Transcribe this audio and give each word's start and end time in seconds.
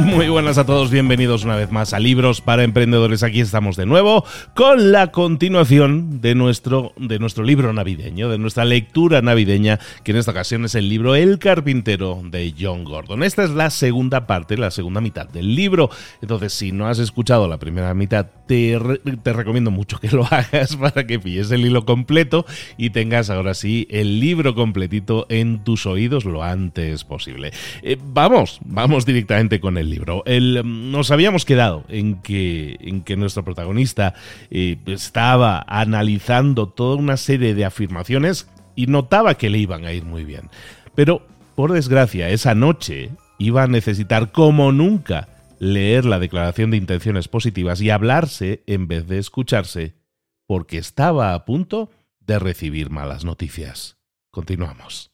Muy 0.04 0.28
buenas 0.28 0.56
a 0.56 0.64
todos, 0.64 0.90
bienvenidos 0.90 1.44
una 1.44 1.56
vez 1.56 1.70
más 1.70 1.92
a 1.92 1.98
Libros 1.98 2.40
para 2.40 2.64
Emprendedores. 2.64 3.22
Aquí 3.22 3.40
estamos 3.40 3.76
de 3.76 3.84
nuevo 3.84 4.24
con 4.54 4.92
la 4.92 5.08
continuación 5.08 6.20
de 6.20 6.34
nuestro, 6.34 6.92
de 6.96 7.18
nuestro 7.18 7.44
libro 7.44 7.72
navideño, 7.72 8.30
de 8.30 8.38
nuestra 8.38 8.64
lectura 8.64 9.20
navideña, 9.20 9.78
que 10.02 10.12
en 10.12 10.18
esta 10.18 10.30
ocasión 10.30 10.64
es 10.64 10.74
el 10.74 10.88
libro 10.88 11.16
El 11.16 11.38
carpintero 11.38 12.20
de 12.24 12.54
John 12.58 12.84
Gordon. 12.84 13.22
Esta 13.22 13.44
es 13.44 13.50
la 13.50 13.68
segunda 13.68 14.26
parte, 14.26 14.56
la 14.56 14.70
segunda 14.70 15.02
mitad 15.02 15.28
del 15.28 15.54
libro. 15.54 15.90
Entonces, 16.22 16.54
si 16.54 16.72
no 16.72 16.86
has 16.86 16.98
escuchado 16.98 17.46
la 17.46 17.58
primera 17.58 17.92
mitad, 17.92 18.26
te, 18.46 18.78
te 19.22 19.32
recomiendo 19.32 19.70
mucho 19.70 19.98
que 19.98 20.08
lo 20.08 20.24
hagas 20.30 20.76
para 20.76 21.06
que 21.06 21.18
pilles 21.18 21.50
el 21.50 21.66
hilo 21.66 21.84
completo 21.84 22.46
y 22.78 22.90
tengas 22.90 23.28
ahora 23.28 23.54
sí 23.54 23.86
el 23.90 24.18
libro 24.18 24.54
completito 24.54 25.26
en 25.28 25.62
tus 25.62 25.84
oídos 25.84 26.24
lo 26.24 26.42
antes 26.42 27.04
posible. 27.04 27.52
Eh, 27.82 27.98
vamos, 28.02 28.60
vamos 28.64 29.04
directamente 29.04 29.60
con 29.60 29.76
el 29.76 29.89
libro. 29.90 30.22
El, 30.26 30.62
mm, 30.64 30.90
nos 30.90 31.10
habíamos 31.10 31.44
quedado 31.44 31.84
en 31.88 32.22
que, 32.22 32.76
en 32.80 33.02
que 33.02 33.16
nuestro 33.16 33.44
protagonista 33.44 34.14
eh, 34.50 34.78
estaba 34.86 35.64
analizando 35.66 36.68
toda 36.68 36.96
una 36.96 37.16
serie 37.16 37.54
de 37.54 37.64
afirmaciones 37.64 38.48
y 38.74 38.86
notaba 38.86 39.34
que 39.34 39.50
le 39.50 39.58
iban 39.58 39.84
a 39.84 39.92
ir 39.92 40.04
muy 40.04 40.24
bien. 40.24 40.48
Pero, 40.94 41.26
por 41.54 41.72
desgracia, 41.72 42.30
esa 42.30 42.54
noche 42.54 43.10
iba 43.38 43.62
a 43.62 43.68
necesitar 43.68 44.32
como 44.32 44.72
nunca 44.72 45.28
leer 45.58 46.04
la 46.06 46.18
declaración 46.18 46.70
de 46.70 46.78
intenciones 46.78 47.28
positivas 47.28 47.80
y 47.80 47.90
hablarse 47.90 48.62
en 48.66 48.88
vez 48.88 49.06
de 49.06 49.18
escucharse, 49.18 49.94
porque 50.46 50.78
estaba 50.78 51.34
a 51.34 51.44
punto 51.44 51.90
de 52.20 52.38
recibir 52.38 52.90
malas 52.90 53.24
noticias. 53.24 53.98
Continuamos. 54.30 55.09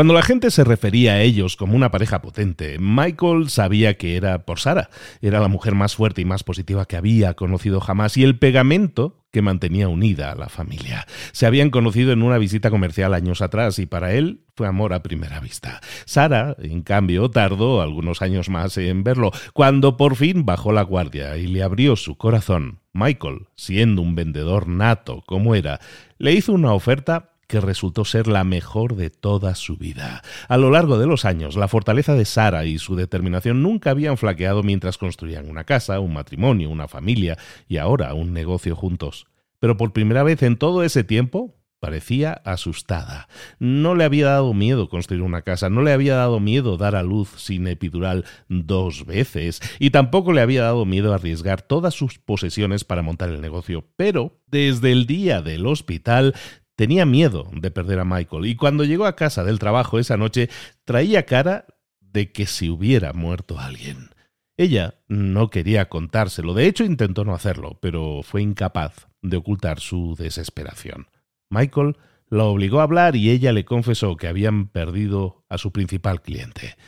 Cuando 0.00 0.14
la 0.14 0.22
gente 0.22 0.50
se 0.50 0.64
refería 0.64 1.12
a 1.12 1.20
ellos 1.20 1.56
como 1.56 1.76
una 1.76 1.90
pareja 1.90 2.22
potente, 2.22 2.78
Michael 2.80 3.50
sabía 3.50 3.98
que 3.98 4.16
era 4.16 4.46
por 4.46 4.58
Sara. 4.58 4.88
Era 5.20 5.40
la 5.40 5.48
mujer 5.48 5.74
más 5.74 5.94
fuerte 5.94 6.22
y 6.22 6.24
más 6.24 6.42
positiva 6.42 6.86
que 6.86 6.96
había 6.96 7.34
conocido 7.34 7.82
jamás 7.82 8.16
y 8.16 8.24
el 8.24 8.38
pegamento 8.38 9.18
que 9.30 9.42
mantenía 9.42 9.88
unida 9.88 10.32
a 10.32 10.36
la 10.36 10.48
familia. 10.48 11.06
Se 11.32 11.44
habían 11.44 11.68
conocido 11.68 12.12
en 12.12 12.22
una 12.22 12.38
visita 12.38 12.70
comercial 12.70 13.12
años 13.12 13.42
atrás 13.42 13.78
y 13.78 13.84
para 13.84 14.14
él 14.14 14.40
fue 14.56 14.66
amor 14.66 14.94
a 14.94 15.02
primera 15.02 15.38
vista. 15.38 15.82
Sara, 16.06 16.56
en 16.58 16.80
cambio, 16.80 17.28
tardó 17.28 17.82
algunos 17.82 18.22
años 18.22 18.48
más 18.48 18.78
en 18.78 19.04
verlo, 19.04 19.32
cuando 19.52 19.98
por 19.98 20.16
fin 20.16 20.46
bajó 20.46 20.72
la 20.72 20.80
guardia 20.80 21.36
y 21.36 21.46
le 21.46 21.62
abrió 21.62 21.94
su 21.96 22.16
corazón. 22.16 22.78
Michael, 22.94 23.48
siendo 23.54 24.00
un 24.00 24.14
vendedor 24.14 24.66
nato 24.66 25.22
como 25.26 25.54
era, 25.54 25.78
le 26.16 26.32
hizo 26.32 26.54
una 26.54 26.72
oferta 26.72 27.29
que 27.50 27.60
resultó 27.60 28.04
ser 28.04 28.28
la 28.28 28.44
mejor 28.44 28.94
de 28.94 29.10
toda 29.10 29.56
su 29.56 29.76
vida. 29.76 30.22
A 30.46 30.56
lo 30.56 30.70
largo 30.70 30.98
de 30.98 31.08
los 31.08 31.24
años, 31.24 31.56
la 31.56 31.66
fortaleza 31.66 32.14
de 32.14 32.24
Sara 32.24 32.64
y 32.64 32.78
su 32.78 32.94
determinación 32.94 33.60
nunca 33.60 33.90
habían 33.90 34.16
flaqueado 34.16 34.62
mientras 34.62 34.98
construían 34.98 35.50
una 35.50 35.64
casa, 35.64 35.98
un 35.98 36.12
matrimonio, 36.12 36.70
una 36.70 36.86
familia 36.86 37.36
y 37.66 37.78
ahora 37.78 38.14
un 38.14 38.32
negocio 38.32 38.76
juntos. 38.76 39.26
Pero 39.58 39.76
por 39.76 39.92
primera 39.92 40.22
vez 40.22 40.44
en 40.44 40.58
todo 40.58 40.84
ese 40.84 41.02
tiempo, 41.02 41.56
Parecía 41.80 42.42
asustada. 42.44 43.26
No 43.58 43.94
le 43.94 44.04
había 44.04 44.26
dado 44.26 44.52
miedo 44.52 44.90
construir 44.90 45.22
una 45.22 45.40
casa, 45.40 45.70
no 45.70 45.80
le 45.80 45.94
había 45.94 46.14
dado 46.14 46.38
miedo 46.38 46.76
dar 46.76 46.94
a 46.94 47.02
luz 47.02 47.30
sin 47.38 47.66
epidural 47.66 48.26
dos 48.50 49.06
veces, 49.06 49.62
y 49.78 49.88
tampoco 49.88 50.34
le 50.34 50.42
había 50.42 50.62
dado 50.62 50.84
miedo 50.84 51.14
arriesgar 51.14 51.62
todas 51.62 51.94
sus 51.94 52.18
posesiones 52.18 52.84
para 52.84 53.00
montar 53.00 53.30
el 53.30 53.40
negocio. 53.40 53.86
Pero 53.96 54.42
desde 54.46 54.92
el 54.92 55.06
día 55.06 55.40
del 55.40 55.66
hospital 55.66 56.34
Tenía 56.80 57.04
miedo 57.04 57.46
de 57.52 57.70
perder 57.70 57.98
a 57.98 58.06
Michael 58.06 58.46
y 58.46 58.56
cuando 58.56 58.84
llegó 58.84 59.04
a 59.04 59.14
casa 59.14 59.44
del 59.44 59.58
trabajo 59.58 59.98
esa 59.98 60.16
noche 60.16 60.48
traía 60.86 61.26
cara 61.26 61.66
de 62.00 62.32
que 62.32 62.46
se 62.46 62.70
hubiera 62.70 63.12
muerto 63.12 63.58
alguien. 63.58 64.08
Ella 64.56 64.94
no 65.06 65.50
quería 65.50 65.90
contárselo, 65.90 66.54
de 66.54 66.64
hecho 66.64 66.84
intentó 66.84 67.22
no 67.26 67.34
hacerlo, 67.34 67.78
pero 67.82 68.22
fue 68.22 68.40
incapaz 68.40 69.08
de 69.20 69.36
ocultar 69.36 69.78
su 69.78 70.16
desesperación. 70.18 71.08
Michael 71.50 71.98
la 72.30 72.44
obligó 72.44 72.80
a 72.80 72.84
hablar 72.84 73.14
y 73.14 73.28
ella 73.28 73.52
le 73.52 73.66
confesó 73.66 74.16
que 74.16 74.28
habían 74.28 74.68
perdido 74.68 75.44
a 75.50 75.58
su 75.58 75.72
principal 75.72 76.22
cliente. 76.22 76.78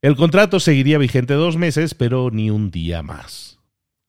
El 0.00 0.16
contrato 0.16 0.58
seguiría 0.58 0.98
vigente 0.98 1.34
dos 1.34 1.56
meses, 1.56 1.94
pero 1.94 2.30
ni 2.32 2.50
un 2.50 2.72
día 2.72 3.04
más. 3.04 3.61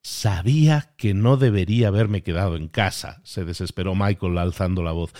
Sabía 0.04 0.92
que 0.98 1.14
no 1.14 1.38
debería 1.38 1.88
haberme 1.88 2.22
quedado 2.22 2.56
en 2.56 2.68
casa, 2.68 3.22
se 3.24 3.46
desesperó 3.46 3.94
Michael 3.94 4.36
alzando 4.36 4.82
la 4.82 4.92
voz. 4.92 5.14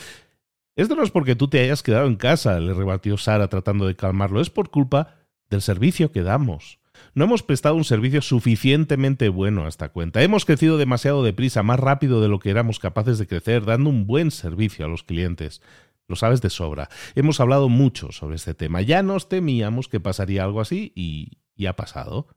Esto 0.76 0.94
no 0.94 1.02
es 1.02 1.10
porque 1.10 1.36
tú 1.36 1.48
te 1.48 1.58
hayas 1.60 1.82
quedado 1.82 2.06
en 2.06 2.16
casa, 2.16 2.60
le 2.60 2.74
rebatió 2.74 3.16
Sara 3.16 3.48
tratando 3.48 3.86
de 3.86 3.96
calmarlo, 3.96 4.42
es 4.42 4.50
por 4.50 4.68
culpa 4.68 5.14
del 5.48 5.62
servicio 5.62 6.12
que 6.12 6.22
damos. 6.22 6.80
No 7.14 7.24
hemos 7.24 7.42
prestado 7.42 7.76
un 7.76 7.84
servicio 7.84 8.20
suficientemente 8.20 9.30
bueno 9.30 9.64
hasta 9.64 9.88
cuenta. 9.88 10.22
Hemos 10.22 10.44
crecido 10.44 10.76
demasiado 10.76 11.24
deprisa, 11.24 11.62
más 11.62 11.80
rápido 11.80 12.20
de 12.20 12.28
lo 12.28 12.38
que 12.38 12.50
éramos 12.50 12.78
capaces 12.78 13.18
de 13.18 13.26
crecer, 13.26 13.64
dando 13.64 13.88
un 13.88 14.06
buen 14.06 14.30
servicio 14.30 14.84
a 14.84 14.88
los 14.88 15.02
clientes. 15.02 15.62
Lo 16.08 16.16
sabes 16.16 16.42
de 16.42 16.50
sobra. 16.50 16.90
Hemos 17.14 17.40
hablado 17.40 17.70
mucho 17.70 18.12
sobre 18.12 18.36
este 18.36 18.52
tema. 18.52 18.82
Ya 18.82 19.02
nos 19.02 19.30
temíamos 19.30 19.88
que 19.88 19.98
pasaría 19.98 20.44
algo 20.44 20.60
así 20.60 20.92
y, 20.94 21.38
y 21.56 21.66
ha 21.66 21.74
pasado. 21.74 22.28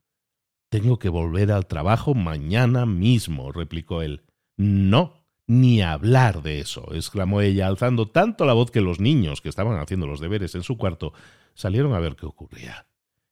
Tengo 0.70 1.00
que 1.00 1.10
volver 1.10 1.52
al 1.52 1.66
trabajo 1.66 2.14
mañana 2.14 2.86
mismo, 2.86 3.52
replicó 3.52 4.02
él. 4.02 4.24
No, 4.58 5.26
ni 5.48 5.82
hablar 5.82 6.42
de 6.42 6.60
eso, 6.60 6.94
exclamó 6.94 7.42
ella, 7.42 7.68
alzando 7.68 8.10
tanto 8.10 8.46
la 8.46 8.54
voz 8.54 8.70
que 8.70 8.82
los 8.82 9.00
niños, 9.00 9.40
que 9.42 9.50
estaban 9.50 9.80
haciendo 9.80 10.08
los 10.08 10.20
deberes 10.20 10.56
en 10.56 10.64
su 10.64 10.78
cuarto, 10.78 11.14
salieron 11.54 11.94
a 11.94 12.00
ver 12.00 12.16
qué 12.16 12.26
ocurría. 12.26 12.86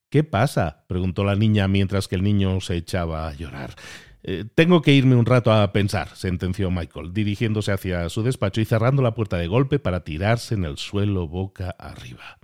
¿Qué 0.09 0.23
pasa? 0.23 0.85
preguntó 0.87 1.25
la 1.25 1.35
niña 1.35 1.67
mientras 1.67 2.07
que 2.07 2.15
el 2.15 2.23
niño 2.23 2.61
se 2.61 2.77
echaba 2.77 3.27
a 3.27 3.33
llorar. 3.33 3.75
Eh, 4.23 4.45
tengo 4.55 4.81
que 4.81 4.93
irme 4.93 5.15
un 5.15 5.25
rato 5.25 5.51
a 5.51 5.71
pensar, 5.73 6.15
sentenció 6.15 6.71
Michael, 6.71 7.13
dirigiéndose 7.13 7.71
hacia 7.71 8.07
su 8.09 8.23
despacho 8.23 8.61
y 8.61 8.65
cerrando 8.65 9.01
la 9.01 9.13
puerta 9.13 9.37
de 9.37 9.47
golpe 9.47 9.77
para 9.77 10.03
tirarse 10.03 10.55
en 10.55 10.63
el 10.63 10.77
suelo 10.77 11.27
boca 11.27 11.75
arriba. 11.77 12.39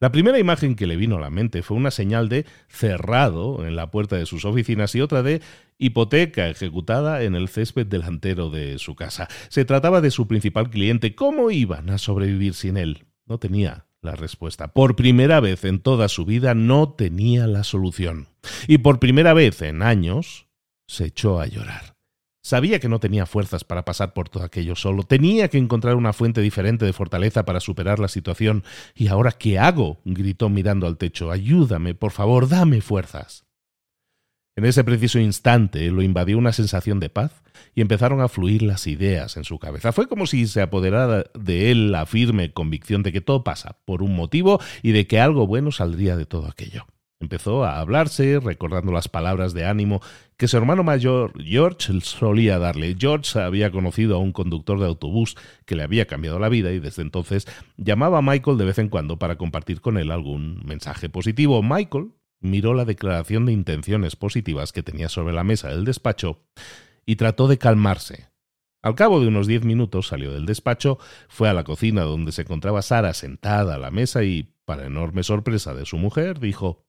La 0.00 0.10
primera 0.10 0.38
imagen 0.38 0.76
que 0.76 0.86
le 0.86 0.96
vino 0.96 1.16
a 1.16 1.20
la 1.20 1.28
mente 1.28 1.62
fue 1.62 1.76
una 1.76 1.90
señal 1.90 2.30
de 2.30 2.46
cerrado 2.68 3.66
en 3.66 3.76
la 3.76 3.90
puerta 3.90 4.16
de 4.16 4.24
sus 4.24 4.46
oficinas 4.46 4.94
y 4.94 5.02
otra 5.02 5.22
de 5.22 5.42
hipoteca 5.76 6.48
ejecutada 6.48 7.22
en 7.22 7.34
el 7.34 7.48
césped 7.48 7.86
delantero 7.86 8.48
de 8.48 8.78
su 8.78 8.94
casa. 8.94 9.28
Se 9.50 9.66
trataba 9.66 10.00
de 10.00 10.10
su 10.10 10.26
principal 10.26 10.70
cliente. 10.70 11.14
¿Cómo 11.14 11.50
iban 11.50 11.90
a 11.90 11.98
sobrevivir 11.98 12.54
sin 12.54 12.78
él? 12.78 13.04
No 13.26 13.38
tenía 13.38 13.84
la 14.00 14.16
respuesta. 14.16 14.68
Por 14.68 14.96
primera 14.96 15.38
vez 15.40 15.66
en 15.66 15.80
toda 15.80 16.08
su 16.08 16.24
vida 16.24 16.54
no 16.54 16.94
tenía 16.94 17.46
la 17.46 17.62
solución. 17.62 18.28
Y 18.68 18.78
por 18.78 19.00
primera 19.00 19.34
vez 19.34 19.60
en 19.60 19.82
años 19.82 20.46
se 20.86 21.04
echó 21.04 21.40
a 21.40 21.46
llorar. 21.46 21.89
Sabía 22.42 22.80
que 22.80 22.88
no 22.88 23.00
tenía 23.00 23.26
fuerzas 23.26 23.64
para 23.64 23.84
pasar 23.84 24.14
por 24.14 24.30
todo 24.30 24.44
aquello 24.44 24.74
solo. 24.74 25.02
Tenía 25.02 25.48
que 25.48 25.58
encontrar 25.58 25.96
una 25.96 26.14
fuente 26.14 26.40
diferente 26.40 26.86
de 26.86 26.92
fortaleza 26.94 27.44
para 27.44 27.60
superar 27.60 27.98
la 27.98 28.08
situación. 28.08 28.64
¿Y 28.94 29.08
ahora 29.08 29.32
qué 29.32 29.58
hago? 29.58 30.00
gritó 30.04 30.48
mirando 30.48 30.86
al 30.86 30.96
techo. 30.96 31.30
Ayúdame, 31.30 31.94
por 31.94 32.12
favor, 32.12 32.48
dame 32.48 32.80
fuerzas. 32.80 33.44
En 34.56 34.64
ese 34.64 34.84
preciso 34.84 35.18
instante 35.18 35.90
lo 35.90 36.02
invadió 36.02 36.36
una 36.36 36.52
sensación 36.52 36.98
de 36.98 37.08
paz 37.08 37.42
y 37.74 37.82
empezaron 37.82 38.20
a 38.20 38.28
fluir 38.28 38.62
las 38.62 38.86
ideas 38.86 39.36
en 39.36 39.44
su 39.44 39.58
cabeza. 39.58 39.92
Fue 39.92 40.08
como 40.08 40.26
si 40.26 40.46
se 40.46 40.60
apoderara 40.60 41.24
de 41.38 41.70
él 41.70 41.92
la 41.92 42.04
firme 42.06 42.52
convicción 42.52 43.02
de 43.02 43.12
que 43.12 43.20
todo 43.20 43.44
pasa 43.44 43.78
por 43.84 44.02
un 44.02 44.16
motivo 44.16 44.60
y 44.82 44.92
de 44.92 45.06
que 45.06 45.20
algo 45.20 45.46
bueno 45.46 45.72
saldría 45.72 46.16
de 46.16 46.26
todo 46.26 46.46
aquello. 46.46 46.86
Empezó 47.20 47.64
a 47.64 47.80
hablarse, 47.80 48.40
recordando 48.40 48.92
las 48.92 49.08
palabras 49.08 49.52
de 49.52 49.66
ánimo 49.66 50.00
que 50.38 50.48
su 50.48 50.56
hermano 50.56 50.82
mayor 50.82 51.34
George 51.44 52.00
solía 52.00 52.58
darle. 52.58 52.96
George 52.98 53.38
había 53.38 53.70
conocido 53.70 54.16
a 54.16 54.18
un 54.18 54.32
conductor 54.32 54.80
de 54.80 54.86
autobús 54.86 55.36
que 55.66 55.76
le 55.76 55.82
había 55.82 56.06
cambiado 56.06 56.38
la 56.38 56.48
vida 56.48 56.72
y 56.72 56.80
desde 56.80 57.02
entonces 57.02 57.46
llamaba 57.76 58.18
a 58.18 58.22
Michael 58.22 58.56
de 58.56 58.64
vez 58.64 58.78
en 58.78 58.88
cuando 58.88 59.18
para 59.18 59.36
compartir 59.36 59.82
con 59.82 59.98
él 59.98 60.10
algún 60.10 60.64
mensaje 60.64 61.10
positivo. 61.10 61.62
Michael 61.62 62.12
miró 62.40 62.72
la 62.72 62.86
declaración 62.86 63.44
de 63.44 63.52
intenciones 63.52 64.16
positivas 64.16 64.72
que 64.72 64.82
tenía 64.82 65.10
sobre 65.10 65.34
la 65.34 65.44
mesa 65.44 65.68
del 65.68 65.84
despacho 65.84 66.40
y 67.04 67.16
trató 67.16 67.48
de 67.48 67.58
calmarse. 67.58 68.30
Al 68.82 68.94
cabo 68.94 69.20
de 69.20 69.28
unos 69.28 69.46
diez 69.46 69.62
minutos 69.62 70.08
salió 70.08 70.32
del 70.32 70.46
despacho, 70.46 70.98
fue 71.28 71.50
a 71.50 71.52
la 71.52 71.64
cocina 71.64 72.00
donde 72.00 72.32
se 72.32 72.42
encontraba 72.42 72.80
Sara 72.80 73.12
sentada 73.12 73.74
a 73.74 73.78
la 73.78 73.90
mesa 73.90 74.24
y, 74.24 74.54
para 74.64 74.86
enorme 74.86 75.22
sorpresa 75.22 75.74
de 75.74 75.84
su 75.84 75.98
mujer, 75.98 76.40
dijo 76.40 76.86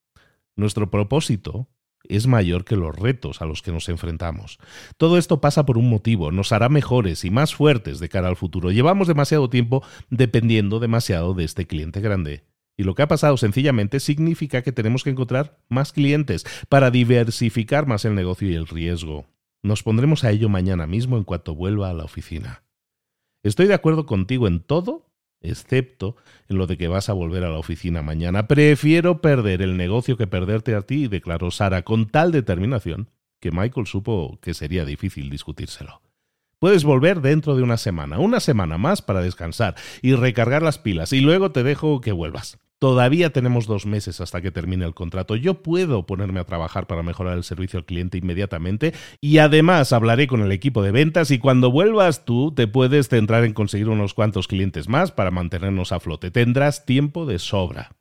nuestro 0.56 0.89
propósito 0.89 1.69
es 2.03 2.27
mayor 2.27 2.65
que 2.65 2.75
los 2.75 2.95
retos 2.95 3.42
a 3.42 3.45
los 3.45 3.62
que 3.62 3.71
nos 3.71 3.88
enfrentamos. 3.89 4.57
Todo 4.98 5.18
esto 5.18 5.42
pasa 5.42 5.65
por 5.65 5.77
un 5.77 5.89
motivo, 5.89 6.31
nos 6.31 6.51
hará 6.51 6.69
mejores 6.69 7.24
y 7.25 7.31
más 7.31 7.56
fuertes 7.56 8.00
de 8.00 8.09
cara 8.09 8.27
al 8.27 8.36
futuro. 8.36 8.71
Llevamos 8.71 9.07
demasiado 9.07 9.50
tiempo 9.50 9.83
dependiendo 10.09 10.80
demasiado 10.80 11.33
de 11.33 11.44
este 11.44 11.68
cliente 11.68 12.01
grande. 12.01 12.44
Y 12.77 12.83
lo 12.83 12.95
que 12.95 13.03
ha 13.03 13.07
pasado 13.07 13.38
sencillamente 13.38 14.00
significa 14.00 14.62
que 14.63 14.71
tenemos 14.71 15.03
que 15.03 15.12
encontrar 15.12 15.59
más 15.69 15.92
clientes 15.92 16.45
para 16.69 16.89
diversificar 16.89 17.86
más 17.86 18.06
el 18.06 18.15
negocio 18.15 18.50
y 18.50 18.56
el 18.56 18.68
riesgo. 18.68 19.27
Nos 19.62 19.83
pondremos 19.83 20.24
a 20.24 20.31
ello 20.31 20.50
mañana 20.50 20.88
mismo 20.88 21.18
en 21.18 21.24
cuanto 21.24 21.53
vuelva 21.53 21.89
a 21.89 21.94
la 21.94 22.06
oficina. 22.06 22.63
Estoy 23.44 23.68
de 23.68 23.74
acuerdo 23.74 24.06
contigo 24.06 24.48
en 24.48 24.62
todo 24.62 25.11
excepto 25.41 26.15
en 26.47 26.57
lo 26.57 26.67
de 26.67 26.77
que 26.77 26.88
vas 26.88 27.09
a 27.09 27.13
volver 27.13 27.43
a 27.43 27.49
la 27.49 27.57
oficina 27.57 28.01
mañana. 28.01 28.47
Prefiero 28.47 29.21
perder 29.21 29.61
el 29.61 29.77
negocio 29.77 30.17
que 30.17 30.27
perderte 30.27 30.75
a 30.75 30.81
ti, 30.81 31.07
declaró 31.07 31.51
Sara 31.51 31.83
con 31.83 32.07
tal 32.07 32.31
determinación 32.31 33.09
que 33.39 33.51
Michael 33.51 33.88
supo 33.88 34.39
que 34.41 34.53
sería 34.53 34.85
difícil 34.85 35.29
discutírselo. 35.29 36.01
Puedes 36.59 36.83
volver 36.83 37.21
dentro 37.21 37.55
de 37.55 37.63
una 37.63 37.77
semana, 37.77 38.19
una 38.19 38.39
semana 38.39 38.77
más 38.77 39.01
para 39.01 39.21
descansar 39.21 39.75
y 40.03 40.13
recargar 40.13 40.61
las 40.61 40.77
pilas, 40.77 41.11
y 41.11 41.19
luego 41.19 41.51
te 41.51 41.63
dejo 41.63 42.01
que 42.01 42.11
vuelvas. 42.11 42.59
Todavía 42.81 43.30
tenemos 43.30 43.68
dos 43.68 43.86
meses 43.86 44.22
hasta 44.22 44.42
que 44.42 44.50
termine 44.50 44.86
el 44.86 44.95
contrato. 44.95 45.36
Yo 45.36 45.62
puedo 45.62 46.07
ponerme 46.07 46.39
a 46.39 46.45
trabajar 46.45 46.88
para 46.88 47.04
mejorar 47.04 47.38
el 47.38 47.44
servicio 47.44 47.78
al 47.78 47.86
cliente 47.86 48.18
inmediatamente 48.18 48.95
y 49.22 49.38
además 49.38 49.94
hablaré 49.94 50.25
con 50.25 50.42
el 50.42 50.51
equipo 50.51 50.81
de 50.81 50.89
ventas 50.89 51.30
y 51.30 51.38
cuando 51.38 51.69
vuelvas 51.69 52.25
tú 52.25 52.56
te 52.56 52.66
puedes 52.66 53.07
centrar 53.07 53.44
en 53.44 53.54
conseguir 53.54 53.88
unos 53.88 54.16
cuantos 54.16 54.48
clientes 54.48 54.89
más 54.89 55.12
para 55.12 55.30
mantenernos 55.30 55.92
a 55.92 56.00
flote. 56.00 56.31
Tendrás 56.31 56.83
tiempo 56.83 57.28
de 57.28 57.38
sobra. 57.38 57.92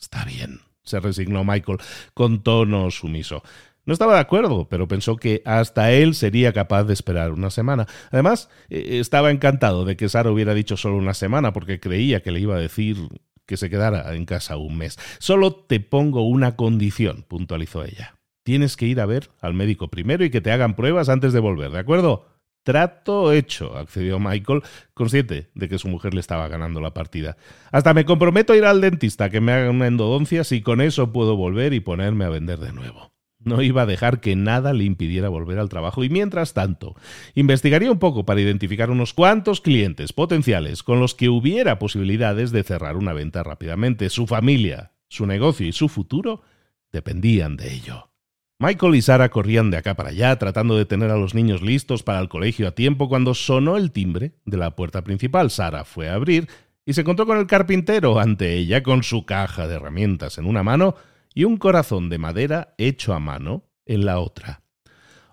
Está 0.00 0.24
bien, 0.24 0.60
se 0.84 1.00
resignó 1.00 1.42
Michael 1.42 1.78
con 2.14 2.44
tono 2.44 2.92
sumiso. 2.92 3.42
No 3.86 3.92
estaba 3.92 4.14
de 4.14 4.20
acuerdo, 4.20 4.68
pero 4.68 4.86
pensó 4.86 5.16
que 5.16 5.42
hasta 5.44 5.90
él 5.90 6.14
sería 6.14 6.52
capaz 6.52 6.84
de 6.84 6.92
esperar 6.92 7.32
una 7.32 7.50
semana. 7.50 7.88
Además, 8.12 8.50
eh, 8.70 9.00
estaba 9.00 9.32
encantado 9.32 9.84
de 9.84 9.96
que 9.96 10.08
Sara 10.08 10.30
hubiera 10.30 10.54
dicho 10.54 10.76
solo 10.76 10.94
una 10.94 11.14
semana, 11.14 11.52
porque 11.52 11.80
creía 11.80 12.22
que 12.22 12.30
le 12.30 12.38
iba 12.38 12.54
a 12.54 12.60
decir 12.60 13.08
que 13.52 13.58
se 13.58 13.68
quedara 13.68 14.14
en 14.14 14.24
casa 14.24 14.56
un 14.56 14.78
mes. 14.78 14.98
Solo 15.18 15.54
te 15.54 15.78
pongo 15.78 16.26
una 16.26 16.56
condición, 16.56 17.26
puntualizó 17.28 17.84
ella. 17.84 18.16
Tienes 18.44 18.78
que 18.78 18.86
ir 18.86 18.98
a 18.98 19.04
ver 19.04 19.28
al 19.42 19.52
médico 19.52 19.88
primero 19.88 20.24
y 20.24 20.30
que 20.30 20.40
te 20.40 20.50
hagan 20.50 20.74
pruebas 20.74 21.10
antes 21.10 21.34
de 21.34 21.40
volver, 21.40 21.70
¿de 21.70 21.78
acuerdo? 21.78 22.24
Trato 22.64 23.30
hecho, 23.30 23.76
accedió 23.76 24.18
Michael, 24.18 24.62
consciente 24.94 25.50
de 25.54 25.68
que 25.68 25.76
su 25.76 25.88
mujer 25.88 26.14
le 26.14 26.20
estaba 26.20 26.48
ganando 26.48 26.80
la 26.80 26.94
partida. 26.94 27.36
Hasta 27.72 27.92
me 27.92 28.06
comprometo 28.06 28.54
a 28.54 28.56
ir 28.56 28.64
al 28.64 28.80
dentista 28.80 29.28
que 29.28 29.42
me 29.42 29.52
haga 29.52 29.68
una 29.68 29.86
endodoncia 29.86 30.44
si 30.44 30.62
con 30.62 30.80
eso 30.80 31.12
puedo 31.12 31.36
volver 31.36 31.74
y 31.74 31.80
ponerme 31.80 32.24
a 32.24 32.30
vender 32.30 32.58
de 32.58 32.72
nuevo. 32.72 33.11
No 33.44 33.62
iba 33.62 33.82
a 33.82 33.86
dejar 33.86 34.20
que 34.20 34.36
nada 34.36 34.72
le 34.72 34.84
impidiera 34.84 35.28
volver 35.28 35.58
al 35.58 35.68
trabajo 35.68 36.04
y 36.04 36.08
mientras 36.08 36.54
tanto 36.54 36.94
investigaría 37.34 37.90
un 37.90 37.98
poco 37.98 38.24
para 38.24 38.40
identificar 38.40 38.90
unos 38.90 39.14
cuantos 39.14 39.60
clientes 39.60 40.12
potenciales 40.12 40.82
con 40.82 41.00
los 41.00 41.14
que 41.14 41.28
hubiera 41.28 41.78
posibilidades 41.78 42.52
de 42.52 42.62
cerrar 42.62 42.96
una 42.96 43.12
venta 43.12 43.42
rápidamente. 43.42 44.10
Su 44.10 44.26
familia, 44.26 44.92
su 45.08 45.26
negocio 45.26 45.66
y 45.66 45.72
su 45.72 45.88
futuro 45.88 46.42
dependían 46.92 47.56
de 47.56 47.72
ello. 47.72 48.08
Michael 48.58 48.94
y 48.94 49.02
Sara 49.02 49.28
corrían 49.28 49.72
de 49.72 49.78
acá 49.78 49.94
para 49.94 50.10
allá 50.10 50.38
tratando 50.38 50.76
de 50.76 50.84
tener 50.84 51.10
a 51.10 51.16
los 51.16 51.34
niños 51.34 51.62
listos 51.62 52.04
para 52.04 52.20
el 52.20 52.28
colegio 52.28 52.68
a 52.68 52.76
tiempo 52.76 53.08
cuando 53.08 53.34
sonó 53.34 53.76
el 53.76 53.90
timbre 53.90 54.34
de 54.44 54.56
la 54.56 54.76
puerta 54.76 55.02
principal. 55.02 55.50
Sara 55.50 55.84
fue 55.84 56.08
a 56.08 56.14
abrir 56.14 56.48
y 56.86 56.92
se 56.92 57.00
encontró 57.00 57.26
con 57.26 57.38
el 57.38 57.48
carpintero 57.48 58.20
ante 58.20 58.54
ella 58.54 58.84
con 58.84 59.02
su 59.02 59.26
caja 59.26 59.66
de 59.66 59.74
herramientas 59.74 60.38
en 60.38 60.46
una 60.46 60.62
mano 60.62 60.94
y 61.34 61.44
un 61.44 61.56
corazón 61.56 62.08
de 62.08 62.18
madera 62.18 62.74
hecho 62.78 63.14
a 63.14 63.20
mano 63.20 63.70
en 63.86 64.04
la 64.04 64.20
otra. 64.20 64.62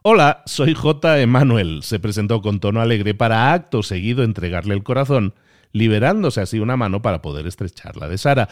Hola, 0.01 0.43
soy 0.45 0.73
J. 0.73 1.19
Emanuel, 1.19 1.83
se 1.83 1.99
presentó 1.99 2.41
con 2.41 2.59
tono 2.59 2.81
alegre 2.81 3.13
para 3.13 3.51
acto 3.51 3.83
seguido 3.83 4.23
entregarle 4.23 4.73
el 4.73 4.83
corazón, 4.83 5.33
liberándose 5.73 6.39
así 6.41 6.59
una 6.59 6.77
mano 6.77 7.01
para 7.01 7.21
poder 7.21 7.45
estrechar 7.47 7.97
la 7.97 8.07
de 8.07 8.17
Sara. 8.17 8.49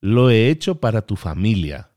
Lo 0.00 0.28
he 0.30 0.48
hecho 0.48 0.80
para 0.80 1.02
tu 1.02 1.16
familia. 1.16 1.90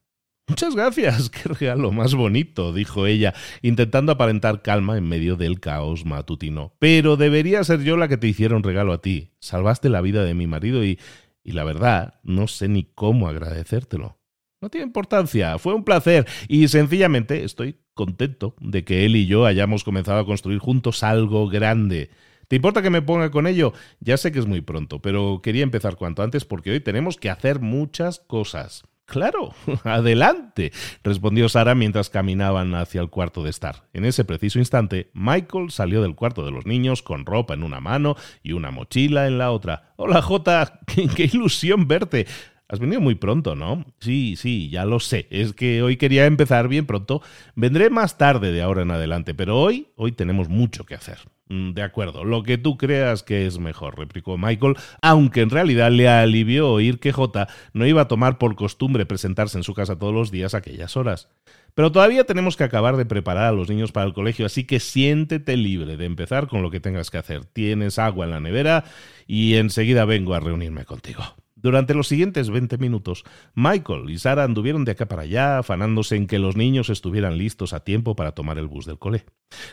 Muchas 0.47 0.75
gracias, 0.75 1.29
qué 1.29 1.49
regalo 1.49 1.91
más 1.91 2.13
bonito, 2.13 2.73
dijo 2.73 3.07
ella, 3.07 3.33
intentando 3.61 4.11
aparentar 4.11 4.61
calma 4.61 4.97
en 4.97 5.07
medio 5.07 5.35
del 5.35 5.59
caos 5.59 6.05
matutino. 6.05 6.75
Pero 6.77 7.17
debería 7.17 7.63
ser 7.63 7.81
yo 7.81 7.97
la 7.97 8.07
que 8.07 8.17
te 8.17 8.27
hiciera 8.27 8.55
un 8.55 8.63
regalo 8.63 8.93
a 8.93 9.01
ti. 9.01 9.31
Salvaste 9.39 9.89
la 9.89 10.01
vida 10.01 10.23
de 10.23 10.33
mi 10.33 10.47
marido 10.47 10.83
y, 10.83 10.99
y 11.43 11.53
la 11.53 11.63
verdad, 11.63 12.19
no 12.23 12.47
sé 12.47 12.67
ni 12.67 12.83
cómo 12.83 13.27
agradecértelo. 13.27 14.20
No 14.61 14.69
tiene 14.69 14.85
importancia, 14.85 15.57
fue 15.57 15.73
un 15.73 15.83
placer 15.83 16.27
y 16.47 16.67
sencillamente 16.67 17.43
estoy 17.43 17.77
contento 17.95 18.53
de 18.59 18.83
que 18.83 19.05
él 19.05 19.15
y 19.15 19.25
yo 19.25 19.47
hayamos 19.47 19.83
comenzado 19.83 20.19
a 20.19 20.25
construir 20.25 20.59
juntos 20.59 21.01
algo 21.01 21.49
grande. 21.49 22.11
¿Te 22.47 22.57
importa 22.57 22.83
que 22.83 22.91
me 22.91 23.01
ponga 23.01 23.31
con 23.31 23.47
ello? 23.47 23.73
Ya 24.01 24.17
sé 24.17 24.31
que 24.31 24.37
es 24.37 24.45
muy 24.45 24.61
pronto, 24.61 25.01
pero 25.01 25.41
quería 25.41 25.63
empezar 25.63 25.95
cuanto 25.95 26.21
antes 26.21 26.45
porque 26.45 26.69
hoy 26.69 26.79
tenemos 26.79 27.17
que 27.17 27.31
hacer 27.31 27.59
muchas 27.59 28.19
cosas. 28.19 28.83
Claro, 29.05 29.55
adelante, 29.83 30.71
respondió 31.03 31.49
Sara 31.49 31.73
mientras 31.73 32.11
caminaban 32.11 32.75
hacia 32.75 33.01
el 33.01 33.09
cuarto 33.09 33.41
de 33.41 33.49
estar. 33.49 33.87
En 33.93 34.05
ese 34.05 34.25
preciso 34.25 34.59
instante, 34.59 35.09
Michael 35.15 35.71
salió 35.71 36.03
del 36.03 36.15
cuarto 36.15 36.45
de 36.45 36.51
los 36.51 36.67
niños 36.67 37.01
con 37.01 37.25
ropa 37.25 37.55
en 37.55 37.63
una 37.63 37.79
mano 37.79 38.15
y 38.43 38.53
una 38.53 38.69
mochila 38.69 39.25
en 39.25 39.39
la 39.39 39.49
otra. 39.49 39.93
Hola, 39.95 40.21
Jota, 40.21 40.79
qué, 40.85 41.29
ilusión 41.33 41.87
verte. 41.87 42.27
Has 42.71 42.79
venido 42.79 43.01
muy 43.01 43.15
pronto, 43.15 43.53
¿no? 43.53 43.83
Sí, 43.99 44.37
sí, 44.37 44.69
ya 44.69 44.85
lo 44.85 45.01
sé. 45.01 45.27
Es 45.29 45.51
que 45.51 45.83
hoy 45.83 45.97
quería 45.97 46.25
empezar 46.25 46.69
bien 46.69 46.85
pronto. 46.85 47.21
Vendré 47.53 47.89
más 47.89 48.17
tarde 48.17 48.53
de 48.53 48.61
ahora 48.61 48.83
en 48.83 48.91
adelante, 48.91 49.33
pero 49.33 49.59
hoy, 49.59 49.87
hoy 49.97 50.13
tenemos 50.13 50.47
mucho 50.47 50.85
que 50.85 50.95
hacer. 50.95 51.17
Mm, 51.49 51.73
de 51.73 51.81
acuerdo, 51.81 52.23
lo 52.23 52.43
que 52.43 52.57
tú 52.57 52.77
creas 52.77 53.23
que 53.23 53.45
es 53.45 53.59
mejor, 53.59 53.99
replicó 53.99 54.37
Michael, 54.37 54.77
aunque 55.01 55.41
en 55.41 55.49
realidad 55.49 55.91
le 55.91 56.07
alivió 56.07 56.71
oír 56.71 57.01
que 57.01 57.11
J 57.11 57.49
no 57.73 57.85
iba 57.85 58.03
a 58.03 58.07
tomar 58.07 58.37
por 58.37 58.55
costumbre 58.55 59.05
presentarse 59.05 59.57
en 59.57 59.65
su 59.65 59.73
casa 59.73 59.99
todos 59.99 60.13
los 60.13 60.31
días 60.31 60.53
a 60.53 60.59
aquellas 60.59 60.95
horas. 60.95 61.27
Pero 61.75 61.91
todavía 61.91 62.23
tenemos 62.23 62.55
que 62.55 62.63
acabar 62.63 62.95
de 62.95 63.05
preparar 63.05 63.47
a 63.47 63.51
los 63.51 63.67
niños 63.67 63.91
para 63.91 64.05
el 64.05 64.13
colegio, 64.13 64.45
así 64.45 64.63
que 64.63 64.79
siéntete 64.79 65.57
libre 65.57 65.97
de 65.97 66.05
empezar 66.05 66.47
con 66.47 66.61
lo 66.61 66.71
que 66.71 66.79
tengas 66.79 67.11
que 67.11 67.17
hacer. 67.17 67.43
Tienes 67.43 67.99
agua 67.99 68.23
en 68.23 68.31
la 68.31 68.39
nevera 68.39 68.85
y 69.27 69.55
enseguida 69.55 70.05
vengo 70.05 70.35
a 70.35 70.39
reunirme 70.39 70.85
contigo. 70.85 71.35
Durante 71.61 71.93
los 71.93 72.07
siguientes 72.07 72.49
20 72.49 72.77
minutos, 72.79 73.23
Michael 73.53 74.09
y 74.09 74.17
Sara 74.17 74.43
anduvieron 74.43 74.83
de 74.83 74.93
acá 74.93 75.07
para 75.07 75.23
allá, 75.23 75.59
afanándose 75.59 76.15
en 76.15 76.25
que 76.25 76.39
los 76.39 76.55
niños 76.55 76.89
estuvieran 76.89 77.37
listos 77.37 77.73
a 77.73 77.83
tiempo 77.83 78.15
para 78.15 78.31
tomar 78.31 78.57
el 78.57 78.67
bus 78.67 78.85
del 78.85 78.97
cole. 78.97 79.25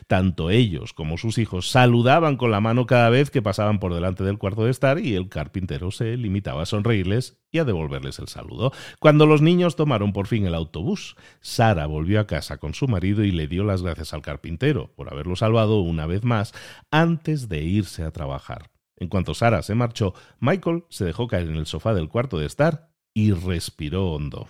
Tanto 0.07 0.51
ellos 0.51 0.93
como 0.93 1.17
sus 1.17 1.39
hijos 1.39 1.71
saludaban 1.71 2.37
con 2.37 2.51
la 2.51 2.61
mano 2.61 2.87
cada 2.87 3.09
vez 3.09 3.31
que 3.31 3.43
pasaban 3.43 3.79
por 3.79 3.95
delante 3.95 4.25
del 4.25 4.39
cuarto 4.39 4.65
de 4.65 4.71
estar 4.71 4.99
y 4.99 5.15
el 5.15 5.29
carpintero 5.29 5.91
se 5.91 6.17
limitaba 6.17 6.63
a 6.63 6.67
sonreírles 6.67 7.39
y 7.51 7.59
a 7.59 7.65
devolverles 7.65 8.19
el 8.19 8.29
saludo. 8.29 8.73
Cuando 8.99 9.25
los 9.25 9.41
niños 9.41 9.77
tomaron 9.77 10.13
por 10.13 10.27
fin 10.27 10.45
el 10.45 10.55
autobús, 10.55 11.17
Sara 11.41 11.87
volvió 11.87 12.21
a 12.21 12.27
casa 12.27 12.59
con 12.59 12.75
su 12.75 12.87
marido 12.89 13.25
y 13.25 13.33
le 13.33 13.49
dio 13.49 13.65
las 13.65 13.83
gracias 13.83 14.13
al 14.13 14.23
carpintero 14.23 14.93
por 14.95 15.11
haberlo 15.13 15.37
salvado 15.37 15.81
una 15.81 16.07
vez 16.07 16.25
más 16.25 16.53
antes 16.91 17.49
de 17.49 17.63
irse 17.63 18.03
a 18.03 18.11
trabajar. 18.11 18.71
En 18.99 19.09
cuanto 19.09 19.35
Sara 19.35 19.63
se 19.63 19.75
marchó, 19.75 20.15
Michael 20.41 20.85
se 20.89 21.05
dejó 21.05 21.29
caer 21.29 21.49
en 21.49 21.57
el 21.57 21.67
sofá 21.67 21.95
del 21.95 22.09
cuarto 22.09 22.39
de 22.39 22.47
estar 22.47 22.91
y 23.15 23.33
respiró 23.33 24.13
hondo. 24.13 24.49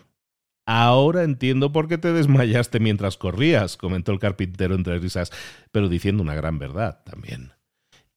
Ahora 0.67 1.23
entiendo 1.23 1.73
por 1.73 1.88
qué 1.88 1.97
te 1.97 2.12
desmayaste 2.12 2.81
mientras 2.81 3.17
corrías, 3.17 3.76
comentó 3.76 4.12
el 4.12 4.19
carpintero 4.19 4.75
entre 4.75 4.99
risas, 4.99 5.31
pero 5.73 5.88
diciendo 5.88 6.23
una 6.23 6.35
gran 6.35 6.59
verdad 6.59 7.02
también. 7.05 7.52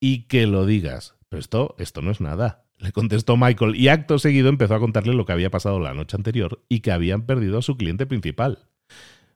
Y 0.00 0.24
que 0.24 0.46
lo 0.46 0.66
digas. 0.66 1.14
Pero 1.28 1.40
esto, 1.40 1.74
esto 1.78 2.02
no 2.02 2.10
es 2.10 2.20
nada, 2.20 2.66
le 2.82 2.92
contestó 2.92 3.36
Michael, 3.36 3.76
y 3.76 3.88
acto 3.88 4.18
seguido 4.18 4.48
empezó 4.48 4.74
a 4.74 4.80
contarle 4.80 5.14
lo 5.14 5.24
que 5.24 5.32
había 5.32 5.50
pasado 5.50 5.80
la 5.80 5.94
noche 5.94 6.16
anterior 6.16 6.62
y 6.68 6.80
que 6.80 6.92
habían 6.92 7.22
perdido 7.22 7.56
a 7.56 7.62
su 7.62 7.76
cliente 7.76 8.06
principal. 8.06 8.66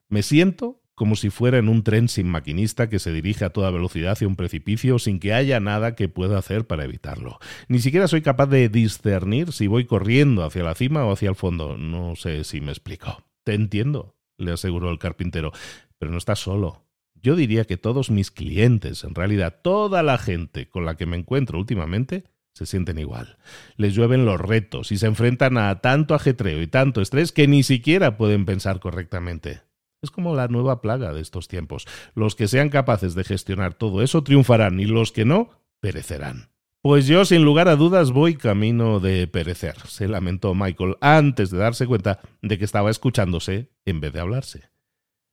Me 0.09 0.21
siento 0.21 0.81
como 0.97 1.15
si 1.15 1.29
fuera 1.29 1.59
en 1.59 1.69
un 1.69 1.83
tren 1.83 2.09
sin 2.09 2.27
maquinista 2.27 2.89
que 2.89 2.97
se 2.97 3.13
dirige 3.13 3.45
a 3.45 3.51
toda 3.51 3.69
velocidad 3.69 4.13
hacia 4.13 4.27
un 4.27 4.35
precipicio 4.35 4.97
sin 4.97 5.19
que 5.19 5.31
haya 5.31 5.59
nada 5.59 5.93
que 5.93 6.09
pueda 6.09 6.39
hacer 6.39 6.65
para 6.65 6.85
evitarlo. 6.85 7.37
Ni 7.67 7.77
siquiera 7.77 8.07
soy 8.07 8.23
capaz 8.23 8.47
de 8.47 8.67
discernir 8.67 9.51
si 9.51 9.67
voy 9.67 9.85
corriendo 9.85 10.43
hacia 10.43 10.63
la 10.63 10.73
cima 10.73 11.05
o 11.05 11.11
hacia 11.11 11.29
el 11.29 11.35
fondo. 11.35 11.77
No 11.77 12.15
sé 12.15 12.43
si 12.43 12.61
me 12.61 12.71
explico. 12.71 13.23
Te 13.43 13.53
entiendo, 13.53 14.15
le 14.39 14.53
aseguró 14.53 14.89
el 14.89 14.97
carpintero, 14.97 15.51
pero 15.99 16.11
no 16.11 16.17
estás 16.17 16.39
solo. 16.39 16.87
Yo 17.13 17.35
diría 17.35 17.65
que 17.65 17.77
todos 17.77 18.09
mis 18.09 18.31
clientes, 18.31 19.03
en 19.03 19.13
realidad 19.13 19.59
toda 19.61 20.01
la 20.01 20.17
gente 20.17 20.67
con 20.67 20.83
la 20.83 20.97
que 20.97 21.05
me 21.05 21.17
encuentro 21.17 21.59
últimamente, 21.59 22.23
se 22.53 22.65
sienten 22.65 22.97
igual. 22.97 23.37
Les 23.75 23.93
llueven 23.93 24.25
los 24.25 24.41
retos 24.41 24.91
y 24.91 24.97
se 24.97 25.05
enfrentan 25.05 25.59
a 25.59 25.79
tanto 25.79 26.15
ajetreo 26.15 26.59
y 26.59 26.65
tanto 26.65 27.01
estrés 27.01 27.31
que 27.31 27.47
ni 27.47 27.61
siquiera 27.61 28.17
pueden 28.17 28.45
pensar 28.45 28.79
correctamente. 28.79 29.66
Es 30.01 30.11
como 30.11 30.35
la 30.35 30.47
nueva 30.47 30.81
plaga 30.81 31.13
de 31.13 31.21
estos 31.21 31.47
tiempos. 31.47 31.85
Los 32.13 32.35
que 32.35 32.47
sean 32.47 32.69
capaces 32.69 33.15
de 33.15 33.23
gestionar 33.23 33.73
todo 33.73 34.01
eso 34.01 34.23
triunfarán 34.23 34.79
y 34.79 34.85
los 34.85 35.11
que 35.11 35.25
no, 35.25 35.49
perecerán. 35.79 36.49
Pues 36.81 37.07
yo, 37.07 37.25
sin 37.25 37.43
lugar 37.43 37.67
a 37.67 37.75
dudas, 37.75 38.11
voy 38.11 38.35
camino 38.35 38.99
de 38.99 39.27
perecer, 39.27 39.75
se 39.87 40.07
lamentó 40.07 40.53
Michael 40.53 40.95
antes 41.01 41.49
de 41.49 41.57
darse 41.57 41.87
cuenta 41.87 42.19
de 42.41 42.57
que 42.57 42.65
estaba 42.65 42.91
escuchándose 42.91 43.71
en 43.85 43.99
vez 43.99 44.13
de 44.13 44.19
hablarse. 44.19 44.69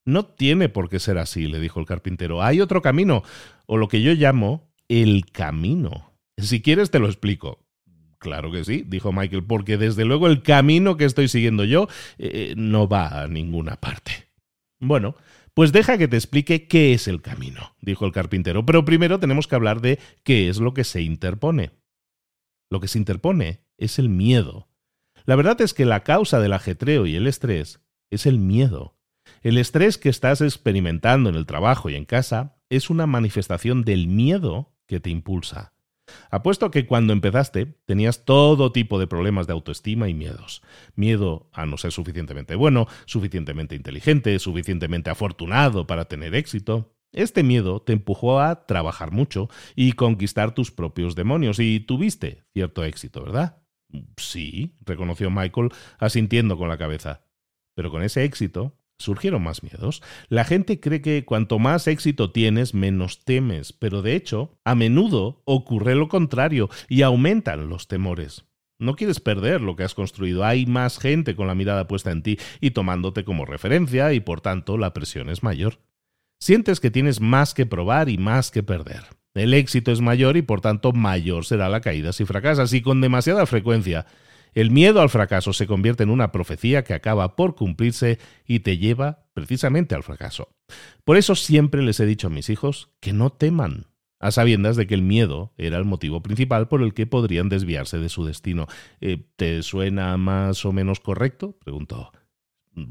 No 0.07 0.27
tiene 0.27 0.69
por 0.69 0.89
qué 0.89 0.99
ser 0.99 1.19
así, 1.19 1.47
le 1.47 1.61
dijo 1.61 1.81
el 1.81 1.87
carpintero. 1.87 2.43
Hay 2.43 2.61
otro 2.61 2.83
camino, 2.83 3.23
o 3.67 3.77
lo 3.77 3.89
que 3.89 4.03
yo 4.03 4.13
llamo 4.15 4.69
el 4.89 5.27
camino. 5.31 6.13
Si 6.39 6.61
quieres 6.61 6.91
te 6.91 6.99
lo 6.99 7.07
explico. 7.07 7.61
Claro 8.19 8.51
que 8.51 8.65
sí, 8.65 8.83
dijo 8.87 9.13
Michael, 9.13 9.45
porque 9.45 9.77
desde 9.77 10.05
luego 10.05 10.27
el 10.27 10.43
camino 10.43 10.97
que 10.97 11.05
estoy 11.05 11.29
siguiendo 11.29 11.65
yo 11.65 11.89
eh, 12.19 12.55
no 12.57 12.89
va 12.89 13.23
a 13.23 13.29
ninguna 13.29 13.77
parte. 13.77 14.29
Bueno, 14.87 15.17
pues 15.55 15.73
deja 15.73 15.99
que 15.99 16.09
te 16.09 16.17
explique 16.17 16.67
qué 16.67 16.95
es 16.95 17.09
el 17.09 17.23
camino, 17.23 17.75
dijo 17.81 18.07
el 18.07 18.13
carpintero, 18.13 18.67
pero 18.67 18.85
primero 18.85 19.21
tenemos 19.21 19.47
que 19.47 19.55
hablar 19.55 19.81
de 19.81 19.99
qué 20.23 20.49
es 20.49 20.59
lo 20.59 20.75
que 20.75 20.85
se 20.85 21.03
interpone. 21.03 21.71
Lo 22.71 22.81
que 22.81 22.89
se 22.89 22.99
interpone 22.99 23.65
es 23.79 23.99
el 23.99 24.09
miedo. 24.09 24.69
La 25.27 25.37
verdad 25.37 25.61
es 25.61 25.75
que 25.75 25.85
la 25.85 26.03
causa 26.03 26.41
del 26.41 26.53
ajetreo 26.53 27.07
y 27.07 27.17
el 27.17 27.27
estrés 27.27 27.81
es 28.11 28.27
el 28.27 28.39
miedo. 28.39 28.97
El 29.43 29.59
estrés 29.59 29.99
que 29.99 30.09
estás 30.09 30.41
experimentando 30.41 31.29
en 31.31 31.37
el 31.37 31.47
trabajo 31.47 31.89
y 31.89 31.95
en 31.95 32.05
casa 32.05 32.57
es 32.69 32.91
una 32.91 33.07
manifestación 33.07 33.83
del 33.83 34.07
miedo 34.07 34.73
que 34.87 35.01
te 35.01 35.11
impulsa. 35.11 35.74
Apuesto 36.31 36.71
que 36.71 36.87
cuando 36.87 37.13
empezaste 37.13 37.67
tenías 37.87 38.25
todo 38.25 38.73
tipo 38.73 38.99
de 38.99 39.07
problemas 39.07 39.47
de 39.47 39.53
autoestima 39.53 40.09
y 40.09 40.15
miedos. 40.15 40.63
Miedo 40.95 41.49
a 41.53 41.67
no 41.67 41.77
ser 41.79 41.93
suficientemente 41.93 42.55
bueno, 42.55 42.87
suficientemente 43.07 43.75
inteligente, 43.75 44.39
suficientemente 44.39 45.11
afortunado 45.11 45.87
para 45.87 46.07
tener 46.07 46.35
éxito. 46.35 46.95
Este 47.13 47.43
miedo 47.43 47.81
te 47.81 47.93
empujó 47.93 48.41
a 48.41 48.67
trabajar 48.67 49.13
mucho 49.13 49.49
y 49.77 49.93
conquistar 49.93 50.53
tus 50.55 50.71
propios 50.71 51.15
demonios 51.15 51.59
y 51.61 51.81
tuviste 51.81 52.45
cierto 52.53 52.85
éxito, 52.85 53.23
¿verdad? 53.23 53.63
Sí, 54.17 54.77
reconoció 54.85 55.31
Michael, 55.31 55.71
asintiendo 55.99 56.59
con 56.59 56.69
la 56.69 56.79
cabeza. 56.79 57.25
Pero 57.77 57.91
con 57.91 58.03
ese 58.03 58.25
éxito 58.25 58.77
surgieron 58.99 59.43
más 59.43 59.63
miedos. 59.63 60.03
La 60.29 60.45
gente 60.45 60.81
cree 60.81 61.01
que 61.01 61.25
cuanto 61.25 61.59
más 61.59 61.87
éxito 61.87 62.31
tienes, 62.31 62.75
menos 62.75 63.25
temes, 63.25 63.73
pero 63.73 64.03
de 64.03 64.17
hecho, 64.17 64.59
a 64.65 64.75
menudo 64.75 65.43
ocurre 65.45 65.95
lo 65.95 66.09
contrario 66.09 66.71
y 66.89 67.03
aumentan 67.03 67.69
los 67.69 67.89
temores. 67.89 68.45
No 68.79 68.97
quieres 68.97 69.21
perder 69.21 69.61
lo 69.61 69.77
que 69.77 69.85
has 69.85 69.95
construido, 69.95 70.45
hay 70.45 70.67
más 70.67 70.99
gente 70.99 71.37
con 71.37 71.47
la 71.47 71.55
mirada 71.55 71.87
puesta 71.87 72.11
en 72.11 72.23
ti 72.23 72.39
y 72.61 72.73
tomándote 72.73 73.25
como 73.25 73.45
referencia 73.45 74.13
y 74.13 74.21
por 74.21 74.41
tanto 74.41 74.77
la 74.79 74.93
presión 74.93 75.31
es 75.31 75.43
mayor. 75.43 75.79
Sientes 76.41 76.81
que 76.81 76.91
tienes 76.91 77.21
más 77.21 77.55
que 77.55 77.67
probar 77.67 78.09
y 78.09 78.19
más 78.19 78.51
que 78.51 78.63
perder. 78.63 79.05
El 79.35 79.55
éxito 79.55 79.91
es 79.91 80.01
mayor 80.01 80.37
y 80.37 80.43
por 80.43 80.61
tanto 80.61 80.93
mayor 80.93 81.45
será 81.45 81.69
la 81.69 81.81
caída 81.81 82.13
si 82.13 82.25
fracasas 82.25 82.73
y 82.73 82.83
con 82.83 83.01
demasiada 83.01 83.47
frecuencia 83.47 84.07
el 84.55 84.71
miedo 84.71 85.01
al 85.01 85.11
fracaso 85.11 85.53
se 85.53 85.67
convierte 85.67 86.05
en 86.05 86.11
una 86.11 86.33
profecía 86.33 86.85
que 86.85 86.95
acaba 86.95 87.37
por 87.37 87.55
cumplirse 87.55 88.19
y 88.47 88.61
te 88.61 88.79
lleva 88.79 89.27
precisamente 89.35 89.95
al 89.95 90.03
fracaso. 90.03 90.49
Por 91.05 91.17
eso 91.17 91.35
siempre 91.35 91.83
les 91.83 92.01
he 92.01 92.07
dicho 92.07 92.29
a 92.29 92.31
mis 92.31 92.49
hijos 92.51 92.91
que 93.01 93.13
no 93.13 93.31
teman, 93.31 93.87
a 94.21 94.31
sabiendas 94.31 94.77
de 94.77 94.87
que 94.87 94.95
el 94.95 95.03
miedo 95.03 95.53
era 95.59 95.77
el 95.77 95.85
motivo 95.85 96.23
principal 96.23 96.69
por 96.69 96.83
el 96.83 96.95
que 96.95 97.07
podrían 97.07 97.49
desviarse 97.49 97.99
de 97.99 98.09
su 98.09 98.25
destino. 98.25 98.67
Eh, 99.01 99.27
¿Te 99.37 99.63
suena 99.63 100.17
más 100.17 100.65
o 100.65 100.73
menos 100.73 101.01
correcto? 101.01 101.59
preguntó. 101.59 102.13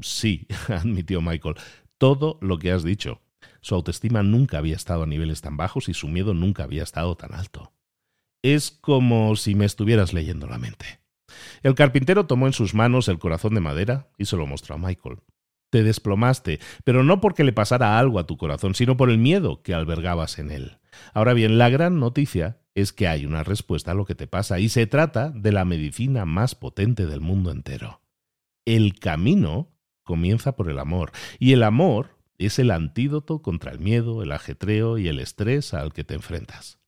Sí, 0.00 0.46
admitió 0.68 1.20
Michael, 1.20 1.56
todo 1.98 2.38
lo 2.40 2.58
que 2.58 2.72
has 2.72 2.84
dicho. 2.84 3.20
Su 3.60 3.74
autoestima 3.74 4.22
nunca 4.22 4.58
había 4.58 4.76
estado 4.76 5.04
a 5.04 5.06
niveles 5.06 5.40
tan 5.40 5.56
bajos 5.56 5.88
y 5.88 5.94
su 5.94 6.08
miedo 6.08 6.34
nunca 6.34 6.64
había 6.64 6.82
estado 6.82 7.16
tan 7.16 7.34
alto. 7.34 7.72
Es 8.42 8.70
como 8.70 9.34
si 9.36 9.54
me 9.54 9.64
estuvieras 9.64 10.12
leyendo 10.12 10.46
la 10.46 10.58
mente. 10.58 11.03
El 11.62 11.74
carpintero 11.74 12.26
tomó 12.26 12.46
en 12.46 12.52
sus 12.52 12.74
manos 12.74 13.08
el 13.08 13.18
corazón 13.18 13.54
de 13.54 13.60
madera 13.60 14.08
y 14.18 14.26
se 14.26 14.36
lo 14.36 14.46
mostró 14.46 14.74
a 14.74 14.78
Michael. 14.78 15.18
Te 15.70 15.82
desplomaste, 15.82 16.60
pero 16.84 17.02
no 17.02 17.20
porque 17.20 17.42
le 17.42 17.52
pasara 17.52 17.98
algo 17.98 18.18
a 18.18 18.26
tu 18.26 18.36
corazón, 18.36 18.74
sino 18.74 18.96
por 18.96 19.10
el 19.10 19.18
miedo 19.18 19.62
que 19.62 19.74
albergabas 19.74 20.38
en 20.38 20.50
él. 20.50 20.78
Ahora 21.12 21.32
bien, 21.32 21.58
la 21.58 21.68
gran 21.68 21.98
noticia 21.98 22.60
es 22.74 22.92
que 22.92 23.08
hay 23.08 23.26
una 23.26 23.42
respuesta 23.42 23.90
a 23.90 23.94
lo 23.94 24.04
que 24.04 24.14
te 24.14 24.26
pasa, 24.26 24.60
y 24.60 24.68
se 24.68 24.86
trata 24.86 25.30
de 25.30 25.52
la 25.52 25.64
medicina 25.64 26.26
más 26.26 26.54
potente 26.54 27.06
del 27.06 27.20
mundo 27.20 27.50
entero. 27.50 28.02
El 28.64 28.98
camino 28.98 29.72
comienza 30.04 30.54
por 30.54 30.70
el 30.70 30.78
amor, 30.78 31.10
y 31.38 31.52
el 31.52 31.62
amor 31.62 32.18
es 32.38 32.58
el 32.58 32.70
antídoto 32.70 33.42
contra 33.42 33.72
el 33.72 33.80
miedo, 33.80 34.22
el 34.22 34.32
ajetreo 34.32 34.98
y 34.98 35.08
el 35.08 35.18
estrés 35.18 35.74
al 35.74 35.92
que 35.92 36.04
te 36.04 36.14
enfrentas. 36.14 36.78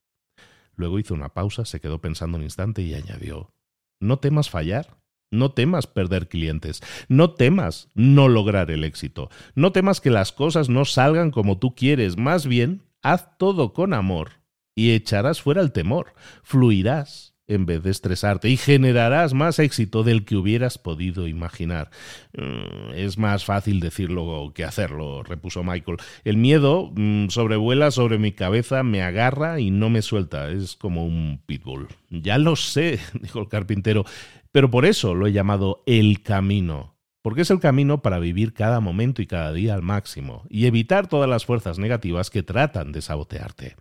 Luego 0.75 0.99
hizo 0.99 1.15
una 1.15 1.31
pausa, 1.31 1.65
se 1.65 1.81
quedó 1.81 2.01
pensando 2.01 2.37
un 2.37 2.45
instante 2.45 2.83
y 2.83 2.95
añadió 2.95 3.56
no 4.01 4.19
temas 4.19 4.51
fallar. 4.51 4.97
No 5.33 5.51
temas 5.51 5.89
perder 5.89 6.29
clientes, 6.29 6.83
no 7.09 7.35
temas 7.35 7.91
no 7.95 8.29
lograr 8.29 8.71
el 8.71 8.85
éxito, 8.85 9.29
no 9.57 9.73
temas 9.73 10.01
que 10.01 10.09
las 10.09 10.31
cosas 10.31 10.69
no 10.69 10.85
salgan 10.85 11.33
como 11.33 11.59
tú 11.59 11.75
quieres, 11.75 12.17
más 12.17 12.47
bien 12.47 12.85
haz 13.03 13.37
todo 13.37 13.73
con 13.73 13.93
amor 13.93 14.35
y 14.77 14.93
echarás 14.93 15.43
fuera 15.43 15.63
el 15.63 15.73
temor, 15.73 16.15
fluirás 16.45 17.36
en 17.49 17.67
vez 17.67 17.83
de 17.83 17.91
estresarte 17.91 18.49
y 18.49 18.57
generarás 18.57 19.35
más 19.35 19.59
éxito 19.59 20.03
del 20.03 20.25
que 20.25 20.37
hubieras 20.37 20.79
podido 20.79 21.29
imaginar. 21.29 21.91
Mm, 22.37 22.95
es 22.95 23.19
más 23.19 23.45
fácil 23.45 23.81
decirlo 23.81 24.53
que 24.55 24.65
hacerlo, 24.65 25.23
repuso 25.23 25.63
Michael. 25.63 25.99
El 26.25 26.37
miedo 26.37 26.93
mm, 26.95 27.29
sobrevuela 27.29 27.91
sobre 27.91 28.19
mi 28.19 28.33
cabeza, 28.33 28.83
me 28.83 29.03
agarra 29.03 29.61
y 29.61 29.71
no 29.71 29.91
me 29.91 30.03
suelta. 30.03 30.51
Es 30.51 30.77
como 30.77 31.07
un 31.07 31.41
pitbull. 31.47 31.89
Ya 32.11 32.39
lo 32.39 32.57
sé, 32.57 32.99
dijo 33.21 33.41
el 33.41 33.49
carpintero, 33.49 34.05
pero 34.53 34.71
por 34.71 34.87
eso 34.87 35.15
lo 35.15 35.27
he 35.27 35.33
llamado 35.33 35.83
el 35.87 36.23
camino 36.23 36.96
porque 37.27 37.43
es 37.43 37.51
el 37.51 37.59
camino 37.59 38.03
para 38.03 38.21
vivir 38.21 38.55
cada 38.55 38.79
momento 38.79 39.21
y 39.21 39.27
cada 39.27 39.53
día 39.53 39.75
al 39.75 39.83
máximo 39.83 40.45
y 40.49 40.67
evitar 40.67 41.09
todas 41.09 41.29
las 41.29 41.45
fuerzas 41.45 41.77
negativas 41.77 42.31
que 42.31 42.45
tratan 42.45 42.93
de 42.93 43.03
sabotearte. 43.03 43.75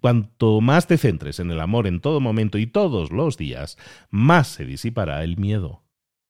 Cuanto 0.00 0.62
más 0.62 0.86
te 0.86 0.96
centres 0.96 1.38
en 1.38 1.50
el 1.50 1.60
amor 1.60 1.86
en 1.86 2.00
todo 2.00 2.20
momento 2.20 2.56
y 2.56 2.66
todos 2.66 3.12
los 3.12 3.36
días, 3.36 3.76
más 4.08 4.48
se 4.48 4.64
disipará 4.64 5.22
el 5.24 5.36
miedo. 5.36 5.82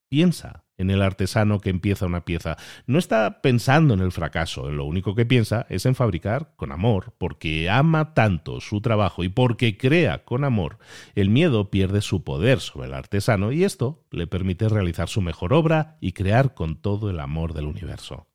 Piensa 0.08 0.65
en 0.78 0.90
el 0.90 1.02
artesano 1.02 1.60
que 1.60 1.70
empieza 1.70 2.06
una 2.06 2.24
pieza. 2.24 2.56
No 2.86 2.98
está 2.98 3.40
pensando 3.42 3.94
en 3.94 4.00
el 4.00 4.12
fracaso, 4.12 4.70
lo 4.70 4.84
único 4.84 5.14
que 5.14 5.26
piensa 5.26 5.66
es 5.68 5.86
en 5.86 5.94
fabricar 5.94 6.52
con 6.56 6.72
amor, 6.72 7.14
porque 7.18 7.70
ama 7.70 8.14
tanto 8.14 8.60
su 8.60 8.80
trabajo 8.80 9.24
y 9.24 9.28
porque 9.28 9.76
crea 9.76 10.24
con 10.24 10.44
amor. 10.44 10.78
El 11.14 11.30
miedo 11.30 11.70
pierde 11.70 12.00
su 12.00 12.24
poder 12.24 12.60
sobre 12.60 12.88
el 12.88 12.94
artesano 12.94 13.52
y 13.52 13.64
esto 13.64 14.04
le 14.10 14.26
permite 14.26 14.68
realizar 14.68 15.08
su 15.08 15.20
mejor 15.20 15.52
obra 15.52 15.96
y 16.00 16.12
crear 16.12 16.54
con 16.54 16.76
todo 16.76 17.10
el 17.10 17.20
amor 17.20 17.54
del 17.54 17.66
universo. 17.66 18.26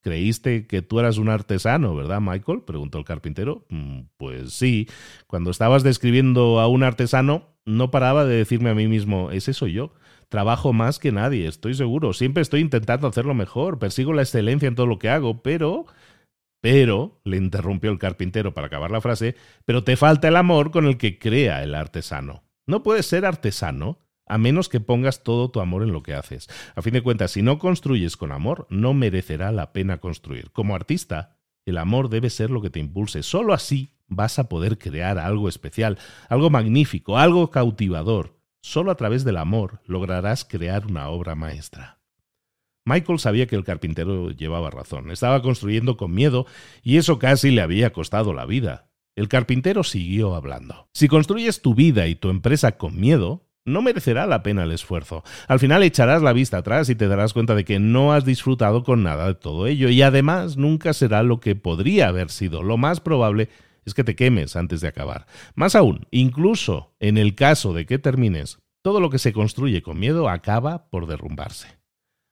Creíste 0.00 0.66
que 0.66 0.80
tú 0.80 1.00
eras 1.00 1.18
un 1.18 1.28
artesano, 1.28 1.94
¿verdad, 1.94 2.20
Michael? 2.20 2.62
preguntó 2.62 2.98
el 2.98 3.04
carpintero. 3.04 3.66
Mm, 3.68 4.02
pues 4.16 4.52
sí. 4.52 4.88
Cuando 5.26 5.50
estabas 5.50 5.82
describiendo 5.82 6.60
a 6.60 6.68
un 6.68 6.84
artesano, 6.84 7.48
no 7.64 7.90
paraba 7.90 8.24
de 8.24 8.36
decirme 8.36 8.70
a 8.70 8.74
mí 8.74 8.86
mismo, 8.86 9.30
ese 9.32 9.52
soy 9.52 9.72
yo. 9.72 9.92
Trabajo 10.28 10.72
más 10.72 10.98
que 10.98 11.12
nadie, 11.12 11.46
estoy 11.46 11.74
seguro. 11.74 12.12
Siempre 12.12 12.42
estoy 12.42 12.60
intentando 12.60 13.06
hacerlo 13.06 13.34
mejor, 13.34 13.78
persigo 13.78 14.12
la 14.12 14.22
excelencia 14.22 14.68
en 14.68 14.74
todo 14.74 14.86
lo 14.86 14.98
que 14.98 15.10
hago, 15.10 15.42
pero... 15.42 15.86
Pero, 16.60 17.20
le 17.22 17.36
interrumpió 17.36 17.92
el 17.92 18.00
carpintero 18.00 18.52
para 18.52 18.66
acabar 18.66 18.90
la 18.90 19.00
frase, 19.00 19.36
pero 19.64 19.84
te 19.84 19.96
falta 19.96 20.26
el 20.26 20.34
amor 20.34 20.72
con 20.72 20.86
el 20.86 20.98
que 20.98 21.20
crea 21.20 21.62
el 21.62 21.72
artesano. 21.72 22.42
No 22.66 22.82
puedes 22.82 23.06
ser 23.06 23.24
artesano 23.24 24.00
a 24.26 24.38
menos 24.38 24.68
que 24.68 24.80
pongas 24.80 25.22
todo 25.22 25.50
tu 25.50 25.60
amor 25.60 25.82
en 25.82 25.92
lo 25.92 26.02
que 26.02 26.14
haces. 26.14 26.48
A 26.74 26.82
fin 26.82 26.92
de 26.92 27.02
cuentas, 27.02 27.30
si 27.30 27.42
no 27.42 27.58
construyes 27.58 28.16
con 28.16 28.32
amor, 28.32 28.66
no 28.70 28.92
merecerá 28.92 29.52
la 29.52 29.72
pena 29.72 29.98
construir. 29.98 30.50
Como 30.50 30.74
artista, 30.74 31.38
el 31.64 31.78
amor 31.78 32.08
debe 32.08 32.28
ser 32.28 32.50
lo 32.50 32.60
que 32.60 32.70
te 32.70 32.80
impulse. 32.80 33.22
Solo 33.22 33.54
así 33.54 33.94
vas 34.06 34.38
a 34.38 34.48
poder 34.48 34.78
crear 34.78 35.18
algo 35.18 35.48
especial, 35.48 35.98
algo 36.28 36.50
magnífico, 36.50 37.18
algo 37.18 37.50
cautivador. 37.50 38.37
Solo 38.60 38.90
a 38.90 38.96
través 38.96 39.24
del 39.24 39.36
amor 39.36 39.80
lograrás 39.86 40.44
crear 40.44 40.86
una 40.86 41.08
obra 41.08 41.34
maestra. 41.34 41.98
Michael 42.84 43.18
sabía 43.18 43.46
que 43.46 43.56
el 43.56 43.64
carpintero 43.64 44.30
llevaba 44.30 44.70
razón. 44.70 45.10
Estaba 45.10 45.42
construyendo 45.42 45.96
con 45.96 46.12
miedo 46.12 46.46
y 46.82 46.96
eso 46.96 47.18
casi 47.18 47.50
le 47.50 47.60
había 47.60 47.92
costado 47.92 48.32
la 48.32 48.46
vida. 48.46 48.88
El 49.14 49.28
carpintero 49.28 49.84
siguió 49.84 50.34
hablando. 50.34 50.88
Si 50.94 51.08
construyes 51.08 51.60
tu 51.60 51.74
vida 51.74 52.06
y 52.06 52.14
tu 52.14 52.30
empresa 52.30 52.78
con 52.78 52.98
miedo, 52.98 53.48
no 53.64 53.82
merecerá 53.82 54.26
la 54.26 54.42
pena 54.42 54.64
el 54.64 54.72
esfuerzo. 54.72 55.22
Al 55.46 55.58
final 55.58 55.82
echarás 55.82 56.22
la 56.22 56.32
vista 56.32 56.58
atrás 56.58 56.88
y 56.88 56.94
te 56.94 57.08
darás 57.08 57.34
cuenta 57.34 57.54
de 57.54 57.64
que 57.64 57.78
no 57.78 58.12
has 58.12 58.24
disfrutado 58.24 58.82
con 58.82 59.02
nada 59.02 59.26
de 59.26 59.34
todo 59.34 59.66
ello 59.66 59.90
y 59.90 60.00
además 60.02 60.56
nunca 60.56 60.94
será 60.94 61.22
lo 61.22 61.40
que 61.40 61.54
podría 61.54 62.08
haber 62.08 62.30
sido. 62.30 62.62
Lo 62.62 62.78
más 62.78 63.00
probable 63.00 63.42
es 63.44 63.48
que 63.94 64.04
te 64.04 64.16
quemes 64.16 64.56
antes 64.56 64.80
de 64.80 64.88
acabar. 64.88 65.26
Más 65.54 65.74
aún, 65.74 66.06
incluso 66.10 66.94
en 67.00 67.18
el 67.18 67.34
caso 67.34 67.72
de 67.72 67.86
que 67.86 67.98
termines, 67.98 68.58
todo 68.82 69.00
lo 69.00 69.10
que 69.10 69.18
se 69.18 69.32
construye 69.32 69.82
con 69.82 69.98
miedo 69.98 70.28
acaba 70.28 70.88
por 70.90 71.06
derrumbarse. 71.06 71.78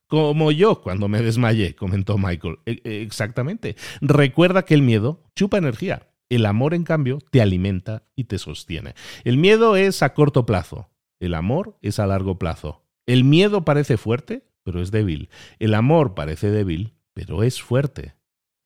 Como 0.08 0.52
yo 0.52 0.82
cuando 0.82 1.08
me 1.08 1.20
desmayé, 1.20 1.74
comentó 1.74 2.16
Michael. 2.16 2.58
E, 2.64 2.80
e, 2.84 3.02
exactamente. 3.02 3.76
Recuerda 4.00 4.64
que 4.64 4.74
el 4.74 4.82
miedo 4.82 5.24
chupa 5.34 5.58
energía. 5.58 6.08
El 6.28 6.46
amor, 6.46 6.74
en 6.74 6.84
cambio, 6.84 7.18
te 7.30 7.40
alimenta 7.40 8.04
y 8.14 8.24
te 8.24 8.38
sostiene. 8.38 8.94
El 9.24 9.36
miedo 9.36 9.76
es 9.76 10.02
a 10.02 10.14
corto 10.14 10.46
plazo. 10.46 10.90
El 11.20 11.34
amor 11.34 11.78
es 11.82 11.98
a 11.98 12.06
largo 12.06 12.38
plazo. 12.38 12.84
El 13.06 13.24
miedo 13.24 13.64
parece 13.64 13.96
fuerte, 13.96 14.44
pero 14.62 14.80
es 14.80 14.90
débil. 14.90 15.28
El 15.58 15.74
amor 15.74 16.14
parece 16.14 16.50
débil, 16.50 16.94
pero 17.12 17.42
es 17.42 17.62
fuerte. 17.62 18.14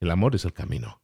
El 0.01 0.11
amor 0.11 0.35
es 0.35 0.45
el 0.45 0.53
camino. 0.53 1.00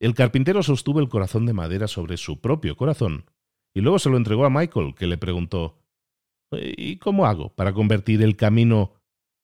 El 0.00 0.14
carpintero 0.14 0.62
sostuvo 0.62 1.00
el 1.00 1.08
corazón 1.08 1.46
de 1.46 1.52
madera 1.52 1.88
sobre 1.88 2.16
su 2.16 2.40
propio 2.40 2.76
corazón 2.76 3.26
y 3.74 3.80
luego 3.80 3.98
se 3.98 4.10
lo 4.10 4.16
entregó 4.16 4.44
a 4.44 4.50
Michael, 4.50 4.94
que 4.94 5.06
le 5.06 5.18
preguntó 5.18 5.78
¿Y 6.52 6.96
cómo 6.96 7.26
hago 7.26 7.54
para 7.54 7.72
convertir 7.72 8.22
el 8.22 8.36
camino 8.36 8.92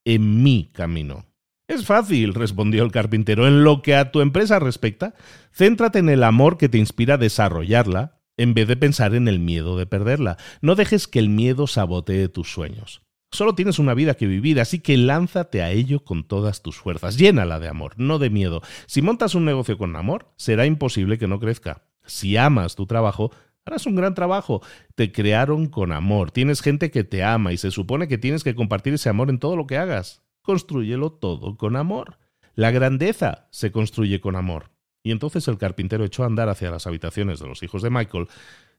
en 0.05 0.43
mi 0.43 0.71
camino? 0.73 1.27
Es 1.67 1.87
fácil, 1.87 2.35
respondió 2.35 2.83
el 2.83 2.91
carpintero. 2.91 3.47
En 3.47 3.63
lo 3.63 3.83
que 3.83 3.95
a 3.95 4.11
tu 4.11 4.21
empresa 4.21 4.59
respecta, 4.59 5.15
céntrate 5.53 6.01
en 6.01 6.09
el 6.09 6.25
amor 6.25 6.59
que 6.59 6.69
te 6.69 6.79
inspira 6.79 7.15
a 7.15 7.19
desarrollarla 7.19 8.21
en 8.37 8.55
vez 8.55 8.67
de 8.67 8.77
pensar 8.77 9.15
en 9.15 9.29
el 9.29 9.39
miedo 9.39 9.77
de 9.77 9.87
perderla. 9.87 10.37
No 10.63 10.75
dejes 10.75 11.07
que 11.07 11.21
el 11.21 11.29
miedo 11.29 11.67
sabotee 11.67 12.29
tus 12.29 12.53
sueños. 12.53 13.03
Solo 13.33 13.55
tienes 13.55 13.79
una 13.79 13.95
vida 13.95 14.15
que 14.15 14.27
vivir, 14.27 14.61
así 14.61 14.81
que 14.81 14.97
lánzate 14.97 15.63
a 15.63 15.71
ello 15.71 16.05
con 16.05 16.25
todas 16.25 16.63
tus 16.63 16.77
fuerzas. 16.77 17.17
Llénala 17.17 17.61
de 17.61 17.69
amor, 17.69 17.95
no 17.97 18.19
de 18.19 18.29
miedo. 18.29 18.61
Si 18.87 19.03
montas 19.03 19.37
un 19.37 19.45
negocio 19.45 19.79
con 19.79 19.95
amor, 19.95 20.33
será 20.37 20.67
imposible 20.67 21.17
que 21.17 21.29
no 21.29 21.39
crezca. 21.39 21.85
Si 22.05 22.37
amas 22.37 22.75
tu 22.75 22.87
trabajo, 22.87 23.31
harás 23.65 23.87
un 23.87 23.95
gran 23.95 24.15
trabajo. 24.15 24.63
Te 24.97 25.13
crearon 25.13 25.67
con 25.69 25.93
amor. 25.93 26.33
Tienes 26.33 26.61
gente 26.61 26.91
que 26.91 27.05
te 27.05 27.23
ama 27.23 27.53
y 27.53 27.57
se 27.57 27.71
supone 27.71 28.09
que 28.09 28.19
tienes 28.19 28.43
que 28.43 28.57
compartir 28.57 28.95
ese 28.95 29.09
amor 29.09 29.31
en 29.31 29.39
todo 29.39 29.55
lo 29.55 29.69
que 29.69 29.79
hagas. 29.79 30.23
Construyelo 30.43 31.13
todo 31.13 31.57
con 31.57 31.77
amor. 31.77 32.19
La 32.57 32.73
grandeza 32.73 33.47
se 33.51 33.71
construye 33.71 34.21
con 34.21 34.35
amor. 34.35 34.71
Y 35.03 35.13
entonces 35.13 35.47
el 35.49 35.57
carpintero 35.57 36.05
echó 36.05 36.25
a 36.25 36.27
andar 36.27 36.49
hacia 36.49 36.71
las 36.71 36.87
habitaciones 36.87 37.39
de 37.39 37.47
los 37.47 37.63
hijos 37.63 37.83
de 37.83 37.91
Michael, 37.91 38.27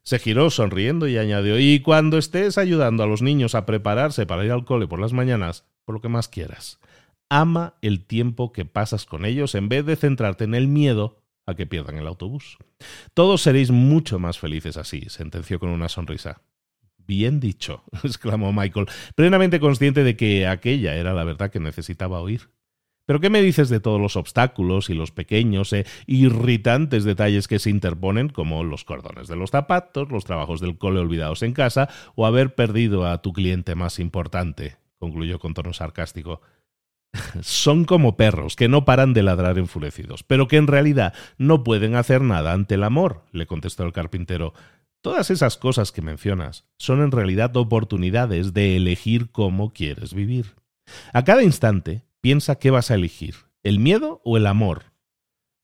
se 0.04 0.20
giró 0.20 0.50
sonriendo 0.50 1.08
y 1.08 1.18
añadió 1.18 1.60
Y 1.60 1.80
cuando 1.80 2.18
estés 2.18 2.58
ayudando 2.58 3.04
a 3.04 3.08
los 3.08 3.22
niños 3.22 3.56
a 3.56 3.66
prepararse 3.66 4.26
para 4.26 4.46
ir 4.46 4.52
al 4.52 4.66
cole 4.66 4.88
por 4.88 5.00
las 5.00 5.14
mañanas, 5.14 5.66
por 5.86 5.96
lo 5.96 6.02
que 6.02 6.10
más 6.10 6.28
quieras, 6.28 6.80
ama 7.30 7.76
el 7.82 8.06
tiempo 8.06 8.52
que 8.52 8.66
pasas 8.66 9.06
con 9.06 9.26
ellos 9.26 9.56
en 9.56 9.70
vez 9.70 9.86
de 9.86 9.96
centrarte 9.96 10.44
en 10.44 10.56
el 10.56 10.68
miedo 10.68 11.22
a 11.46 11.56
que 11.56 11.66
pierdan 11.66 11.98
el 11.98 12.08
autobús. 12.08 12.58
Todos 13.14 13.42
seréis 13.42 13.72
mucho 13.72 14.20
más 14.20 14.40
felices 14.40 14.78
así, 14.78 15.06
sentenció 15.08 15.60
con 15.60 15.70
una 15.70 15.90
sonrisa. 15.90 16.42
Bien 16.98 17.40
dicho, 17.40 17.84
exclamó 18.04 18.54
Michael, 18.54 18.88
plenamente 19.16 19.60
consciente 19.60 20.04
de 20.04 20.16
que 20.16 20.48
aquella 20.48 20.96
era 20.96 21.14
la 21.14 21.24
verdad 21.24 21.52
que 21.52 21.60
necesitaba 21.60 22.22
oír. 22.22 22.50
Pero 23.06 23.20
¿qué 23.20 23.30
me 23.30 23.42
dices 23.42 23.70
de 23.70 23.80
todos 23.80 24.00
los 24.00 24.16
obstáculos 24.16 24.90
y 24.90 24.94
los 24.94 25.12
pequeños 25.12 25.74
e 25.74 25.86
irritantes 26.06 27.04
detalles 27.04 27.48
que 27.48 27.60
se 27.60 27.70
interponen, 27.70 28.30
como 28.30 28.64
los 28.64 28.86
cordones 28.86 29.28
de 29.28 29.36
los 29.36 29.52
zapatos, 29.52 30.10
los 30.10 30.26
trabajos 30.26 30.62
del 30.62 30.78
cole 30.78 31.00
olvidados 31.00 31.44
en 31.44 31.54
casa 31.54 31.90
o 32.16 32.26
haber 32.26 32.56
perdido 32.56 33.06
a 33.08 33.22
tu 33.22 33.34
cliente 33.34 33.76
más 33.76 34.00
importante? 34.00 34.78
concluyó 35.02 35.40
con 35.40 35.56
tono 35.56 35.74
sarcástico. 35.74 36.42
Son 37.42 37.86
como 37.86 38.16
perros 38.16 38.56
que 38.56 38.70
no 38.70 38.86
paran 38.86 39.14
de 39.14 39.24
ladrar 39.24 39.58
enfurecidos, 39.58 40.24
pero 40.24 40.48
que 40.48 40.58
en 40.58 40.68
realidad 40.68 41.14
no 41.38 41.64
pueden 41.64 41.96
hacer 41.96 42.22
nada 42.22 42.54
ante 42.54 42.76
el 42.76 42.84
amor, 42.84 43.26
le 43.32 43.48
contestó 43.48 43.84
el 43.84 43.94
carpintero. 43.94 44.54
Todas 45.02 45.32
esas 45.32 45.58
cosas 45.58 45.92
que 45.92 46.04
mencionas 46.04 46.66
son 46.78 47.02
en 47.02 47.12
realidad 47.12 47.58
oportunidades 47.58 48.54
de 48.54 48.78
elegir 48.78 49.32
cómo 49.32 49.74
quieres 49.74 50.14
vivir. 50.14 50.56
A 51.12 51.24
cada 51.24 51.42
instante 51.42 52.04
piensa 52.22 52.56
qué 52.56 52.72
vas 52.72 52.92
a 52.92 52.96
elegir, 52.96 53.36
el 53.64 53.80
miedo 53.80 54.22
o 54.24 54.38
el 54.38 54.48
amor. 54.48 54.94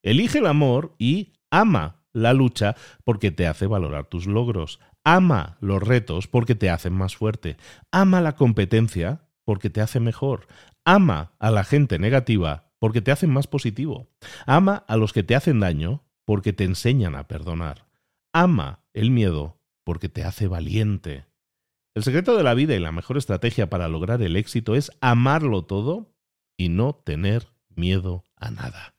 Elige 0.04 0.40
el 0.40 0.48
amor 0.48 0.96
y 0.98 1.34
ama 1.50 2.04
la 2.14 2.34
lucha 2.34 2.76
porque 3.04 3.32
te 3.32 3.48
hace 3.48 3.68
valorar 3.68 4.06
tus 4.06 4.26
logros. 4.26 4.80
Ama 5.04 5.58
los 5.62 5.82
retos 5.82 6.28
porque 6.28 6.56
te 6.56 6.70
hacen 6.70 6.94
más 6.94 7.16
fuerte. 7.16 7.58
Ama 7.92 8.22
la 8.22 8.36
competencia 8.36 9.30
porque 9.46 9.70
te 9.70 9.82
hace 9.82 10.00
mejor. 10.00 10.48
Ama 10.84 11.34
a 11.40 11.52
la 11.52 11.64
gente 11.64 12.00
negativa 12.00 12.72
porque 12.80 13.02
te 13.02 13.12
hacen 13.12 13.30
más 13.30 13.48
positivo. 13.48 14.10
Ama 14.46 14.84
a 14.88 14.98
los 14.98 15.14
que 15.14 15.24
te 15.24 15.36
hacen 15.36 15.60
daño 15.60 16.04
porque 16.26 16.54
te 16.54 16.64
enseñan 16.64 17.16
a 17.16 17.28
perdonar. 17.28 17.88
Ama 18.34 18.84
el 18.94 19.12
miedo 19.12 19.60
porque 19.84 20.10
te 20.10 20.24
hace 20.24 20.48
valiente. 20.48 21.26
El 21.96 22.04
secreto 22.04 22.36
de 22.36 22.44
la 22.44 22.54
vida 22.54 22.76
y 22.76 22.80
la 22.80 22.92
mejor 22.92 23.18
estrategia 23.18 23.70
para 23.70 23.88
lograr 23.88 24.22
el 24.22 24.36
éxito 24.36 24.76
es 24.76 24.92
amarlo 25.02 25.64
todo 25.64 26.17
y 26.58 26.70
no 26.70 26.96
tener 26.96 27.48
miedo 27.70 28.26
a 28.36 28.52
nada. 28.52 28.96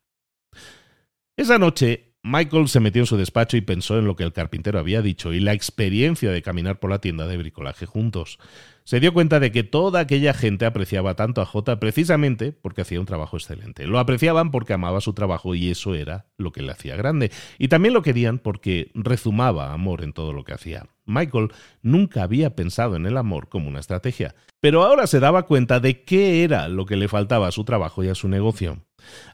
Esa 1.36 1.58
noche, 1.58 2.07
Michael 2.24 2.68
se 2.68 2.80
metió 2.80 3.00
en 3.02 3.06
su 3.06 3.16
despacho 3.16 3.56
y 3.56 3.60
pensó 3.60 3.96
en 3.96 4.06
lo 4.06 4.16
que 4.16 4.24
el 4.24 4.32
carpintero 4.32 4.80
había 4.80 5.02
dicho 5.02 5.32
y 5.32 5.40
la 5.40 5.52
experiencia 5.52 6.30
de 6.30 6.42
caminar 6.42 6.80
por 6.80 6.90
la 6.90 7.00
tienda 7.00 7.26
de 7.28 7.36
bricolaje 7.36 7.86
juntos. 7.86 8.38
Se 8.82 8.98
dio 9.00 9.12
cuenta 9.12 9.38
de 9.38 9.52
que 9.52 9.62
toda 9.62 10.00
aquella 10.00 10.34
gente 10.34 10.66
apreciaba 10.66 11.14
tanto 11.14 11.40
a 11.40 11.46
J 11.46 11.78
precisamente 11.78 12.52
porque 12.52 12.80
hacía 12.80 12.98
un 12.98 13.06
trabajo 13.06 13.36
excelente. 13.36 13.86
Lo 13.86 13.98
apreciaban 13.98 14.50
porque 14.50 14.72
amaba 14.72 15.00
su 15.00 15.12
trabajo 15.12 15.54
y 15.54 15.70
eso 15.70 15.94
era 15.94 16.26
lo 16.38 16.50
que 16.50 16.62
le 16.62 16.72
hacía 16.72 16.96
grande. 16.96 17.30
Y 17.56 17.68
también 17.68 17.94
lo 17.94 18.02
querían 18.02 18.38
porque 18.38 18.90
rezumaba 18.94 19.72
amor 19.72 20.02
en 20.02 20.12
todo 20.12 20.32
lo 20.32 20.42
que 20.42 20.54
hacía. 20.54 20.86
Michael 21.06 21.52
nunca 21.82 22.24
había 22.24 22.56
pensado 22.56 22.96
en 22.96 23.06
el 23.06 23.16
amor 23.16 23.48
como 23.48 23.68
una 23.68 23.80
estrategia, 23.80 24.34
pero 24.60 24.82
ahora 24.82 25.06
se 25.06 25.20
daba 25.20 25.44
cuenta 25.44 25.80
de 25.80 26.02
qué 26.02 26.42
era 26.42 26.68
lo 26.68 26.84
que 26.84 26.96
le 26.96 27.08
faltaba 27.08 27.46
a 27.46 27.52
su 27.52 27.64
trabajo 27.64 28.02
y 28.02 28.08
a 28.08 28.14
su 28.14 28.28
negocio. 28.28 28.82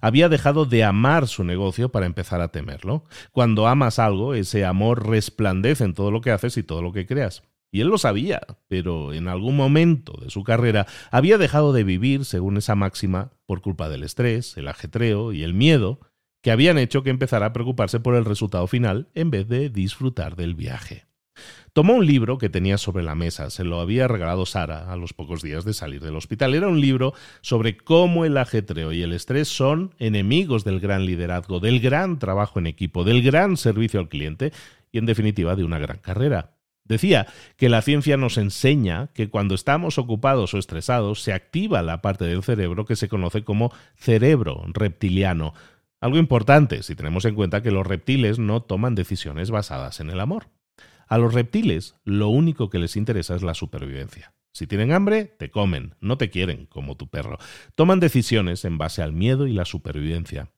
Había 0.01 0.29
dejado 0.29 0.65
de 0.65 0.85
amar 0.85 1.29
su 1.29 1.45
negocio 1.45 1.91
para 1.91 2.07
empezar 2.07 2.41
a 2.41 2.49
temerlo. 2.49 3.05
Cuando 3.33 3.67
amas 3.67 3.99
algo, 3.99 4.35
ese 4.35 4.65
amor 4.65 5.09
resplandece 5.09 5.85
en 5.85 5.95
todo 5.95 6.11
lo 6.11 6.21
que 6.21 6.31
haces 6.31 6.57
y 6.57 6.63
todo 6.63 6.83
lo 6.83 6.93
que 6.93 7.07
creas. 7.07 7.43
Y 7.71 7.81
él 7.81 7.89
lo 7.89 7.99
sabía, 7.99 8.41
pero 8.69 9.13
en 9.13 9.27
algún 9.27 9.57
momento 9.57 10.13
de 10.23 10.31
su 10.31 10.45
carrera 10.45 10.87
había 11.11 11.39
dejado 11.39 11.73
de 11.73 11.83
vivir 11.83 12.25
según 12.25 12.57
esa 12.57 12.77
máxima 12.77 13.33
por 13.47 13.63
culpa 13.63 13.89
del 13.89 14.05
estrés, 14.05 14.57
el 14.57 14.69
ajetreo 14.69 15.33
y 15.33 15.43
el 15.43 15.55
miedo 15.55 15.99
que 16.41 16.53
habían 16.53 16.79
hecho 16.79 17.03
que 17.03 17.11
empezara 17.11 17.47
a 17.47 17.53
preocuparse 17.53 17.99
por 17.99 18.15
el 18.15 18.27
resultado 18.27 18.67
final 18.67 19.09
en 19.15 19.31
vez 19.31 19.49
de 19.49 19.71
disfrutar 19.71 20.37
del 20.37 20.55
viaje. 20.55 21.07
Tomó 21.75 21.95
un 21.95 22.07
libro 22.07 22.39
que 22.39 22.49
tenía 22.49 22.79
sobre 22.79 23.03
la 23.03 23.17
mesa, 23.17 23.51
se 23.51 23.65
lo 23.65 23.81
había 23.81 24.07
regalado 24.07 24.47
Sara 24.47 24.93
a 24.93 24.97
los 24.97 25.13
pocos 25.13 25.43
días 25.43 25.65
de 25.65 25.75
salir 25.75 26.01
del 26.01 26.15
hospital. 26.15 26.55
Era 26.55 26.69
un 26.69 26.81
libro 26.81 27.15
sobre 27.41 27.77
cómo 27.77 28.25
el 28.25 28.37
ajetreo 28.37 28.93
y 28.93 29.03
el 29.03 29.13
estrés 29.13 29.49
son 29.49 29.93
enemigos 29.99 30.63
del 30.63 30.79
gran 30.79 31.05
liderazgo, 31.05 31.59
del 31.59 31.81
gran 31.81 32.21
trabajo 32.21 32.61
en 32.61 32.69
equipo, 32.69 33.03
del 33.03 33.23
gran 33.23 33.57
servicio 33.57 33.99
al 33.99 34.09
cliente 34.09 34.53
y 34.93 34.99
en 34.99 35.07
definitiva 35.07 35.57
de 35.57 35.65
una 35.65 35.81
gran 35.81 35.99
carrera. 35.99 36.53
Decía 36.85 37.27
que 37.57 37.69
la 37.69 37.83
ciencia 37.83 38.17
nos 38.17 38.39
enseña 38.39 39.09
que 39.13 39.29
cuando 39.29 39.57
estamos 39.57 39.99
ocupados 39.99 40.55
o 40.55 40.59
estresados 40.59 41.23
se 41.23 41.33
activa 41.33 41.83
la 41.83 42.03
parte 42.03 42.25
del 42.25 42.45
cerebro 42.45 42.85
que 42.85 42.95
se 42.95 43.09
conoce 43.09 43.43
como 43.43 43.73
cerebro 43.97 44.63
reptiliano. 44.69 45.55
Algo 46.01 46.19
importante 46.19 46.85
si 46.85 46.95
tenemos 46.95 47.25
en 47.25 47.35
cuenta 47.35 47.63
que 47.63 47.73
los 47.73 47.85
reptiles 47.85 48.39
no 48.39 48.63
toman 48.63 48.95
decisiones 48.95 49.51
basadas 49.51 49.99
en 49.99 50.11
el 50.11 50.21
amor. 50.21 50.54
A 51.15 51.19
los 51.19 51.33
reptiles 51.33 51.95
lo 52.03 52.27
único 52.27 52.71
que 52.71 52.81
les 52.81 52.97
interesa 52.97 53.37
es 53.37 53.45
la 53.45 53.55
supervivencia. 53.55 54.35
Si 54.53 54.67
tienen 54.67 54.91
hambre, 54.91 55.27
te 55.27 55.49
comen, 55.49 55.95
no 56.01 56.19
te 56.19 56.29
quieren, 56.29 56.67
como 56.67 56.97
tu 56.97 57.07
perro. 57.07 57.39
Toman 57.77 58.01
decisiones 58.01 58.65
en 58.65 58.79
base 58.79 59.01
al 59.01 59.13
miedo 59.13 59.47
y 59.47 59.53
la 59.53 59.65
supervivencia. 59.65 60.51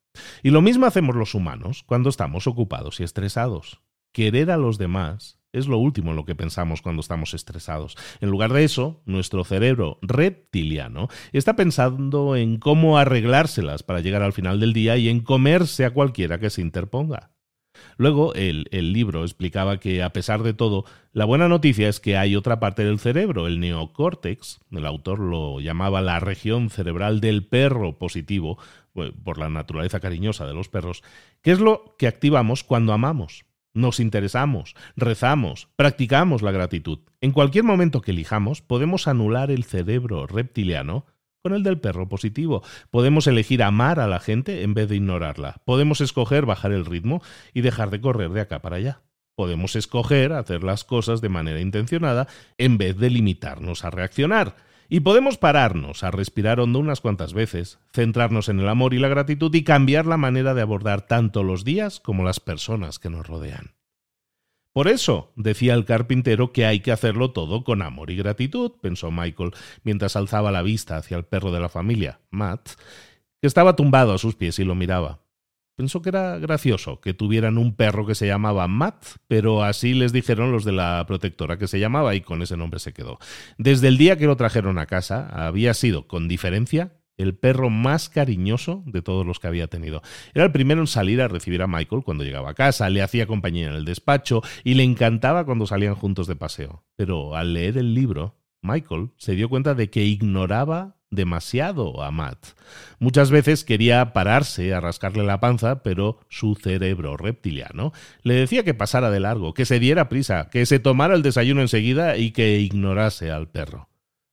Y 0.42 0.48
lo 0.48 0.62
mismo 0.62 0.86
hacemos 0.86 1.14
los 1.14 1.34
humanos 1.34 1.82
cuando 1.84 2.08
estamos 2.08 2.46
ocupados 2.46 3.00
y 3.00 3.02
estresados. 3.02 3.82
Querer 4.12 4.50
a 4.50 4.56
los 4.56 4.78
demás 4.78 5.38
es 5.52 5.68
lo 5.68 5.76
último 5.76 6.12
en 6.12 6.16
lo 6.16 6.24
que 6.24 6.34
pensamos 6.34 6.80
cuando 6.80 7.00
estamos 7.00 7.34
estresados. 7.34 7.94
En 8.22 8.30
lugar 8.30 8.54
de 8.54 8.64
eso, 8.64 9.02
nuestro 9.04 9.44
cerebro 9.44 9.98
reptiliano 10.00 11.08
está 11.34 11.54
pensando 11.54 12.34
en 12.34 12.56
cómo 12.56 12.96
arreglárselas 12.96 13.82
para 13.82 14.00
llegar 14.00 14.22
al 14.22 14.32
final 14.32 14.58
del 14.58 14.72
día 14.72 14.96
y 14.96 15.10
en 15.10 15.20
comerse 15.20 15.84
a 15.84 15.92
cualquiera 15.92 16.40
que 16.40 16.48
se 16.48 16.62
interponga. 16.62 17.35
Luego, 17.96 18.34
el, 18.34 18.66
libro 18.92 19.24
explicaba 19.24 19.78
que, 19.80 20.02
a 20.02 20.10
pesar 20.10 20.42
de 20.42 20.52
todo, 20.52 20.84
la 21.12 21.24
buena 21.24 21.48
noticia 21.48 21.88
es 21.88 21.98
que 21.98 22.16
hay 22.16 22.36
otra 22.36 22.60
parte 22.60 22.84
del 22.84 22.98
cerebro, 22.98 23.46
el 23.46 23.58
neocórtex, 23.58 24.60
el 24.70 24.84
autor 24.84 25.18
lo 25.18 25.60
llamaba 25.60 26.02
la 26.02 26.20
región 26.20 26.68
cerebral 26.68 27.20
del 27.20 27.46
perro 27.46 27.98
positivo, 27.98 28.58
por 29.24 29.38
la 29.38 29.48
naturaleza 29.48 30.00
cariñosa 30.00 30.46
de 30.46 30.54
los 30.54 30.68
perros, 30.68 31.02
que 31.42 31.52
es 31.52 31.60
lo 31.60 31.94
que 31.98 32.06
activamos 32.06 32.64
cuando 32.64 32.92
amamos. 32.92 33.44
Nos 33.74 34.00
interesamos, 34.00 34.74
rezamos, 34.96 35.68
practicamos 35.76 36.40
la 36.40 36.50
gratitud. 36.50 37.00
En 37.20 37.32
cualquier 37.32 37.64
momento 37.64 38.00
que 38.00 38.12
elijamos, 38.12 38.62
podemos 38.62 39.06
anular 39.06 39.50
el 39.50 39.64
cerebro 39.64 40.26
reptiliano 40.26 41.04
con 41.46 41.54
el 41.54 41.62
del 41.62 41.78
perro 41.78 42.08
positivo. 42.08 42.64
Podemos 42.90 43.28
elegir 43.28 43.62
amar 43.62 44.00
a 44.00 44.08
la 44.08 44.18
gente 44.18 44.64
en 44.64 44.74
vez 44.74 44.88
de 44.88 44.96
ignorarla. 44.96 45.62
Podemos 45.64 46.00
escoger 46.00 46.44
bajar 46.44 46.72
el 46.72 46.84
ritmo 46.84 47.22
y 47.54 47.60
dejar 47.60 47.90
de 47.90 48.00
correr 48.00 48.30
de 48.30 48.40
acá 48.40 48.62
para 48.62 48.78
allá. 48.78 49.02
Podemos 49.36 49.76
escoger 49.76 50.32
hacer 50.32 50.64
las 50.64 50.82
cosas 50.82 51.20
de 51.20 51.28
manera 51.28 51.60
intencionada 51.60 52.26
en 52.58 52.78
vez 52.78 52.96
de 52.96 53.10
limitarnos 53.10 53.84
a 53.84 53.90
reaccionar. 53.90 54.56
Y 54.88 55.00
podemos 55.00 55.38
pararnos 55.38 56.02
a 56.02 56.10
respirar 56.10 56.58
hondo 56.58 56.80
unas 56.80 57.00
cuantas 57.00 57.32
veces, 57.32 57.78
centrarnos 57.92 58.48
en 58.48 58.58
el 58.58 58.68
amor 58.68 58.92
y 58.92 58.98
la 58.98 59.06
gratitud 59.06 59.54
y 59.54 59.62
cambiar 59.62 60.06
la 60.06 60.16
manera 60.16 60.52
de 60.52 60.62
abordar 60.62 61.06
tanto 61.06 61.44
los 61.44 61.62
días 61.62 62.00
como 62.00 62.24
las 62.24 62.40
personas 62.40 62.98
que 62.98 63.08
nos 63.08 63.24
rodean. 63.24 63.75
Por 64.76 64.88
eso, 64.88 65.32
decía 65.36 65.72
el 65.72 65.86
carpintero 65.86 66.52
que 66.52 66.66
hay 66.66 66.80
que 66.80 66.92
hacerlo 66.92 67.30
todo 67.30 67.64
con 67.64 67.80
amor 67.80 68.10
y 68.10 68.16
gratitud, 68.16 68.72
pensó 68.82 69.10
Michael, 69.10 69.52
mientras 69.84 70.16
alzaba 70.16 70.52
la 70.52 70.60
vista 70.60 70.98
hacia 70.98 71.16
el 71.16 71.24
perro 71.24 71.50
de 71.50 71.60
la 71.60 71.70
familia, 71.70 72.20
Matt, 72.28 72.72
que 73.40 73.46
estaba 73.46 73.74
tumbado 73.74 74.12
a 74.12 74.18
sus 74.18 74.34
pies 74.34 74.58
y 74.58 74.64
lo 74.64 74.74
miraba. 74.74 75.20
Pensó 75.76 76.02
que 76.02 76.10
era 76.10 76.38
gracioso 76.38 77.00
que 77.00 77.14
tuvieran 77.14 77.56
un 77.56 77.74
perro 77.74 78.04
que 78.04 78.14
se 78.14 78.26
llamaba 78.26 78.68
Matt, 78.68 79.02
pero 79.28 79.64
así 79.64 79.94
les 79.94 80.12
dijeron 80.12 80.52
los 80.52 80.66
de 80.66 80.72
la 80.72 81.02
protectora 81.06 81.56
que 81.56 81.68
se 81.68 81.80
llamaba 81.80 82.14
y 82.14 82.20
con 82.20 82.42
ese 82.42 82.58
nombre 82.58 82.78
se 82.78 82.92
quedó. 82.92 83.18
Desde 83.56 83.88
el 83.88 83.96
día 83.96 84.18
que 84.18 84.26
lo 84.26 84.36
trajeron 84.36 84.76
a 84.76 84.84
casa, 84.84 85.26
había 85.46 85.72
sido, 85.72 86.06
con 86.06 86.28
diferencia, 86.28 86.92
el 87.16 87.34
perro 87.34 87.70
más 87.70 88.08
cariñoso 88.08 88.82
de 88.86 89.02
todos 89.02 89.26
los 89.26 89.40
que 89.40 89.48
había 89.48 89.68
tenido. 89.68 90.02
Era 90.34 90.44
el 90.44 90.52
primero 90.52 90.80
en 90.80 90.86
salir 90.86 91.20
a 91.20 91.28
recibir 91.28 91.62
a 91.62 91.66
Michael 91.66 92.02
cuando 92.04 92.24
llegaba 92.24 92.50
a 92.50 92.54
casa, 92.54 92.90
le 92.90 93.02
hacía 93.02 93.26
compañía 93.26 93.68
en 93.68 93.74
el 93.74 93.84
despacho 93.84 94.42
y 94.64 94.74
le 94.74 94.82
encantaba 94.82 95.44
cuando 95.44 95.66
salían 95.66 95.94
juntos 95.94 96.26
de 96.26 96.36
paseo. 96.36 96.84
Pero 96.96 97.36
al 97.36 97.54
leer 97.54 97.78
el 97.78 97.94
libro, 97.94 98.36
Michael 98.62 99.10
se 99.16 99.34
dio 99.34 99.48
cuenta 99.48 99.74
de 99.74 99.90
que 99.90 100.04
ignoraba 100.04 100.96
demasiado 101.10 102.02
a 102.02 102.10
Matt. 102.10 102.48
Muchas 102.98 103.30
veces 103.30 103.64
quería 103.64 104.12
pararse 104.12 104.74
a 104.74 104.80
rascarle 104.80 105.24
la 105.24 105.40
panza, 105.40 105.82
pero 105.82 106.18
su 106.28 106.56
cerebro 106.56 107.16
reptiliano 107.16 107.92
le 108.22 108.34
decía 108.34 108.64
que 108.64 108.74
pasara 108.74 109.10
de 109.10 109.20
largo, 109.20 109.54
que 109.54 109.64
se 109.64 109.78
diera 109.78 110.08
prisa, 110.08 110.48
que 110.50 110.66
se 110.66 110.78
tomara 110.78 111.14
el 111.14 111.22
desayuno 111.22 111.62
enseguida 111.62 112.16
y 112.16 112.32
que 112.32 112.58
ignorase 112.58 113.30
al 113.30 113.48
perro. 113.48 113.88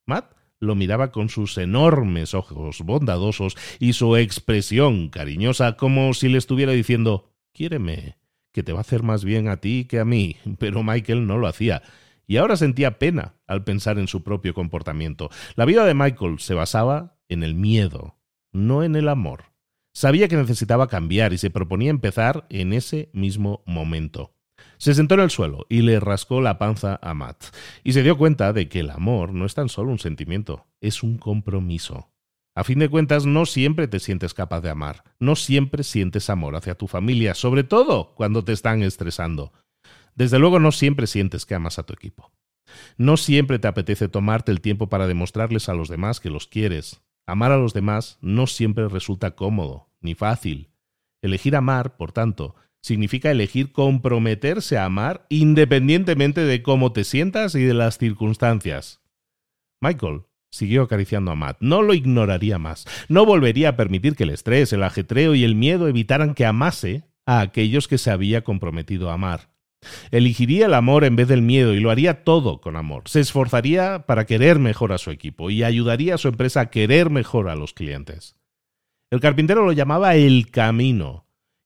Matt 0.06 0.34
lo 0.64 0.76
miraba 0.76 1.12
con 1.12 1.30
sus 1.30 1.58
enormes 1.58 2.34
ojos 2.34 2.82
bondadosos 2.82 3.56
y 3.80 3.94
su 3.94 4.16
expresión 4.16 5.10
cariñosa 5.10 5.78
como 5.78 6.14
si 6.14 6.30
le 6.30 6.38
estuviera 6.38 6.72
diciendo 6.72 7.30
Quiéreme, 7.54 8.18
que 8.52 8.64
te 8.64 8.72
va 8.72 8.80
a 8.80 8.82
hacer 8.82 9.04
más 9.04 9.24
bien 9.24 9.48
a 9.48 9.58
ti 9.58 9.86
que 9.86 10.00
a 10.00 10.06
mí. 10.06 10.38
Pero 10.58 10.84
Michael 10.84 11.28
no 11.28 11.38
lo 11.38 11.48
hacía, 11.48 11.84
y 12.26 12.38
ahora 12.38 12.56
sentía 12.56 12.98
pena 13.00 13.36
al 13.48 13.64
pensar 13.64 14.00
en 14.00 14.08
su 14.08 14.24
propio 14.24 14.54
comportamiento. 14.54 15.30
La 15.56 15.66
vida 15.66 15.86
de 15.86 15.94
Michael 15.94 16.40
se 16.40 16.54
basaba 16.54 17.18
en 17.30 17.44
el 17.44 17.56
miedo, 17.56 18.18
no 18.52 18.84
en 18.84 18.96
el 18.96 19.10
amor. 19.10 19.46
Sabía 19.94 20.28
que 20.28 20.38
necesitaba 20.38 20.88
cambiar 20.88 21.34
y 21.34 21.38
se 21.38 21.52
proponía 21.52 21.92
empezar 21.92 22.48
en 22.50 22.74
ese 22.74 23.10
mismo 23.14 23.62
momento. 23.66 24.33
Se 24.78 24.94
sentó 24.94 25.16
en 25.16 25.22
el 25.22 25.30
suelo 25.30 25.66
y 25.70 25.82
le 25.82 26.00
rascó 26.00 26.42
la 26.42 26.58
panza 26.58 27.00
a 27.02 27.14
Matt, 27.14 27.46
y 27.84 27.94
se 27.94 28.04
dio 28.04 28.18
cuenta 28.18 28.54
de 28.54 28.68
que 28.68 28.82
el 28.82 28.90
amor 28.90 29.34
no 29.34 29.46
es 29.46 29.54
tan 29.54 29.70
solo 29.70 29.92
un 29.92 30.00
sentimiento, 30.00 30.66
es 30.82 31.04
un 31.04 31.18
compromiso. 31.18 32.10
A 32.56 32.64
fin 32.64 32.80
de 32.80 32.90
cuentas, 32.90 33.26
no 33.26 33.46
siempre 33.46 33.88
te 33.88 34.00
sientes 34.00 34.34
capaz 34.34 34.62
de 34.62 34.70
amar, 34.70 35.04
no 35.20 35.36
siempre 35.36 35.84
sientes 35.84 36.30
amor 36.30 36.56
hacia 36.56 36.76
tu 36.76 36.88
familia, 36.88 37.34
sobre 37.34 37.64
todo 37.64 38.14
cuando 38.16 38.44
te 38.44 38.52
están 38.52 38.84
estresando. 38.84 39.54
Desde 40.16 40.38
luego 40.38 40.60
no 40.60 40.72
siempre 40.72 41.08
sientes 41.08 41.46
que 41.46 41.56
amas 41.56 41.80
a 41.80 41.84
tu 41.84 41.94
equipo. 41.94 42.32
No 42.98 43.18
siempre 43.18 43.58
te 43.60 43.68
apetece 43.68 44.08
tomarte 44.08 44.52
el 44.52 44.62
tiempo 44.62 44.88
para 44.88 45.08
demostrarles 45.08 45.68
a 45.70 45.74
los 45.74 45.90
demás 45.90 46.20
que 46.20 46.30
los 46.30 46.48
quieres. 46.48 47.02
Amar 47.26 47.52
a 47.52 47.58
los 47.58 47.74
demás 47.74 48.18
no 48.22 48.48
siempre 48.48 48.88
resulta 48.88 49.32
cómodo, 49.32 49.90
ni 50.02 50.14
fácil. 50.14 50.70
Elegir 51.22 51.56
amar, 51.56 51.96
por 51.96 52.12
tanto, 52.12 52.56
significa 52.84 53.32
elegir 53.32 53.72
comprometerse 53.72 54.78
a 54.78 54.86
amar 54.86 55.26
independientemente 55.30 56.42
de 56.42 56.62
cómo 56.62 56.92
te 56.92 57.06
sientas 57.06 57.56
y 57.56 57.64
de 57.64 57.74
las 57.74 57.98
circunstancias. 57.98 59.02
Michael 59.82 60.24
siguió 60.52 60.84
acariciando 60.84 61.32
a 61.32 61.36
Matt. 61.36 61.58
No 61.62 61.82
lo 61.82 61.94
ignoraría 61.94 62.60
más. 62.60 62.86
No 63.08 63.26
volvería 63.26 63.70
a 63.70 63.76
permitir 63.76 64.16
que 64.16 64.24
el 64.24 64.30
estrés, 64.30 64.72
el 64.74 64.84
ajetreo 64.84 65.34
y 65.34 65.44
el 65.44 65.56
miedo 65.56 65.88
evitaran 65.88 66.36
que 66.36 66.46
amase 66.46 67.04
a 67.26 67.40
aquellos 67.40 67.88
que 67.88 67.98
se 67.98 68.12
había 68.12 68.44
comprometido 68.44 69.10
a 69.10 69.14
amar. 69.14 69.54
Elegiría 70.12 70.68
el 70.68 70.74
amor 70.74 71.04
en 71.06 71.16
vez 71.16 71.28
del 71.28 71.42
miedo 71.42 71.74
y 71.74 71.80
lo 71.80 71.90
haría 71.90 72.24
todo 72.24 72.62
con 72.62 72.76
amor. 72.76 73.04
Se 73.08 73.20
esforzaría 73.20 74.06
para 74.06 74.26
querer 74.26 74.60
mejor 74.60 74.94
a 74.94 74.98
su 74.98 75.10
equipo 75.10 75.50
y 75.50 75.64
ayudaría 75.64 76.16
a 76.16 76.18
su 76.18 76.28
empresa 76.28 76.62
a 76.62 76.70
querer 76.70 77.10
mejor 77.10 77.50
a 77.50 77.56
los 77.56 77.74
clientes. 77.74 78.38
El 79.10 79.20
carpintero 79.20 79.66
lo 79.66 79.72
llamaba 79.72 80.16
el 80.16 80.50
camino, 80.50 81.23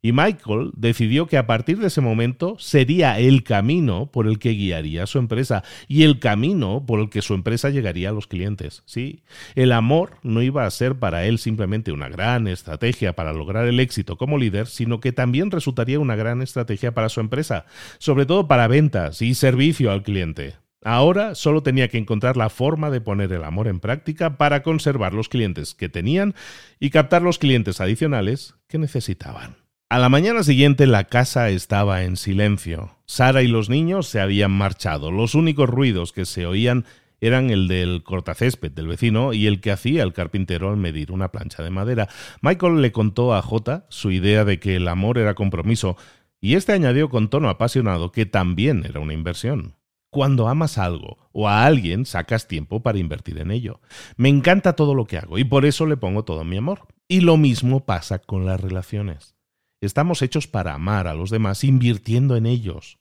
y 0.07 0.13
Michael 0.13 0.71
decidió 0.77 1.27
que 1.27 1.37
a 1.37 1.47
partir 1.47 1.79
de 1.79 1.87
ese 1.87 1.99
momento 1.99 2.55
sería 2.59 3.19
el 3.19 3.43
camino 3.43 4.09
por 4.09 4.25
el 4.25 4.39
que 4.39 4.51
guiaría 4.51 5.03
a 5.03 5.05
su 5.05 5.19
empresa 5.19 5.65
y 5.89 6.03
el 6.03 6.19
camino 6.19 6.85
por 6.87 7.01
el 7.01 7.09
que 7.09 7.21
su 7.21 7.33
empresa 7.33 7.71
llegaría 7.71 8.07
a 8.07 8.13
los 8.13 8.25
clientes. 8.25 8.83
Sí, 8.85 9.23
el 9.55 9.73
amor 9.73 10.11
no 10.23 10.41
iba 10.41 10.65
a 10.65 10.71
ser 10.71 10.97
para 10.97 11.25
él 11.25 11.39
simplemente 11.39 11.91
una 11.91 12.07
gran 12.07 12.47
estrategia 12.47 13.17
para 13.17 13.33
lograr 13.33 13.67
el 13.67 13.81
éxito 13.81 14.15
como 14.17 14.37
líder, 14.37 14.67
sino 14.67 15.01
que 15.01 15.11
también 15.11 15.51
resultaría 15.51 15.99
una 15.99 16.15
gran 16.15 16.41
estrategia 16.41 16.93
para 16.93 17.09
su 17.09 17.19
empresa, 17.19 17.65
sobre 17.97 18.25
todo 18.25 18.47
para 18.47 18.69
ventas 18.69 19.21
y 19.21 19.35
servicio 19.35 19.91
al 19.91 20.03
cliente. 20.03 20.53
Ahora 20.85 21.35
solo 21.35 21.63
tenía 21.63 21.89
que 21.89 21.97
encontrar 21.97 22.37
la 22.37 22.49
forma 22.49 22.89
de 22.91 23.01
poner 23.01 23.33
el 23.33 23.43
amor 23.43 23.67
en 23.67 23.81
práctica 23.81 24.37
para 24.37 24.63
conservar 24.63 25.13
los 25.13 25.27
clientes 25.27 25.75
que 25.75 25.89
tenían 25.89 26.33
y 26.79 26.91
captar 26.91 27.23
los 27.23 27.39
clientes 27.39 27.81
adicionales 27.81 28.55
que 28.69 28.77
necesitaban. 28.77 29.66
A 29.89 30.00
la 30.00 30.10
mañana 30.10 30.43
siguiente 30.43 30.86
la 30.86 31.06
casa 31.06 31.47
estaba 31.47 32.04
en 32.04 32.17
silencio. 32.17 32.97
Sara 33.06 33.41
y 33.41 33.47
los 33.47 33.69
niños 33.69 34.08
se 34.08 34.19
habían 34.19 34.52
marchado. 34.52 35.12
Los 35.12 35.34
únicos 35.34 35.69
ruidos 35.69 36.12
que 36.12 36.26
se 36.26 36.45
oían 36.45 36.84
eran 37.21 37.52
el 37.52 37.69
del 37.69 38.04
cortacésped 38.04 38.69
del 38.69 38.88
vecino 38.88 39.32
y 39.32 39.47
el 39.47 39.62
que 39.62 39.71
hacía 39.71 40.04
el 40.04 40.12
carpintero 40.12 40.69
al 40.69 40.76
medir 40.76 41.13
una 41.13 41.32
plancha 41.32 41.63
de 41.63 41.69
madera. 41.69 42.10
Michael 42.41 42.82
le 42.82 42.91
contó 42.91 43.34
a 43.34 43.41
J 43.41 43.86
su 43.88 44.12
idea 44.12 44.43
de 44.43 44.60
que 44.60 44.76
el 44.76 44.89
amor 44.89 45.17
era 45.17 45.36
compromiso, 45.36 45.95
y 46.41 46.56
este 46.56 46.73
añadió 46.73 47.08
con 47.08 47.30
tono 47.30 47.47
apasionado 47.47 48.12
que 48.12 48.26
también 48.26 48.84
era 48.86 49.00
una 49.00 49.13
inversión. 49.13 49.78
Cuando 50.10 50.50
amas 50.50 50.78
algo 50.78 51.30
o 51.32 51.47
a 51.47 51.65
alguien, 51.65 52.06
sacas 52.06 52.50
tiempo 52.50 52.84
para 52.84 53.00
invertir 53.00 53.39
en 53.39 53.52
ello. 53.52 53.80
Me 54.17 54.28
encanta 54.28 54.73
todo 54.73 54.93
lo 54.95 55.06
que 55.06 55.17
hago 55.17 55.38
y 55.38 55.45
por 55.45 55.65
eso 55.65 55.86
le 55.86 55.95
pongo 55.95 56.26
todo 56.26 56.43
mi 56.43 56.58
amor. 56.58 56.88
Y 57.08 57.21
lo 57.21 57.38
mismo 57.38 57.86
pasa 57.86 58.19
con 58.19 58.45
las 58.45 58.60
relaciones. 58.60 59.37
Estamos 59.79 60.23
hechos 60.23 60.47
para 60.47 60.73
amar 60.73 61.07
a 61.07 61.13
los 61.13 61.29
demás 61.29 61.63
invirtiendo 61.63 62.35
en 62.35 62.47
ellos. 62.47 62.97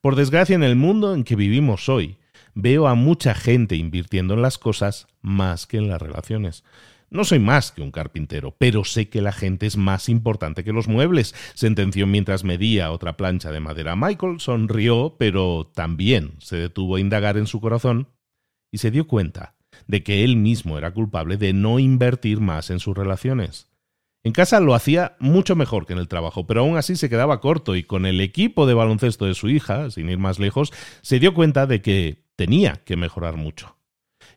Por 0.00 0.14
desgracia, 0.14 0.54
en 0.54 0.62
el 0.62 0.76
mundo 0.76 1.12
en 1.12 1.24
que 1.24 1.34
vivimos 1.34 1.88
hoy, 1.88 2.18
veo 2.54 2.86
a 2.86 2.94
mucha 2.94 3.34
gente 3.34 3.74
invirtiendo 3.74 4.34
en 4.34 4.42
las 4.42 4.56
cosas 4.56 5.08
más 5.20 5.66
que 5.66 5.78
en 5.78 5.88
las 5.88 6.00
relaciones. 6.00 6.62
No 7.10 7.24
soy 7.24 7.40
más 7.40 7.72
que 7.72 7.82
un 7.82 7.90
carpintero, 7.90 8.54
pero 8.56 8.84
sé 8.84 9.08
que 9.08 9.20
la 9.20 9.32
gente 9.32 9.66
es 9.66 9.76
más 9.76 10.08
importante 10.08 10.62
que 10.62 10.72
los 10.72 10.86
muebles, 10.86 11.34
sentenció 11.54 12.06
mientras 12.06 12.44
medía 12.44 12.92
otra 12.92 13.16
plancha 13.16 13.50
de 13.50 13.58
madera. 13.58 13.96
Michael 13.96 14.38
sonrió, 14.38 15.16
pero 15.18 15.68
también 15.74 16.34
se 16.38 16.56
detuvo 16.56 16.94
a 16.94 17.00
indagar 17.00 17.36
en 17.36 17.48
su 17.48 17.60
corazón 17.60 18.06
y 18.70 18.78
se 18.78 18.92
dio 18.92 19.08
cuenta 19.08 19.56
de 19.88 20.04
que 20.04 20.22
él 20.22 20.36
mismo 20.36 20.78
era 20.78 20.92
culpable 20.92 21.36
de 21.36 21.52
no 21.52 21.80
invertir 21.80 22.38
más 22.38 22.70
en 22.70 22.78
sus 22.78 22.96
relaciones. 22.96 23.69
En 24.22 24.32
casa 24.32 24.60
lo 24.60 24.74
hacía 24.74 25.16
mucho 25.18 25.56
mejor 25.56 25.86
que 25.86 25.94
en 25.94 25.98
el 25.98 26.08
trabajo, 26.08 26.46
pero 26.46 26.60
aún 26.60 26.76
así 26.76 26.94
se 26.96 27.08
quedaba 27.08 27.40
corto 27.40 27.74
y 27.74 27.84
con 27.84 28.04
el 28.04 28.20
equipo 28.20 28.66
de 28.66 28.74
baloncesto 28.74 29.24
de 29.24 29.34
su 29.34 29.48
hija, 29.48 29.90
sin 29.90 30.10
ir 30.10 30.18
más 30.18 30.38
lejos, 30.38 30.72
se 31.00 31.18
dio 31.18 31.32
cuenta 31.32 31.66
de 31.66 31.80
que 31.80 32.24
tenía 32.36 32.82
que 32.84 32.96
mejorar 32.96 33.36
mucho. 33.36 33.78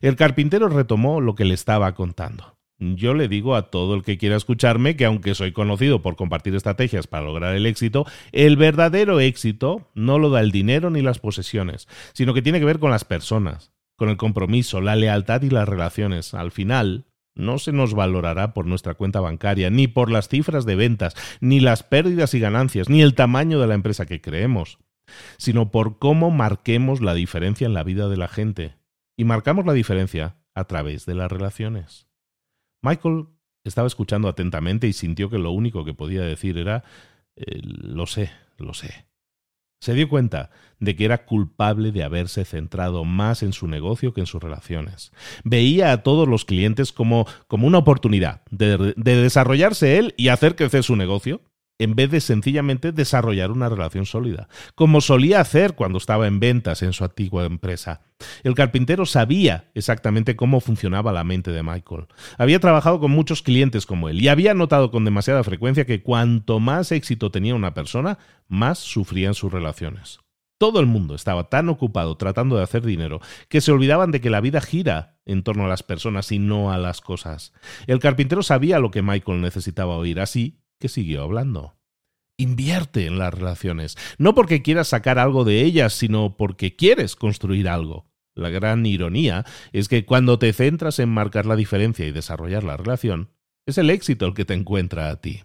El 0.00 0.16
carpintero 0.16 0.68
retomó 0.68 1.20
lo 1.20 1.34
que 1.34 1.44
le 1.44 1.54
estaba 1.54 1.94
contando. 1.94 2.56
Yo 2.78 3.14
le 3.14 3.28
digo 3.28 3.54
a 3.54 3.70
todo 3.70 3.94
el 3.94 4.02
que 4.02 4.18
quiera 4.18 4.36
escucharme 4.36 4.96
que 4.96 5.04
aunque 5.04 5.34
soy 5.34 5.52
conocido 5.52 6.02
por 6.02 6.16
compartir 6.16 6.54
estrategias 6.54 7.06
para 7.06 7.24
lograr 7.24 7.54
el 7.54 7.66
éxito, 7.66 8.04
el 8.32 8.56
verdadero 8.56 9.20
éxito 9.20 9.90
no 9.94 10.18
lo 10.18 10.30
da 10.30 10.40
el 10.40 10.50
dinero 10.50 10.90
ni 10.90 11.00
las 11.00 11.18
posesiones, 11.18 11.88
sino 12.14 12.34
que 12.34 12.42
tiene 12.42 12.58
que 12.58 12.64
ver 12.64 12.78
con 12.78 12.90
las 12.90 13.04
personas, 13.04 13.72
con 13.96 14.08
el 14.08 14.16
compromiso, 14.16 14.80
la 14.80 14.96
lealtad 14.96 15.42
y 15.42 15.50
las 15.50 15.68
relaciones. 15.68 16.34
Al 16.34 16.50
final, 16.50 17.06
no 17.34 17.58
se 17.58 17.72
nos 17.72 17.94
valorará 17.94 18.54
por 18.54 18.66
nuestra 18.66 18.94
cuenta 18.94 19.20
bancaria, 19.20 19.70
ni 19.70 19.88
por 19.88 20.10
las 20.10 20.28
cifras 20.28 20.64
de 20.64 20.76
ventas, 20.76 21.14
ni 21.40 21.60
las 21.60 21.82
pérdidas 21.82 22.34
y 22.34 22.40
ganancias, 22.40 22.88
ni 22.88 23.02
el 23.02 23.14
tamaño 23.14 23.60
de 23.60 23.66
la 23.66 23.74
empresa 23.74 24.06
que 24.06 24.20
creemos, 24.20 24.78
sino 25.36 25.70
por 25.70 25.98
cómo 25.98 26.30
marquemos 26.30 27.00
la 27.00 27.14
diferencia 27.14 27.66
en 27.66 27.74
la 27.74 27.82
vida 27.82 28.08
de 28.08 28.16
la 28.16 28.28
gente. 28.28 28.76
Y 29.16 29.24
marcamos 29.24 29.66
la 29.66 29.72
diferencia 29.72 30.36
a 30.54 30.64
través 30.64 31.06
de 31.06 31.14
las 31.14 31.30
relaciones. 31.30 32.06
Michael 32.82 33.26
estaba 33.64 33.86
escuchando 33.86 34.28
atentamente 34.28 34.86
y 34.86 34.92
sintió 34.92 35.30
que 35.30 35.38
lo 35.38 35.50
único 35.50 35.84
que 35.84 35.94
podía 35.94 36.22
decir 36.22 36.58
era 36.58 36.84
eh, 37.36 37.60
lo 37.62 38.06
sé, 38.06 38.30
lo 38.58 38.74
sé. 38.74 39.06
Se 39.84 39.92
dio 39.92 40.08
cuenta 40.08 40.48
de 40.80 40.96
que 40.96 41.04
era 41.04 41.26
culpable 41.26 41.92
de 41.92 42.04
haberse 42.04 42.46
centrado 42.46 43.04
más 43.04 43.42
en 43.42 43.52
su 43.52 43.68
negocio 43.68 44.14
que 44.14 44.22
en 44.22 44.26
sus 44.26 44.42
relaciones. 44.42 45.12
Veía 45.44 45.92
a 45.92 46.02
todos 46.02 46.26
los 46.26 46.46
clientes 46.46 46.90
como, 46.90 47.26
como 47.48 47.66
una 47.66 47.76
oportunidad 47.76 48.40
de, 48.50 48.94
de 48.96 49.16
desarrollarse 49.16 49.98
él 49.98 50.14
y 50.16 50.28
hacer 50.28 50.56
crecer 50.56 50.84
su 50.84 50.96
negocio, 50.96 51.42
en 51.78 51.94
vez 51.96 52.10
de 52.10 52.20
sencillamente 52.20 52.92
desarrollar 52.92 53.50
una 53.50 53.68
relación 53.68 54.06
sólida, 54.06 54.48
como 54.74 55.00
solía 55.00 55.40
hacer 55.40 55.74
cuando 55.74 55.98
estaba 55.98 56.26
en 56.26 56.40
ventas 56.40 56.82
en 56.82 56.92
su 56.92 57.04
antigua 57.04 57.44
empresa. 57.44 58.02
El 58.42 58.54
carpintero 58.54 59.06
sabía 59.06 59.70
exactamente 59.74 60.36
cómo 60.36 60.60
funcionaba 60.60 61.12
la 61.12 61.24
mente 61.24 61.50
de 61.50 61.62
Michael. 61.62 62.06
Había 62.38 62.60
trabajado 62.60 63.00
con 63.00 63.10
muchos 63.10 63.42
clientes 63.42 63.86
como 63.86 64.08
él 64.08 64.22
y 64.22 64.28
había 64.28 64.54
notado 64.54 64.90
con 64.90 65.04
demasiada 65.04 65.42
frecuencia 65.42 65.84
que 65.84 66.02
cuanto 66.02 66.60
más 66.60 66.92
éxito 66.92 67.30
tenía 67.30 67.54
una 67.54 67.74
persona, 67.74 68.18
más 68.48 68.78
sufrían 68.78 69.34
sus 69.34 69.52
relaciones. 69.52 70.20
Todo 70.56 70.78
el 70.78 70.86
mundo 70.86 71.16
estaba 71.16 71.50
tan 71.50 71.68
ocupado 71.68 72.16
tratando 72.16 72.56
de 72.56 72.62
hacer 72.62 72.82
dinero 72.82 73.20
que 73.48 73.60
se 73.60 73.72
olvidaban 73.72 74.12
de 74.12 74.20
que 74.20 74.30
la 74.30 74.40
vida 74.40 74.60
gira 74.60 75.18
en 75.26 75.42
torno 75.42 75.64
a 75.64 75.68
las 75.68 75.82
personas 75.82 76.30
y 76.30 76.38
no 76.38 76.70
a 76.70 76.78
las 76.78 77.00
cosas. 77.00 77.52
El 77.88 77.98
carpintero 77.98 78.42
sabía 78.44 78.78
lo 78.78 78.92
que 78.92 79.02
Michael 79.02 79.40
necesitaba 79.40 79.96
oír, 79.96 80.20
así 80.20 80.63
que 80.84 80.90
siguió 80.90 81.22
hablando. 81.22 81.78
Invierte 82.36 83.06
en 83.06 83.18
las 83.18 83.32
relaciones, 83.32 83.96
no 84.18 84.34
porque 84.34 84.60
quieras 84.60 84.88
sacar 84.88 85.18
algo 85.18 85.44
de 85.44 85.62
ellas, 85.62 85.94
sino 85.94 86.36
porque 86.36 86.76
quieres 86.76 87.16
construir 87.16 87.70
algo. 87.70 88.04
La 88.34 88.50
gran 88.50 88.84
ironía 88.84 89.46
es 89.72 89.88
que 89.88 90.04
cuando 90.04 90.38
te 90.38 90.52
centras 90.52 90.98
en 90.98 91.08
marcar 91.08 91.46
la 91.46 91.56
diferencia 91.56 92.04
y 92.04 92.12
desarrollar 92.12 92.64
la 92.64 92.76
relación, 92.76 93.30
es 93.64 93.78
el 93.78 93.88
éxito 93.88 94.26
el 94.26 94.34
que 94.34 94.44
te 94.44 94.52
encuentra 94.52 95.08
a 95.08 95.22
ti. 95.22 95.44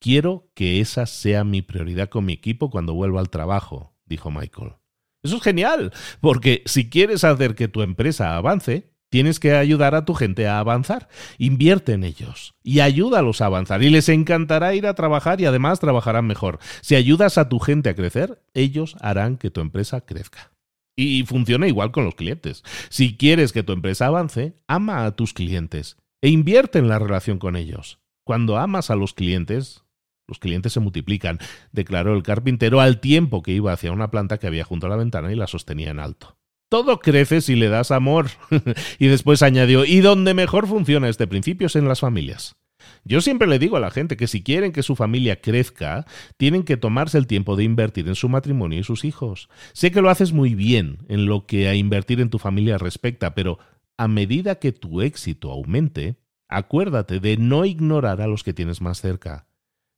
Quiero 0.00 0.48
que 0.54 0.80
esa 0.80 1.04
sea 1.04 1.44
mi 1.44 1.60
prioridad 1.60 2.08
con 2.08 2.24
mi 2.24 2.32
equipo 2.32 2.70
cuando 2.70 2.94
vuelva 2.94 3.20
al 3.20 3.28
trabajo, 3.28 3.94
dijo 4.06 4.30
Michael. 4.30 4.76
Eso 5.22 5.36
es 5.36 5.42
genial, 5.42 5.92
porque 6.22 6.62
si 6.64 6.88
quieres 6.88 7.22
hacer 7.22 7.54
que 7.54 7.68
tu 7.68 7.82
empresa 7.82 8.34
avance, 8.34 8.93
Tienes 9.14 9.38
que 9.38 9.54
ayudar 9.54 9.94
a 9.94 10.04
tu 10.04 10.14
gente 10.14 10.48
a 10.48 10.58
avanzar. 10.58 11.06
Invierte 11.38 11.92
en 11.92 12.02
ellos 12.02 12.56
y 12.64 12.80
ayúdalos 12.80 13.40
a 13.40 13.46
avanzar. 13.46 13.80
Y 13.84 13.88
les 13.88 14.08
encantará 14.08 14.74
ir 14.74 14.88
a 14.88 14.94
trabajar 14.94 15.40
y 15.40 15.44
además 15.44 15.78
trabajarán 15.78 16.26
mejor. 16.26 16.58
Si 16.80 16.96
ayudas 16.96 17.38
a 17.38 17.48
tu 17.48 17.60
gente 17.60 17.90
a 17.90 17.94
crecer, 17.94 18.42
ellos 18.54 18.96
harán 19.00 19.36
que 19.36 19.52
tu 19.52 19.60
empresa 19.60 20.00
crezca. 20.00 20.50
Y 20.96 21.22
funciona 21.26 21.68
igual 21.68 21.92
con 21.92 22.04
los 22.04 22.16
clientes. 22.16 22.64
Si 22.88 23.16
quieres 23.16 23.52
que 23.52 23.62
tu 23.62 23.72
empresa 23.72 24.06
avance, 24.06 24.56
ama 24.66 25.04
a 25.04 25.12
tus 25.12 25.32
clientes 25.32 25.96
e 26.20 26.28
invierte 26.28 26.80
en 26.80 26.88
la 26.88 26.98
relación 26.98 27.38
con 27.38 27.54
ellos. 27.54 28.00
Cuando 28.24 28.58
amas 28.58 28.90
a 28.90 28.96
los 28.96 29.14
clientes, 29.14 29.84
los 30.26 30.40
clientes 30.40 30.72
se 30.72 30.80
multiplican, 30.80 31.38
declaró 31.70 32.16
el 32.16 32.24
carpintero 32.24 32.80
al 32.80 32.98
tiempo 32.98 33.44
que 33.44 33.52
iba 33.52 33.72
hacia 33.72 33.92
una 33.92 34.10
planta 34.10 34.38
que 34.38 34.48
había 34.48 34.64
junto 34.64 34.88
a 34.88 34.90
la 34.90 34.96
ventana 34.96 35.32
y 35.32 35.36
la 35.36 35.46
sostenía 35.46 35.92
en 35.92 36.00
alto. 36.00 36.36
Todo 36.68 37.00
crece 37.00 37.40
si 37.40 37.54
le 37.54 37.68
das 37.68 37.90
amor. 37.90 38.26
y 38.98 39.06
después 39.06 39.42
añadió, 39.42 39.84
y 39.84 40.00
donde 40.00 40.34
mejor 40.34 40.66
funciona 40.66 41.08
este 41.08 41.26
principio 41.26 41.66
es 41.66 41.76
en 41.76 41.88
las 41.88 42.00
familias. 42.00 42.56
Yo 43.04 43.20
siempre 43.20 43.48
le 43.48 43.58
digo 43.58 43.76
a 43.76 43.80
la 43.80 43.90
gente 43.90 44.16
que 44.16 44.26
si 44.26 44.42
quieren 44.42 44.72
que 44.72 44.82
su 44.82 44.96
familia 44.96 45.40
crezca, 45.40 46.06
tienen 46.36 46.62
que 46.62 46.76
tomarse 46.76 47.18
el 47.18 47.26
tiempo 47.26 47.56
de 47.56 47.64
invertir 47.64 48.08
en 48.08 48.14
su 48.14 48.28
matrimonio 48.28 48.80
y 48.80 48.84
sus 48.84 49.04
hijos. 49.04 49.48
Sé 49.72 49.90
que 49.90 50.00
lo 50.00 50.10
haces 50.10 50.32
muy 50.32 50.54
bien 50.54 50.98
en 51.08 51.26
lo 51.26 51.46
que 51.46 51.68
a 51.68 51.74
invertir 51.74 52.20
en 52.20 52.30
tu 52.30 52.38
familia 52.38 52.78
respecta, 52.78 53.34
pero 53.34 53.58
a 53.96 54.08
medida 54.08 54.56
que 54.56 54.72
tu 54.72 55.02
éxito 55.02 55.50
aumente, 55.50 56.16
acuérdate 56.48 57.20
de 57.20 57.36
no 57.36 57.64
ignorar 57.64 58.20
a 58.20 58.26
los 58.26 58.42
que 58.42 58.54
tienes 58.54 58.80
más 58.80 59.00
cerca. 59.00 59.46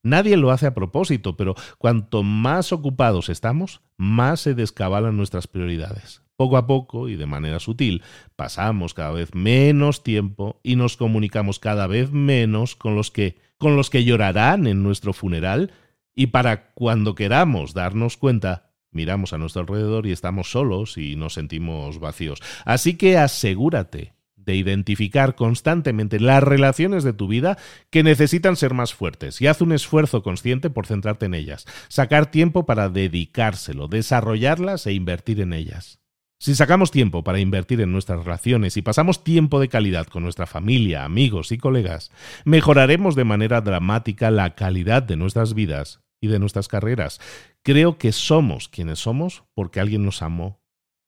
Nadie 0.02 0.36
lo 0.36 0.50
hace 0.50 0.66
a 0.66 0.74
propósito, 0.74 1.36
pero 1.36 1.54
cuanto 1.78 2.22
más 2.22 2.72
ocupados 2.72 3.28
estamos, 3.28 3.82
más 3.96 4.40
se 4.40 4.54
descabalan 4.54 5.16
nuestras 5.16 5.48
prioridades. 5.48 6.22
Poco 6.36 6.56
a 6.56 6.66
poco 6.66 7.08
y 7.08 7.16
de 7.16 7.26
manera 7.26 7.60
sutil, 7.60 8.02
pasamos 8.36 8.92
cada 8.92 9.10
vez 9.10 9.34
menos 9.34 10.02
tiempo 10.02 10.60
y 10.62 10.76
nos 10.76 10.96
comunicamos 10.96 11.58
cada 11.58 11.86
vez 11.86 12.12
menos 12.12 12.76
con 12.76 12.94
los 12.94 13.10
que 13.10 13.38
con 13.58 13.74
los 13.74 13.88
que 13.88 14.04
llorarán 14.04 14.66
en 14.66 14.82
nuestro 14.82 15.14
funeral 15.14 15.72
y 16.14 16.28
para 16.28 16.72
cuando 16.72 17.14
queramos 17.14 17.74
darnos 17.74 18.16
cuenta, 18.16 18.72
miramos 18.90 19.32
a 19.32 19.38
nuestro 19.38 19.62
alrededor 19.62 20.06
y 20.06 20.12
estamos 20.12 20.50
solos 20.50 20.98
y 20.98 21.16
nos 21.16 21.34
sentimos 21.34 22.00
vacíos. 22.00 22.42
Así 22.64 22.94
que 22.94 23.18
asegúrate 23.18 24.14
de 24.34 24.54
identificar 24.54 25.34
constantemente 25.34 26.20
las 26.20 26.42
relaciones 26.42 27.04
de 27.04 27.12
tu 27.12 27.28
vida 27.28 27.58
que 27.90 28.02
necesitan 28.02 28.56
ser 28.56 28.74
más 28.74 28.94
fuertes 28.94 29.42
y 29.42 29.46
haz 29.48 29.60
un 29.60 29.72
esfuerzo 29.72 30.22
consciente 30.22 30.70
por 30.70 30.86
centrarte 30.86 31.26
en 31.26 31.34
ellas, 31.34 31.66
sacar 31.88 32.30
tiempo 32.30 32.64
para 32.64 32.88
dedicárselo, 32.88 33.88
desarrollarlas 33.88 34.86
e 34.86 34.92
invertir 34.92 35.40
en 35.40 35.52
ellas. 35.52 35.98
Si 36.38 36.54
sacamos 36.54 36.90
tiempo 36.90 37.24
para 37.24 37.40
invertir 37.40 37.80
en 37.80 37.92
nuestras 37.92 38.22
relaciones 38.24 38.76
y 38.76 38.82
pasamos 38.82 39.24
tiempo 39.24 39.58
de 39.58 39.68
calidad 39.68 40.06
con 40.06 40.22
nuestra 40.22 40.46
familia, 40.46 41.04
amigos 41.04 41.50
y 41.50 41.56
colegas, 41.56 42.10
mejoraremos 42.44 43.14
de 43.14 43.24
manera 43.24 43.62
dramática 43.62 44.30
la 44.30 44.54
calidad 44.54 45.02
de 45.02 45.16
nuestras 45.16 45.54
vidas 45.54 46.00
y 46.20 46.28
de 46.28 46.38
nuestras 46.38 46.68
carreras. 46.68 47.20
Creo 47.62 47.96
que 47.96 48.12
somos 48.12 48.68
quienes 48.68 48.98
somos 48.98 49.44
porque 49.54 49.80
alguien 49.80 50.04
nos 50.04 50.20
amó 50.20 50.60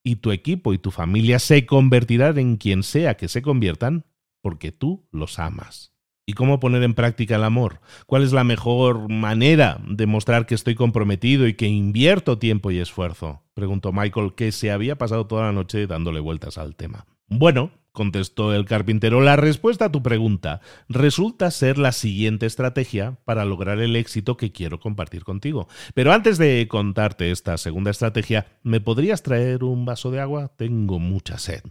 y 0.02 0.16
tu 0.16 0.32
equipo 0.32 0.72
y 0.72 0.78
tu 0.78 0.90
familia 0.90 1.38
se 1.38 1.66
convertirán 1.66 2.38
en 2.38 2.56
quien 2.56 2.82
sea 2.82 3.18
que 3.18 3.28
se 3.28 3.42
conviertan 3.42 4.06
porque 4.42 4.72
tú 4.72 5.06
los 5.12 5.38
amas. 5.38 5.92
¿Y 6.26 6.32
cómo 6.32 6.60
poner 6.60 6.82
en 6.82 6.94
práctica 6.94 7.36
el 7.36 7.44
amor? 7.44 7.80
¿Cuál 8.06 8.22
es 8.22 8.32
la 8.32 8.44
mejor 8.44 9.10
manera 9.10 9.80
de 9.86 10.06
mostrar 10.06 10.46
que 10.46 10.54
estoy 10.54 10.74
comprometido 10.74 11.46
y 11.46 11.54
que 11.54 11.66
invierto 11.66 12.38
tiempo 12.38 12.70
y 12.70 12.78
esfuerzo? 12.78 13.42
Preguntó 13.58 13.92
Michael, 13.92 14.34
que 14.36 14.52
se 14.52 14.70
había 14.70 14.96
pasado 14.98 15.26
toda 15.26 15.46
la 15.46 15.52
noche 15.52 15.88
dándole 15.88 16.20
vueltas 16.20 16.58
al 16.58 16.76
tema. 16.76 17.06
Bueno, 17.26 17.72
contestó 17.90 18.54
el 18.54 18.66
carpintero, 18.66 19.20
la 19.20 19.34
respuesta 19.34 19.86
a 19.86 19.90
tu 19.90 20.00
pregunta 20.00 20.60
resulta 20.88 21.50
ser 21.50 21.76
la 21.76 21.90
siguiente 21.90 22.46
estrategia 22.46 23.18
para 23.24 23.44
lograr 23.44 23.80
el 23.80 23.96
éxito 23.96 24.36
que 24.36 24.52
quiero 24.52 24.78
compartir 24.78 25.24
contigo. 25.24 25.66
Pero 25.94 26.12
antes 26.12 26.38
de 26.38 26.68
contarte 26.68 27.32
esta 27.32 27.58
segunda 27.58 27.90
estrategia, 27.90 28.46
¿me 28.62 28.80
podrías 28.80 29.24
traer 29.24 29.64
un 29.64 29.84
vaso 29.84 30.12
de 30.12 30.20
agua? 30.20 30.52
Tengo 30.56 31.00
mucha 31.00 31.36
sed. 31.38 31.62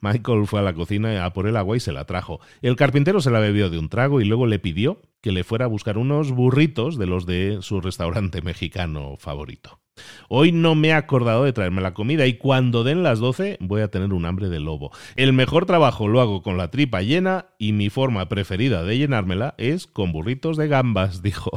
Michael 0.00 0.48
fue 0.48 0.58
a 0.58 0.64
la 0.64 0.74
cocina 0.74 1.24
a 1.24 1.32
por 1.32 1.46
el 1.46 1.56
agua 1.56 1.76
y 1.76 1.80
se 1.80 1.92
la 1.92 2.04
trajo. 2.04 2.40
El 2.62 2.74
carpintero 2.74 3.20
se 3.20 3.30
la 3.30 3.38
bebió 3.38 3.70
de 3.70 3.78
un 3.78 3.88
trago 3.88 4.20
y 4.20 4.24
luego 4.24 4.46
le 4.46 4.58
pidió 4.58 5.02
que 5.20 5.30
le 5.30 5.44
fuera 5.44 5.66
a 5.66 5.68
buscar 5.68 5.98
unos 5.98 6.32
burritos 6.32 6.98
de 6.98 7.06
los 7.06 7.26
de 7.26 7.58
su 7.60 7.80
restaurante 7.80 8.42
mexicano 8.42 9.16
favorito. 9.18 9.78
Hoy 10.28 10.52
no 10.52 10.74
me 10.74 10.88
he 10.88 10.92
acordado 10.92 11.44
de 11.44 11.52
traerme 11.52 11.82
la 11.82 11.94
comida 11.94 12.26
y 12.26 12.34
cuando 12.34 12.84
den 12.84 13.02
las 13.02 13.18
12 13.18 13.58
voy 13.60 13.82
a 13.82 13.88
tener 13.88 14.12
un 14.12 14.26
hambre 14.26 14.48
de 14.48 14.60
lobo. 14.60 14.90
El 15.16 15.32
mejor 15.32 15.66
trabajo 15.66 16.08
lo 16.08 16.20
hago 16.20 16.42
con 16.42 16.56
la 16.56 16.70
tripa 16.70 17.02
llena 17.02 17.46
y 17.58 17.72
mi 17.72 17.90
forma 17.90 18.28
preferida 18.28 18.82
de 18.82 18.98
llenármela 18.98 19.54
es 19.58 19.86
con 19.86 20.12
burritos 20.12 20.56
de 20.56 20.68
gambas, 20.68 21.22
dijo. 21.22 21.50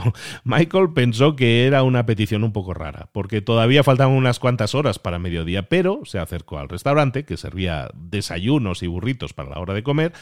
Michael 0.44 0.94
pensó 0.94 1.36
que 1.36 1.66
era 1.66 1.84
una 1.84 2.06
petición 2.06 2.44
un 2.44 2.54
poco 2.54 2.74
rara, 2.74 3.10
porque 3.12 3.42
todavía 3.42 3.84
faltaban 3.84 4.16
unas 4.16 4.40
cuantas 4.40 4.76
horas 4.76 5.00
para 5.00 5.20
mediodía, 5.20 5.70
pero 5.70 6.02
se 6.04 6.20
acercó 6.20 6.60
al 6.60 6.70
restaurante 6.70 7.26
que 7.26 7.38
servía 7.38 7.90
desayunos 7.96 8.84
y 8.84 8.88
burritos 8.88 9.34
para 9.34 9.50
la 9.50 9.60
hora 9.60 9.74
de 9.74 9.84
comer 9.84 10.14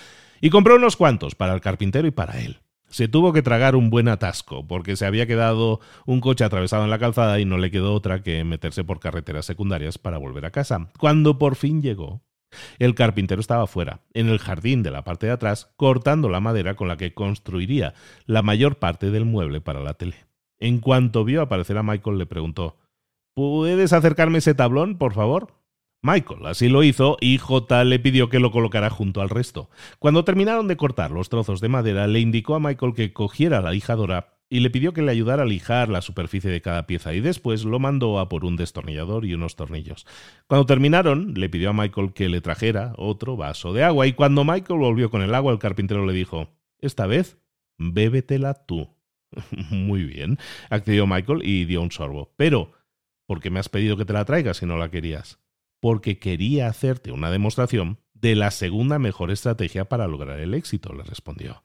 y 0.41 0.49
compró 0.49 0.75
unos 0.75 0.95
cuantos 0.95 1.35
para 1.35 1.53
el 1.53 1.61
carpintero 1.61 2.07
y 2.07 2.11
para 2.11 2.39
él. 2.41 2.59
Se 2.89 3.07
tuvo 3.07 3.33
que 3.33 3.41
tragar 3.41 3.75
un 3.75 3.89
buen 3.89 4.07
atasco, 4.07 4.67
porque 4.67 4.95
se 4.95 5.05
había 5.05 5.27
quedado 5.27 5.79
un 6.05 6.21
coche 6.21 6.43
atravesado 6.43 6.83
en 6.83 6.89
la 6.89 6.99
calzada 6.99 7.39
y 7.39 7.45
no 7.45 7.57
le 7.57 7.71
quedó 7.71 7.93
otra 7.93 8.21
que 8.23 8.43
meterse 8.43 8.83
por 8.83 8.99
carreteras 8.99 9.45
secundarias 9.45 9.97
para 9.97 10.17
volver 10.17 10.45
a 10.45 10.51
casa. 10.51 10.89
Cuando 10.97 11.37
por 11.37 11.55
fin 11.55 11.81
llegó, 11.81 12.21
el 12.79 12.95
carpintero 12.95 13.41
estaba 13.41 13.67
fuera, 13.67 14.01
en 14.13 14.27
el 14.27 14.39
jardín 14.39 14.81
de 14.83 14.91
la 14.91 15.03
parte 15.03 15.27
de 15.27 15.33
atrás, 15.33 15.71
cortando 15.75 16.29
la 16.29 16.39
madera 16.39 16.75
con 16.75 16.87
la 16.87 16.97
que 16.97 17.13
construiría 17.13 17.93
la 18.25 18.41
mayor 18.41 18.77
parte 18.77 19.11
del 19.11 19.25
mueble 19.25 19.61
para 19.61 19.81
la 19.81 19.93
tele. 19.93 20.25
En 20.57 20.79
cuanto 20.79 21.23
vio 21.23 21.41
aparecer 21.41 21.77
a 21.77 21.83
Michael, 21.83 22.17
le 22.17 22.25
preguntó 22.25 22.77
¿Puedes 23.35 23.93
acercarme 23.93 24.39
ese 24.39 24.53
tablón, 24.53 24.97
por 24.97 25.13
favor? 25.13 25.58
Michael 26.01 26.45
así 26.45 26.69
lo 26.69 26.83
hizo 26.83 27.17
y 27.19 27.37
J 27.37 27.83
le 27.83 27.99
pidió 27.99 28.29
que 28.29 28.39
lo 28.39 28.51
colocara 28.51 28.89
junto 28.89 29.21
al 29.21 29.29
resto. 29.29 29.69
Cuando 29.99 30.23
terminaron 30.23 30.67
de 30.67 30.77
cortar 30.77 31.11
los 31.11 31.27
trozos 31.27 31.59
de 31.59 31.67
madera, 31.67 32.07
le 32.07 32.21
indicó 32.21 32.55
a 32.55 32.59
Michael 32.59 32.93
que 32.93 33.11
cogiera 33.11 33.61
la 33.61 33.71
lijadora 33.71 34.39
y 34.49 34.61
le 34.61 34.69
pidió 34.69 34.93
que 34.93 35.01
le 35.01 35.11
ayudara 35.11 35.43
a 35.43 35.45
lijar 35.45 35.89
la 35.89 36.01
superficie 36.01 36.49
de 36.49 36.61
cada 36.61 36.87
pieza 36.87 37.13
y 37.13 37.19
después 37.19 37.65
lo 37.65 37.79
mandó 37.79 38.19
a 38.19 38.29
por 38.29 38.45
un 38.45 38.55
destornillador 38.55 39.25
y 39.25 39.33
unos 39.33 39.55
tornillos. 39.55 40.07
Cuando 40.47 40.65
terminaron, 40.65 41.33
le 41.35 41.49
pidió 41.49 41.69
a 41.69 41.73
Michael 41.73 42.13
que 42.13 42.29
le 42.29 42.41
trajera 42.41 42.93
otro 42.97 43.37
vaso 43.37 43.73
de 43.73 43.83
agua 43.83 44.07
y 44.07 44.13
cuando 44.13 44.43
Michael 44.45 44.79
volvió 44.79 45.11
con 45.11 45.21
el 45.21 45.35
agua, 45.35 45.51
el 45.51 45.59
carpintero 45.59 46.05
le 46.05 46.13
dijo, 46.13 46.49
esta 46.79 47.05
vez, 47.07 47.37
bébetela 47.77 48.53
tú. 48.53 48.89
Muy 49.69 50.03
bien, 50.05 50.39
accedió 50.69 51.05
Michael 51.05 51.41
y 51.43 51.65
dio 51.65 51.81
un 51.81 51.91
sorbo. 51.91 52.33
Pero, 52.35 52.71
¿por 53.27 53.41
qué 53.41 53.51
me 53.51 53.59
has 53.59 53.69
pedido 53.69 53.97
que 53.97 54.05
te 54.05 54.13
la 54.13 54.25
traiga 54.25 54.53
si 54.53 54.65
no 54.65 54.77
la 54.77 54.89
querías? 54.89 55.39
Porque 55.79 56.19
quería 56.19 56.67
hacerte 56.67 57.11
una 57.11 57.31
demostración 57.31 57.99
de 58.13 58.35
la 58.35 58.51
segunda 58.51 58.99
mejor 58.99 59.31
estrategia 59.31 59.85
para 59.85 60.07
lograr 60.07 60.39
el 60.39 60.53
éxito, 60.53 60.93
le 60.93 61.03
respondió. 61.03 61.63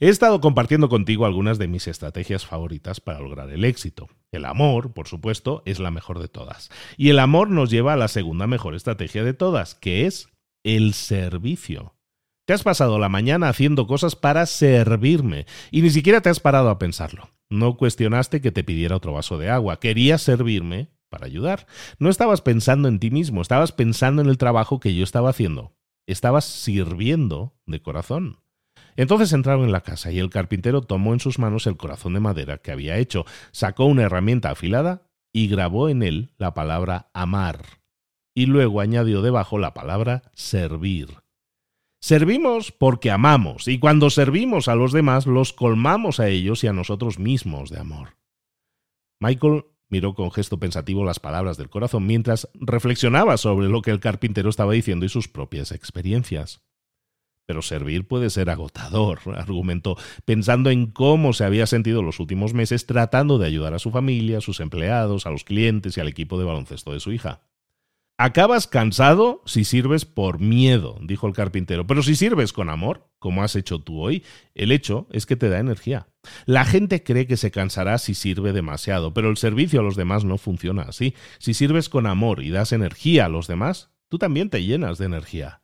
He 0.00 0.08
estado 0.08 0.40
compartiendo 0.40 0.88
contigo 0.88 1.26
algunas 1.26 1.58
de 1.58 1.66
mis 1.66 1.88
estrategias 1.88 2.46
favoritas 2.46 3.00
para 3.00 3.20
lograr 3.20 3.50
el 3.50 3.64
éxito. 3.64 4.08
El 4.30 4.44
amor, 4.44 4.92
por 4.92 5.08
supuesto, 5.08 5.62
es 5.66 5.80
la 5.80 5.90
mejor 5.90 6.20
de 6.20 6.28
todas. 6.28 6.70
Y 6.96 7.10
el 7.10 7.18
amor 7.18 7.50
nos 7.50 7.68
lleva 7.68 7.94
a 7.94 7.96
la 7.96 8.06
segunda 8.06 8.46
mejor 8.46 8.76
estrategia 8.76 9.24
de 9.24 9.34
todas, 9.34 9.74
que 9.74 10.06
es 10.06 10.28
el 10.64 10.94
servicio. 10.94 11.96
Te 12.46 12.54
has 12.54 12.62
pasado 12.62 12.98
la 13.00 13.08
mañana 13.08 13.48
haciendo 13.48 13.86
cosas 13.86 14.14
para 14.14 14.46
servirme 14.46 15.46
y 15.70 15.82
ni 15.82 15.90
siquiera 15.90 16.20
te 16.20 16.30
has 16.30 16.40
parado 16.40 16.70
a 16.70 16.78
pensarlo. 16.78 17.30
No 17.50 17.76
cuestionaste 17.76 18.40
que 18.40 18.52
te 18.52 18.64
pidiera 18.64 18.96
otro 18.96 19.12
vaso 19.12 19.36
de 19.36 19.50
agua. 19.50 19.80
Querías 19.80 20.22
servirme 20.22 20.90
para 21.08 21.26
ayudar. 21.26 21.66
No 21.98 22.10
estabas 22.10 22.42
pensando 22.42 22.88
en 22.88 22.98
ti 22.98 23.10
mismo, 23.10 23.42
estabas 23.42 23.72
pensando 23.72 24.22
en 24.22 24.28
el 24.28 24.38
trabajo 24.38 24.80
que 24.80 24.94
yo 24.94 25.04
estaba 25.04 25.30
haciendo. 25.30 25.74
Estabas 26.06 26.44
sirviendo 26.44 27.54
de 27.66 27.82
corazón. 27.82 28.40
Entonces 28.96 29.32
entraron 29.32 29.64
en 29.64 29.72
la 29.72 29.82
casa 29.82 30.10
y 30.10 30.18
el 30.18 30.30
carpintero 30.30 30.82
tomó 30.82 31.12
en 31.12 31.20
sus 31.20 31.38
manos 31.38 31.66
el 31.66 31.76
corazón 31.76 32.14
de 32.14 32.20
madera 32.20 32.58
que 32.58 32.72
había 32.72 32.96
hecho, 32.96 33.24
sacó 33.52 33.84
una 33.84 34.02
herramienta 34.02 34.50
afilada 34.50 35.08
y 35.32 35.48
grabó 35.48 35.88
en 35.88 36.02
él 36.02 36.32
la 36.36 36.54
palabra 36.54 37.10
amar. 37.14 37.62
Y 38.34 38.46
luego 38.46 38.80
añadió 38.80 39.22
debajo 39.22 39.58
la 39.58 39.74
palabra 39.74 40.22
servir. 40.34 41.08
Servimos 42.00 42.70
porque 42.70 43.10
amamos, 43.10 43.66
y 43.66 43.78
cuando 43.78 44.10
servimos 44.10 44.68
a 44.68 44.76
los 44.76 44.92
demás 44.92 45.26
los 45.26 45.52
colmamos 45.52 46.20
a 46.20 46.28
ellos 46.28 46.62
y 46.62 46.68
a 46.68 46.72
nosotros 46.72 47.18
mismos 47.18 47.70
de 47.70 47.80
amor. 47.80 48.16
Michael 49.20 49.64
Miró 49.88 50.14
con 50.14 50.30
gesto 50.30 50.58
pensativo 50.58 51.04
las 51.04 51.18
palabras 51.18 51.56
del 51.56 51.70
corazón 51.70 52.06
mientras 52.06 52.48
reflexionaba 52.54 53.36
sobre 53.38 53.68
lo 53.68 53.80
que 53.80 53.90
el 53.90 54.00
carpintero 54.00 54.50
estaba 54.50 54.72
diciendo 54.72 55.06
y 55.06 55.08
sus 55.08 55.28
propias 55.28 55.72
experiencias. 55.72 56.60
Pero 57.46 57.62
servir 57.62 58.06
puede 58.06 58.28
ser 58.28 58.50
agotador, 58.50 59.20
argumentó, 59.36 59.96
pensando 60.26 60.68
en 60.70 60.88
cómo 60.88 61.32
se 61.32 61.44
había 61.44 61.66
sentido 61.66 62.02
los 62.02 62.20
últimos 62.20 62.52
meses 62.52 62.84
tratando 62.84 63.38
de 63.38 63.46
ayudar 63.46 63.72
a 63.72 63.78
su 63.78 63.90
familia, 63.90 64.38
a 64.38 64.42
sus 64.42 64.60
empleados, 64.60 65.24
a 65.24 65.30
los 65.30 65.44
clientes 65.44 65.96
y 65.96 66.00
al 66.00 66.08
equipo 66.08 66.38
de 66.38 66.44
baloncesto 66.44 66.92
de 66.92 67.00
su 67.00 67.12
hija. 67.12 67.40
Acabas 68.20 68.66
cansado 68.66 69.42
si 69.46 69.62
sirves 69.62 70.04
por 70.04 70.40
miedo, 70.40 70.98
dijo 71.00 71.28
el 71.28 71.34
carpintero, 71.34 71.86
pero 71.86 72.02
si 72.02 72.16
sirves 72.16 72.52
con 72.52 72.68
amor, 72.68 73.08
como 73.20 73.44
has 73.44 73.54
hecho 73.54 73.78
tú 73.78 74.00
hoy, 74.00 74.24
el 74.56 74.72
hecho 74.72 75.06
es 75.12 75.24
que 75.24 75.36
te 75.36 75.48
da 75.48 75.60
energía. 75.60 76.08
La 76.44 76.64
gente 76.64 77.04
cree 77.04 77.28
que 77.28 77.36
se 77.36 77.52
cansará 77.52 77.96
si 77.98 78.14
sirve 78.14 78.52
demasiado, 78.52 79.14
pero 79.14 79.30
el 79.30 79.36
servicio 79.36 79.78
a 79.78 79.82
los 79.84 79.94
demás 79.94 80.24
no 80.24 80.36
funciona 80.36 80.82
así. 80.82 81.14
Si 81.38 81.54
sirves 81.54 81.88
con 81.88 82.06
amor 82.06 82.42
y 82.42 82.50
das 82.50 82.72
energía 82.72 83.26
a 83.26 83.28
los 83.28 83.46
demás, 83.46 83.92
tú 84.08 84.18
también 84.18 84.50
te 84.50 84.64
llenas 84.64 84.98
de 84.98 85.06
energía. 85.06 85.62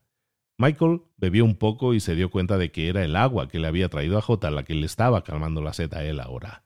Michael 0.57 1.01
bebió 1.17 1.45
un 1.45 1.57
poco 1.57 1.93
y 1.93 1.99
se 1.99 2.15
dio 2.15 2.31
cuenta 2.31 2.57
de 2.57 2.71
que 2.71 2.89
era 2.89 3.05
el 3.05 3.17
agua 3.17 3.49
que 3.49 3.59
le 3.59 3.67
había 3.67 3.89
traído 3.89 4.17
a 4.17 4.23
Jota 4.23 4.53
la 4.53 4.63
que 4.63 4.75
le 4.75 4.87
estaba 4.87 5.25
calmando 5.25 5.61
la 5.61 5.73
sed 5.73 5.93
a 5.93 6.05
él 6.05 6.21
ahora. 6.21 6.63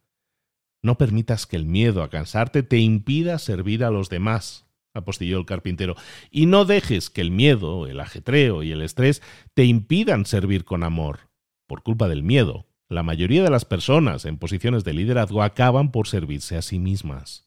No 0.82 0.98
permitas 0.98 1.46
que 1.46 1.56
el 1.56 1.64
miedo 1.64 2.02
a 2.02 2.10
cansarte 2.10 2.62
te 2.62 2.76
impida 2.76 3.38
servir 3.38 3.84
a 3.84 3.90
los 3.90 4.10
demás, 4.10 4.67
apostilló 4.98 5.38
el 5.38 5.46
carpintero, 5.46 5.96
y 6.30 6.46
no 6.46 6.64
dejes 6.64 7.10
que 7.10 7.20
el 7.20 7.30
miedo, 7.30 7.86
el 7.86 8.00
ajetreo 8.00 8.62
y 8.62 8.72
el 8.72 8.82
estrés 8.82 9.22
te 9.54 9.64
impidan 9.64 10.26
servir 10.26 10.64
con 10.64 10.82
amor. 10.82 11.30
Por 11.66 11.82
culpa 11.82 12.08
del 12.08 12.22
miedo, 12.22 12.66
la 12.88 13.02
mayoría 13.02 13.42
de 13.42 13.50
las 13.50 13.64
personas 13.64 14.24
en 14.24 14.38
posiciones 14.38 14.84
de 14.84 14.94
liderazgo 14.94 15.42
acaban 15.42 15.90
por 15.90 16.08
servirse 16.08 16.56
a 16.56 16.62
sí 16.62 16.78
mismas. 16.78 17.46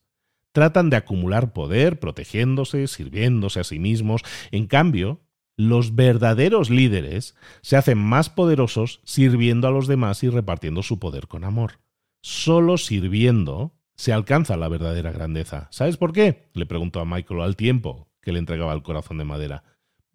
Tratan 0.52 0.90
de 0.90 0.98
acumular 0.98 1.54
poder 1.54 2.00
protegiéndose, 2.00 2.88
sirviéndose 2.88 3.62
a 3.62 3.64
sí 3.64 3.80
mismos. 3.80 4.22
En 4.52 4.68
cambio, 4.68 5.22
los 5.58 5.96
verdaderos 5.96 6.70
líderes 6.70 7.36
se 7.62 7.78
hacen 7.78 7.98
más 7.98 8.30
poderosos 8.30 9.02
sirviendo 9.04 9.68
a 9.68 9.72
los 9.72 9.88
demás 9.88 10.24
y 10.24 10.30
repartiendo 10.30 10.84
su 10.84 11.00
poder 11.00 11.28
con 11.28 11.44
amor. 11.44 11.80
Solo 12.22 12.78
sirviendo 12.78 13.74
se 14.02 14.12
alcanza 14.12 14.58
la 14.58 14.68
verdadera 14.68 15.12
grandeza. 15.12 15.68
¿Sabes 15.70 15.96
por 15.96 16.12
qué? 16.12 16.50
Le 16.56 16.66
preguntó 16.66 17.02
a 17.02 17.06
Michael 17.06 17.42
al 17.42 17.56
tiempo 17.56 18.08
que 18.20 18.32
le 18.32 18.40
entregaba 18.40 18.74
el 18.74 18.82
corazón 18.82 19.20
de 19.20 19.26
madera. 19.26 19.64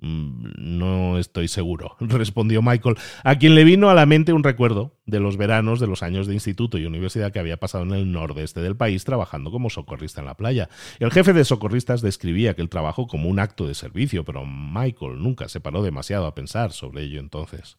Mm, 0.01 0.55
no 0.57 1.19
estoy 1.19 1.47
seguro, 1.47 1.95
respondió 2.01 2.63
Michael, 2.63 2.97
a 3.23 3.39
quien 3.39 3.55
le 3.55 3.63
vino 3.63 3.89
a 3.89 3.95
la 3.95 4.05
mente 4.05 4.33
un 4.33 4.43
recuerdo 4.43 4.99
de 5.07 5.21
los 5.21 5.37
veranos 5.37 5.79
de 5.79 5.87
los 5.87 6.03
años 6.03 6.27
de 6.27 6.35
instituto 6.35 6.79
y 6.79 6.85
universidad 6.85 7.31
que 7.31 7.39
había 7.39 7.59
pasado 7.59 7.85
en 7.85 7.93
el 7.93 8.11
nordeste 8.11 8.61
del 8.61 8.77
país 8.77 9.05
trabajando 9.05 9.53
como 9.53 9.71
socorrista 9.71 10.21
en 10.21 10.27
la 10.27 10.37
playa. 10.37 10.69
El 10.99 11.13
jefe 11.13 11.33
de 11.33 11.45
socorristas 11.45 12.03
describía 12.03 12.51
aquel 12.51 12.69
trabajo 12.69 13.07
como 13.07 13.29
un 13.29 13.39
acto 13.39 13.69
de 13.69 13.75
servicio, 13.75 14.25
pero 14.25 14.45
Michael 14.45 15.23
nunca 15.23 15.49
se 15.49 15.61
paró 15.61 15.85
demasiado 15.85 16.27
a 16.27 16.35
pensar 16.35 16.73
sobre 16.73 17.05
ello 17.05 17.21
entonces. 17.21 17.79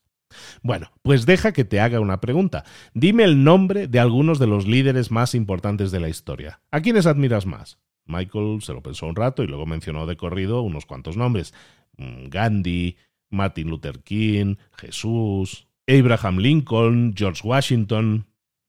Bueno, 0.62 0.92
pues 1.02 1.26
deja 1.26 1.54
que 1.54 1.66
te 1.66 1.80
haga 1.80 2.00
una 2.00 2.20
pregunta. 2.20 2.64
Dime 2.94 3.24
el 3.24 3.44
nombre 3.44 3.88
de 3.88 4.00
algunos 4.00 4.40
de 4.40 4.48
los 4.48 4.68
líderes 4.68 5.12
más 5.12 5.36
importantes 5.36 5.92
de 5.92 6.00
la 6.00 6.10
historia. 6.10 6.62
¿A 6.72 6.82
quiénes 6.82 7.06
admiras 7.06 7.46
más? 7.46 7.80
Michael 8.06 8.62
se 8.62 8.74
lo 8.74 8.82
pensó 8.82 9.08
un 9.08 9.16
rato 9.16 9.44
y 9.44 9.48
luego 9.48 9.66
mencionó 9.66 10.06
de 10.06 10.18
corrido 10.18 10.62
unos 10.62 10.86
cuantos 10.86 11.18
nombres. 11.18 11.54
Mm, 11.98 12.30
Gandhi, 12.30 12.98
Martin 13.30 13.70
Luther 13.70 14.00
King, 14.00 14.56
Jesús, 14.78 15.68
Abraham 15.88 16.38
Lincoln, 16.38 17.14
George 17.16 17.42
Washington. 17.46 18.28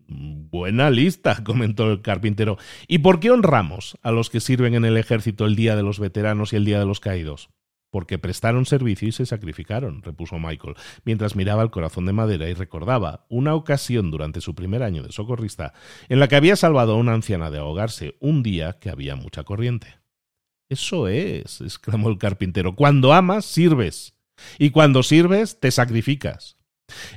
Buena 0.08 0.90
lista, 0.90 1.42
comentó 1.44 1.90
el 1.90 2.02
carpintero. 2.02 2.58
¿Y 2.86 2.98
por 2.98 3.20
qué 3.20 3.30
honramos 3.30 3.96
a 4.02 4.10
los 4.10 4.30
que 4.30 4.40
sirven 4.40 4.74
en 4.74 4.84
el 4.84 4.96
ejército 4.96 5.46
el 5.46 5.56
Día 5.56 5.76
de 5.76 5.82
los 5.82 5.98
Veteranos 6.00 6.52
y 6.52 6.56
el 6.56 6.64
Día 6.64 6.78
de 6.78 6.86
los 6.86 7.00
Caídos? 7.00 7.50
Porque 7.90 8.18
prestaron 8.18 8.66
servicio 8.66 9.08
y 9.08 9.12
se 9.12 9.26
sacrificaron, 9.26 10.02
repuso 10.02 10.38
Michael, 10.38 10.74
mientras 11.04 11.36
miraba 11.36 11.62
el 11.62 11.70
corazón 11.70 12.06
de 12.06 12.12
madera 12.12 12.48
y 12.48 12.54
recordaba 12.54 13.26
una 13.28 13.54
ocasión 13.54 14.10
durante 14.10 14.40
su 14.40 14.54
primer 14.54 14.82
año 14.82 15.02
de 15.02 15.12
socorrista 15.12 15.72
en 16.08 16.20
la 16.20 16.28
que 16.28 16.36
había 16.36 16.56
salvado 16.56 16.92
a 16.92 16.96
una 16.96 17.14
anciana 17.14 17.50
de 17.50 17.58
ahogarse 17.58 18.16
un 18.20 18.42
día 18.42 18.78
que 18.80 18.90
había 18.90 19.16
mucha 19.16 19.44
corriente. 19.44 19.98
Eso 20.68 21.08
es, 21.08 21.60
exclamó 21.62 22.10
el 22.10 22.18
carpintero, 22.18 22.74
cuando 22.74 23.14
amas, 23.14 23.46
sirves, 23.46 24.14
y 24.58 24.70
cuando 24.70 25.02
sirves, 25.02 25.58
te 25.60 25.70
sacrificas. 25.70 26.58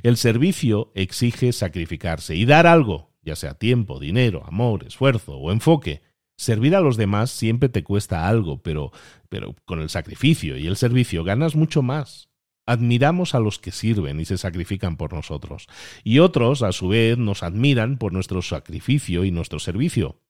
El 0.02 0.16
servicio 0.16 0.92
exige 0.94 1.52
sacrificarse 1.52 2.34
y 2.34 2.44
dar 2.44 2.66
algo, 2.66 3.12
ya 3.22 3.36
sea 3.36 3.54
tiempo, 3.54 4.00
dinero, 4.00 4.44
amor, 4.46 4.84
esfuerzo 4.86 5.36
o 5.36 5.52
enfoque, 5.52 6.02
Servir 6.36 6.74
a 6.74 6.80
los 6.80 6.96
demás 6.96 7.30
siempre 7.30 7.68
te 7.68 7.84
cuesta 7.84 8.28
algo, 8.28 8.62
pero, 8.62 8.90
pero 9.28 9.54
con 9.64 9.80
el 9.80 9.90
sacrificio 9.90 10.56
y 10.56 10.66
el 10.66 10.76
servicio 10.76 11.24
ganas 11.24 11.54
mucho 11.54 11.82
más. 11.82 12.28
Admiramos 12.66 13.34
a 13.34 13.40
los 13.40 13.58
que 13.58 13.72
sirven 13.72 14.20
y 14.20 14.24
se 14.24 14.38
sacrifican 14.38 14.96
por 14.96 15.12
nosotros, 15.12 15.66
y 16.04 16.20
otros, 16.20 16.62
a 16.62 16.70
su 16.72 16.88
vez, 16.88 17.18
nos 17.18 17.42
admiran 17.42 17.98
por 17.98 18.12
nuestro 18.12 18.40
sacrificio 18.40 19.24
y 19.24 19.32
nuestro 19.32 19.58
servicio. 19.58 20.20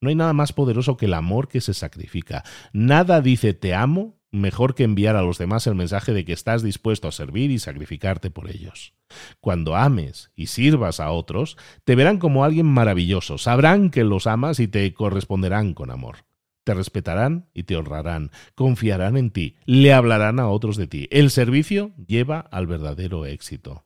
No 0.00 0.08
hay 0.08 0.14
nada 0.14 0.32
más 0.32 0.52
poderoso 0.52 0.96
que 0.96 1.06
el 1.06 1.14
amor 1.14 1.48
que 1.48 1.60
se 1.60 1.74
sacrifica. 1.74 2.44
Nada 2.72 3.20
dice 3.20 3.54
te 3.54 3.74
amo 3.74 4.21
mejor 4.32 4.74
que 4.74 4.82
enviar 4.82 5.14
a 5.14 5.22
los 5.22 5.38
demás 5.38 5.66
el 5.66 5.74
mensaje 5.74 6.12
de 6.12 6.24
que 6.24 6.32
estás 6.32 6.62
dispuesto 6.62 7.06
a 7.06 7.12
servir 7.12 7.50
y 7.50 7.58
sacrificarte 7.58 8.30
por 8.30 8.50
ellos. 8.50 8.94
Cuando 9.40 9.76
ames 9.76 10.30
y 10.34 10.46
sirvas 10.46 10.98
a 10.98 11.10
otros, 11.10 11.56
te 11.84 11.94
verán 11.94 12.18
como 12.18 12.44
alguien 12.44 12.66
maravilloso, 12.66 13.38
sabrán 13.38 13.90
que 13.90 14.04
los 14.04 14.26
amas 14.26 14.58
y 14.58 14.66
te 14.66 14.92
corresponderán 14.94 15.74
con 15.74 15.90
amor. 15.90 16.24
Te 16.64 16.74
respetarán 16.74 17.48
y 17.52 17.64
te 17.64 17.76
honrarán, 17.76 18.30
confiarán 18.54 19.16
en 19.16 19.30
ti, 19.30 19.56
le 19.66 19.92
hablarán 19.92 20.40
a 20.40 20.48
otros 20.48 20.76
de 20.76 20.86
ti. 20.86 21.08
El 21.10 21.30
servicio 21.30 21.92
lleva 22.06 22.38
al 22.38 22.66
verdadero 22.66 23.26
éxito. 23.26 23.84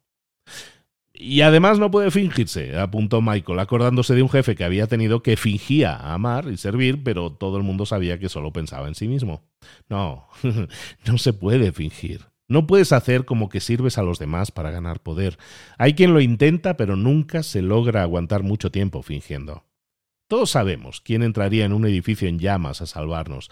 Y 1.19 1.41
además 1.41 1.79
no 1.79 1.91
puede 1.91 2.11
fingirse, 2.11 2.79
apuntó 2.79 3.23
Michael, 3.23 3.59
acordándose 3.59 4.15
de 4.15 4.23
un 4.23 4.29
jefe 4.29 4.55
que 4.55 4.65
había 4.65 4.87
tenido 4.87 5.23
que 5.23 5.37
fingía 5.37 5.97
amar 5.97 6.49
y 6.49 6.57
servir, 6.59 7.03
pero 7.03 7.33
todo 7.33 7.57
el 7.57 7.63
mundo 7.63 7.87
sabía 7.87 8.19
que 8.19 8.29
solo 8.29 8.53
pensaba 8.53 8.87
en 8.89 8.95
sí 8.95 9.09
mismo. 9.09 9.43
No, 9.89 10.29
no 11.07 11.19
se 11.19 11.33
puede 11.33 11.73
fingir. 11.73 12.27
No 12.49 12.67
puedes 12.67 12.93
hacer 12.93 13.25
como 13.25 13.49
que 13.49 13.61
sirves 13.61 13.99
a 13.99 14.03
los 14.03 14.19
demás 14.19 14.53
para 14.53 14.71
ganar 14.71 15.01
poder. 15.01 15.39
Hay 15.79 15.95
quien 15.95 16.13
lo 16.13 16.21
intenta, 16.21 16.77
pero 16.77 16.97
nunca 16.97 17.43
se 17.43 17.63
logra 17.63 18.03
aguantar 18.03 18.43
mucho 18.43 18.71
tiempo 18.71 19.03
fingiendo. 19.03 19.65
Todos 20.29 20.51
sabemos 20.51 21.01
quién 21.01 21.23
entraría 21.23 21.65
en 21.65 21.73
un 21.73 21.87
edificio 21.87 22.29
en 22.29 22.39
llamas 22.39 22.83
a 22.83 22.87
salvarnos. 22.87 23.51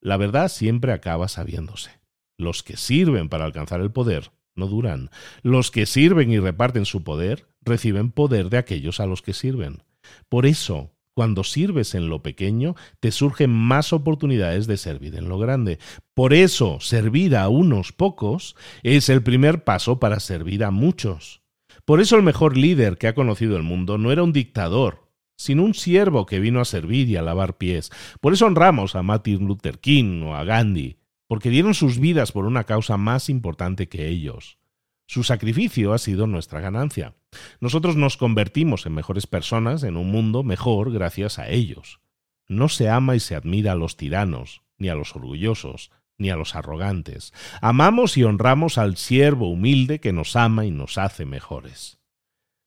La 0.00 0.16
verdad 0.16 0.48
siempre 0.48 0.92
acaba 0.92 1.28
sabiéndose. 1.28 1.90
Los 2.36 2.62
que 2.62 2.76
sirven 2.76 3.28
para 3.28 3.44
alcanzar 3.44 3.80
el 3.80 3.90
poder 3.90 4.30
no 4.56 4.66
duran. 4.66 5.10
Los 5.42 5.70
que 5.70 5.86
sirven 5.86 6.30
y 6.30 6.38
reparten 6.38 6.84
su 6.84 7.04
poder 7.04 7.46
reciben 7.62 8.10
poder 8.10 8.50
de 8.50 8.58
aquellos 8.58 9.00
a 9.00 9.06
los 9.06 9.22
que 9.22 9.32
sirven. 9.32 9.82
Por 10.28 10.46
eso, 10.46 10.90
cuando 11.14 11.44
sirves 11.44 11.94
en 11.94 12.08
lo 12.08 12.22
pequeño, 12.22 12.74
te 13.00 13.10
surgen 13.10 13.50
más 13.50 13.92
oportunidades 13.92 14.66
de 14.66 14.76
servir 14.76 15.16
en 15.16 15.28
lo 15.28 15.38
grande. 15.38 15.78
Por 16.14 16.34
eso, 16.34 16.78
servir 16.80 17.36
a 17.36 17.48
unos 17.48 17.92
pocos 17.92 18.54
es 18.82 19.08
el 19.08 19.22
primer 19.22 19.64
paso 19.64 19.98
para 19.98 20.20
servir 20.20 20.64
a 20.64 20.70
muchos. 20.70 21.42
Por 21.84 22.00
eso 22.00 22.16
el 22.16 22.22
mejor 22.22 22.56
líder 22.56 22.98
que 22.98 23.08
ha 23.08 23.14
conocido 23.14 23.56
el 23.56 23.62
mundo 23.62 23.96
no 23.96 24.12
era 24.12 24.22
un 24.22 24.32
dictador, 24.32 25.08
sino 25.36 25.64
un 25.64 25.74
siervo 25.74 26.26
que 26.26 26.40
vino 26.40 26.60
a 26.60 26.64
servir 26.64 27.08
y 27.08 27.16
a 27.16 27.22
lavar 27.22 27.56
pies. 27.56 27.90
Por 28.20 28.32
eso 28.32 28.46
honramos 28.46 28.94
a 28.94 29.02
Martin 29.02 29.46
Luther 29.46 29.78
King 29.78 30.22
o 30.22 30.34
a 30.34 30.44
Gandhi 30.44 30.98
porque 31.26 31.50
dieron 31.50 31.74
sus 31.74 31.98
vidas 31.98 32.32
por 32.32 32.46
una 32.46 32.64
causa 32.64 32.96
más 32.96 33.28
importante 33.28 33.88
que 33.88 34.08
ellos. 34.08 34.58
Su 35.06 35.22
sacrificio 35.22 35.92
ha 35.92 35.98
sido 35.98 36.26
nuestra 36.26 36.60
ganancia. 36.60 37.14
Nosotros 37.60 37.96
nos 37.96 38.16
convertimos 38.16 38.86
en 38.86 38.94
mejores 38.94 39.26
personas, 39.26 39.84
en 39.84 39.96
un 39.96 40.10
mundo 40.10 40.42
mejor 40.42 40.92
gracias 40.92 41.38
a 41.38 41.48
ellos. 41.48 42.00
No 42.48 42.68
se 42.68 42.88
ama 42.88 43.14
y 43.14 43.20
se 43.20 43.36
admira 43.36 43.72
a 43.72 43.76
los 43.76 43.96
tiranos, 43.96 44.62
ni 44.78 44.88
a 44.88 44.94
los 44.94 45.14
orgullosos, 45.14 45.90
ni 46.18 46.30
a 46.30 46.36
los 46.36 46.56
arrogantes. 46.56 47.32
Amamos 47.60 48.16
y 48.16 48.24
honramos 48.24 48.78
al 48.78 48.96
siervo 48.96 49.48
humilde 49.48 50.00
que 50.00 50.12
nos 50.12 50.34
ama 50.34 50.64
y 50.64 50.70
nos 50.70 50.98
hace 50.98 51.24
mejores. 51.24 51.98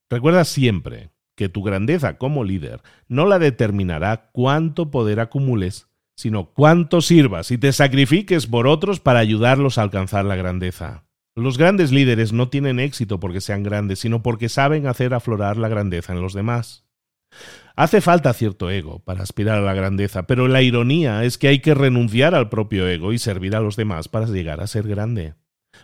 Recuerda 0.09 0.45
siempre 0.45 1.09
que 1.35 1.49
tu 1.49 1.63
grandeza 1.63 2.17
como 2.17 2.43
líder 2.43 2.81
no 3.07 3.25
la 3.25 3.39
determinará 3.39 4.29
cuánto 4.31 4.91
poder 4.91 5.19
acumules 5.19 5.88
sino 6.19 6.47
cuánto 6.51 6.99
sirvas 6.99 7.49
y 7.49 7.57
te 7.57 7.71
sacrifiques 7.71 8.45
por 8.45 8.67
otros 8.67 8.99
para 8.99 9.19
ayudarlos 9.19 9.77
a 9.77 9.83
alcanzar 9.83 10.25
la 10.25 10.35
grandeza. 10.35 11.05
Los 11.33 11.57
grandes 11.57 11.93
líderes 11.93 12.33
no 12.33 12.49
tienen 12.49 12.81
éxito 12.81 13.21
porque 13.21 13.39
sean 13.39 13.63
grandes, 13.63 13.99
sino 13.99 14.21
porque 14.21 14.49
saben 14.49 14.85
hacer 14.85 15.13
aflorar 15.13 15.55
la 15.55 15.69
grandeza 15.69 16.11
en 16.11 16.19
los 16.19 16.33
demás. 16.33 16.83
Hace 17.77 18.01
falta 18.01 18.33
cierto 18.33 18.69
ego 18.69 18.99
para 18.99 19.23
aspirar 19.23 19.59
a 19.59 19.61
la 19.61 19.73
grandeza, 19.73 20.27
pero 20.27 20.49
la 20.49 20.61
ironía 20.61 21.23
es 21.23 21.37
que 21.37 21.47
hay 21.47 21.59
que 21.59 21.73
renunciar 21.73 22.35
al 22.35 22.49
propio 22.49 22.85
ego 22.85 23.13
y 23.13 23.17
servir 23.17 23.55
a 23.55 23.61
los 23.61 23.77
demás 23.77 24.09
para 24.09 24.25
llegar 24.25 24.59
a 24.59 24.67
ser 24.67 24.89
grande. 24.89 25.35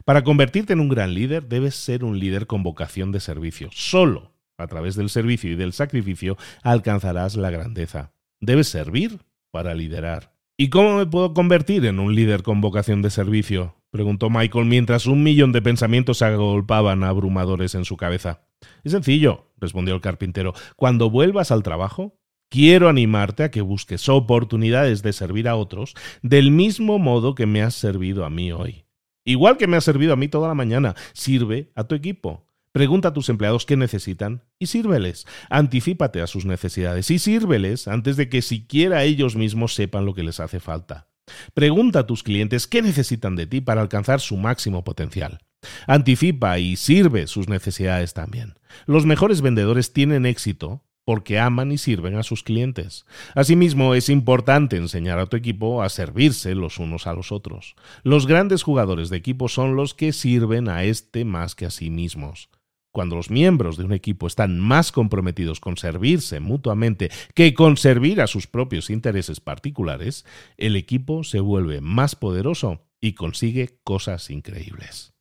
Para 0.04 0.26
convertirte 0.26 0.74
en 0.74 0.82
un 0.82 0.90
gran 0.90 1.14
líder 1.14 1.48
debes 1.48 1.76
ser 1.76 2.04
un 2.04 2.20
líder 2.20 2.46
con 2.46 2.62
vocación 2.62 3.14
de 3.14 3.22
servicio. 3.22 3.70
Solo 3.72 4.34
a 4.58 4.68
través 4.68 4.96
del 4.96 5.10
servicio 5.10 5.50
y 5.54 5.56
del 5.56 5.72
sacrificio 5.72 6.36
alcanzarás 6.62 7.38
la 7.38 7.52
grandeza. 7.52 8.12
Debes 8.42 8.68
servir 8.68 9.20
para 9.56 9.74
liderar. 9.74 10.34
¿Y 10.58 10.68
cómo 10.68 10.98
me 10.98 11.06
puedo 11.06 11.34
convertir 11.34 11.86
en 11.86 12.02
un 12.02 12.14
líder 12.14 12.44
con 12.44 12.60
vocación 12.60 13.02
de 13.02 13.10
servicio? 13.10 13.78
preguntó 13.90 14.30
Michael 14.30 14.66
mientras 14.66 15.06
un 15.06 15.24
millón 15.24 15.54
de 15.54 15.62
pensamientos 15.62 16.18
se 16.18 16.26
agolpaban 16.26 17.06
abrumadores 17.06 17.74
en 17.74 17.86
su 17.86 17.96
cabeza. 17.96 18.42
Es 18.84 18.92
sencillo, 18.92 19.54
respondió 19.58 19.96
el 19.96 20.02
carpintero. 20.02 20.54
Cuando 20.76 21.10
vuelvas 21.10 21.52
al 21.52 21.64
trabajo, 21.64 22.20
quiero 22.50 22.90
animarte 22.90 23.44
a 23.44 23.52
que 23.52 23.62
busques 23.62 24.10
oportunidades 24.10 25.04
de 25.04 25.14
servir 25.14 25.48
a 25.48 25.56
otros 25.56 25.94
del 26.22 26.52
mismo 26.52 27.00
modo 27.00 27.34
que 27.34 27.46
me 27.46 27.62
has 27.62 27.76
servido 27.76 28.26
a 28.26 28.30
mí 28.30 28.52
hoy. 28.52 28.84
Igual 29.24 29.56
que 29.56 29.68
me 29.68 29.78
has 29.78 29.86
servido 29.86 30.12
a 30.12 30.18
mí 30.18 30.28
toda 30.28 30.50
la 30.50 30.54
mañana, 30.54 30.96
sirve 31.14 31.72
a 31.76 31.86
tu 31.86 31.96
equipo. 31.96 32.46
Pregunta 32.76 33.08
a 33.08 33.14
tus 33.14 33.30
empleados 33.30 33.66
qué 33.66 33.78
necesitan 33.78 34.44
y 34.60 34.66
sírveles. 34.66 35.26
Anticípate 35.50 36.20
a 36.20 36.28
sus 36.28 36.44
necesidades 36.44 37.10
y 37.10 37.20
sírveles 37.20 37.88
antes 37.88 38.18
de 38.18 38.28
que 38.28 38.42
siquiera 38.42 39.06
ellos 39.06 39.38
mismos 39.38 39.74
sepan 39.74 40.06
lo 40.06 40.14
que 40.14 40.24
les 40.24 40.42
hace 40.42 40.60
falta. 40.60 41.08
Pregunta 41.54 42.00
a 42.00 42.06
tus 42.06 42.22
clientes 42.22 42.68
qué 42.68 42.82
necesitan 42.82 43.38
de 43.38 43.48
ti 43.48 43.62
para 43.62 43.80
alcanzar 43.80 44.20
su 44.20 44.36
máximo 44.36 44.84
potencial. 44.84 45.40
Anticipa 45.88 46.60
y 46.60 46.76
sirve 46.76 47.28
sus 47.28 47.48
necesidades 47.48 48.14
también. 48.14 48.56
Los 48.88 49.06
mejores 49.06 49.40
vendedores 49.40 49.94
tienen 49.94 50.26
éxito 50.26 50.84
porque 51.06 51.40
aman 51.40 51.72
y 51.72 51.78
sirven 51.78 52.18
a 52.18 52.24
sus 52.24 52.44
clientes. 52.44 53.06
Asimismo, 53.36 53.96
es 53.96 54.10
importante 54.10 54.76
enseñar 54.76 55.20
a 55.20 55.28
tu 55.28 55.38
equipo 55.38 55.82
a 55.82 55.88
servirse 55.88 56.56
los 56.56 56.78
unos 56.80 57.08
a 57.08 57.14
los 57.14 57.32
otros. 57.32 57.78
Los 58.04 58.28
grandes 58.28 58.64
jugadores 58.64 59.10
de 59.10 59.16
equipo 59.16 59.48
son 59.48 59.78
los 59.78 59.94
que 59.94 60.12
sirven 60.12 60.68
a 60.68 60.84
este 60.84 61.24
más 61.24 61.56
que 61.56 61.66
a 61.66 61.70
sí 61.70 61.90
mismos. 61.90 62.50
Cuando 62.96 63.18
los 63.18 63.30
miembros 63.30 63.76
de 63.76 63.84
un 63.84 63.92
equipo 63.92 64.26
están 64.26 64.58
más 64.58 64.94
comprometidos 64.94 65.60
con 65.60 65.76
servirse 65.76 66.40
mutuamente 66.40 67.12
que 67.34 67.54
con 67.54 67.76
servir 67.76 68.22
a 68.22 68.28
sus 68.28 68.48
propios 68.48 68.90
intereses 68.90 69.42
particulares, 69.42 70.26
el 70.56 70.78
equipo 70.78 71.26
se 71.26 71.42
vuelve 71.42 71.82
más 71.82 72.16
poderoso 72.16 72.88
y 73.02 73.12
consigue 73.12 73.82
cosas 73.84 74.30
increíbles. 74.30 75.14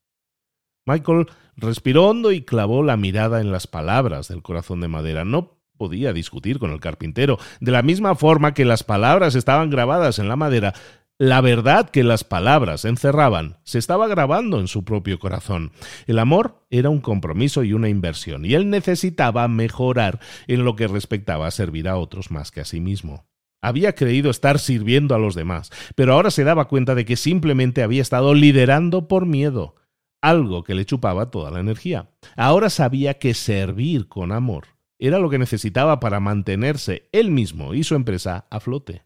Michael 0.87 1.27
respiró 1.57 2.11
hondo 2.11 2.31
y 2.31 2.43
clavó 2.43 2.85
la 2.85 2.97
mirada 2.97 3.41
en 3.41 3.51
las 3.51 3.67
palabras 3.67 4.29
del 4.29 4.43
corazón 4.43 4.81
de 4.81 4.87
madera. 4.87 5.25
No 5.25 5.59
podía 5.77 6.13
discutir 6.13 6.61
con 6.61 6.71
el 6.71 6.79
carpintero. 6.79 7.41
De 7.59 7.73
la 7.73 7.83
misma 7.83 8.15
forma 8.15 8.55
que 8.55 8.65
las 8.65 8.85
palabras 8.85 9.35
estaban 9.35 9.71
grabadas 9.71 10.21
en 10.21 10.29
la 10.29 10.37
madera, 10.37 10.75
la 11.19 11.41
verdad 11.41 11.91
que 11.91 12.03
las 12.03 12.25
palabras 12.25 12.85
encerraban 12.85 13.59
se 13.63 13.79
estaba 13.79 14.09
grabando 14.09 14.59
en 14.59 14.67
su 14.67 14.85
propio 14.85 15.21
corazón. 15.21 15.71
El 16.07 16.19
amor 16.19 16.67
era 16.71 16.91
un 16.91 17.01
compromiso 17.01 17.63
y 17.63 17.73
una 17.73 17.89
inversión, 17.89 18.45
y 18.45 18.55
él 18.55 18.69
necesitaba 18.69 19.47
mejorar 19.47 20.19
en 20.49 20.65
lo 20.65 20.75
que 20.75 20.89
respectaba 20.89 21.47
a 21.47 21.53
servir 21.53 21.89
a 21.89 21.97
otros 21.97 22.33
más 22.33 22.51
que 22.51 22.61
a 22.61 22.65
sí 22.65 22.81
mismo. 22.81 23.27
Había 23.63 23.95
creído 23.95 24.29
estar 24.29 24.59
sirviendo 24.59 25.15
a 25.15 25.19
los 25.19 25.35
demás, 25.35 25.71
pero 25.95 26.15
ahora 26.15 26.31
se 26.31 26.45
daba 26.45 26.67
cuenta 26.67 26.95
de 26.95 27.05
que 27.05 27.17
simplemente 27.17 27.83
había 27.83 28.03
estado 28.03 28.35
liderando 28.35 29.07
por 29.07 29.25
miedo, 29.25 29.77
algo 30.21 30.65
que 30.65 30.75
le 30.75 30.85
chupaba 30.85 31.31
toda 31.31 31.51
la 31.51 31.61
energía. 31.61 32.11
Ahora 32.37 32.71
sabía 32.71 33.15
que 33.19 33.35
servir 33.35 34.09
con 34.09 34.33
amor 34.33 34.67
era 34.99 35.19
lo 35.19 35.31
que 35.31 35.39
necesitaba 35.39 36.01
para 36.01 36.19
mantenerse 36.19 37.09
él 37.13 37.31
mismo 37.31 37.73
y 37.73 37.85
su 37.85 37.95
empresa 37.95 38.47
a 38.51 38.59
flote. 38.59 39.04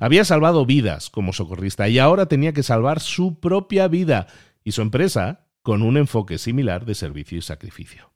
Había 0.00 0.24
salvado 0.24 0.66
vidas 0.66 1.10
como 1.10 1.32
socorrista 1.32 1.88
y 1.88 1.98
ahora 1.98 2.26
tenía 2.26 2.52
que 2.52 2.62
salvar 2.62 3.00
su 3.00 3.40
propia 3.40 3.88
vida 3.88 4.26
y 4.64 4.72
su 4.72 4.82
empresa 4.82 5.46
con 5.62 5.82
un 5.82 5.96
enfoque 5.96 6.38
similar 6.38 6.84
de 6.84 6.94
servicio 6.94 7.38
y 7.38 7.42
sacrificio. 7.42 8.12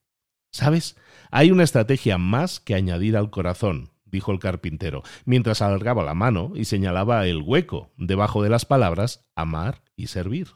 ¿Sabes? 0.53 0.97
Hay 1.31 1.51
una 1.51 1.63
estrategia 1.63 2.19
más 2.19 2.61
que 2.61 2.75
añadir 2.75 3.17
al 3.17 3.31
corazón, 3.31 3.91
dijo 4.05 4.33
el 4.33 4.41
carpintero, 4.41 5.03
mientras 5.25 5.63
alargaba 5.63 6.05
la 6.05 6.15
mano 6.15 6.53
y 6.55 6.65
señalaba 6.65 7.27
el 7.27 7.43
hueco 7.43 7.93
debajo 7.97 8.43
de 8.43 8.51
las 8.51 8.67
palabras 8.67 9.27
amar 9.37 9.83
y 9.97 10.09
servir. 10.09 10.49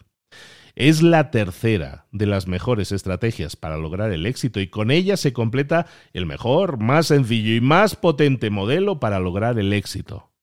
Es 0.74 1.03
la 1.03 1.30
tercera 1.30 2.07
de 2.11 2.26
las 2.26 2.49
mejores 2.49 2.90
estrategias 2.90 3.55
para 3.55 3.76
lograr 3.76 4.11
el 4.11 4.26
éxito 4.26 4.59
y 4.61 4.66
con 4.66 4.90
ella 4.90 5.16
se 5.16 5.32
completa 5.32 5.86
el 6.12 6.26
mejor, 6.26 6.78
más 6.78 7.07
sencillo 7.07 7.55
y 7.55 7.61
más 7.61 7.95
potente 7.95 8.51
modelo 8.51 8.99
para 8.99 9.20
lograr 9.20 9.59
el 9.61 9.72
éxito. 9.72 10.34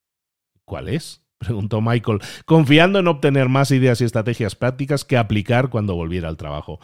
¿Cuál 0.72 0.88
es? 0.88 1.22
preguntó 1.38 1.82
Michael, 1.82 2.20
confiando 2.46 3.00
en 3.00 3.10
obtener 3.10 3.50
más 3.50 3.72
ideas 3.72 4.00
y 4.00 4.06
estrategias 4.06 4.56
prácticas 4.56 5.04
que 5.04 5.18
aplicar 5.18 5.70
cuando 5.70 5.96
volviera 5.96 6.30
al 6.30 6.38
trabajo. 6.38 6.80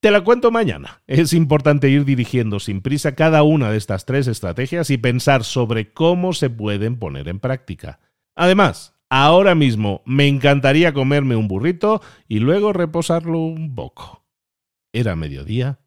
Te 0.00 0.10
la 0.10 0.24
cuento 0.24 0.50
mañana. 0.50 1.02
Es 1.06 1.34
importante 1.34 1.90
ir 1.90 2.06
dirigiendo 2.06 2.60
sin 2.60 2.80
prisa 2.80 3.14
cada 3.14 3.42
una 3.42 3.70
de 3.70 3.76
estas 3.76 4.06
tres 4.06 4.26
estrategias 4.26 4.88
y 4.88 4.96
pensar 4.96 5.44
sobre 5.44 5.92
cómo 5.92 6.32
se 6.32 6.48
pueden 6.48 6.98
poner 6.98 7.28
en 7.28 7.40
práctica. 7.40 8.00
Además, 8.36 8.96
ahora 9.10 9.54
mismo 9.54 10.00
me 10.06 10.26
encantaría 10.26 10.94
comerme 10.94 11.36
un 11.36 11.46
burrito 11.46 12.00
y 12.26 12.38
luego 12.38 12.72
reposarlo 12.72 13.40
un 13.40 13.74
poco. 13.74 14.24
Era 14.94 15.14
mediodía 15.14 15.80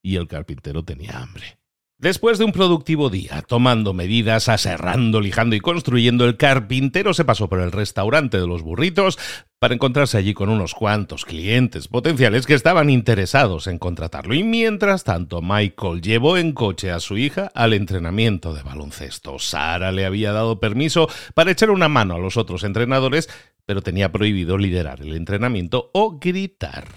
y 0.00 0.16
el 0.16 0.26
carpintero 0.26 0.86
tenía 0.86 1.20
hambre. 1.20 1.57
Después 2.00 2.38
de 2.38 2.44
un 2.44 2.52
productivo 2.52 3.10
día, 3.10 3.42
tomando 3.42 3.92
medidas, 3.92 4.48
aserrando, 4.48 5.20
lijando 5.20 5.56
y 5.56 5.60
construyendo, 5.60 6.26
el 6.26 6.36
carpintero 6.36 7.12
se 7.12 7.24
pasó 7.24 7.48
por 7.48 7.58
el 7.58 7.72
restaurante 7.72 8.38
de 8.38 8.46
los 8.46 8.62
burritos 8.62 9.18
para 9.58 9.74
encontrarse 9.74 10.16
allí 10.16 10.32
con 10.32 10.48
unos 10.48 10.74
cuantos 10.74 11.24
clientes 11.24 11.88
potenciales 11.88 12.46
que 12.46 12.54
estaban 12.54 12.88
interesados 12.88 13.66
en 13.66 13.80
contratarlo. 13.80 14.34
Y 14.34 14.44
mientras 14.44 15.02
tanto, 15.02 15.42
Michael 15.42 16.00
llevó 16.00 16.36
en 16.36 16.52
coche 16.52 16.92
a 16.92 17.00
su 17.00 17.16
hija 17.16 17.50
al 17.52 17.72
entrenamiento 17.72 18.54
de 18.54 18.62
baloncesto. 18.62 19.40
Sara 19.40 19.90
le 19.90 20.06
había 20.06 20.30
dado 20.30 20.60
permiso 20.60 21.08
para 21.34 21.50
echar 21.50 21.70
una 21.70 21.88
mano 21.88 22.14
a 22.14 22.20
los 22.20 22.36
otros 22.36 22.62
entrenadores 22.62 23.28
pero 23.68 23.82
tenía 23.82 24.10
prohibido 24.10 24.56
liderar 24.56 25.02
el 25.02 25.14
entrenamiento 25.14 25.90
o 25.92 26.18
gritar. 26.18 26.88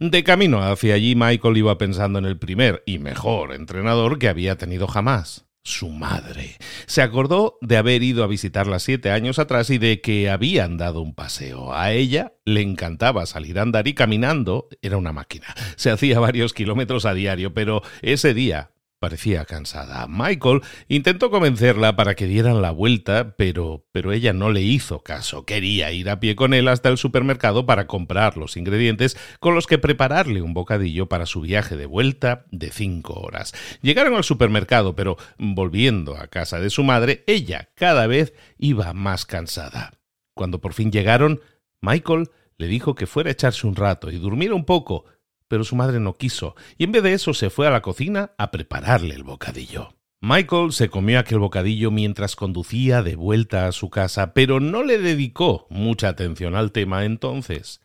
De 0.00 0.24
camino 0.24 0.60
hacia 0.60 0.94
allí, 0.94 1.14
Michael 1.14 1.56
iba 1.56 1.78
pensando 1.78 2.18
en 2.18 2.24
el 2.24 2.36
primer 2.36 2.82
y 2.84 2.98
mejor 2.98 3.54
entrenador 3.54 4.18
que 4.18 4.28
había 4.28 4.58
tenido 4.58 4.88
jamás. 4.88 5.46
Su 5.62 5.88
madre. 5.88 6.56
Se 6.86 7.00
acordó 7.00 7.58
de 7.60 7.76
haber 7.76 8.02
ido 8.02 8.24
a 8.24 8.26
visitarla 8.26 8.80
siete 8.80 9.12
años 9.12 9.38
atrás 9.38 9.70
y 9.70 9.78
de 9.78 10.00
que 10.00 10.28
habían 10.28 10.78
dado 10.78 11.00
un 11.00 11.14
paseo. 11.14 11.72
A 11.72 11.92
ella 11.92 12.32
le 12.44 12.60
encantaba 12.60 13.24
salir 13.26 13.60
a 13.60 13.62
andar 13.62 13.86
y 13.86 13.94
caminando 13.94 14.68
era 14.82 14.96
una 14.96 15.12
máquina. 15.12 15.46
Se 15.76 15.90
hacía 15.90 16.18
varios 16.18 16.54
kilómetros 16.54 17.04
a 17.04 17.14
diario, 17.14 17.54
pero 17.54 17.82
ese 18.02 18.34
día 18.34 18.72
Parecía 19.06 19.44
cansada. 19.44 20.08
Michael 20.08 20.62
intentó 20.88 21.30
convencerla 21.30 21.94
para 21.94 22.16
que 22.16 22.26
dieran 22.26 22.60
la 22.60 22.72
vuelta, 22.72 23.36
pero, 23.36 23.86
pero 23.92 24.10
ella 24.10 24.32
no 24.32 24.50
le 24.50 24.62
hizo 24.62 25.04
caso. 25.04 25.44
Quería 25.46 25.92
ir 25.92 26.10
a 26.10 26.18
pie 26.18 26.34
con 26.34 26.52
él 26.54 26.66
hasta 26.66 26.88
el 26.88 26.98
supermercado 26.98 27.66
para 27.66 27.86
comprar 27.86 28.36
los 28.36 28.56
ingredientes 28.56 29.16
con 29.38 29.54
los 29.54 29.68
que 29.68 29.78
prepararle 29.78 30.42
un 30.42 30.54
bocadillo 30.54 31.08
para 31.08 31.26
su 31.26 31.40
viaje 31.40 31.76
de 31.76 31.86
vuelta 31.86 32.46
de 32.50 32.72
cinco 32.72 33.12
horas. 33.12 33.54
Llegaron 33.80 34.16
al 34.16 34.24
supermercado, 34.24 34.96
pero 34.96 35.16
volviendo 35.38 36.16
a 36.16 36.26
casa 36.26 36.58
de 36.58 36.70
su 36.70 36.82
madre, 36.82 37.22
ella 37.28 37.68
cada 37.76 38.08
vez 38.08 38.32
iba 38.58 38.92
más 38.92 39.24
cansada. 39.24 39.92
Cuando 40.34 40.60
por 40.60 40.72
fin 40.72 40.90
llegaron, 40.90 41.40
Michael 41.80 42.28
le 42.58 42.66
dijo 42.66 42.96
que 42.96 43.06
fuera 43.06 43.28
a 43.28 43.34
echarse 43.34 43.68
un 43.68 43.76
rato 43.76 44.10
y 44.10 44.18
durmiera 44.18 44.56
un 44.56 44.64
poco, 44.64 45.04
pero 45.48 45.64
su 45.64 45.76
madre 45.76 46.00
no 46.00 46.14
quiso, 46.14 46.54
y 46.78 46.84
en 46.84 46.92
vez 46.92 47.02
de 47.02 47.12
eso 47.12 47.34
se 47.34 47.50
fue 47.50 47.66
a 47.66 47.70
la 47.70 47.82
cocina 47.82 48.32
a 48.38 48.50
prepararle 48.50 49.14
el 49.14 49.24
bocadillo. 49.24 49.96
Michael 50.20 50.72
se 50.72 50.88
comió 50.88 51.18
aquel 51.18 51.38
bocadillo 51.38 51.90
mientras 51.90 52.36
conducía 52.36 53.02
de 53.02 53.16
vuelta 53.16 53.66
a 53.66 53.72
su 53.72 53.90
casa, 53.90 54.32
pero 54.32 54.60
no 54.60 54.82
le 54.82 54.98
dedicó 54.98 55.66
mucha 55.68 56.08
atención 56.08 56.56
al 56.56 56.72
tema 56.72 57.04
entonces. 57.04 57.80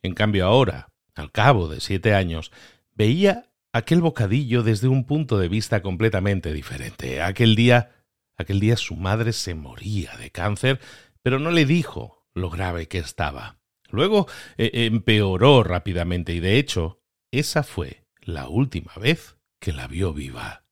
En 0.00 0.14
cambio 0.14 0.46
ahora, 0.46 0.88
al 1.14 1.32
cabo 1.32 1.68
de 1.68 1.80
siete 1.80 2.14
años, 2.14 2.52
veía 2.94 3.50
aquel 3.72 4.00
bocadillo 4.00 4.62
desde 4.62 4.88
un 4.88 5.04
punto 5.04 5.38
de 5.38 5.48
vista 5.48 5.82
completamente 5.82 6.52
diferente. 6.52 7.20
Aquel 7.20 7.56
día, 7.56 7.90
aquel 8.36 8.60
día 8.60 8.76
su 8.76 8.94
madre 8.94 9.32
se 9.32 9.54
moría 9.54 10.16
de 10.16 10.30
cáncer, 10.30 10.80
pero 11.22 11.38
no 11.38 11.50
le 11.50 11.66
dijo 11.66 12.26
lo 12.32 12.48
grave 12.48 12.88
que 12.88 12.98
estaba. 12.98 13.58
Luego 13.90 14.26
eh, 14.56 14.86
empeoró 14.86 15.62
rápidamente 15.62 16.32
y 16.32 16.40
de 16.40 16.58
hecho 16.58 17.01
esa 17.32 17.62
fue 17.62 18.04
la 18.20 18.48
última 18.48 18.92
vez 19.00 19.36
que 19.58 19.72
la 19.72 19.88
vio 19.88 20.12
viva. 20.12 20.64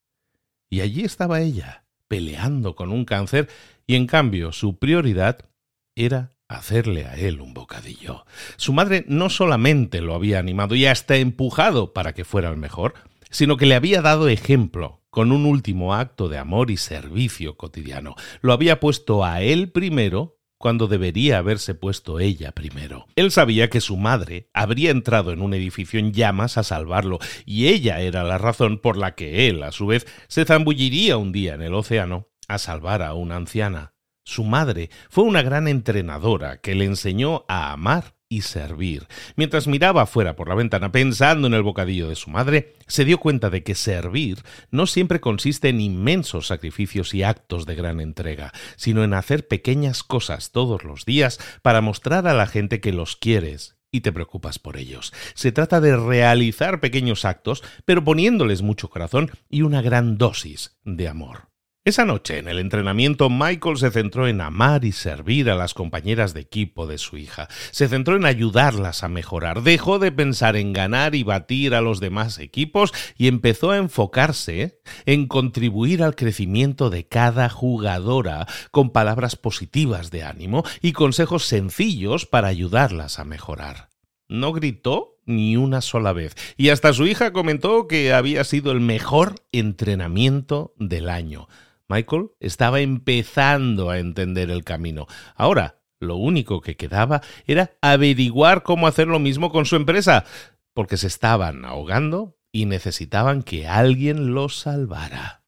Y 0.69 0.83
allí 0.83 1.03
estaba 1.03 1.41
ella, 1.41 1.85
peleando 2.07 2.77
con 2.77 2.93
un 2.93 3.05
cáncer, 3.05 3.49
y 3.87 3.97
en 3.97 4.07
cambio 4.07 4.53
su 4.53 4.79
prioridad 4.79 5.49
era 5.97 6.35
hacerle 6.49 7.07
a 7.07 7.17
él 7.17 7.41
un 7.41 7.55
bocadillo. 7.55 8.25
Su 8.57 8.73
madre 8.73 9.05
no 9.09 9.31
solamente 9.31 10.01
lo 10.01 10.15
había 10.15 10.39
animado 10.39 10.75
y 10.75 10.87
hasta 10.87 11.17
empujado 11.17 11.93
para 11.93 12.13
que 12.13 12.25
fuera 12.25 12.51
el 12.51 12.57
mejor, 12.57 12.95
sino 13.31 13.57
que 13.57 13.67
le 13.67 13.75
había 13.75 14.03
dado 14.03 14.29
ejemplo 14.29 15.03
con 15.11 15.33
un 15.33 15.47
último 15.47 15.95
acto 15.95 16.29
de 16.29 16.39
amor 16.39 16.71
y 16.71 16.77
servicio 16.77 17.57
cotidiano. 17.57 18.15
Lo 18.43 18.53
había 18.53 18.81
puesto 18.81 19.25
a 19.25 19.43
él 19.43 19.71
primero 19.71 20.40
cuando 20.61 20.89
debería 20.89 21.39
haberse 21.39 21.75
puesto 21.75 22.21
ella 22.21 22.53
primero. 22.53 23.07
Él 23.17 23.31
sabía 23.31 23.71
que 23.71 23.81
su 23.81 23.97
madre 23.97 24.51
habría 24.53 24.91
entrado 24.91 25.33
en 25.33 25.41
un 25.41 25.55
edificio 25.55 25.99
en 25.99 26.13
llamas 26.13 26.59
a 26.59 26.65
salvarlo, 26.65 27.19
y 27.47 27.69
ella 27.69 28.01
era 28.01 28.25
la 28.25 28.37
razón 28.37 28.77
por 28.77 28.99
la 28.99 29.15
que 29.15 29.49
él, 29.49 29.63
a 29.63 29.73
su 29.73 29.87
vez, 29.87 30.07
se 30.29 30.45
zambulliría 30.45 31.17
un 31.17 31.33
día 31.33 31.55
en 31.55 31.63
el 31.63 31.73
océano 31.73 32.29
a 32.47 32.59
salvar 32.59 33.01
a 33.01 33.15
una 33.15 33.37
anciana. 33.37 33.95
Su 34.23 34.45
madre 34.45 34.91
fue 35.09 35.25
una 35.25 35.41
gran 35.41 35.67
entrenadora 35.67 36.59
que 36.59 36.75
le 36.75 36.85
enseñó 36.85 37.47
a 37.49 37.73
amar 37.73 38.20
y 38.31 38.43
servir. 38.43 39.09
Mientras 39.37 39.67
miraba 39.67 40.03
afuera 40.03 40.37
por 40.37 40.49
la 40.49 40.55
ventana 40.55 40.93
pensando 40.93 41.49
en 41.49 41.53
el 41.53 41.63
bocadillo 41.63 42.09
de 42.09 42.15
su 42.15 42.31
madre, 42.31 42.75
se 42.87 43.05
dio 43.05 43.19
cuenta 43.19 43.51
de 43.51 43.65
que 43.65 43.75
servir 43.75 44.39
no 44.71 44.87
siempre 44.87 45.21
consiste 45.21 45.69
en 45.69 45.81
inmensos 45.81 46.47
sacrificios 46.47 47.13
y 47.13 47.25
actos 47.25 47.67
de 47.67 47.75
gran 47.75 48.01
entrega, 48.01 48.53
sino 48.77 49.03
en 49.05 49.15
hacer 49.15 49.49
pequeñas 49.49 50.05
cosas 50.05 50.53
todos 50.53 50.85
los 50.85 51.05
días 51.05 51.41
para 51.61 51.81
mostrar 51.81 52.29
a 52.29 52.33
la 52.33 52.47
gente 52.47 52.81
que 52.81 52.93
los 52.93 53.17
quieres 53.17 53.77
y 53.91 54.03
te 54.03 54.13
preocupas 54.13 54.61
por 54.61 54.77
ellos. 54.77 55.13
Se 55.35 55.51
trata 55.51 55.81
de 55.81 55.97
realizar 55.97 56.79
pequeños 56.79 57.25
actos, 57.25 57.65
pero 57.85 58.05
poniéndoles 58.05 58.63
mucho 58.63 58.89
corazón 58.89 59.33
y 59.49 59.63
una 59.63 59.83
gran 59.83 60.17
dosis 60.17 60.79
de 60.85 61.09
amor. 61.09 61.50
Esa 61.83 62.05
noche, 62.05 62.37
en 62.37 62.47
el 62.47 62.59
entrenamiento, 62.59 63.31
Michael 63.31 63.79
se 63.79 63.91
centró 63.91 64.29
en 64.29 64.43
amar 64.43 64.85
y 64.85 64.93
servir 64.93 65.49
a 65.49 65.55
las 65.55 65.73
compañeras 65.73 66.35
de 66.35 66.41
equipo 66.41 66.87
de 66.87 66.99
su 66.99 67.17
hija. 67.17 67.49
Se 67.71 67.89
centró 67.89 68.17
en 68.17 68.27
ayudarlas 68.27 69.03
a 69.03 69.09
mejorar. 69.09 69.63
Dejó 69.63 69.99
de 69.99 70.13
pensar 70.13 70.57
en 70.57 70.75
ganar 70.75 71.15
y 71.15 71.23
batir 71.23 71.75
a 71.75 71.81
los 71.81 71.99
demás 71.99 72.39
equipos 72.39 72.93
y 73.17 73.29
empezó 73.29 73.71
a 73.71 73.79
enfocarse 73.79 74.83
en 75.07 75.27
contribuir 75.27 76.03
al 76.03 76.17
crecimiento 76.17 76.91
de 76.91 77.09
cada 77.09 77.49
jugadora 77.49 78.47
con 78.71 78.91
palabras 78.91 79.37
positivas 79.37 80.11
de 80.11 80.23
ánimo 80.25 80.65
y 80.83 80.93
consejos 80.93 81.47
sencillos 81.47 82.27
para 82.27 82.49
ayudarlas 82.49 83.19
a 83.19 83.25
mejorar. 83.25 83.89
No 84.29 84.53
gritó 84.53 85.17
ni 85.25 85.57
una 85.57 85.81
sola 85.81 86.13
vez. 86.13 86.37
Y 86.59 86.69
hasta 86.69 86.93
su 86.93 87.07
hija 87.07 87.33
comentó 87.33 87.89
que 87.89 88.13
había 88.13 88.45
sido 88.45 88.71
el 88.71 88.81
mejor 88.81 89.37
entrenamiento 89.51 90.75
del 90.77 91.09
año. 91.09 91.49
Michael 91.91 92.31
estaba 92.39 92.81
empezando 92.81 93.91
a 93.91 93.99
entender 93.99 94.51
el 94.51 94.63
camino. 94.63 95.07
Ahora, 95.35 95.83
lo 95.99 96.17
único 96.17 96.61
que 96.61 96.77
quedaba 96.77 97.21
era 97.47 97.73
averiguar 97.83 98.63
cómo 98.63 98.87
hacer 98.87 99.09
lo 99.09 99.19
mismo 99.19 99.51
con 99.51 99.67
su 99.67 99.75
empresa, 99.77 100.25
porque 100.73 100.97
se 100.97 101.09
estaban 101.09 101.65
ahogando 101.65 102.39
y 102.53 102.67
necesitaban 102.67 103.43
que 103.43 103.67
alguien 103.67 104.35
los 104.35 104.61
salvara. 104.61 105.45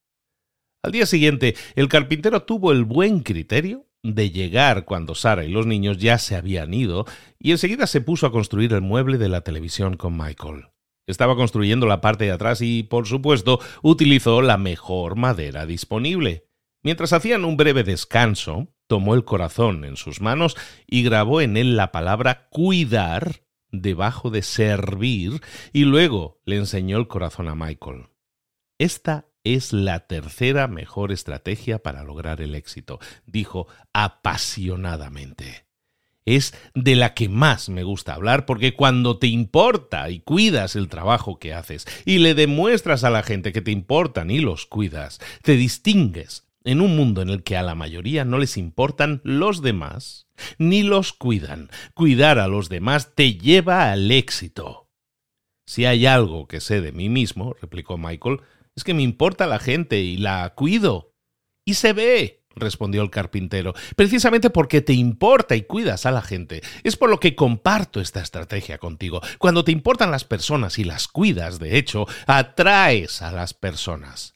Al 0.83 0.91
día 0.91 1.07
siguiente, 1.07 1.55
el 1.77 1.89
carpintero 1.89 2.43
tuvo 2.43 2.73
el 2.73 2.85
buen 2.85 3.21
criterio 3.21 3.87
de 4.03 4.31
llegar 4.31 4.85
cuando 4.85 5.15
Sara 5.15 5.45
y 5.45 5.49
los 5.49 5.67
niños 5.67 5.99
ya 5.99 6.19
se 6.19 6.35
habían 6.35 6.75
ido 6.75 7.07
y 7.39 7.53
enseguida 7.53 7.87
se 7.87 8.01
puso 8.01 8.27
a 8.27 8.33
construir 8.33 8.73
el 8.73 8.81
mueble 8.81 9.17
de 9.17 9.29
la 9.29 9.43
televisión 9.43 9.97
con 9.97 10.17
Michael. 10.17 10.72
Estaba 11.07 11.37
construyendo 11.37 11.87
la 11.87 12.01
parte 12.01 12.25
de 12.25 12.33
atrás 12.33 12.61
y, 12.61 12.85
por 12.85 13.07
supuesto, 13.07 13.59
utilizó 13.83 14.41
la 14.41 14.57
mejor 14.57 15.17
madera 15.17 15.67
disponible. 15.67 16.49
Mientras 16.83 17.13
hacían 17.13 17.45
un 17.45 17.57
breve 17.57 17.85
descanso, 17.85 18.69
tomó 18.87 19.15
el 19.15 19.25
corazón 19.25 19.85
en 19.85 19.97
sus 19.97 20.21
manos 20.21 20.57
y 20.87 21.03
grabó 21.03 21.41
en 21.41 21.57
él 21.57 21.77
la 21.77 21.93
palabra 21.93 22.49
cuidar 22.51 23.43
debajo 23.71 24.31
de 24.31 24.43
servir 24.43 25.41
y 25.73 25.85
luego 25.85 26.41
le 26.45 26.57
enseñó 26.57 26.99
el 26.99 27.09
corazón 27.09 27.49
a 27.49 27.55
Michael. 27.55 28.09
Esta 28.79 29.27
es 29.45 29.73
la 29.73 30.07
tercera 30.07 30.69
mejor 30.69 31.11
estrategia 31.11 31.83
para 31.83 32.05
lograr 32.05 32.41
el 32.41 32.55
éxito, 32.55 33.01
dijo 33.27 33.67
apasionadamente 33.93 35.72
es 36.25 36.55
de 36.75 36.95
la 36.95 37.15
que 37.15 37.29
más 37.29 37.69
me 37.69 37.83
gusta 37.83 38.15
hablar 38.15 38.47
porque 38.47 38.75
cuando 38.75 39.19
te 39.19 39.27
importa 39.27 40.11
y 40.11 40.21
cuidas 40.21 40.77
el 40.77 40.89
trabajo 40.89 41.39
que 41.39 41.55
haces 41.55 41.87
y 42.05 42.19
le 42.19 42.35
demuestras 42.35 43.05
a 43.05 43.11
la 43.11 43.23
gente 43.23 43.53
que 43.53 43.63
te 43.63 43.71
importan 43.71 44.31
y 44.31 44.41
los 44.41 44.67
cuidas, 44.67 45.21
te 45.43 45.57
distingues 45.57 46.47
en 46.65 46.81
un 46.81 46.97
mundo 46.97 47.23
en 47.23 47.29
el 47.29 47.43
que 47.43 47.57
a 47.57 47.63
la 47.63 47.75
mayoría 47.75 48.25
no 48.25 48.39
les 48.39 48.57
importan 48.57 49.21
los 49.25 49.63
demás 49.63 50.29
ni 50.59 50.83
los 50.83 51.13
cuidan. 51.13 51.71
Cuidar 51.95 52.39
a 52.39 52.49
los 52.49 52.69
demás 52.69 53.15
te 53.15 53.35
lleva 53.35 53.91
al 53.91 54.11
éxito. 54.11 54.91
Si 55.67 55.85
hay 55.85 56.07
algo 56.07 56.47
que 56.47 56.61
sé 56.61 56.81
de 56.81 56.93
mí 56.93 57.09
mismo, 57.09 57.55
replicó 57.61 57.99
Michael, 57.99 58.41
es 58.75 58.85
que 58.85 58.95
me 58.95 59.03
importa 59.03 59.47
la 59.47 59.59
gente 59.59 60.01
y 60.01 60.17
la 60.17 60.55
cuido. 60.55 61.15
Y 61.65 61.75
se 61.75 61.93
ve 61.93 62.42
respondió 62.57 63.03
el 63.03 63.11
carpintero, 63.11 63.75
precisamente 63.97 64.51
porque 64.51 64.81
te 64.81 64.93
importa 64.93 65.57
y 65.57 65.63
cuidas 65.63 66.07
a 66.07 66.11
la 66.11 66.23
gente. 66.23 66.63
Es 66.83 66.97
por 66.97 67.11
lo 67.11 67.21
que 67.21 67.35
comparto 67.35 68.01
esta 68.01 68.21
estrategia 68.21 68.79
contigo. 68.79 69.21
Cuando 69.39 69.65
te 69.65 69.73
importan 69.73 70.11
las 70.11 70.25
personas 70.25 70.79
y 70.79 70.85
las 70.85 71.09
cuidas, 71.09 71.59
de 71.59 71.79
hecho, 71.79 72.07
atraes 72.27 73.23
a 73.23 73.33
las 73.33 73.55
personas. 73.55 74.35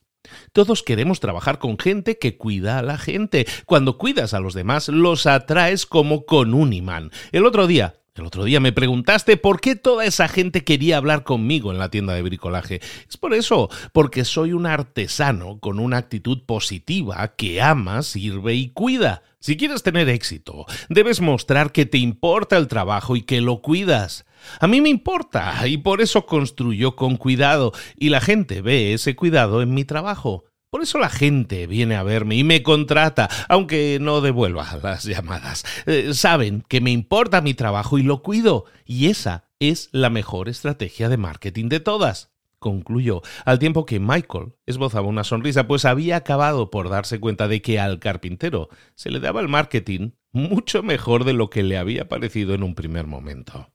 Todos 0.52 0.82
queremos 0.82 1.20
trabajar 1.20 1.58
con 1.58 1.78
gente 1.78 2.18
que 2.18 2.36
cuida 2.36 2.78
a 2.78 2.82
la 2.82 2.98
gente. 2.98 3.46
Cuando 3.64 3.98
cuidas 3.98 4.34
a 4.34 4.40
los 4.40 4.54
demás, 4.54 4.88
los 4.88 5.26
atraes 5.26 5.86
como 5.86 6.26
con 6.26 6.54
un 6.54 6.72
imán. 6.72 7.10
El 7.32 7.46
otro 7.46 7.66
día 7.66 8.00
El 8.16 8.24
otro 8.24 8.44
día 8.44 8.60
me 8.60 8.72
preguntaste 8.72 9.36
por 9.36 9.60
qué 9.60 9.76
toda 9.76 10.06
esa 10.06 10.26
gente 10.26 10.64
quería 10.64 10.96
hablar 10.96 11.22
conmigo 11.22 11.70
en 11.70 11.78
la 11.78 11.90
tienda 11.90 12.14
de 12.14 12.22
bricolaje. 12.22 12.80
Es 13.06 13.18
por 13.18 13.34
eso, 13.34 13.68
porque 13.92 14.24
soy 14.24 14.54
un 14.54 14.64
artesano 14.64 15.58
con 15.60 15.78
una 15.78 15.98
actitud 15.98 16.42
positiva 16.46 17.34
que 17.36 17.60
ama, 17.60 18.02
sirve 18.02 18.54
y 18.54 18.70
cuida. 18.70 19.22
Si 19.38 19.58
quieres 19.58 19.82
tener 19.82 20.08
éxito, 20.08 20.64
debes 20.88 21.20
mostrar 21.20 21.72
que 21.72 21.84
te 21.84 21.98
importa 21.98 22.56
el 22.56 22.68
trabajo 22.68 23.16
y 23.16 23.22
que 23.22 23.42
lo 23.42 23.60
cuidas. 23.60 24.24
A 24.60 24.66
mí 24.66 24.80
me 24.80 24.88
importa 24.88 25.68
y 25.68 25.76
por 25.76 26.00
eso 26.00 26.24
construyo 26.24 26.96
con 26.96 27.18
cuidado 27.18 27.72
y 27.98 28.08
la 28.08 28.22
gente 28.22 28.62
ve 28.62 28.94
ese 28.94 29.14
cuidado 29.14 29.60
en 29.60 29.74
mi 29.74 29.84
trabajo. 29.84 30.45
Por 30.70 30.82
eso 30.82 30.98
la 30.98 31.08
gente 31.08 31.66
viene 31.66 31.94
a 31.96 32.02
verme 32.02 32.36
y 32.36 32.44
me 32.44 32.62
contrata, 32.62 33.28
aunque 33.48 33.98
no 34.00 34.20
devuelva 34.20 34.78
las 34.82 35.04
llamadas. 35.04 35.64
Eh, 35.86 36.12
saben 36.12 36.64
que 36.68 36.80
me 36.80 36.90
importa 36.90 37.40
mi 37.40 37.54
trabajo 37.54 37.98
y 37.98 38.02
lo 38.02 38.22
cuido, 38.22 38.64
y 38.84 39.06
esa 39.06 39.48
es 39.60 39.88
la 39.92 40.10
mejor 40.10 40.48
estrategia 40.48 41.08
de 41.08 41.16
marketing 41.16 41.68
de 41.68 41.80
todas. 41.80 42.32
Concluyó, 42.58 43.22
al 43.44 43.58
tiempo 43.58 43.86
que 43.86 44.00
Michael 44.00 44.54
esbozaba 44.66 45.06
una 45.06 45.24
sonrisa, 45.24 45.68
pues 45.68 45.84
había 45.84 46.16
acabado 46.16 46.70
por 46.70 46.88
darse 46.88 47.20
cuenta 47.20 47.48
de 47.48 47.62
que 47.62 47.78
al 47.78 47.98
carpintero 48.00 48.68
se 48.94 49.10
le 49.10 49.20
daba 49.20 49.40
el 49.40 49.48
marketing 49.48 50.10
mucho 50.32 50.82
mejor 50.82 51.24
de 51.24 51.32
lo 51.32 51.48
que 51.48 51.62
le 51.62 51.78
había 51.78 52.08
parecido 52.08 52.54
en 52.54 52.62
un 52.62 52.74
primer 52.74 53.06
momento. 53.06 53.70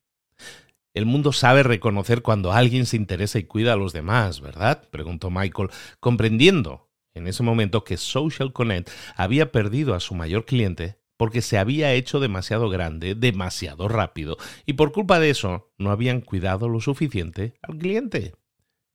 El 0.94 1.06
mundo 1.06 1.32
sabe 1.32 1.64
reconocer 1.64 2.22
cuando 2.22 2.52
alguien 2.52 2.86
se 2.86 2.98
interesa 2.98 3.40
y 3.40 3.46
cuida 3.46 3.74
a 3.74 3.78
los 3.78 3.94
demás, 3.94 4.42
¿verdad? 4.42 4.88
preguntó 4.92 5.30
Michael, 5.30 5.70
comprendiendo 6.02 6.90
en 7.14 7.28
ese 7.28 7.44
momento 7.44 7.86
que 7.86 7.96
Social 7.96 8.52
Connect 8.52 8.90
había 9.16 9.52
perdido 9.52 9.96
a 9.96 10.02
su 10.02 10.16
mayor 10.16 10.46
cliente 10.46 11.00
porque 11.16 11.42
se 11.42 11.58
había 11.58 11.94
hecho 11.94 12.20
demasiado 12.20 12.68
grande, 12.68 13.16
demasiado 13.16 13.88
rápido, 13.88 14.38
y 14.66 14.74
por 14.74 14.92
culpa 14.92 15.20
de 15.20 15.30
eso 15.30 15.72
no 15.78 15.92
habían 15.92 16.20
cuidado 16.20 16.68
lo 16.68 16.82
suficiente 16.82 17.54
al 17.62 17.78
cliente. 17.78 18.34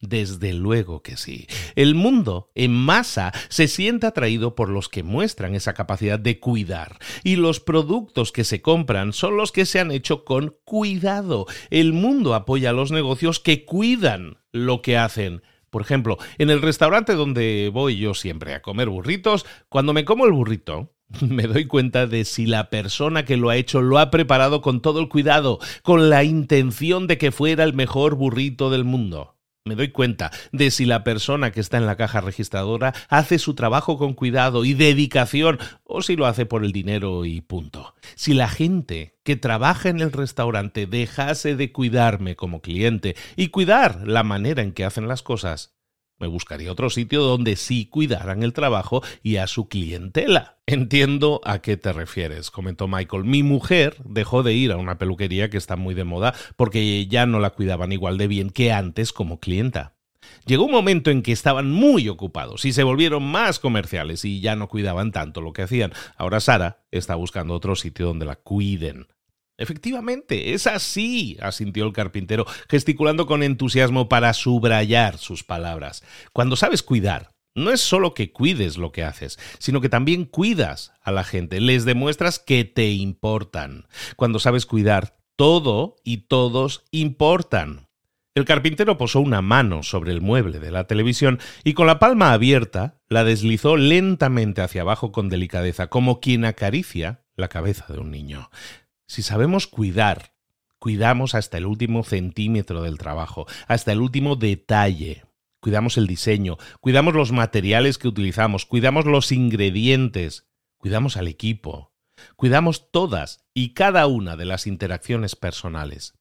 Desde 0.01 0.53
luego 0.53 1.03
que 1.03 1.17
sí. 1.17 1.47
El 1.75 1.95
mundo 1.95 2.51
en 2.55 2.73
masa 2.73 3.33
se 3.49 3.67
siente 3.67 4.07
atraído 4.07 4.55
por 4.55 4.69
los 4.69 4.91
que 4.91 5.03
muestran 5.03 5.55
esa 5.55 5.73
capacidad 5.73 6.19
de 6.19 6.39
cuidar 6.39 6.99
y 7.25 7.37
los 7.37 7.61
productos 7.61 8.31
que 8.31 8.45
se 8.45 8.61
compran 8.61 9.15
son 9.15 9.39
los 9.39 9.53
que 9.53 9.65
se 9.65 9.81
han 9.81 9.91
hecho 9.91 10.25
con 10.25 10.55
cuidado. 10.65 11.47
El 11.71 11.95
mundo 11.95 12.35
apoya 12.35 12.71
a 12.71 12.75
los 12.75 12.93
negocios 12.93 13.41
que 13.41 13.65
cuidan 13.65 14.39
lo 14.53 14.83
que 14.83 14.99
hacen 14.99 15.43
por 15.71 15.83
ejemplo, 15.83 16.17
en 16.39 16.49
el 16.49 16.63
restaurante 16.63 17.13
donde 17.15 17.71
voy 17.71 17.99
yo 17.99 18.15
siempre 18.15 18.55
a 18.55 18.63
comer 18.63 18.89
burritos, 18.89 19.45
cuando 19.69 19.93
me 19.93 20.07
como 20.07 20.25
el 20.25 20.33
burrito, 20.33 20.95
me 21.21 21.43
doy 21.43 21.67
cuenta 21.67 22.07
de 22.07 22.25
si 22.25 22.47
la 22.47 22.71
persona 22.71 23.27
que 23.27 23.37
lo 23.37 23.51
ha 23.51 23.57
hecho 23.57 23.83
lo 23.83 23.99
ha 23.99 24.11
preparado 24.11 24.63
con 24.63 24.81
todo 24.81 25.01
el 25.01 25.11
cuidado, 25.11 25.59
con 25.83 26.09
la 26.09 26.25
intención 26.25 27.07
de 27.07 27.19
que 27.19 27.31
fuera 27.31 27.63
el 27.65 27.75
mejor 27.75 28.15
burrito 28.15 28.71
del 28.71 28.85
mundo 28.85 29.36
me 29.67 29.75
doy 29.75 29.89
cuenta 29.89 30.31
de 30.53 30.71
si 30.71 30.87
la 30.87 31.05
persona 31.05 31.51
que 31.51 31.61
está 31.61 31.77
en 31.77 31.87
la 31.87 31.97
caja 31.97 32.21
registradora 32.21 32.95
hace 33.09 33.39
su 33.39 33.55
trabajo 33.55 33.99
con 33.99 34.15
cuidado 34.15 34.65
y 34.65 34.75
dedicación 34.75 35.59
o 35.85 36.03
si 36.03 36.17
lo 36.17 36.27
hace 36.27 36.47
por 36.47 36.65
el 36.65 36.73
dinero 36.73 37.25
y 37.25 37.41
punto. 37.41 37.95
Si 38.15 38.33
la 38.33 38.49
gente 38.49 39.19
que 39.25 39.37
trabaja 39.37 39.89
en 39.89 40.01
el 40.01 40.13
restaurante 40.13 40.87
dejase 40.87 41.57
de 41.57 41.73
cuidarme 41.73 42.37
como 42.37 42.63
cliente 42.63 43.17
y 43.35 43.49
cuidar 43.49 44.07
la 44.07 44.23
manera 44.23 44.63
en 44.63 44.73
que 44.73 44.85
hacen 44.85 45.09
las 45.09 45.23
cosas, 45.23 45.76
me 46.19 46.27
buscaría 46.27 46.73
otro 46.73 46.91
sitio 46.91 47.23
donde 47.23 47.57
sí 47.57 47.87
cuidaran 47.87 48.43
el 48.43 48.53
trabajo 48.53 49.03
y 49.23 49.37
a 49.37 49.47
su 49.47 49.69
clientela. 49.69 50.57
Entiendo 50.67 51.41
a 51.45 51.61
qué 51.61 51.77
te 51.77 51.93
refieres, 51.93 52.51
comentó 52.51 52.89
Michael. 52.89 53.25
Mi 53.25 53.43
mujer 53.43 53.97
dejó 54.05 54.43
de 54.43 54.55
ir 54.55 54.73
a 54.73 54.77
una 54.77 54.99
peluquería 54.99 55.51
que 55.51 55.59
está 55.59 55.77
muy 55.77 55.95
de 55.95 56.05
moda 56.05 56.35
porque 56.57 57.07
ya 57.07 57.27
no 57.27 57.39
la 57.39 57.51
cuidaban 57.51 57.93
igual 57.93 58.19
de 58.19 58.27
bien 58.27 58.51
que 58.51 58.73
antes 58.73 59.13
como 59.13 59.41
clienta. 59.41 59.95
Llegó 60.45 60.65
un 60.65 60.73
momento 60.73 61.11
en 61.11 61.23
que 61.23 61.33
estaban 61.33 61.71
muy 61.71 62.09
ocupados 62.09 62.65
y 62.65 62.73
se 62.73 62.83
volvieron 62.83 63.23
más 63.25 63.59
comerciales 63.59 64.25
y 64.25 64.41
ya 64.41 64.57
no 64.57 64.69
cuidaban 64.69 65.13
tanto 65.13 65.41
lo 65.41 65.53
que 65.53 65.63
hacían. 65.63 65.93
Ahora 66.17 66.41
Sara 66.41 66.85
está 66.91 67.15
buscando 67.15 67.55
otro 67.55 67.77
sitio 67.77 68.07
donde 68.07 68.27
la 68.27 68.37
cuiden. 68.37 69.07
Efectivamente, 69.59 70.53
es 70.53 70.67
así, 70.67 71.39
asintió 71.41 71.87
el 71.87 71.93
carpintero, 71.93 72.47
gesticulando 72.69 73.27
con 73.27 73.43
entusiasmo 73.43 74.09
para 74.09 74.33
subrayar 74.35 75.19
sus 75.19 75.45
palabras. 75.45 76.05
Cuando 76.33 76.57
sabes 76.57 76.83
cuidar, 76.83 77.31
no 77.55 77.71
es 77.73 77.81
solo 77.81 78.13
que 78.13 78.33
cuides 78.33 78.77
lo 78.77 78.93
que 78.93 79.03
haces, 79.03 79.39
sino 79.59 79.81
que 79.81 79.89
también 79.89 80.27
cuidas 80.27 80.93
a 81.03 81.11
la 81.11 81.25
gente, 81.25 81.61
les 81.61 81.87
demuestras 81.87 82.39
que 82.39 82.65
te 82.65 82.91
importan. 82.91 83.87
Cuando 84.17 84.39
sabes 84.39 84.67
cuidar, 84.67 85.17
todo 85.37 85.97
y 86.05 86.29
todos 86.29 86.85
importan. 86.91 87.89
El 88.35 88.45
carpintero 88.45 88.99
posó 88.99 89.21
una 89.21 89.41
mano 89.41 89.83
sobre 89.83 90.13
el 90.13 90.21
mueble 90.21 90.61
de 90.61 90.71
la 90.71 90.87
televisión 90.87 91.39
y 91.65 91.73
con 91.73 91.87
la 91.87 91.99
palma 91.99 92.35
abierta 92.35 93.01
la 93.09 93.25
deslizó 93.25 93.79
lentamente 93.79 94.61
hacia 94.61 94.83
abajo 94.83 95.11
con 95.11 95.31
delicadeza, 95.31 95.87
como 95.87 96.21
quien 96.21 96.45
acaricia 96.45 97.25
la 97.35 97.49
cabeza 97.49 97.87
de 97.89 97.99
un 97.99 98.11
niño. 98.11 98.51
Si 99.07 99.23
sabemos 99.23 99.67
cuidar, 99.67 100.33
cuidamos 100.79 101.35
hasta 101.35 101.59
el 101.59 101.67
último 101.67 102.03
centímetro 102.03 102.83
del 102.83 102.99
trabajo, 102.99 103.47
hasta 103.69 103.93
el 103.93 104.01
último 104.01 104.37
detalle. 104.37 105.25
Cuidamos 105.61 105.97
el 105.97 106.07
diseño, 106.07 106.59
cuidamos 106.81 107.15
los 107.15 107.33
materiales 107.33 107.99
que 107.99 108.09
utilizamos, 108.09 108.67
cuidamos 108.67 109.05
los 109.07 109.33
ingredientes, 109.33 110.47
cuidamos 110.77 111.17
al 111.17 111.29
equipo, 111.29 111.93
cuidamos 112.37 112.91
todas 112.91 113.45
y 113.55 113.75
cada 113.75 114.07
una 114.07 114.37
de 114.37 114.45
las 114.45 114.67
interacciones 114.67 115.35
personales. 115.35 116.16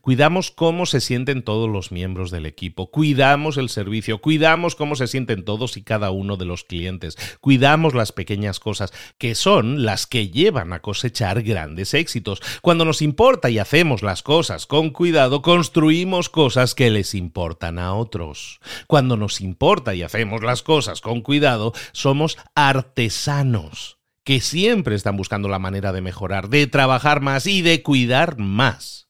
Cuidamos 0.00 0.50
cómo 0.50 0.86
se 0.86 1.00
sienten 1.00 1.42
todos 1.42 1.68
los 1.68 1.92
miembros 1.92 2.30
del 2.30 2.46
equipo, 2.46 2.90
cuidamos 2.90 3.56
el 3.56 3.68
servicio, 3.68 4.20
cuidamos 4.20 4.74
cómo 4.74 4.96
se 4.96 5.06
sienten 5.06 5.44
todos 5.44 5.76
y 5.76 5.82
cada 5.82 6.10
uno 6.10 6.36
de 6.36 6.44
los 6.44 6.64
clientes, 6.64 7.16
cuidamos 7.40 7.94
las 7.94 8.10
pequeñas 8.10 8.58
cosas 8.58 8.92
que 9.18 9.34
son 9.34 9.84
las 9.84 10.06
que 10.06 10.28
llevan 10.28 10.72
a 10.72 10.80
cosechar 10.80 11.42
grandes 11.42 11.94
éxitos. 11.94 12.40
Cuando 12.62 12.84
nos 12.84 13.02
importa 13.02 13.50
y 13.50 13.58
hacemos 13.58 14.02
las 14.02 14.22
cosas 14.22 14.66
con 14.66 14.90
cuidado, 14.90 15.42
construimos 15.42 16.28
cosas 16.28 16.74
que 16.74 16.90
les 16.90 17.14
importan 17.14 17.78
a 17.78 17.94
otros. 17.94 18.60
Cuando 18.86 19.16
nos 19.16 19.40
importa 19.40 19.94
y 19.94 20.02
hacemos 20.02 20.42
las 20.42 20.62
cosas 20.62 21.00
con 21.00 21.20
cuidado, 21.20 21.72
somos 21.92 22.38
artesanos 22.54 23.98
que 24.24 24.40
siempre 24.40 24.96
están 24.96 25.16
buscando 25.16 25.48
la 25.48 25.58
manera 25.58 25.92
de 25.92 26.00
mejorar, 26.00 26.48
de 26.48 26.66
trabajar 26.66 27.20
más 27.20 27.46
y 27.46 27.62
de 27.62 27.82
cuidar 27.82 28.38
más. 28.38 29.09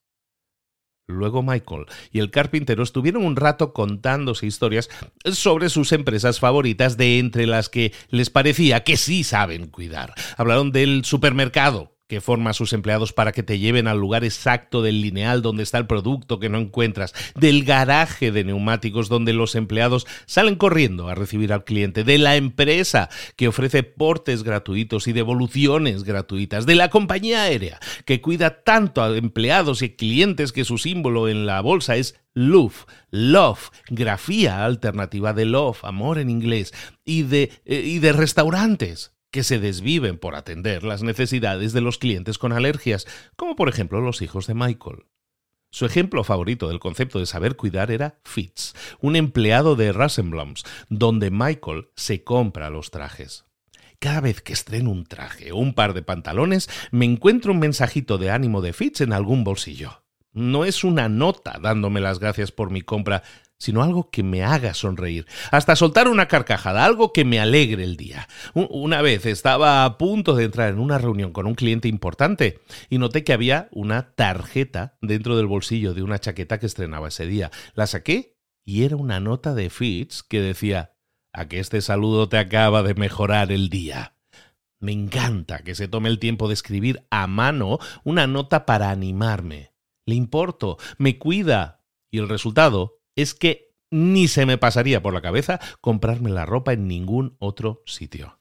Luego 1.11 1.42
Michael 1.42 1.86
y 2.12 2.20
el 2.20 2.30
carpintero 2.30 2.82
estuvieron 2.82 3.24
un 3.24 3.36
rato 3.36 3.72
contándose 3.72 4.46
historias 4.46 4.88
sobre 5.24 5.68
sus 5.68 5.92
empresas 5.92 6.40
favoritas 6.40 6.96
de 6.96 7.18
entre 7.18 7.46
las 7.46 7.68
que 7.68 7.92
les 8.08 8.30
parecía 8.30 8.84
que 8.84 8.96
sí 8.96 9.24
saben 9.24 9.66
cuidar. 9.66 10.14
Hablaron 10.36 10.72
del 10.72 11.04
supermercado, 11.04 11.89
que 12.11 12.20
forma 12.20 12.50
a 12.50 12.54
sus 12.54 12.72
empleados 12.72 13.12
para 13.12 13.30
que 13.30 13.44
te 13.44 13.61
lleven 13.61 13.86
al 13.86 14.00
lugar 14.00 14.24
exacto 14.24 14.82
del 14.82 15.00
lineal 15.00 15.42
donde 15.42 15.62
está 15.62 15.78
el 15.78 15.86
producto 15.86 16.40
que 16.40 16.48
no 16.48 16.58
encuentras, 16.58 17.14
del 17.36 17.64
garaje 17.64 18.32
de 18.32 18.42
neumáticos 18.42 19.08
donde 19.08 19.32
los 19.32 19.54
empleados 19.54 20.08
salen 20.26 20.56
corriendo 20.56 21.08
a 21.08 21.14
recibir 21.14 21.52
al 21.52 21.62
cliente, 21.62 22.02
de 22.02 22.18
la 22.18 22.34
empresa 22.34 23.08
que 23.36 23.46
ofrece 23.46 23.84
portes 23.84 24.42
gratuitos 24.42 25.06
y 25.06 25.12
devoluciones 25.12 26.02
gratuitas, 26.02 26.66
de 26.66 26.74
la 26.74 26.90
compañía 26.90 27.44
aérea 27.44 27.78
que 28.04 28.20
cuida 28.20 28.64
tanto 28.64 29.02
a 29.02 29.16
empleados 29.16 29.80
y 29.82 29.90
clientes 29.90 30.50
que 30.50 30.64
su 30.64 30.78
símbolo 30.78 31.28
en 31.28 31.46
la 31.46 31.61
bolsa 31.61 31.94
es 31.94 32.16
Love, 32.34 32.86
love, 33.11 33.70
grafía 33.88 34.64
alternativa 34.64 35.32
de 35.32 35.44
love, 35.44 35.84
amor 35.84 36.18
en 36.18 36.28
inglés, 36.28 36.72
y 37.04 37.22
de, 37.22 37.52
eh, 37.64 37.82
y 37.84 38.00
de 38.00 38.12
restaurantes 38.12 39.12
que 39.31 39.43
se 39.43 39.59
desviven 39.59 40.18
por 40.18 40.35
atender 40.35 40.83
las 40.83 41.03
necesidades 41.03 41.72
de 41.72 41.81
los 41.81 41.99
clientes 41.99 42.39
con 42.39 42.53
alergias, 42.53 43.07
como 43.37 43.57
por 43.57 43.68
ejemplo 43.68 44.01
los 44.01 44.22
hijos 44.22 44.47
de 44.47 44.55
Michael. 44.55 45.05
Su 45.72 45.87
ejemplo 45.87 46.24
favorito 46.24 46.68
del 46.68 46.81
concepto 46.81 47.20
de 47.20 47.26
saber 47.26 47.57
cuidar 47.57 47.93
era 47.93 48.18
Fitz, 48.24 48.74
un 49.01 49.14
empleado 49.14 49.76
de 49.76 49.93
Rassenblums, 49.93 50.64
donde 50.89 51.31
Michael 51.31 51.91
se 51.95 52.24
compra 52.24 52.70
los 52.70 52.91
trajes. 52.91 53.45
Cada 54.01 54.20
vez 54.20 54.41
que 54.41 54.53
estreno 54.53 54.91
un 54.91 55.05
traje 55.05 55.53
o 55.53 55.57
un 55.57 55.74
par 55.74 55.95
de 55.95 56.03
pantalones, 56.03 56.68
me 56.91 57.05
encuentro 57.05 57.53
un 57.53 57.61
mensajito 57.61 58.18
de 58.18 58.31
ánimo 58.31 58.62
de 58.62 58.72
Fitz 58.72 59.03
en 59.03 59.12
algún 59.12 59.45
bolsillo. 59.45 60.03
No 60.33 60.64
es 60.64 60.85
una 60.85 61.09
nota 61.09 61.59
dándome 61.61 62.01
las 62.01 62.18
gracias 62.18 62.51
por 62.51 62.70
mi 62.70 62.83
compra, 62.83 63.22
sino 63.61 63.82
algo 63.82 64.11
que 64.11 64.22
me 64.24 64.42
haga 64.42 64.74
sonreír, 64.74 65.26
hasta 65.52 65.76
soltar 65.76 66.08
una 66.08 66.26
carcajada, 66.26 66.84
algo 66.84 67.12
que 67.12 67.26
me 67.26 67.38
alegre 67.38 67.84
el 67.84 67.96
día. 67.96 68.26
Una 68.54 69.02
vez 69.02 69.26
estaba 69.26 69.84
a 69.84 69.98
punto 69.98 70.34
de 70.34 70.44
entrar 70.44 70.70
en 70.70 70.80
una 70.80 70.98
reunión 70.98 71.32
con 71.32 71.46
un 71.46 71.54
cliente 71.54 71.86
importante 71.86 72.61
y 72.88 72.98
noté 72.98 73.22
que 73.22 73.34
había 73.34 73.68
una 73.70 74.14
tarjeta 74.14 74.96
dentro 75.02 75.36
del 75.36 75.46
bolsillo 75.46 75.92
de 75.94 76.02
una 76.02 76.18
chaqueta 76.18 76.58
que 76.58 76.66
estrenaba 76.66 77.08
ese 77.08 77.26
día. 77.26 77.50
La 77.74 77.86
saqué 77.86 78.38
y 78.64 78.84
era 78.84 78.96
una 78.96 79.20
nota 79.20 79.54
de 79.54 79.68
Fitz 79.68 80.22
que 80.22 80.40
decía, 80.40 80.94
a 81.32 81.46
que 81.46 81.61
este 81.61 81.82
saludo 81.82 82.28
te 82.28 82.38
acaba 82.38 82.82
de 82.82 82.94
mejorar 82.94 83.52
el 83.52 83.68
día. 83.68 84.14
Me 84.80 84.92
encanta 84.92 85.58
que 85.58 85.74
se 85.74 85.86
tome 85.86 86.08
el 86.08 86.18
tiempo 86.18 86.48
de 86.48 86.54
escribir 86.54 87.06
a 87.11 87.26
mano 87.26 87.78
una 88.04 88.26
nota 88.26 88.64
para 88.64 88.90
animarme. 88.90 89.74
Le 90.06 90.14
importo, 90.14 90.78
me 90.96 91.18
cuida. 91.18 91.84
Y 92.11 92.18
el 92.18 92.28
resultado 92.28 92.99
es 93.16 93.34
que 93.34 93.70
ni 93.90 94.28
se 94.28 94.46
me 94.46 94.58
pasaría 94.58 95.02
por 95.02 95.14
la 95.14 95.22
cabeza 95.22 95.61
comprarme 95.80 96.30
la 96.30 96.46
ropa 96.46 96.72
en 96.72 96.86
ningún 96.86 97.36
otro 97.38 97.82
sitio. 97.86 98.40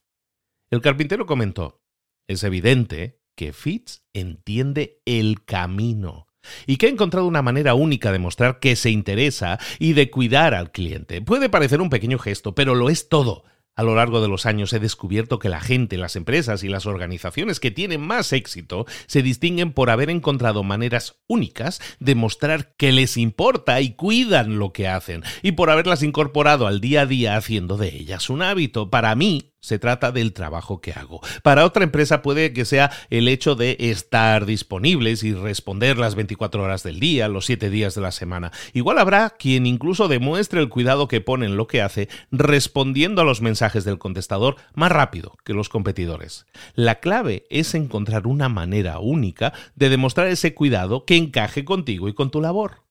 El 0.69 0.81
carpintero 0.81 1.25
comentó, 1.25 1.81
es 2.27 2.43
evidente 2.43 3.19
que 3.35 3.53
Fitz 3.53 4.03
entiende 4.13 5.01
el 5.05 5.43
camino 5.45 6.27
y 6.67 6.77
que 6.77 6.85
ha 6.85 6.89
encontrado 6.89 7.27
una 7.27 7.41
manera 7.41 7.73
única 7.73 8.11
de 8.11 8.19
mostrar 8.19 8.59
que 8.59 8.75
se 8.75 8.89
interesa 8.91 9.59
y 9.79 9.93
de 9.93 10.11
cuidar 10.11 10.53
al 10.53 10.71
cliente. 10.71 11.21
Puede 11.21 11.49
parecer 11.49 11.81
un 11.81 11.89
pequeño 11.89 12.19
gesto, 12.19 12.53
pero 12.53 12.75
lo 12.75 12.89
es 12.89 13.09
todo. 13.09 13.43
A 13.75 13.83
lo 13.83 13.95
largo 13.95 14.21
de 14.21 14.27
los 14.27 14.45
años 14.45 14.73
he 14.73 14.79
descubierto 14.79 15.39
que 15.39 15.47
la 15.47 15.61
gente, 15.61 15.97
las 15.97 16.15
empresas 16.17 16.63
y 16.63 16.67
las 16.67 16.85
organizaciones 16.85 17.61
que 17.61 17.71
tienen 17.71 18.01
más 18.01 18.33
éxito 18.33 18.85
se 19.07 19.21
distinguen 19.21 19.71
por 19.71 19.89
haber 19.89 20.09
encontrado 20.09 20.63
maneras 20.63 21.21
únicas 21.27 21.79
de 21.99 22.15
mostrar 22.15 22.75
que 22.75 22.91
les 22.91 23.15
importa 23.15 23.79
y 23.79 23.93
cuidan 23.93 24.59
lo 24.59 24.73
que 24.73 24.87
hacen, 24.87 25.23
y 25.41 25.53
por 25.53 25.69
haberlas 25.69 26.03
incorporado 26.03 26.67
al 26.67 26.81
día 26.81 27.01
a 27.01 27.05
día 27.05 27.37
haciendo 27.37 27.77
de 27.77 27.95
ellas 27.95 28.29
un 28.29 28.41
hábito. 28.41 28.89
Para 28.89 29.15
mí, 29.15 29.48
se 29.59 29.79
trata 29.79 30.11
del 30.11 30.33
trabajo 30.33 30.81
que 30.81 30.93
hago. 30.93 31.21
Para 31.43 31.65
otra 31.65 31.83
empresa 31.83 32.21
puede 32.21 32.53
que 32.53 32.65
sea 32.65 32.91
el 33.09 33.27
hecho 33.27 33.55
de 33.55 33.77
estar 33.79 34.45
disponibles 34.45 35.23
y 35.23 35.33
responder 35.33 35.97
las 35.97 36.15
24 36.15 36.63
horas 36.63 36.83
del 36.83 36.99
día, 36.99 37.27
los 37.27 37.45
7 37.45 37.69
días 37.69 37.95
de 37.95 38.01
la 38.01 38.11
semana. 38.11 38.51
Igual 38.73 38.99
habrá 38.99 39.31
quien 39.31 39.65
incluso 39.65 40.07
demuestre 40.07 40.59
el 40.61 40.69
cuidado 40.69 41.07
que 41.07 41.21
pone 41.21 41.45
en 41.45 41.57
lo 41.57 41.67
que 41.67 41.81
hace, 41.81 42.09
respondiendo 42.31 43.21
a 43.21 43.25
los 43.25 43.41
mensajes 43.41 43.83
del 43.83 43.99
contestador 43.99 44.55
más 44.73 44.91
rápido 44.91 45.35
que 45.43 45.53
los 45.53 45.69
competidores. 45.69 46.45
La 46.73 46.99
clave 46.99 47.45
es 47.49 47.73
encontrar 47.75 48.27
una 48.27 48.49
manera 48.49 48.99
única 48.99 49.53
de 49.75 49.89
demostrar 49.89 50.27
ese 50.27 50.53
cuidado 50.53 51.05
que 51.05 51.17
encaje 51.17 51.65
contigo 51.65 52.07
y 52.07 52.13
con 52.13 52.31
tu 52.31 52.41
labor. 52.41 52.83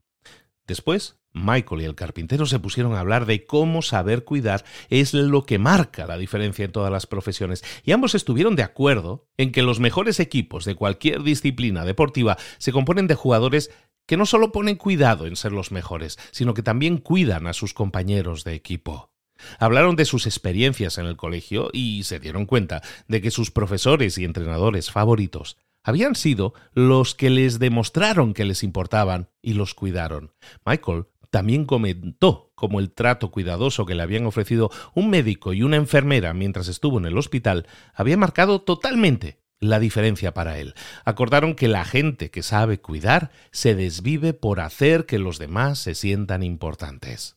Después, 0.67 1.17
Michael 1.45 1.83
y 1.83 1.85
el 1.85 1.95
carpintero 1.95 2.47
se 2.47 2.59
pusieron 2.59 2.95
a 2.95 3.01
hablar 3.01 3.27
de 3.27 3.47
cómo 3.47 3.83
saber 3.83 4.25
cuidar 4.25 4.65
es 4.91 5.15
lo 5.15 5.45
que 5.45 5.59
marca 5.59 6.07
la 6.07 6.19
diferencia 6.19 6.65
en 6.65 6.73
todas 6.73 6.93
las 6.93 7.07
profesiones, 7.07 7.65
y 7.85 7.93
ambos 7.93 8.15
estuvieron 8.15 8.57
de 8.57 8.63
acuerdo 8.63 9.27
en 9.37 9.53
que 9.53 9.63
los 9.63 9.81
mejores 9.81 10.21
equipos 10.21 10.65
de 10.65 10.75
cualquier 10.75 11.23
disciplina 11.23 11.85
deportiva 11.85 12.37
se 12.59 12.73
componen 12.73 13.07
de 13.07 13.15
jugadores 13.15 13.71
que 14.07 14.17
no 14.17 14.27
solo 14.27 14.53
ponen 14.53 14.77
cuidado 14.77 15.27
en 15.27 15.37
ser 15.37 15.53
los 15.53 15.71
mejores, 15.71 16.19
sino 16.31 16.55
que 16.55 16.63
también 16.63 16.97
cuidan 16.97 17.47
a 17.47 17.53
sus 17.53 17.75
compañeros 17.75 18.43
de 18.43 18.55
equipo. 18.55 19.11
Hablaron 19.59 19.97
de 19.97 20.05
sus 20.05 20.27
experiencias 20.27 20.99
en 20.99 21.07
el 21.07 21.17
colegio 21.17 21.71
y 21.73 22.03
se 22.05 22.19
dieron 22.19 22.47
cuenta 22.47 22.83
de 23.07 23.21
que 23.21 23.31
sus 23.31 23.51
profesores 23.51 24.19
y 24.19 24.25
entrenadores 24.25 24.91
favoritos 24.91 25.59
habían 25.85 26.17
sido 26.17 26.55
los 26.73 27.15
que 27.15 27.31
les 27.31 27.59
demostraron 27.59 28.35
que 28.35 28.45
les 28.45 28.63
importaban 28.63 29.31
y 29.43 29.53
los 29.53 29.75
cuidaron. 29.75 30.33
Michael 30.65 31.07
también 31.31 31.65
comentó 31.65 32.53
cómo 32.55 32.81
el 32.81 32.93
trato 32.93 33.31
cuidadoso 33.31 33.87
que 33.87 33.95
le 33.95 34.03
habían 34.03 34.27
ofrecido 34.27 34.71
un 34.95 35.11
médico 35.11 35.53
y 35.53 35.63
una 35.63 35.77
enfermera 35.77 36.35
mientras 36.35 36.69
estuvo 36.69 36.99
en 36.99 37.07
el 37.07 37.19
hospital 37.19 37.67
había 37.95 38.17
marcado 38.17 38.63
totalmente 38.63 39.41
la 39.61 39.81
diferencia 39.81 40.35
para 40.35 40.59
él. 40.59 40.75
Acordaron 41.05 41.55
que 41.55 41.69
la 41.69 41.85
gente 41.85 42.31
que 42.31 42.43
sabe 42.43 42.81
cuidar 42.81 43.31
se 43.51 43.75
desvive 43.75 44.33
por 44.33 44.61
hacer 44.61 45.07
que 45.07 45.19
los 45.19 45.39
demás 45.39 45.79
se 45.79 45.95
sientan 45.95 46.43
importantes. 46.43 47.37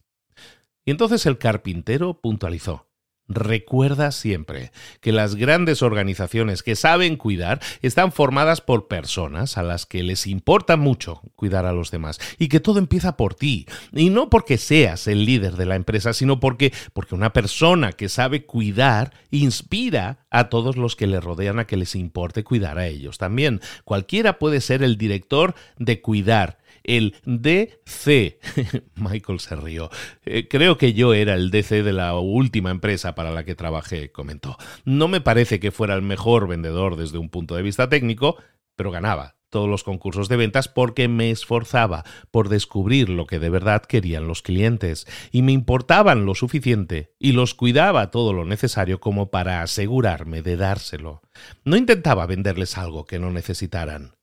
Y 0.86 0.92
entonces 0.92 1.26
el 1.26 1.38
carpintero 1.38 2.20
puntualizó. 2.22 2.91
Recuerda 3.34 4.12
siempre 4.12 4.72
que 5.00 5.12
las 5.12 5.36
grandes 5.36 5.82
organizaciones 5.82 6.64
que 6.64 6.76
saben 6.76 7.18
cuidar 7.18 7.62
están 7.82 8.12
formadas 8.12 8.62
por 8.62 8.88
personas 8.88 9.58
a 9.58 9.64
las 9.64 9.86
que 9.86 10.04
les 10.04 10.28
importa 10.28 10.78
mucho 10.78 11.22
cuidar 11.36 11.66
a 11.66 11.74
los 11.74 11.92
demás 11.92 12.20
y 12.38 12.48
que 12.48 12.60
todo 12.60 12.80
empieza 12.80 13.18
por 13.18 13.36
ti 13.36 13.66
y 13.94 14.10
no 14.10 14.30
porque 14.30 14.58
seas 14.58 15.08
el 15.08 15.26
líder 15.26 15.56
de 15.56 15.66
la 15.66 15.76
empresa, 15.76 16.14
sino 16.14 16.40
porque 16.40 16.74
porque 16.94 17.16
una 17.16 17.34
persona 17.34 17.94
que 17.94 18.10
sabe 18.10 18.46
cuidar 18.46 19.14
inspira 19.30 20.26
a 20.30 20.50
todos 20.50 20.78
los 20.78 20.96
que 20.96 21.08
le 21.08 21.20
rodean 21.20 21.60
a 21.60 21.66
que 21.66 21.78
les 21.78 21.96
importe 21.96 22.44
cuidar 22.44 22.78
a 22.78 22.88
ellos 22.88 23.18
también. 23.18 23.62
Cualquiera 23.84 24.40
puede 24.40 24.62
ser 24.62 24.84
el 24.84 24.98
director 24.98 25.56
de 25.78 26.02
cuidar 26.02 26.61
el 26.84 27.16
DC. 27.26 28.40
Michael 28.96 29.40
se 29.40 29.56
rió. 29.56 29.90
Eh, 30.26 30.48
creo 30.48 30.78
que 30.78 30.94
yo 30.94 31.14
era 31.14 31.36
el 31.36 31.52
DC 31.52 31.84
de 31.84 31.94
la 31.94 32.16
última 32.16 32.72
empresa 32.72 33.16
para 33.16 33.32
la 33.32 33.44
que 33.44 33.56
trabajé, 33.56 34.12
comentó. 34.12 34.58
No 34.86 35.08
me 35.08 35.22
parece 35.22 35.60
que 35.60 35.72
fuera 35.72 35.96
el 35.96 36.02
mejor 36.02 36.48
vendedor 36.48 36.96
desde 36.96 37.18
un 37.18 37.30
punto 37.30 37.56
de 37.56 37.62
vista 37.62 37.90
técnico, 37.90 38.38
pero 38.76 38.92
ganaba 38.92 39.36
todos 39.52 39.70
los 39.70 39.84
concursos 39.84 40.30
de 40.30 40.38
ventas 40.38 40.68
porque 40.68 41.08
me 41.08 41.30
esforzaba 41.30 42.04
por 42.32 42.50
descubrir 42.50 43.10
lo 43.10 43.28
que 43.28 43.38
de 43.38 43.50
verdad 43.50 43.84
querían 43.84 44.28
los 44.28 44.42
clientes 44.42 45.06
y 45.32 45.44
me 45.44 45.52
importaban 45.52 46.26
lo 46.26 46.34
suficiente 46.34 47.14
y 47.20 47.34
los 47.34 47.54
cuidaba 47.54 48.10
todo 48.10 48.34
lo 48.34 48.46
necesario 48.46 49.00
como 49.00 49.30
para 49.30 49.62
asegurarme 49.62 50.42
de 50.42 50.56
dárselo. 50.56 51.22
No 51.64 51.76
intentaba 51.76 52.26
venderles 52.26 52.78
algo 52.78 53.06
que 53.06 53.20
no 53.20 53.30
necesitaran. 53.30 54.14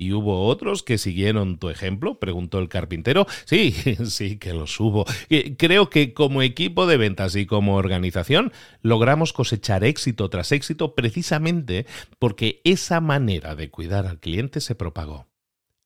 ¿Y 0.00 0.14
hubo 0.14 0.46
otros 0.46 0.82
que 0.82 0.96
siguieron 0.96 1.58
tu 1.58 1.68
ejemplo? 1.68 2.18
preguntó 2.18 2.58
el 2.58 2.70
carpintero. 2.70 3.26
Sí, 3.44 3.72
sí 4.06 4.38
que 4.38 4.54
los 4.54 4.80
hubo. 4.80 5.04
Creo 5.58 5.90
que 5.90 6.14
como 6.14 6.40
equipo 6.40 6.86
de 6.86 6.96
ventas 6.96 7.36
y 7.36 7.44
como 7.44 7.76
organización 7.76 8.50
logramos 8.80 9.34
cosechar 9.34 9.84
éxito 9.84 10.30
tras 10.30 10.52
éxito 10.52 10.94
precisamente 10.94 11.84
porque 12.18 12.62
esa 12.64 13.02
manera 13.02 13.54
de 13.54 13.68
cuidar 13.68 14.06
al 14.06 14.20
cliente 14.20 14.62
se 14.62 14.74
propagó. 14.74 15.26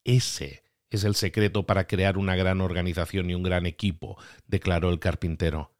Ese 0.04 0.62
es 0.90 1.02
el 1.02 1.16
secreto 1.16 1.66
para 1.66 1.88
crear 1.88 2.16
una 2.16 2.36
gran 2.36 2.60
organización 2.60 3.30
y 3.30 3.34
un 3.34 3.42
gran 3.42 3.66
equipo, 3.66 4.16
declaró 4.46 4.90
el 4.90 5.00
carpintero. 5.00 5.73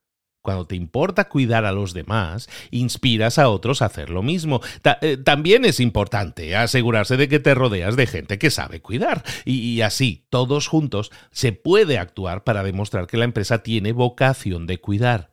Cuando 0.44 0.66
te 0.66 0.76
importa 0.76 1.30
cuidar 1.30 1.64
a 1.64 1.72
los 1.72 1.94
demás, 1.94 2.50
inspiras 2.70 3.38
a 3.38 3.48
otros 3.48 3.80
a 3.80 3.86
hacer 3.86 4.10
lo 4.10 4.22
mismo. 4.22 4.60
Eh, 5.00 5.16
también 5.16 5.64
es 5.64 5.80
importante 5.80 6.54
asegurarse 6.54 7.16
de 7.16 7.28
que 7.28 7.40
te 7.40 7.54
rodeas 7.54 7.96
de 7.96 8.06
gente 8.06 8.38
que 8.38 8.50
sabe 8.50 8.82
cuidar. 8.82 9.24
y 9.46 9.80
así, 9.80 10.26
todos 10.28 10.68
juntos, 10.68 11.10
se 11.30 11.52
puede 11.52 11.96
actuar 11.96 12.44
para 12.44 12.62
demostrar 12.62 13.06
que 13.06 13.16
la 13.16 13.24
empresa 13.24 13.62
tiene 13.62 13.92
vocación 13.92 14.66
de 14.66 14.78
cuidar. 14.82 15.32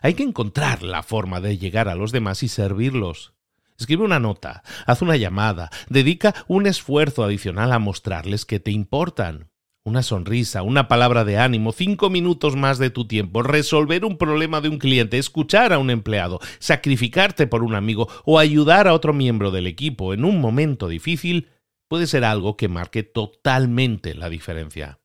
Hay 0.00 0.14
que 0.14 0.22
encontrar 0.22 0.84
la 0.84 1.02
forma 1.02 1.40
de 1.40 1.58
llegar 1.58 1.88
a 1.88 1.96
los 1.96 2.12
demás 2.12 2.44
y 2.44 2.48
servirlos. 2.48 3.34
Escribe 3.76 4.04
una 4.04 4.20
nota, 4.20 4.62
haz 4.86 5.02
una 5.02 5.16
llamada, 5.16 5.70
dedica 5.88 6.36
un 6.46 6.68
esfuerzo 6.68 7.24
adicional 7.24 7.72
a 7.72 7.80
mostrarles 7.80 8.44
que 8.44 8.60
te 8.60 8.70
importan. 8.70 9.50
Una 9.84 10.04
sonrisa, 10.04 10.62
una 10.62 10.86
palabra 10.86 11.24
de 11.24 11.38
ánimo, 11.38 11.72
cinco 11.72 12.08
minutos 12.08 12.54
más 12.54 12.78
de 12.78 12.90
tu 12.90 13.08
tiempo, 13.08 13.42
resolver 13.42 14.04
un 14.04 14.16
problema 14.16 14.60
de 14.60 14.68
un 14.68 14.78
cliente, 14.78 15.18
escuchar 15.18 15.72
a 15.72 15.78
un 15.78 15.90
empleado, 15.90 16.38
sacrificarte 16.60 17.48
por 17.48 17.64
un 17.64 17.74
amigo 17.74 18.08
o 18.24 18.38
ayudar 18.38 18.86
a 18.86 18.94
otro 18.94 19.12
miembro 19.12 19.50
del 19.50 19.66
equipo 19.66 20.14
en 20.14 20.24
un 20.24 20.40
momento 20.40 20.86
difícil 20.86 21.48
puede 21.88 22.06
ser 22.06 22.24
algo 22.24 22.56
que 22.56 22.68
marque 22.68 23.02
totalmente 23.02 24.14
la 24.14 24.30
diferencia. 24.30 25.00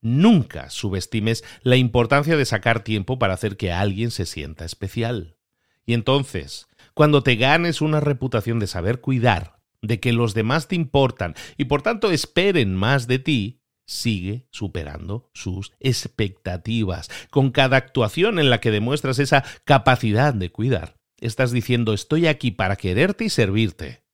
Nunca 0.00 0.68
subestimes 0.68 1.44
la 1.62 1.76
importancia 1.76 2.36
de 2.36 2.44
sacar 2.44 2.82
tiempo 2.82 3.20
para 3.20 3.34
hacer 3.34 3.56
que 3.56 3.70
alguien 3.70 4.10
se 4.10 4.26
sienta 4.26 4.64
especial. 4.64 5.36
Y 5.86 5.94
entonces, 5.94 6.66
cuando 6.92 7.22
te 7.22 7.36
ganes 7.36 7.80
una 7.80 8.00
reputación 8.00 8.58
de 8.58 8.66
saber 8.66 9.00
cuidar, 9.00 9.60
de 9.80 10.00
que 10.00 10.12
los 10.12 10.34
demás 10.34 10.66
te 10.66 10.74
importan 10.74 11.34
y 11.56 11.66
por 11.66 11.82
tanto 11.82 12.10
esperen 12.10 12.74
más 12.74 13.06
de 13.06 13.20
ti, 13.20 13.60
sigue 13.88 14.46
superando 14.50 15.30
sus 15.32 15.72
expectativas. 15.80 17.10
Con 17.30 17.50
cada 17.50 17.78
actuación 17.78 18.38
en 18.38 18.50
la 18.50 18.60
que 18.60 18.70
demuestras 18.70 19.18
esa 19.18 19.44
capacidad 19.64 20.32
de 20.34 20.52
cuidar, 20.52 20.96
estás 21.16 21.50
diciendo 21.50 21.92
estoy 21.92 22.28
aquí 22.28 22.52
para 22.52 22.76
quererte 22.76 23.24
y 23.24 23.30
servirte. 23.30 24.04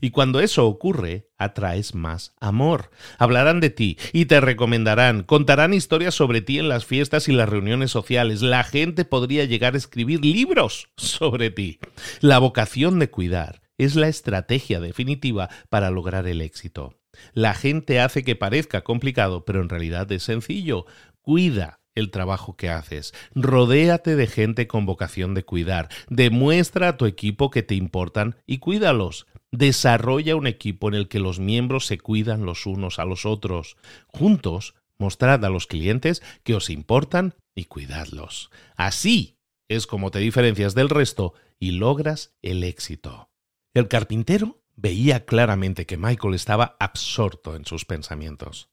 Y 0.00 0.10
cuando 0.10 0.40
eso 0.40 0.66
ocurre, 0.66 1.30
atraes 1.36 1.94
más 1.94 2.34
amor. 2.40 2.90
Hablarán 3.18 3.60
de 3.60 3.70
ti 3.70 3.98
y 4.12 4.26
te 4.26 4.40
recomendarán, 4.40 5.24
contarán 5.24 5.74
historias 5.74 6.14
sobre 6.14 6.42
ti 6.42 6.58
en 6.58 6.68
las 6.68 6.84
fiestas 6.84 7.28
y 7.28 7.32
las 7.32 7.48
reuniones 7.48 7.90
sociales. 7.90 8.40
La 8.40 8.62
gente 8.62 9.04
podría 9.04 9.44
llegar 9.44 9.74
a 9.74 9.78
escribir 9.78 10.24
libros 10.24 10.88
sobre 10.96 11.50
ti. 11.50 11.80
La 12.20 12.38
vocación 12.38 12.98
de 12.98 13.10
cuidar 13.10 13.62
es 13.78 13.96
la 13.96 14.08
estrategia 14.08 14.80
definitiva 14.80 15.50
para 15.68 15.90
lograr 15.90 16.28
el 16.28 16.40
éxito. 16.40 16.94
La 17.32 17.54
gente 17.54 18.00
hace 18.00 18.24
que 18.24 18.36
parezca 18.36 18.82
complicado, 18.82 19.44
pero 19.44 19.60
en 19.60 19.68
realidad 19.68 20.10
es 20.12 20.22
sencillo. 20.22 20.86
Cuida 21.20 21.80
el 21.94 22.10
trabajo 22.10 22.56
que 22.56 22.68
haces. 22.68 23.14
Rodéate 23.34 24.16
de 24.16 24.26
gente 24.26 24.66
con 24.66 24.86
vocación 24.86 25.34
de 25.34 25.44
cuidar. 25.44 25.88
Demuestra 26.08 26.88
a 26.88 26.96
tu 26.96 27.06
equipo 27.06 27.50
que 27.50 27.62
te 27.62 27.74
importan 27.74 28.36
y 28.46 28.58
cuídalos. 28.58 29.26
Desarrolla 29.50 30.36
un 30.36 30.46
equipo 30.46 30.88
en 30.88 30.94
el 30.94 31.08
que 31.08 31.20
los 31.20 31.38
miembros 31.38 31.86
se 31.86 31.98
cuidan 31.98 32.44
los 32.44 32.66
unos 32.66 32.98
a 32.98 33.04
los 33.04 33.24
otros. 33.24 33.76
Juntos, 34.08 34.74
mostrad 34.98 35.44
a 35.44 35.50
los 35.50 35.66
clientes 35.66 36.22
que 36.42 36.54
os 36.54 36.70
importan 36.70 37.34
y 37.54 37.66
cuidadlos. 37.66 38.50
Así 38.76 39.38
es 39.68 39.86
como 39.86 40.10
te 40.10 40.18
diferencias 40.18 40.74
del 40.74 40.90
resto 40.90 41.34
y 41.58 41.72
logras 41.72 42.34
el 42.42 42.64
éxito. 42.64 43.30
El 43.72 43.88
carpintero 43.88 44.63
veía 44.76 45.24
claramente 45.24 45.86
que 45.86 45.96
Michael 45.96 46.34
estaba 46.34 46.76
absorto 46.80 47.56
en 47.56 47.64
sus 47.64 47.84
pensamientos. 47.84 48.70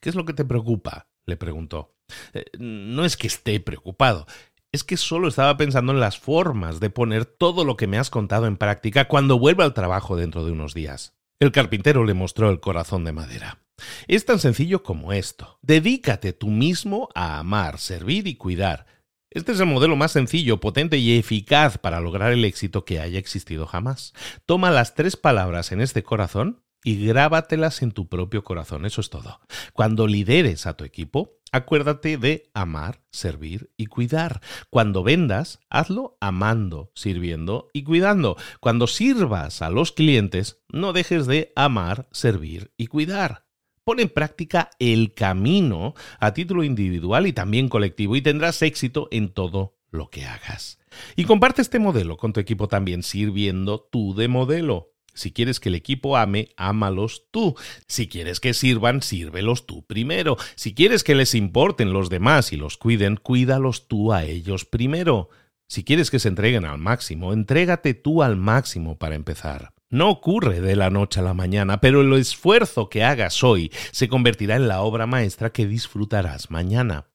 ¿Qué 0.00 0.08
es 0.08 0.14
lo 0.14 0.24
que 0.24 0.34
te 0.34 0.44
preocupa? 0.44 1.08
le 1.26 1.36
preguntó. 1.36 1.94
Eh, 2.32 2.46
no 2.58 3.04
es 3.04 3.16
que 3.16 3.26
esté 3.26 3.60
preocupado, 3.60 4.26
es 4.72 4.84
que 4.84 4.96
solo 4.96 5.28
estaba 5.28 5.56
pensando 5.56 5.92
en 5.92 6.00
las 6.00 6.18
formas 6.18 6.80
de 6.80 6.90
poner 6.90 7.24
todo 7.24 7.64
lo 7.64 7.76
que 7.76 7.86
me 7.86 7.98
has 7.98 8.10
contado 8.10 8.46
en 8.46 8.56
práctica 8.56 9.08
cuando 9.08 9.38
vuelva 9.38 9.64
al 9.64 9.74
trabajo 9.74 10.16
dentro 10.16 10.44
de 10.44 10.52
unos 10.52 10.74
días. 10.74 11.14
El 11.40 11.52
carpintero 11.52 12.04
le 12.04 12.14
mostró 12.14 12.50
el 12.50 12.60
corazón 12.60 13.04
de 13.04 13.12
madera. 13.12 13.60
Es 14.08 14.24
tan 14.24 14.38
sencillo 14.38 14.82
como 14.82 15.12
esto. 15.12 15.58
Dedícate 15.62 16.32
tú 16.32 16.48
mismo 16.48 17.08
a 17.14 17.38
amar, 17.38 17.78
servir 17.78 18.26
y 18.26 18.34
cuidar. 18.34 18.86
Este 19.30 19.52
es 19.52 19.60
el 19.60 19.66
modelo 19.66 19.94
más 19.94 20.12
sencillo, 20.12 20.58
potente 20.58 20.96
y 20.96 21.18
eficaz 21.18 21.76
para 21.76 22.00
lograr 22.00 22.32
el 22.32 22.46
éxito 22.46 22.86
que 22.86 22.98
haya 22.98 23.18
existido 23.18 23.66
jamás. 23.66 24.14
Toma 24.46 24.70
las 24.70 24.94
tres 24.94 25.16
palabras 25.16 25.70
en 25.70 25.82
este 25.82 26.02
corazón 26.02 26.62
y 26.82 27.06
grábatelas 27.06 27.82
en 27.82 27.92
tu 27.92 28.08
propio 28.08 28.42
corazón. 28.42 28.86
Eso 28.86 29.02
es 29.02 29.10
todo. 29.10 29.40
Cuando 29.74 30.06
lideres 30.06 30.66
a 30.66 30.78
tu 30.78 30.84
equipo, 30.84 31.38
acuérdate 31.52 32.16
de 32.16 32.50
amar, 32.54 33.02
servir 33.10 33.70
y 33.76 33.86
cuidar. 33.86 34.40
Cuando 34.70 35.02
vendas, 35.02 35.60
hazlo 35.68 36.16
amando, 36.22 36.90
sirviendo 36.94 37.68
y 37.74 37.82
cuidando. 37.82 38.38
Cuando 38.60 38.86
sirvas 38.86 39.60
a 39.60 39.68
los 39.68 39.92
clientes, 39.92 40.62
no 40.68 40.94
dejes 40.94 41.26
de 41.26 41.52
amar, 41.54 42.08
servir 42.12 42.72
y 42.78 42.86
cuidar. 42.86 43.47
Pon 43.88 44.00
en 44.00 44.10
práctica 44.10 44.68
el 44.78 45.14
camino 45.14 45.94
a 46.20 46.34
título 46.34 46.62
individual 46.62 47.26
y 47.26 47.32
también 47.32 47.70
colectivo 47.70 48.16
y 48.16 48.20
tendrás 48.20 48.60
éxito 48.60 49.08
en 49.10 49.30
todo 49.30 49.78
lo 49.90 50.10
que 50.10 50.26
hagas. 50.26 50.78
Y 51.16 51.24
comparte 51.24 51.62
este 51.62 51.78
modelo 51.78 52.18
con 52.18 52.34
tu 52.34 52.40
equipo 52.40 52.68
también, 52.68 53.02
sirviendo 53.02 53.80
tú 53.80 54.14
de 54.14 54.28
modelo. 54.28 54.92
Si 55.14 55.32
quieres 55.32 55.58
que 55.58 55.70
el 55.70 55.74
equipo 55.74 56.18
ame, 56.18 56.50
ámalos 56.58 57.28
tú. 57.30 57.56
Si 57.86 58.08
quieres 58.08 58.40
que 58.40 58.52
sirvan, 58.52 59.00
sírvelos 59.00 59.64
tú 59.64 59.86
primero. 59.86 60.36
Si 60.54 60.74
quieres 60.74 61.02
que 61.02 61.14
les 61.14 61.34
importen 61.34 61.94
los 61.94 62.10
demás 62.10 62.52
y 62.52 62.58
los 62.58 62.76
cuiden, 62.76 63.16
cuídalos 63.16 63.88
tú 63.88 64.12
a 64.12 64.22
ellos 64.22 64.66
primero. 64.66 65.30
Si 65.66 65.82
quieres 65.82 66.10
que 66.10 66.18
se 66.18 66.28
entreguen 66.28 66.66
al 66.66 66.76
máximo, 66.76 67.32
entrégate 67.32 67.94
tú 67.94 68.22
al 68.22 68.36
máximo 68.36 68.98
para 68.98 69.14
empezar. 69.14 69.72
No 69.90 70.10
ocurre 70.10 70.60
de 70.60 70.76
la 70.76 70.90
noche 70.90 71.20
a 71.20 71.22
la 71.22 71.32
mañana, 71.32 71.80
pero 71.80 72.02
el 72.02 72.12
esfuerzo 72.12 72.90
que 72.90 73.04
hagas 73.04 73.42
hoy 73.42 73.72
se 73.90 74.06
convertirá 74.06 74.56
en 74.56 74.68
la 74.68 74.82
obra 74.82 75.06
maestra 75.06 75.50
que 75.50 75.66
disfrutarás 75.66 76.50
mañana. 76.50 77.06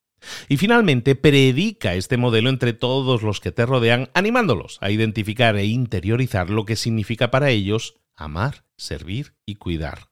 Y 0.50 0.58
finalmente, 0.58 1.14
predica 1.14 1.94
este 1.94 2.18
modelo 2.18 2.50
entre 2.50 2.74
todos 2.74 3.22
los 3.22 3.42
que 3.42 3.52
te 3.52 3.68
rodean, 3.68 4.10
animándolos 4.16 4.80
a 4.82 4.90
identificar 4.90 5.56
e 5.56 5.66
interiorizar 5.66 6.50
lo 6.50 6.66
que 6.66 6.76
significa 6.76 7.30
para 7.30 7.52
ellos 7.52 7.96
amar, 8.16 8.64
servir 8.76 9.36
y 9.46 9.56
cuidar. 9.56 10.08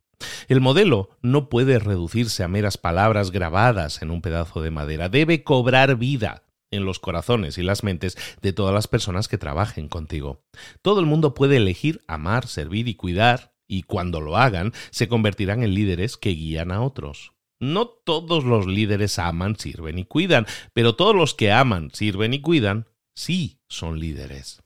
El 0.47 0.61
modelo 0.61 1.17
no 1.23 1.49
puede 1.49 1.79
reducirse 1.79 2.43
a 2.43 2.47
meras 2.47 2.77
palabras 2.77 3.31
grabadas 3.31 4.03
en 4.03 4.11
un 4.11 4.21
pedazo 4.21 4.61
de 4.61 4.69
madera, 4.69 5.09
debe 5.09 5.43
cobrar 5.43 5.95
vida 5.95 6.43
en 6.71 6.85
los 6.85 6.99
corazones 6.99 7.57
y 7.57 7.63
las 7.63 7.83
mentes 7.83 8.17
de 8.41 8.53
todas 8.53 8.73
las 8.73 8.87
personas 8.87 9.27
que 9.27 9.37
trabajen 9.37 9.87
contigo. 9.87 10.43
Todo 10.81 10.99
el 10.99 11.05
mundo 11.05 11.33
puede 11.33 11.57
elegir 11.57 12.01
amar, 12.07 12.47
servir 12.47 12.87
y 12.87 12.95
cuidar, 12.95 13.53
y 13.67 13.83
cuando 13.83 14.19
lo 14.19 14.37
hagan, 14.37 14.73
se 14.89 15.07
convertirán 15.07 15.63
en 15.63 15.73
líderes 15.73 16.17
que 16.17 16.31
guían 16.31 16.71
a 16.71 16.81
otros. 16.81 17.33
No 17.59 17.87
todos 17.87 18.43
los 18.43 18.65
líderes 18.65 19.19
aman, 19.19 19.55
sirven 19.55 19.99
y 19.99 20.05
cuidan, 20.05 20.47
pero 20.73 20.95
todos 20.95 21.15
los 21.15 21.35
que 21.35 21.51
aman, 21.51 21.91
sirven 21.93 22.33
y 22.33 22.41
cuidan, 22.41 22.87
sí 23.13 23.59
son 23.67 23.99
líderes. 23.99 24.63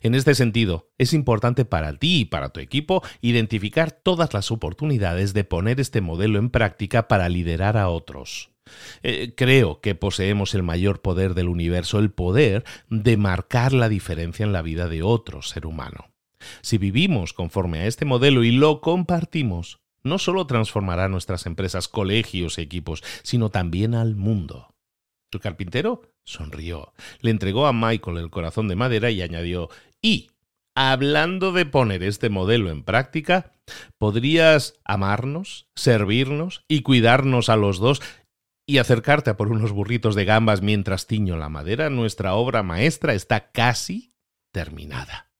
En 0.00 0.14
este 0.14 0.34
sentido, 0.34 0.90
es 0.96 1.12
importante 1.12 1.64
para 1.64 1.92
ti 1.98 2.20
y 2.20 2.24
para 2.24 2.48
tu 2.48 2.60
equipo 2.60 3.02
identificar 3.20 3.90
todas 3.90 4.32
las 4.32 4.50
oportunidades 4.50 5.34
de 5.34 5.44
poner 5.44 5.78
este 5.78 6.00
modelo 6.00 6.38
en 6.38 6.50
práctica 6.50 7.06
para 7.06 7.28
liderar 7.28 7.76
a 7.76 7.90
otros. 7.90 8.50
Eh, 9.02 9.34
creo 9.36 9.80
que 9.80 9.94
poseemos 9.94 10.54
el 10.54 10.62
mayor 10.62 11.00
poder 11.02 11.34
del 11.34 11.48
universo, 11.48 11.98
el 11.98 12.10
poder 12.10 12.64
de 12.88 13.16
marcar 13.16 13.72
la 13.72 13.88
diferencia 13.88 14.44
en 14.44 14.52
la 14.52 14.62
vida 14.62 14.88
de 14.88 15.02
otro 15.02 15.42
ser 15.42 15.66
humano. 15.66 16.10
Si 16.62 16.78
vivimos 16.78 17.32
conforme 17.32 17.80
a 17.80 17.86
este 17.86 18.04
modelo 18.04 18.44
y 18.44 18.52
lo 18.52 18.80
compartimos, 18.80 19.80
no 20.02 20.18
solo 20.18 20.46
transformará 20.46 21.08
nuestras 21.08 21.46
empresas, 21.46 21.88
colegios 21.88 22.58
y 22.58 22.62
equipos, 22.62 23.02
sino 23.22 23.50
también 23.50 23.94
al 23.94 24.14
mundo. 24.14 24.74
El 25.30 25.40
carpintero 25.40 26.02
sonrió, 26.24 26.94
le 27.20 27.30
entregó 27.30 27.66
a 27.66 27.72
Michael 27.72 28.18
el 28.18 28.30
corazón 28.30 28.68
de 28.68 28.76
madera 28.76 29.10
y 29.10 29.20
añadió, 29.20 29.68
y, 30.00 30.30
hablando 30.74 31.52
de 31.52 31.66
poner 31.66 32.02
este 32.02 32.30
modelo 32.30 32.70
en 32.70 32.82
práctica, 32.82 33.52
podrías 33.98 34.74
amarnos, 34.84 35.66
servirnos 35.74 36.64
y 36.68 36.82
cuidarnos 36.82 37.48
a 37.48 37.56
los 37.56 37.78
dos 37.78 38.00
y 38.68 38.76
acercarte 38.76 39.30
a 39.30 39.36
por 39.38 39.50
unos 39.50 39.72
burritos 39.72 40.14
de 40.14 40.26
gambas 40.26 40.60
mientras 40.60 41.06
tiño 41.06 41.38
la 41.38 41.48
madera, 41.48 41.88
nuestra 41.88 42.34
obra 42.34 42.62
maestra 42.62 43.14
está 43.14 43.50
casi 43.50 44.12
terminada. 44.52 45.30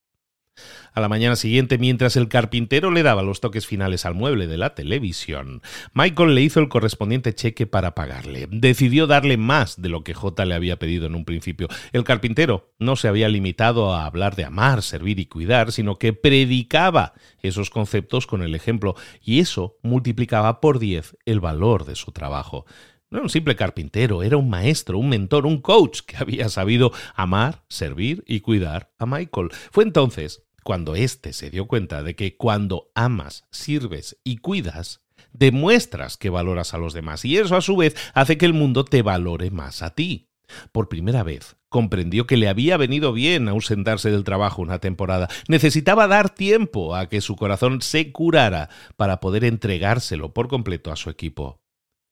A 0.94 1.00
la 1.02 1.10
mañana 1.10 1.36
siguiente, 1.36 1.76
mientras 1.76 2.16
el 2.16 2.28
carpintero 2.28 2.90
le 2.90 3.02
daba 3.02 3.22
los 3.22 3.42
toques 3.42 3.66
finales 3.66 4.06
al 4.06 4.14
mueble 4.14 4.46
de 4.46 4.56
la 4.56 4.74
televisión, 4.74 5.60
Michael 5.92 6.34
le 6.34 6.40
hizo 6.40 6.58
el 6.58 6.70
correspondiente 6.70 7.34
cheque 7.34 7.66
para 7.66 7.94
pagarle. 7.94 8.48
Decidió 8.50 9.06
darle 9.06 9.36
más 9.36 9.80
de 9.80 9.90
lo 9.90 10.02
que 10.04 10.14
J 10.14 10.46
le 10.46 10.54
había 10.54 10.78
pedido 10.78 11.06
en 11.06 11.14
un 11.14 11.26
principio. 11.26 11.68
El 11.92 12.04
carpintero 12.04 12.72
no 12.78 12.96
se 12.96 13.08
había 13.08 13.28
limitado 13.28 13.92
a 13.92 14.06
hablar 14.06 14.36
de 14.36 14.46
amar, 14.46 14.82
servir 14.82 15.20
y 15.20 15.26
cuidar, 15.26 15.70
sino 15.70 15.96
que 15.96 16.14
predicaba 16.14 17.12
esos 17.42 17.68
conceptos 17.68 18.26
con 18.26 18.42
el 18.42 18.54
ejemplo, 18.54 18.96
y 19.22 19.40
eso 19.40 19.76
multiplicaba 19.82 20.62
por 20.62 20.78
diez 20.78 21.14
el 21.26 21.40
valor 21.40 21.84
de 21.84 21.94
su 21.94 22.10
trabajo. 22.10 22.64
No 23.10 23.18
era 23.18 23.24
un 23.24 23.30
simple 23.30 23.56
carpintero, 23.56 24.22
era 24.22 24.36
un 24.36 24.50
maestro, 24.50 24.98
un 24.98 25.08
mentor, 25.08 25.46
un 25.46 25.62
coach 25.62 26.00
que 26.00 26.16
había 26.18 26.48
sabido 26.48 26.92
amar, 27.14 27.64
servir 27.68 28.22
y 28.26 28.40
cuidar 28.40 28.92
a 28.98 29.06
Michael. 29.06 29.48
Fue 29.70 29.84
entonces 29.84 30.44
cuando 30.62 30.94
éste 30.94 31.32
se 31.32 31.50
dio 31.50 31.66
cuenta 31.66 32.02
de 32.02 32.14
que 32.14 32.36
cuando 32.36 32.90
amas, 32.94 33.46
sirves 33.50 34.18
y 34.24 34.36
cuidas, 34.36 35.00
demuestras 35.32 36.18
que 36.18 36.28
valoras 36.28 36.74
a 36.74 36.78
los 36.78 36.92
demás 36.92 37.24
y 37.24 37.38
eso 37.38 37.56
a 37.56 37.62
su 37.62 37.76
vez 37.76 37.96
hace 38.12 38.36
que 38.36 38.44
el 38.44 38.52
mundo 38.52 38.84
te 38.84 39.00
valore 39.00 39.50
más 39.50 39.80
a 39.80 39.94
ti. 39.94 40.28
Por 40.72 40.88
primera 40.88 41.22
vez, 41.22 41.56
comprendió 41.68 42.26
que 42.26 42.36
le 42.36 42.48
había 42.48 42.76
venido 42.76 43.12
bien 43.12 43.48
ausentarse 43.48 44.10
del 44.10 44.24
trabajo 44.24 44.60
una 44.60 44.78
temporada. 44.78 45.28
Necesitaba 45.48 46.06
dar 46.06 46.30
tiempo 46.30 46.94
a 46.94 47.08
que 47.08 47.20
su 47.20 47.36
corazón 47.36 47.80
se 47.80 48.12
curara 48.12 48.68
para 48.96 49.20
poder 49.20 49.44
entregárselo 49.44 50.32
por 50.32 50.48
completo 50.48 50.90
a 50.92 50.96
su 50.96 51.10
equipo. 51.10 51.60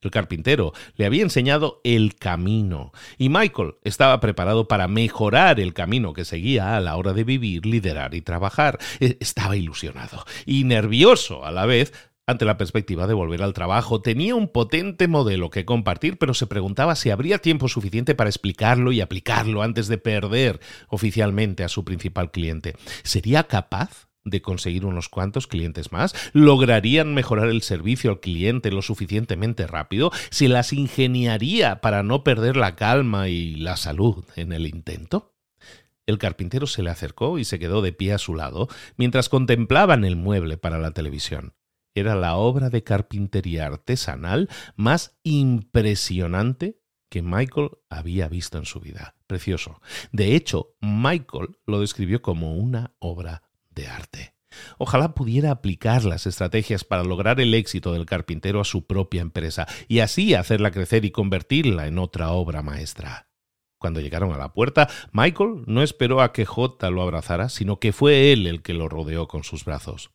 El 0.03 0.11
carpintero 0.11 0.73
le 0.97 1.07
había 1.07 1.23
enseñado 1.23 1.81
el 1.83 2.17
camino 2.17 2.93
y 3.19 3.29
Michael 3.29 3.77
estaba 3.83 4.21
preparado 4.21 4.69
para 4.69 4.89
mejorar 4.89 5.59
el 5.59 5.75
camino 5.75 6.13
que 6.13 6.25
seguía 6.25 6.77
a 6.77 6.81
la 6.81 6.97
hora 6.97 7.13
de 7.13 7.25
vivir, 7.25 7.65
liderar 7.65 8.15
y 8.15 8.21
trabajar. 8.21 8.79
E, 9.01 9.17
estaba 9.21 9.57
ilusionado 9.57 10.25
y 10.45 10.65
nervioso 10.65 11.45
a 11.45 11.51
la 11.51 11.67
vez 11.67 11.93
ante 12.27 12.45
la 12.45 12.59
perspectiva 12.59 13.07
de 13.07 13.15
volver 13.15 13.43
al 13.43 13.55
trabajo. 13.55 14.03
Tenía 14.03 14.35
un 14.35 14.49
potente 14.49 15.09
modelo 15.09 15.49
que 15.49 15.65
compartir, 15.65 16.19
pero 16.19 16.35
se 16.35 16.47
preguntaba 16.47 16.97
si 16.97 17.11
habría 17.11 17.39
tiempo 17.39 17.69
suficiente 17.69 18.15
para 18.15 18.31
explicarlo 18.31 18.93
y 18.93 19.01
aplicarlo 19.01 19.63
antes 19.63 19.87
de 19.89 19.99
perder 19.99 20.61
oficialmente 20.89 21.65
a 21.65 21.69
su 21.69 21.85
principal 21.85 22.31
cliente. 22.31 22.75
¿Sería 23.05 23.45
capaz 23.45 24.06
de 24.27 24.43
conseguir 24.43 24.85
unos 24.85 25.09
cuantos 25.09 25.47
clientes 25.47 25.93
más? 25.93 26.15
¿Lograrían 26.35 27.15
mejorar 27.15 27.49
el 27.49 27.63
servicio 27.63 28.11
al 28.11 28.21
cliente 28.21 28.71
lo 28.71 28.83
suficientemente 28.83 29.67
rápido? 29.67 30.11
¿Se 30.31 30.49
las 30.49 30.75
ingeniaría 30.75 31.81
para 31.81 32.03
no 32.03 32.23
perder 32.23 32.57
la 32.57 32.77
calma 32.77 33.29
y 33.29 33.55
la 33.55 33.79
salud 33.79 34.25
en 34.37 34.53
el 34.53 34.67
intento? 34.67 35.33
El 36.05 36.19
carpintero 36.19 36.67
se 36.67 36.83
le 36.83 36.91
acercó 36.91 37.39
y 37.39 37.45
se 37.45 37.59
quedó 37.59 37.83
de 37.83 37.93
pie 37.93 38.13
a 38.13 38.19
su 38.19 38.35
lado 38.35 38.69
mientras 38.97 39.29
contemplaban 39.29 40.05
el 40.05 40.17
mueble 40.17 40.57
para 40.57 40.79
la 40.79 40.91
televisión. 40.91 41.55
Era 41.95 42.15
la 42.15 42.37
obra 42.37 42.69
de 42.69 42.85
carpintería 42.85 43.67
artesanal 43.67 44.51
más 44.77 45.19
impresionante 45.23 46.81
que 47.09 47.23
Michael 47.23 47.71
había 47.89 48.29
visto 48.29 48.59
en 48.59 48.67
su 48.67 48.81
vida. 48.81 49.15
Precioso. 49.27 49.81
De 50.13 50.37
hecho, 50.37 50.77
Michael 50.81 51.59
lo 51.67 51.81
describió 51.81 52.23
como 52.23 52.55
una 52.55 52.95
obra 52.99 53.43
de 53.77 53.87
arte. 53.87 54.35
Ojalá 54.79 55.15
pudiera 55.15 55.53
aplicar 55.53 56.05
las 56.05 56.27
estrategias 56.27 56.83
para 56.83 57.05
lograr 57.05 57.41
el 57.41 57.55
éxito 57.55 57.93
del 57.93 58.07
carpintero 58.07 58.61
a 58.61 58.65
su 58.65 58.87
propia 58.87 59.21
empresa 59.21 59.67
y 59.87 60.01
así 60.01 60.35
hacerla 60.35 60.73
crecer 60.73 61.05
y 61.05 61.13
convertirla 61.13 61.87
en 61.87 61.99
otra 61.99 62.33
obra 62.33 62.63
maestra. 62.63 63.29
Cuando 63.79 64.01
llegaron 64.01 64.33
a 64.33 64.39
la 64.39 64.53
puerta, 64.55 64.89
Michael 65.13 65.65
no 65.67 65.83
esperó 65.83 66.23
a 66.23 66.33
que 66.33 66.47
J 66.47 66.91
lo 66.91 67.03
abrazara, 67.03 67.49
sino 67.49 67.79
que 67.79 67.93
fue 67.93 68.33
él 68.33 68.47
el 68.47 68.63
que 68.63 68.75
lo 68.75 68.89
rodeó 68.89 69.29
con 69.29 69.45
sus 69.45 69.65
brazos. 69.65 70.11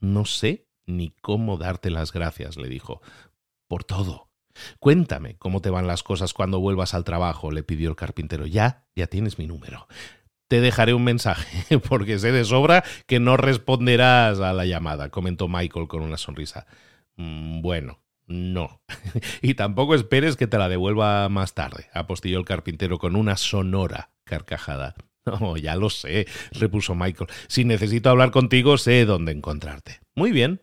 No 0.00 0.24
sé 0.24 0.68
ni 0.86 1.10
cómo 1.20 1.58
darte 1.58 1.90
las 1.90 2.12
gracias, 2.12 2.56
le 2.56 2.68
dijo, 2.68 3.02
por 3.68 3.84
todo. 3.84 4.30
Cuéntame 4.78 5.36
cómo 5.36 5.60
te 5.60 5.70
van 5.70 5.86
las 5.86 6.02
cosas 6.02 6.34
cuando 6.34 6.60
vuelvas 6.60 6.94
al 6.94 7.04
trabajo, 7.04 7.50
le 7.50 7.62
pidió 7.62 7.88
el 7.90 7.96
carpintero. 7.96 8.46
Ya, 8.46 8.86
ya 8.94 9.06
tienes 9.06 9.38
mi 9.38 9.46
número. 9.46 9.88
Te 10.52 10.60
dejaré 10.60 10.92
un 10.92 11.02
mensaje, 11.02 11.78
porque 11.88 12.18
sé 12.18 12.30
de 12.30 12.44
sobra 12.44 12.84
que 13.06 13.20
no 13.20 13.38
responderás 13.38 14.38
a 14.40 14.52
la 14.52 14.66
llamada, 14.66 15.08
comentó 15.08 15.48
Michael 15.48 15.88
con 15.88 16.02
una 16.02 16.18
sonrisa. 16.18 16.66
Mm, 17.16 17.62
bueno, 17.62 18.02
no. 18.26 18.82
y 19.40 19.54
tampoco 19.54 19.94
esperes 19.94 20.36
que 20.36 20.46
te 20.46 20.58
la 20.58 20.68
devuelva 20.68 21.26
más 21.30 21.54
tarde, 21.54 21.86
apostilló 21.94 22.38
el 22.38 22.44
carpintero 22.44 22.98
con 22.98 23.16
una 23.16 23.38
sonora 23.38 24.10
carcajada. 24.24 24.94
No, 25.24 25.56
ya 25.56 25.76
lo 25.76 25.88
sé, 25.88 26.26
repuso 26.50 26.96
Michael. 26.96 27.30
Si 27.46 27.64
necesito 27.64 28.10
hablar 28.10 28.32
contigo, 28.32 28.76
sé 28.76 29.04
dónde 29.04 29.30
encontrarte. 29.30 30.00
Muy 30.16 30.32
bien. 30.32 30.62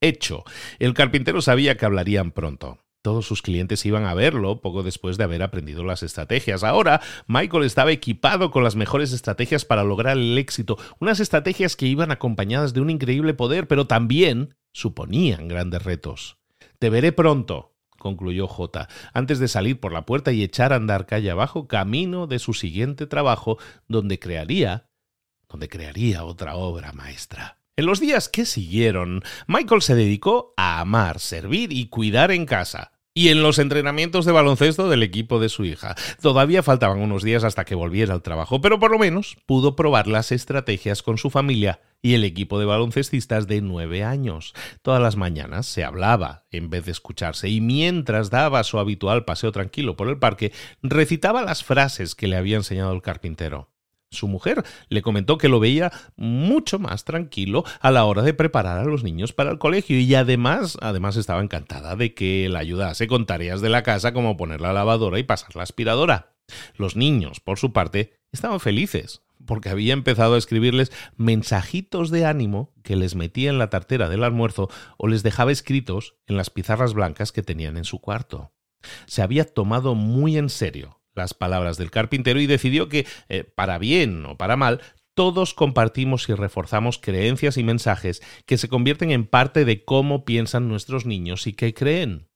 Hecho. 0.00 0.44
El 0.78 0.94
carpintero 0.94 1.42
sabía 1.42 1.76
que 1.76 1.84
hablarían 1.84 2.30
pronto. 2.30 2.78
Todos 3.08 3.24
sus 3.24 3.40
clientes 3.40 3.86
iban 3.86 4.04
a 4.04 4.12
verlo 4.12 4.60
poco 4.60 4.82
después 4.82 5.16
de 5.16 5.24
haber 5.24 5.42
aprendido 5.42 5.82
las 5.82 6.02
estrategias. 6.02 6.62
Ahora, 6.62 7.00
Michael 7.26 7.64
estaba 7.64 7.90
equipado 7.90 8.50
con 8.50 8.62
las 8.62 8.76
mejores 8.76 9.14
estrategias 9.14 9.64
para 9.64 9.82
lograr 9.82 10.18
el 10.18 10.36
éxito, 10.36 10.76
unas 11.00 11.18
estrategias 11.18 11.74
que 11.74 11.86
iban 11.86 12.10
acompañadas 12.10 12.74
de 12.74 12.82
un 12.82 12.90
increíble 12.90 13.32
poder, 13.32 13.66
pero 13.66 13.86
también 13.86 14.56
suponían 14.72 15.48
grandes 15.48 15.84
retos. 15.84 16.36
Te 16.78 16.90
veré 16.90 17.12
pronto, 17.12 17.72
concluyó 17.98 18.46
J, 18.46 18.88
antes 19.14 19.38
de 19.38 19.48
salir 19.48 19.80
por 19.80 19.94
la 19.94 20.04
puerta 20.04 20.30
y 20.30 20.42
echar 20.42 20.74
a 20.74 20.76
andar 20.76 21.06
calle 21.06 21.30
abajo, 21.30 21.66
camino 21.66 22.26
de 22.26 22.38
su 22.38 22.52
siguiente 22.52 23.06
trabajo, 23.06 23.56
donde 23.86 24.18
crearía, 24.18 24.90
donde 25.48 25.70
crearía 25.70 26.24
otra 26.24 26.56
obra 26.56 26.92
maestra. 26.92 27.56
En 27.78 27.86
los 27.86 28.00
días 28.00 28.28
que 28.28 28.44
siguieron, 28.44 29.22
Michael 29.46 29.80
se 29.80 29.94
dedicó 29.94 30.52
a 30.58 30.80
amar, 30.80 31.20
servir 31.20 31.72
y 31.72 31.86
cuidar 31.86 32.32
en 32.32 32.44
casa. 32.44 32.92
Y 33.18 33.30
en 33.30 33.42
los 33.42 33.58
entrenamientos 33.58 34.26
de 34.26 34.30
baloncesto 34.30 34.88
del 34.88 35.02
equipo 35.02 35.40
de 35.40 35.48
su 35.48 35.64
hija. 35.64 35.96
Todavía 36.22 36.62
faltaban 36.62 37.00
unos 37.00 37.24
días 37.24 37.42
hasta 37.42 37.64
que 37.64 37.74
volviera 37.74 38.14
al 38.14 38.22
trabajo, 38.22 38.60
pero 38.60 38.78
por 38.78 38.92
lo 38.92 38.98
menos 39.00 39.36
pudo 39.44 39.74
probar 39.74 40.06
las 40.06 40.30
estrategias 40.30 41.02
con 41.02 41.18
su 41.18 41.28
familia 41.28 41.80
y 42.00 42.14
el 42.14 42.22
equipo 42.22 42.60
de 42.60 42.66
baloncestistas 42.66 43.48
de 43.48 43.60
nueve 43.60 44.04
años. 44.04 44.54
Todas 44.82 45.02
las 45.02 45.16
mañanas 45.16 45.66
se 45.66 45.82
hablaba 45.82 46.44
en 46.52 46.70
vez 46.70 46.84
de 46.84 46.92
escucharse 46.92 47.48
y 47.48 47.60
mientras 47.60 48.30
daba 48.30 48.62
su 48.62 48.78
habitual 48.78 49.24
paseo 49.24 49.50
tranquilo 49.50 49.96
por 49.96 50.06
el 50.06 50.20
parque, 50.20 50.52
recitaba 50.80 51.42
las 51.42 51.64
frases 51.64 52.14
que 52.14 52.28
le 52.28 52.36
había 52.36 52.54
enseñado 52.54 52.92
el 52.92 53.02
carpintero. 53.02 53.68
Su 54.10 54.26
mujer 54.26 54.64
le 54.88 55.02
comentó 55.02 55.36
que 55.36 55.50
lo 55.50 55.60
veía 55.60 55.92
mucho 56.16 56.78
más 56.78 57.04
tranquilo 57.04 57.64
a 57.80 57.90
la 57.90 58.06
hora 58.06 58.22
de 58.22 58.32
preparar 58.32 58.78
a 58.78 58.84
los 58.84 59.04
niños 59.04 59.34
para 59.34 59.50
el 59.50 59.58
colegio 59.58 59.98
y 59.98 60.14
además, 60.14 60.78
además 60.80 61.16
estaba 61.16 61.42
encantada 61.42 61.94
de 61.94 62.14
que 62.14 62.48
la 62.48 62.60
ayudase 62.60 63.06
con 63.06 63.26
tareas 63.26 63.60
de 63.60 63.68
la 63.68 63.82
casa 63.82 64.14
como 64.14 64.38
poner 64.38 64.62
la 64.62 64.72
lavadora 64.72 65.18
y 65.18 65.24
pasar 65.24 65.54
la 65.56 65.62
aspiradora. 65.62 66.32
Los 66.76 66.96
niños, 66.96 67.40
por 67.40 67.58
su 67.58 67.74
parte, 67.74 68.14
estaban 68.32 68.60
felices 68.60 69.20
porque 69.46 69.68
había 69.68 69.92
empezado 69.92 70.34
a 70.34 70.38
escribirles 70.38 70.90
mensajitos 71.16 72.10
de 72.10 72.24
ánimo 72.24 72.72
que 72.82 72.96
les 72.96 73.14
metía 73.14 73.50
en 73.50 73.58
la 73.58 73.70
tartera 73.70 74.08
del 74.08 74.24
almuerzo 74.24 74.68
o 74.96 75.06
les 75.06 75.22
dejaba 75.22 75.52
escritos 75.52 76.16
en 76.26 76.36
las 76.36 76.50
pizarras 76.50 76.94
blancas 76.94 77.30
que 77.30 77.42
tenían 77.42 77.76
en 77.76 77.84
su 77.84 78.00
cuarto. 78.00 78.52
Se 79.06 79.22
había 79.22 79.44
tomado 79.44 79.94
muy 79.94 80.38
en 80.38 80.48
serio 80.48 80.97
las 81.18 81.34
palabras 81.34 81.76
del 81.76 81.90
carpintero 81.90 82.40
y 82.40 82.46
decidió 82.46 82.88
que, 82.88 83.06
eh, 83.28 83.44
para 83.44 83.76
bien 83.76 84.24
o 84.24 84.38
para 84.38 84.56
mal, 84.56 84.80
todos 85.14 85.52
compartimos 85.52 86.28
y 86.28 86.34
reforzamos 86.34 86.98
creencias 86.98 87.56
y 87.56 87.64
mensajes 87.64 88.22
que 88.46 88.56
se 88.56 88.68
convierten 88.68 89.10
en 89.10 89.26
parte 89.26 89.64
de 89.64 89.84
cómo 89.84 90.24
piensan 90.24 90.68
nuestros 90.68 91.06
niños 91.06 91.46
y 91.46 91.52
qué 91.52 91.74
creen. 91.74 92.28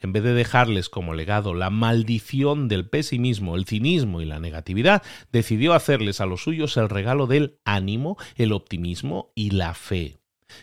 En 0.00 0.12
vez 0.12 0.22
de 0.22 0.32
dejarles 0.32 0.88
como 0.88 1.12
legado 1.14 1.52
la 1.52 1.68
maldición 1.68 2.68
del 2.68 2.88
pesimismo, 2.88 3.56
el 3.56 3.66
cinismo 3.66 4.22
y 4.22 4.24
la 4.24 4.40
negatividad, 4.40 5.02
decidió 5.32 5.74
hacerles 5.74 6.20
a 6.20 6.26
los 6.26 6.42
suyos 6.42 6.76
el 6.76 6.88
regalo 6.88 7.26
del 7.26 7.58
ánimo, 7.64 8.16
el 8.36 8.52
optimismo 8.52 9.32
y 9.34 9.50
la 9.50 9.74
fe. 9.74 10.16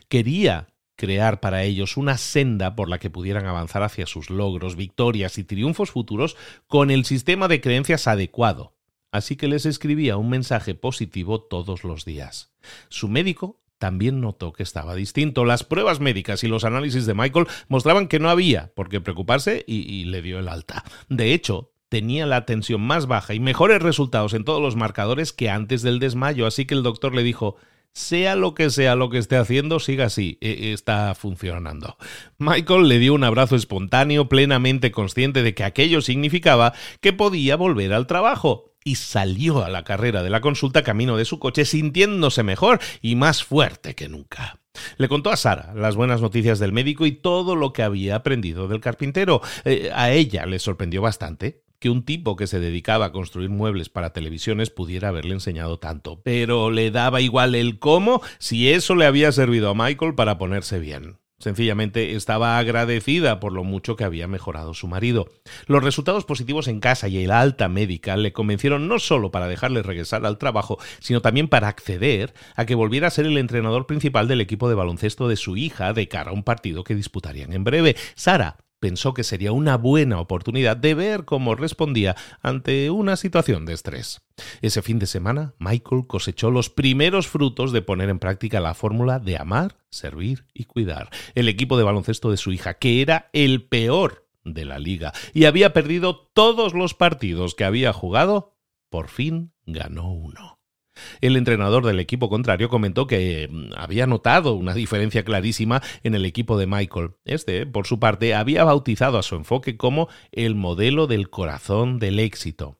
Quería 0.10 0.68
crear 1.02 1.40
para 1.40 1.64
ellos 1.64 1.98
una 1.98 2.20
senda 2.20 2.76
por 2.76 2.88
la 2.88 3.00
que 3.00 3.10
pudieran 3.10 3.48
avanzar 3.48 3.82
hacia 3.82 4.06
sus 4.06 4.30
logros, 4.30 4.76
victorias 4.76 5.40
y 5.40 5.44
triunfos 5.44 5.90
futuros 5.90 6.38
con 6.68 6.92
el 6.92 7.06
sistema 7.06 7.48
de 7.48 7.60
creencias 7.60 8.08
adecuado. 8.08 8.76
Así 9.12 9.36
que 9.36 9.48
les 9.48 9.66
escribía 9.66 10.18
un 10.18 10.30
mensaje 10.30 10.76
positivo 10.76 11.42
todos 11.42 11.84
los 11.84 12.06
días. 12.06 12.54
Su 12.90 13.08
médico 13.08 13.60
también 13.80 14.22
notó 14.22 14.54
que 14.54 14.62
estaba 14.62 14.94
distinto. 14.94 15.44
Las 15.44 15.64
pruebas 15.64 16.00
médicas 16.00 16.44
y 16.44 16.48
los 16.48 16.66
análisis 16.66 17.08
de 17.08 17.16
Michael 17.16 17.48
mostraban 17.68 18.08
que 18.08 18.20
no 18.20 18.30
había 18.30 18.72
por 18.76 18.88
qué 18.88 19.02
preocuparse 19.02 19.66
y, 19.66 20.04
le 20.04 20.22
dio 20.22 20.38
el 20.38 20.50
alta. 20.50 20.84
De 21.10 21.34
hecho, 21.34 21.72
tenía 21.90 22.28
la 22.28 22.46
tensión 22.46 22.82
más 22.82 23.08
baja 23.08 23.34
y 23.34 23.40
mejores 23.40 23.82
resultados 23.82 24.36
en 24.36 24.44
todos 24.44 24.62
los 24.62 24.76
marcadores 24.76 25.34
que 25.34 25.50
antes 25.50 25.82
del 25.82 25.98
desmayo, 25.98 26.46
así 26.46 26.68
que 26.68 26.76
el 26.76 26.84
doctor 26.84 27.16
le 27.16 27.24
dijo 27.24 27.56
sea 27.94 28.36
lo 28.36 28.54
que 28.54 28.70
sea 28.70 28.96
lo 28.96 29.10
que 29.10 29.18
esté 29.18 29.36
haciendo, 29.38 29.80
siga 29.80 30.06
así, 30.06 30.38
e, 30.42 30.74
está 30.74 31.14
funcionando. 31.16 31.98
Michael 32.38 32.88
le 32.88 33.00
dio 33.00 33.14
un 33.14 33.24
abrazo 33.24 33.56
espontáneo, 33.56 34.30
plenamente 34.30 34.92
consciente 34.92 35.44
de 35.44 35.54
que 35.54 35.64
aquello 35.64 36.02
significaba 36.02 36.74
que 37.02 37.14
podía 37.14 37.56
volver 37.56 37.94
al 37.94 38.08
trabajo, 38.08 38.72
y 38.84 38.96
salió 38.96 39.64
a 39.64 39.70
la 39.70 39.84
carrera 39.84 40.24
de 40.24 40.30
la 40.30 40.42
consulta 40.42 40.84
camino 40.84 41.18
de 41.18 41.26
su 41.26 41.40
coche 41.40 41.66
sintiéndose 41.66 42.44
mejor 42.44 42.80
y 43.02 43.16
más 43.16 43.44
fuerte 43.44 43.96
que 43.96 44.10
nunca. 44.10 44.60
Le 44.98 45.08
contó 45.08 45.30
a 45.30 45.38
Sara 45.38 45.74
las 45.76 45.96
buenas 45.96 46.22
noticias 46.22 46.60
del 46.60 46.72
médico 46.72 47.06
y 47.06 47.12
todo 47.12 47.56
lo 47.56 47.74
que 47.74 47.84
había 47.84 48.16
aprendido 48.16 48.68
del 48.68 48.80
carpintero. 48.80 49.42
Eh, 49.66 49.92
a 49.94 50.12
ella 50.12 50.46
le 50.46 50.60
sorprendió 50.60 51.02
bastante 51.02 51.62
que 51.82 51.90
un 51.90 52.04
tipo 52.04 52.36
que 52.36 52.48
se 52.48 52.60
dedicaba 52.60 53.08
a 53.08 53.12
construir 53.12 53.50
muebles 53.50 53.90
para 53.90 54.14
televisiones 54.14 54.70
pudiera 54.70 55.10
haberle 55.10 55.34
enseñado 55.34 55.80
tanto, 55.80 56.22
pero 56.22 56.70
le 56.70 56.92
daba 56.92 57.22
igual 57.22 57.56
el 57.56 57.80
cómo 57.80 58.22
si 58.38 58.70
eso 58.70 58.96
le 58.96 59.08
había 59.08 59.32
servido 59.32 59.72
a 59.72 59.74
Michael 59.74 60.14
para 60.14 60.38
ponerse 60.38 60.80
bien. 60.80 61.18
Sencillamente 61.40 62.16
estaba 62.16 62.60
agradecida 62.60 63.40
por 63.40 63.52
lo 63.52 63.64
mucho 63.64 63.96
que 63.96 64.04
había 64.04 64.28
mejorado 64.28 64.76
su 64.76 64.88
marido. 64.88 65.28
Los 65.66 65.84
resultados 65.84 66.24
positivos 66.24 66.68
en 66.68 66.80
casa 66.80 67.08
y 67.08 67.26
la 67.26 67.42
alta 67.42 67.68
médica 67.68 68.16
le 68.16 68.32
convencieron 68.32 68.88
no 68.88 69.00
solo 69.00 69.32
para 69.32 69.48
dejarle 69.48 69.82
regresar 69.82 70.24
al 70.28 70.38
trabajo, 70.38 70.78
sino 71.00 71.22
también 71.22 71.48
para 71.48 71.68
acceder 71.68 72.36
a 72.56 72.68
que 72.68 72.76
volviera 72.76 73.08
a 73.08 73.12
ser 73.12 73.26
el 73.26 73.40
entrenador 73.40 73.88
principal 73.88 74.28
del 74.28 74.42
equipo 74.42 74.70
de 74.70 74.76
baloncesto 74.76 75.28
de 75.28 75.36
su 75.36 75.58
hija 75.58 75.94
de 75.94 76.08
cara 76.08 76.30
a 76.30 76.34
un 76.36 76.44
partido 76.44 76.84
que 76.84 76.94
disputarían 76.94 77.54
en 77.54 77.64
breve. 77.64 77.96
Sara 78.14 78.58
pensó 78.82 79.14
que 79.14 79.24
sería 79.24 79.54
una 79.54 79.78
buena 79.78 80.20
oportunidad 80.20 80.76
de 80.76 80.96
ver 80.96 81.24
cómo 81.24 81.56
respondía 81.56 82.18
ante 82.42 82.90
una 82.90 83.16
situación 83.16 83.66
de 83.66 83.74
estrés. 83.74 84.22
Ese 84.62 84.82
fin 84.82 85.00
de 85.00 85.06
semana, 85.06 85.54
Michael 85.60 86.08
cosechó 86.08 86.52
los 86.52 86.70
primeros 86.70 87.28
frutos 87.28 87.72
de 87.72 87.84
poner 87.84 88.10
en 88.10 88.20
práctica 88.20 88.60
la 88.60 88.74
fórmula 88.74 89.20
de 89.20 89.38
amar, 89.38 89.78
servir 89.92 90.46
y 90.54 90.66
cuidar. 90.66 91.10
El 91.36 91.48
equipo 91.48 91.78
de 91.78 91.84
baloncesto 91.84 92.32
de 92.32 92.38
su 92.38 92.52
hija, 92.52 92.74
que 92.74 93.02
era 93.02 93.30
el 93.34 93.64
peor 93.64 94.28
de 94.44 94.66
la 94.66 94.80
liga 94.80 95.14
y 95.34 95.46
había 95.46 95.72
perdido 95.72 96.32
todos 96.34 96.74
los 96.74 96.96
partidos 96.96 97.54
que 97.54 97.64
había 97.64 97.94
jugado, 97.94 98.58
por 98.90 99.10
fin 99.10 99.54
ganó 99.68 100.12
uno. 100.12 100.61
El 101.22 101.38
entrenador 101.38 101.86
del 101.86 102.00
equipo 102.00 102.30
contrario 102.30 102.70
comentó 102.70 103.08
que 103.08 103.48
mm, 103.52 103.74
había 103.76 104.08
notado 104.08 104.54
una 104.54 104.74
diferencia 104.74 105.24
clarísima 105.24 105.82
en 106.04 106.16
el 106.16 106.26
equipo 106.26 106.58
de 106.58 106.68
Michael. 106.68 107.12
Este, 107.26 107.66
por 107.66 107.88
su 107.88 108.00
parte, 108.00 108.34
había 108.36 108.64
bautizado 108.64 109.18
a 109.18 109.24
su 109.24 109.36
enfoque 109.36 109.78
como 109.78 110.10
el 110.32 110.56
modelo 110.56 111.08
del 111.08 111.30
corazón 111.30 112.00
del 112.00 112.20
éxito 112.20 112.78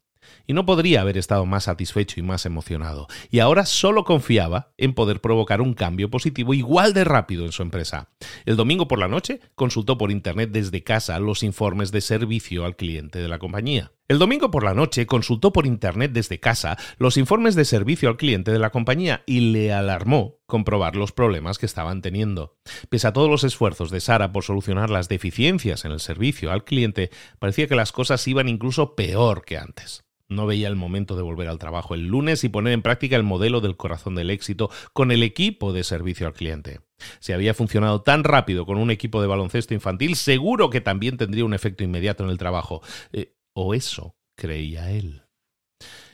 y 0.52 0.54
no 0.54 0.66
podría 0.66 1.00
haber 1.00 1.18
estado 1.18 1.46
más 1.46 1.64
satisfecho 1.64 2.20
y 2.20 2.24
más 2.24 2.46
emocionado, 2.46 3.08
y 3.30 3.40
ahora 3.40 3.66
solo 3.66 4.04
confiaba 4.04 4.74
en 4.76 4.94
poder 4.94 5.22
provocar 5.22 5.62
un 5.62 5.74
cambio 5.74 6.10
positivo 6.10 6.54
igual 6.54 6.94
de 6.94 7.06
rápido 7.06 7.46
en 7.46 7.54
su 7.54 7.62
empresa. 7.62 8.10
El 8.46 8.58
domingo 8.58 8.86
por 8.90 9.00
la 9.00 9.08
noche 9.08 9.40
consultó 9.56 9.98
por 9.98 10.12
Internet 10.12 10.50
desde 10.52 10.84
casa 10.84 11.20
los 11.20 11.44
informes 11.44 11.94
de 11.94 12.02
servicio 12.02 12.66
al 12.66 12.76
cliente 12.76 13.20
de 13.20 13.30
la 13.30 13.40
compañía. 13.40 13.94
El 14.10 14.20
domingo 14.20 14.52
por 14.52 14.66
la 14.66 14.74
noche 14.74 15.08
consultó 15.08 15.54
por 15.54 15.66
Internet 15.66 16.12
desde 16.12 16.42
casa 16.42 16.78
los 16.98 17.16
informes 17.16 17.56
de 17.56 17.64
servicio 17.64 18.10
al 18.10 18.18
cliente 18.18 18.52
de 18.52 18.60
la 18.60 18.72
compañía 18.72 19.24
y 19.26 19.54
le 19.54 19.72
alarmó 19.72 20.42
comprobar 20.48 20.98
los 20.98 21.14
problemas 21.14 21.60
que 21.60 21.66
estaban 21.66 22.02
teniendo. 22.02 22.58
Pese 22.90 23.08
a 23.08 23.14
todos 23.14 23.30
los 23.30 23.46
esfuerzos 23.46 23.90
de 23.90 24.02
Sara 24.02 24.34
por 24.34 24.44
solucionar 24.44 24.90
las 24.90 25.08
deficiencias 25.08 25.86
en 25.86 25.94
el 25.94 26.02
servicio 26.02 26.52
al 26.52 26.66
cliente, 26.66 27.10
parecía 27.40 27.68
que 27.70 27.76
las 27.76 27.94
cosas 27.94 28.28
iban 28.28 28.50
incluso 28.50 28.96
peor 28.96 29.46
que 29.46 29.58
antes. 29.58 30.04
No 30.32 30.46
veía 30.46 30.70
el 30.70 30.78
momento 30.78 31.18
de 31.18 31.24
volver 31.24 31.50
al 31.50 31.60
trabajo 31.60 31.94
el 31.94 32.08
lunes 32.08 32.46
y 32.46 32.50
poner 32.50 32.72
en 32.72 32.82
práctica 32.82 33.18
el 33.18 33.24
modelo 33.24 33.60
del 33.60 33.76
corazón 33.76 34.16
del 34.16 34.30
éxito 34.30 34.70
con 34.94 35.12
el 35.12 35.24
equipo 35.24 35.74
de 35.74 35.84
servicio 35.84 36.26
al 36.26 36.32
cliente. 36.34 36.80
Si 37.20 37.34
había 37.34 37.54
funcionado 37.54 38.02
tan 38.02 38.24
rápido 38.24 38.66
con 38.66 38.78
un 38.78 38.92
equipo 38.92 39.22
de 39.22 39.28
baloncesto 39.28 39.74
infantil, 39.74 40.16
seguro 40.16 40.70
que 40.70 40.80
también 40.80 41.18
tendría 41.18 41.44
un 41.44 41.54
efecto 41.54 41.84
inmediato 41.84 42.24
en 42.24 42.30
el 42.30 42.38
trabajo. 42.38 42.82
Eh, 43.12 43.36
o 43.54 43.74
eso 43.74 44.16
creía 44.38 44.92
él. 44.92 45.24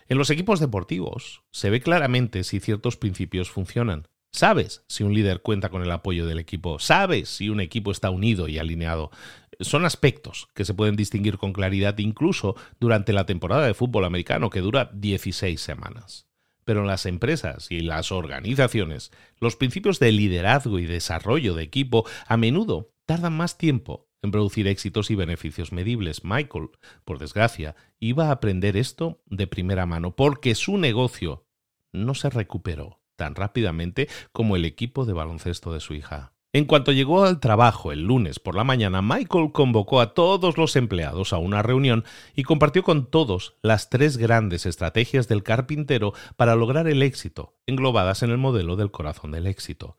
En 0.08 0.18
los 0.18 0.32
equipos 0.32 0.60
deportivos 0.60 1.44
se 1.52 1.70
ve 1.70 1.80
claramente 1.80 2.44
si 2.44 2.60
ciertos 2.60 2.98
principios 2.98 3.52
funcionan. 3.52 4.08
Sabes 4.32 4.84
si 4.88 5.04
un 5.04 5.14
líder 5.14 5.42
cuenta 5.42 5.70
con 5.70 5.84
el 5.84 5.92
apoyo 5.92 6.26
del 6.26 6.40
equipo, 6.40 6.80
sabes 6.80 7.30
si 7.30 7.50
un 7.50 7.60
equipo 7.60 7.92
está 7.92 8.10
unido 8.10 8.48
y 8.48 8.58
alineado. 8.58 9.12
Son 9.60 9.86
aspectos 9.86 10.48
que 10.54 10.66
se 10.66 10.74
pueden 10.74 10.96
distinguir 10.96 11.38
con 11.38 11.54
claridad 11.54 11.98
incluso 11.98 12.56
durante 12.80 13.14
la 13.14 13.26
temporada 13.26 13.66
de 13.66 13.74
fútbol 13.74 14.06
americano 14.06 14.50
que 14.50 14.62
dura 14.62 14.92
16 14.94 15.60
semanas. 15.60 16.28
Pero 16.64 16.82
en 16.82 16.88
las 16.88 17.06
empresas 17.06 17.72
y 17.72 17.80
las 17.80 18.12
organizaciones, 18.12 19.12
los 19.40 19.56
principios 19.56 20.00
de 20.00 20.12
liderazgo 20.12 20.80
y 20.80 20.86
desarrollo 20.86 21.56
de 21.56 21.64
equipo 21.64 22.06
a 22.28 22.38
menudo 22.38 22.92
tardan 23.06 23.36
más 23.36 23.58
tiempo 23.58 24.08
en 24.22 24.32
producir 24.32 24.68
éxitos 24.68 25.10
y 25.10 25.16
beneficios 25.16 25.72
medibles. 25.72 26.24
Michael, 26.24 26.70
por 27.06 27.20
desgracia, 27.20 27.76
iba 28.00 28.28
a 28.28 28.32
aprender 28.32 28.78
esto 28.78 29.22
de 29.26 29.48
primera 29.48 29.86
mano 29.86 30.16
porque 30.16 30.56
su 30.56 30.78
negocio 30.78 31.48
no 31.94 32.14
se 32.14 32.30
recuperó 32.30 33.02
tan 33.16 33.34
rápidamente 33.36 34.08
como 34.32 34.56
el 34.56 34.66
equipo 34.66 35.06
de 35.06 35.14
baloncesto 35.14 35.74
de 35.74 35.80
su 35.80 35.94
hija. 35.94 36.37
En 36.58 36.66
cuanto 36.66 36.92
llegó 36.92 37.24
al 37.24 37.40
trabajo 37.40 37.92
el 37.92 38.02
lunes 38.02 38.40
por 38.40 38.56
la 38.56 38.64
mañana, 38.64 39.04
Michael 39.04 39.52
convocó 39.52 40.02
a 40.02 40.16
todos 40.16 40.58
los 40.58 40.76
empleados 40.76 41.32
a 41.32 41.38
una 41.38 41.62
reunión 41.62 42.04
y 42.36 42.42
compartió 42.42 42.82
con 42.82 43.06
todos 43.06 43.54
las 43.62 43.92
tres 43.92 44.18
grandes 44.18 44.66
estrategias 44.66 45.28
del 45.28 45.44
carpintero 45.44 46.16
para 46.36 46.56
lograr 46.56 46.88
el 46.88 47.04
éxito, 47.04 47.54
englobadas 47.68 48.24
en 48.24 48.32
el 48.32 48.40
modelo 48.40 48.76
del 48.76 48.90
corazón 48.90 49.30
del 49.34 49.46
éxito. 49.46 49.98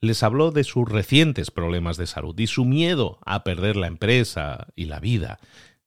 Les 0.00 0.24
habló 0.24 0.50
de 0.50 0.64
sus 0.64 0.90
recientes 0.90 1.52
problemas 1.52 1.96
de 1.96 2.08
salud 2.08 2.36
y 2.40 2.48
su 2.48 2.64
miedo 2.64 3.20
a 3.24 3.44
perder 3.44 3.76
la 3.76 3.86
empresa 3.86 4.66
y 4.74 4.86
la 4.86 4.98
vida. 4.98 5.38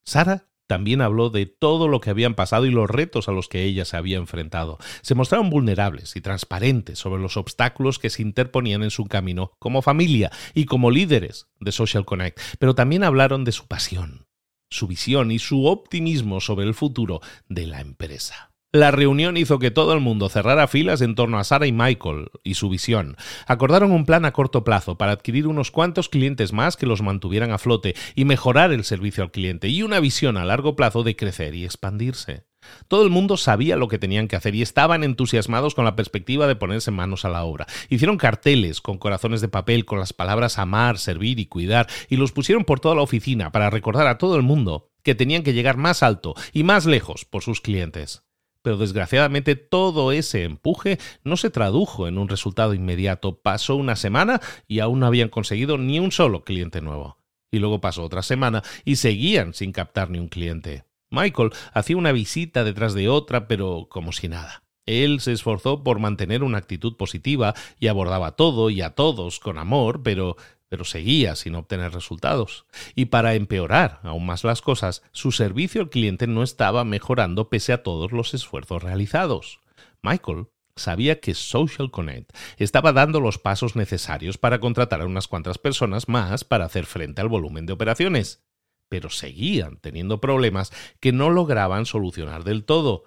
Sara 0.04 0.46
también 0.68 1.02
habló 1.02 1.30
de 1.30 1.46
todo 1.46 1.88
lo 1.88 2.02
que 2.02 2.10
habían 2.10 2.36
pasado 2.36 2.66
y 2.66 2.72
los 2.72 2.90
retos 2.90 3.28
a 3.28 3.32
los 3.32 3.48
que 3.48 3.64
ella 3.64 3.86
se 3.86 3.98
había 3.98 4.18
enfrentado. 4.18 4.78
Se 5.02 5.16
mostraron 5.16 5.50
vulnerables 5.50 6.16
y 6.16 6.22
transparentes 6.22 7.00
sobre 7.00 7.22
los 7.22 7.38
obstáculos 7.38 8.00
que 8.00 8.10
se 8.10 8.22
interponían 8.22 8.84
en 8.84 8.92
su 8.92 9.06
camino 9.06 9.52
como 9.60 9.82
familia 9.82 10.32
y 10.54 10.66
como 10.66 10.92
líderes 10.92 11.48
de 11.60 11.72
Social 11.72 12.06
Connect, 12.06 12.40
pero 12.60 12.76
también 12.76 13.04
hablaron 13.04 13.44
de 13.44 13.52
su 13.52 13.68
pasión, 13.68 14.28
su 14.70 14.88
visión 14.88 15.32
y 15.32 15.40
su 15.40 15.66
optimismo 15.66 16.42
sobre 16.42 16.66
el 16.66 16.74
futuro 16.74 17.22
de 17.48 17.68
la 17.68 17.82
empresa. 17.82 18.53
La 18.76 18.90
reunión 18.90 19.38
hizo 19.38 19.60
que 19.60 19.70
todo 19.70 19.94
el 19.94 20.00
mundo 20.00 20.30
cerrara 20.30 20.68
filas 20.68 21.02
en 21.02 21.14
torno 21.14 21.38
a 21.38 21.44
Sara 21.44 21.68
y 21.68 21.72
Michael 21.72 22.32
y 22.44 22.56
su 22.56 22.70
visión. 22.70 23.18
Acordaron 23.46 23.92
un 23.92 24.04
plan 24.04 24.26
a 24.26 24.34
corto 24.34 24.64
plazo 24.64 24.98
para 24.98 25.12
adquirir 25.12 25.46
unos 25.46 25.70
cuantos 25.70 26.10
clientes 26.10 26.54
más 26.54 26.76
que 26.76 26.88
los 26.88 27.04
mantuvieran 27.04 27.52
a 27.52 27.60
flote 27.60 27.94
y 28.16 28.26
mejorar 28.26 28.74
el 28.74 28.84
servicio 28.84 29.24
al 29.24 29.30
cliente, 29.30 29.68
y 29.68 29.84
una 29.84 30.00
visión 30.00 30.38
a 30.38 30.46
largo 30.46 30.76
plazo 30.76 31.04
de 31.04 31.16
crecer 31.16 31.54
y 31.54 31.66
expandirse. 31.66 32.48
Todo 32.88 33.04
el 33.04 33.12
mundo 33.12 33.38
sabía 33.38 33.78
lo 33.78 33.88
que 33.88 34.00
tenían 34.00 34.28
que 34.28 34.38
hacer 34.38 34.56
y 34.56 34.64
estaban 34.64 35.04
entusiasmados 35.04 35.76
con 35.76 35.86
la 35.86 35.96
perspectiva 35.96 36.48
de 36.48 36.56
ponerse 36.56 36.90
manos 36.90 37.26
a 37.26 37.30
la 37.30 37.44
obra. 37.44 37.68
Hicieron 37.90 38.18
carteles 38.18 38.82
con 38.82 38.98
corazones 38.98 39.42
de 39.42 39.50
papel 39.50 39.86
con 39.86 40.00
las 40.00 40.14
palabras 40.14 40.58
amar, 40.58 40.98
servir 40.98 41.38
y 41.38 41.46
cuidar 41.46 41.86
y 42.10 42.16
los 42.16 42.32
pusieron 42.32 42.66
por 42.66 42.80
toda 42.80 42.96
la 42.96 43.04
oficina 43.04 43.52
para 43.52 43.70
recordar 43.70 44.08
a 44.08 44.18
todo 44.18 44.36
el 44.36 44.42
mundo 44.42 44.90
que 45.04 45.14
tenían 45.14 45.44
que 45.44 45.54
llegar 45.54 45.78
más 45.78 46.02
alto 46.02 46.34
y 46.54 46.64
más 46.64 46.88
lejos 46.88 47.24
por 47.24 47.44
sus 47.44 47.62
clientes 47.62 48.24
pero 48.64 48.78
desgraciadamente 48.78 49.56
todo 49.56 50.12
ese 50.12 50.44
empuje 50.44 50.98
no 51.24 51.38
se 51.38 51.52
tradujo 51.52 52.08
en 52.08 52.18
un 52.18 52.30
resultado 52.30 52.74
inmediato. 52.74 53.40
Pasó 53.40 53.76
una 53.76 53.96
semana 53.96 54.42
y 54.68 54.80
aún 54.80 55.02
no 55.02 55.06
habían 55.06 55.30
conseguido 55.30 55.78
ni 55.78 56.00
un 56.00 56.12
solo 56.12 56.44
cliente 56.44 56.82
nuevo. 56.82 57.20
Y 57.52 57.60
luego 57.60 57.82
pasó 57.82 58.04
otra 58.04 58.24
semana 58.24 58.64
y 58.84 58.96
seguían 58.96 59.54
sin 59.54 59.74
captar 59.74 60.10
ni 60.10 60.18
un 60.18 60.30
cliente. 60.30 60.86
Michael 61.12 61.52
hacía 61.74 61.98
una 61.98 62.12
visita 62.12 62.64
detrás 62.64 62.96
de 62.96 63.10
otra, 63.10 63.48
pero 63.48 63.86
como 63.90 64.12
si 64.12 64.28
nada. 64.28 64.64
Él 64.86 65.20
se 65.20 65.32
esforzó 65.32 65.84
por 65.84 66.00
mantener 66.00 66.44
una 66.44 66.58
actitud 66.58 66.98
positiva 66.98 67.54
y 67.80 67.88
abordaba 67.88 68.36
todo 68.36 68.70
y 68.70 68.82
a 68.82 68.96
todos 68.96 69.40
con 69.40 69.58
amor, 69.58 70.02
pero 70.04 70.36
pero 70.74 70.86
seguía 70.86 71.36
sin 71.36 71.54
obtener 71.54 71.94
resultados. 71.94 72.66
Y 72.96 73.06
para 73.06 73.36
empeorar 73.36 74.00
aún 74.02 74.26
más 74.26 74.44
las 74.44 74.64
cosas, 74.64 75.04
su 75.12 75.32
servicio 75.32 75.82
al 75.82 75.92
cliente 75.92 76.26
no 76.26 76.42
estaba 76.42 76.84
mejorando 76.84 77.48
pese 77.48 77.74
a 77.74 77.84
todos 77.84 78.12
los 78.12 78.34
esfuerzos 78.34 78.82
realizados. 78.82 79.60
Michael 80.02 80.48
sabía 80.76 81.20
que 81.20 81.36
Social 81.36 81.92
Connect 81.92 82.36
estaba 82.58 82.92
dando 82.92 83.20
los 83.20 83.38
pasos 83.38 83.76
necesarios 83.76 84.40
para 84.40 84.60
contratar 84.60 85.02
a 85.02 85.06
unas 85.06 85.28
cuantas 85.28 85.60
personas 85.60 86.10
más 86.10 86.44
para 86.44 86.66
hacer 86.66 86.88
frente 86.88 87.22
al 87.22 87.30
volumen 87.30 87.68
de 87.68 87.74
operaciones, 87.74 88.44
pero 88.90 89.12
seguían 89.12 89.78
teniendo 89.78 90.20
problemas 90.22 90.74
que 91.00 91.12
no 91.12 91.30
lograban 91.30 91.86
solucionar 91.86 92.44
del 92.44 92.66
todo. 92.66 93.04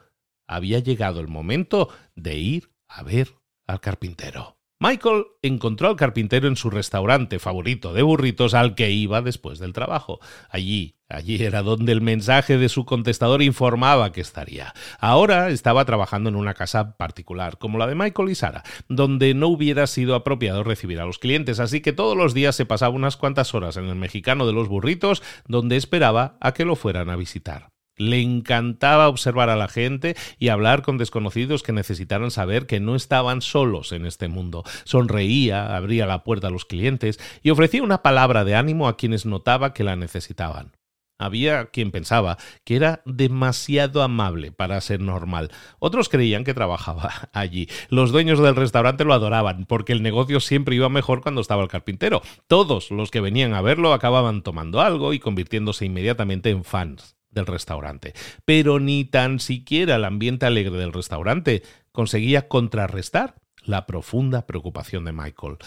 Había 0.47 0.79
llegado 0.79 1.19
el 1.19 1.27
momento 1.27 1.89
de 2.15 2.37
ir 2.37 2.71
a 2.87 3.03
ver 3.03 3.35
al 3.67 3.81
carpintero. 3.81 4.56
Michael 4.79 5.25
encontró 5.41 5.89
al 5.89 5.97
carpintero 5.97 6.49
en 6.49 6.57
su 6.57 6.69
restaurante 6.69 7.39
favorito 7.39 7.95
de 7.95 8.03
burritos 8.03 8.53
al 8.53 8.75
que 8.75 8.91
iba 8.91 9.23
después 9.23 9.59
del 9.59 9.73
trabajo. 9.73 10.21
Allí, 10.51 10.97
allí 11.09 11.43
era 11.43 11.63
donde 11.63 11.93
el 11.93 12.03
mensaje 12.03 12.59
de 12.59 12.69
su 12.69 12.85
contestador 12.85 13.41
informaba 13.41 14.13
que 14.13 14.21
estaría. 14.21 14.75
Ahora 15.01 15.49
estaba 15.49 15.87
trabajando 15.87 16.29
en 16.29 16.37
una 16.37 16.53
casa 16.53 16.99
particular, 16.99 17.57
como 17.57 17.79
la 17.79 17.87
de 17.87 17.95
Michael 17.95 18.29
y 18.29 18.35
Sara, 18.35 18.65
donde 18.91 19.33
no 19.33 19.49
hubiera 19.49 19.87
sido 19.87 20.15
apropiado 20.15 20.63
recibir 20.63 21.01
a 21.01 21.07
los 21.07 21.19
clientes, 21.19 21.59
así 21.59 21.81
que 21.81 21.95
todos 21.95 22.15
los 22.15 22.35
días 22.35 22.55
se 22.55 22.67
pasaba 22.67 22.95
unas 22.95 23.17
cuantas 23.17 23.55
horas 23.55 23.79
en 23.79 23.87
el 23.87 23.97
mexicano 23.97 24.47
de 24.47 24.53
los 24.53 24.69
burritos, 24.69 25.23
donde 25.49 25.77
esperaba 25.77 26.37
a 26.39 26.53
que 26.53 26.67
lo 26.67 26.77
fueran 26.77 27.09
a 27.09 27.17
visitar. 27.17 27.76
Le 27.97 28.21
encantaba 28.21 29.09
observar 29.09 29.49
a 29.49 29.57
la 29.57 29.69
gente 29.69 30.17
y 30.39 30.49
hablar 30.49 30.83
con 30.83 30.99
desconocidos 30.99 31.63
que 31.63 31.73
necesitaran 31.73 32.31
saber 32.31 32.67
que 32.67 32.81
no 32.81 32.95
estaban 32.95 33.43
solos 33.43 33.93
en 33.93 34.07
este 34.07 34.29
mundo. 34.29 34.65
Sonreía, 34.85 35.77
abría 35.77 36.07
la 36.07 36.23
puerta 36.23 36.49
a 36.49 36.51
los 36.51 36.65
clientes 36.65 37.19
y 37.43 37.51
ofrecía 37.51 37.83
una 37.83 38.03
palabra 38.03 38.45
de 38.45 38.55
ánimo 38.55 38.89
a 38.89 38.97
quienes 38.97 39.25
notaba 39.25 39.73
que 39.73 39.85
la 39.85 39.97
necesitaban. 39.97 40.73
Había 41.19 41.67
quien 41.67 41.93
pensaba 41.93 42.37
que 42.65 42.77
era 42.77 43.01
demasiado 43.07 44.03
amable 44.03 44.53
para 44.53 44.79
ser 44.83 45.01
normal. 45.01 45.51
Otros 45.79 46.11
creían 46.11 46.45
que 46.45 46.53
trabajaba 46.53 47.31
allí. 47.33 47.69
Los 47.89 48.13
dueños 48.13 48.39
del 48.39 48.57
restaurante 48.57 49.05
lo 49.05 49.15
adoraban 49.15 49.65
porque 49.65 49.95
el 49.95 50.03
negocio 50.03 50.41
siempre 50.41 50.77
iba 50.77 50.91
mejor 50.91 51.23
cuando 51.23 51.41
estaba 51.41 51.63
el 51.63 51.69
carpintero. 51.69 52.21
Todos 52.47 52.91
los 52.91 53.11
que 53.11 53.23
venían 53.23 53.55
a 53.55 53.63
verlo 53.63 53.95
acababan 53.95 54.43
tomando 54.43 54.83
algo 54.83 55.15
y 55.15 55.19
convirtiéndose 55.19 55.87
inmediatamente 55.87 56.51
en 56.51 56.65
fans 56.65 57.16
del 57.37 57.47
restaurante. 57.47 58.15
Pero 58.45 58.81
ni 58.81 59.05
tan 59.05 59.39
siquiera 59.39 59.95
el 59.95 60.05
ambiente 60.05 60.47
alegre 60.47 60.77
del 60.77 60.93
restaurante 60.93 61.63
conseguía 61.93 62.49
contrarrestar 62.49 63.37
la 63.63 63.87
profunda 63.87 64.47
preocupación 64.47 65.05
de 65.05 65.13
Michael. 65.13 65.59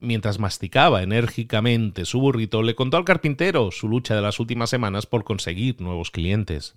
Mientras 0.00 0.38
masticaba 0.38 1.02
enérgicamente 1.02 2.04
su 2.04 2.20
burrito, 2.20 2.62
le 2.62 2.74
contó 2.74 2.96
al 2.96 3.04
carpintero 3.04 3.70
su 3.70 3.88
lucha 3.88 4.14
de 4.16 4.22
las 4.22 4.40
últimas 4.40 4.70
semanas 4.70 5.06
por 5.06 5.24
conseguir 5.24 5.80
nuevos 5.80 6.10
clientes. 6.10 6.76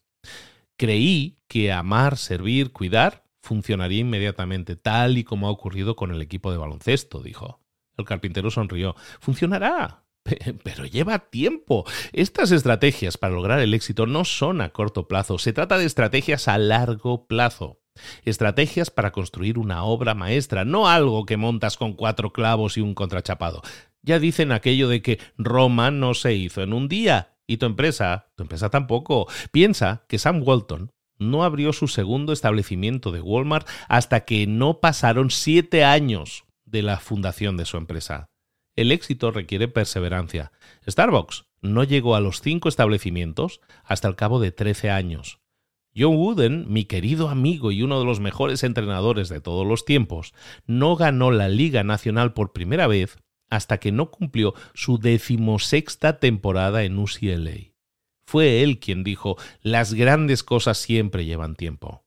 Creí 0.77 1.37
que 1.47 1.71
amar, 1.71 2.17
servir, 2.17 2.71
cuidar 2.71 3.23
funcionaría 3.43 3.99
inmediatamente, 3.99 4.75
tal 4.77 5.17
y 5.17 5.23
como 5.23 5.47
ha 5.47 5.51
ocurrido 5.51 5.95
con 5.95 6.11
el 6.11 6.21
equipo 6.21 6.51
de 6.51 6.57
baloncesto, 6.57 7.21
dijo. 7.21 7.59
El 7.97 8.05
carpintero 8.05 8.49
sonrió. 8.49 8.95
Funcionará, 9.19 10.02
pero 10.63 10.85
lleva 10.85 11.19
tiempo. 11.19 11.85
Estas 12.11 12.51
estrategias 12.51 13.17
para 13.17 13.33
lograr 13.33 13.59
el 13.59 13.73
éxito 13.73 14.05
no 14.05 14.25
son 14.25 14.61
a 14.61 14.69
corto 14.69 15.07
plazo, 15.07 15.37
se 15.37 15.53
trata 15.53 15.77
de 15.77 15.85
estrategias 15.85 16.47
a 16.47 16.57
largo 16.57 17.27
plazo. 17.27 17.79
Estrategias 18.25 18.89
para 18.89 19.11
construir 19.11 19.59
una 19.59 19.83
obra 19.83 20.15
maestra, 20.15 20.65
no 20.65 20.87
algo 20.87 21.25
que 21.25 21.37
montas 21.37 21.77
con 21.77 21.93
cuatro 21.93 22.33
clavos 22.33 22.77
y 22.77 22.81
un 22.81 22.95
contrachapado. 22.95 23.61
Ya 24.01 24.19
dicen 24.19 24.51
aquello 24.51 24.89
de 24.89 25.01
que 25.01 25.19
Roma 25.37 25.91
no 25.91 26.13
se 26.13 26.33
hizo 26.33 26.61
en 26.61 26.73
un 26.73 26.87
día. 26.87 27.29
Y 27.45 27.57
tu 27.57 27.65
empresa, 27.65 28.31
tu 28.35 28.43
empresa 28.43 28.69
tampoco. 28.69 29.27
Piensa 29.51 30.05
que 30.07 30.17
Sam 30.17 30.41
Walton 30.43 30.91
no 31.19 31.43
abrió 31.43 31.71
su 31.73 31.87
segundo 31.87 32.33
establecimiento 32.33 33.11
de 33.11 33.21
Walmart 33.21 33.67
hasta 33.87 34.21
que 34.21 34.47
no 34.47 34.79
pasaron 34.79 35.29
siete 35.29 35.83
años 35.83 36.45
de 36.65 36.81
la 36.81 36.99
fundación 36.99 37.57
de 37.57 37.65
su 37.65 37.77
empresa. 37.77 38.32
El 38.75 38.91
éxito 38.91 39.31
requiere 39.31 39.67
perseverancia. 39.67 40.51
Starbucks 40.87 41.45
no 41.61 41.83
llegó 41.83 42.15
a 42.15 42.21
los 42.21 42.41
cinco 42.41 42.69
establecimientos 42.69 43.61
hasta 43.83 44.07
el 44.07 44.15
cabo 44.15 44.39
de 44.39 44.51
13 44.51 44.89
años. 44.89 45.39
John 45.95 46.15
Wooden, 46.15 46.65
mi 46.71 46.85
querido 46.85 47.29
amigo 47.29 47.71
y 47.71 47.83
uno 47.83 47.99
de 47.99 48.05
los 48.05 48.19
mejores 48.19 48.63
entrenadores 48.63 49.29
de 49.29 49.41
todos 49.41 49.65
los 49.65 49.85
tiempos, 49.85 50.33
no 50.65 50.95
ganó 50.95 51.29
la 51.29 51.49
Liga 51.49 51.83
Nacional 51.83 52.33
por 52.33 52.51
primera 52.51 52.87
vez 52.87 53.17
hasta 53.49 53.77
que 53.77 53.91
no 53.91 54.09
cumplió 54.09 54.55
su 54.73 54.97
decimosexta 54.97 56.19
temporada 56.19 56.83
en 56.83 56.97
UCLA. 56.97 57.73
Fue 58.25 58.63
él 58.63 58.79
quien 58.79 59.03
dijo, 59.03 59.37
las 59.61 59.93
grandes 59.93 60.41
cosas 60.41 60.79
siempre 60.79 61.25
llevan 61.25 61.55
tiempo. 61.55 62.03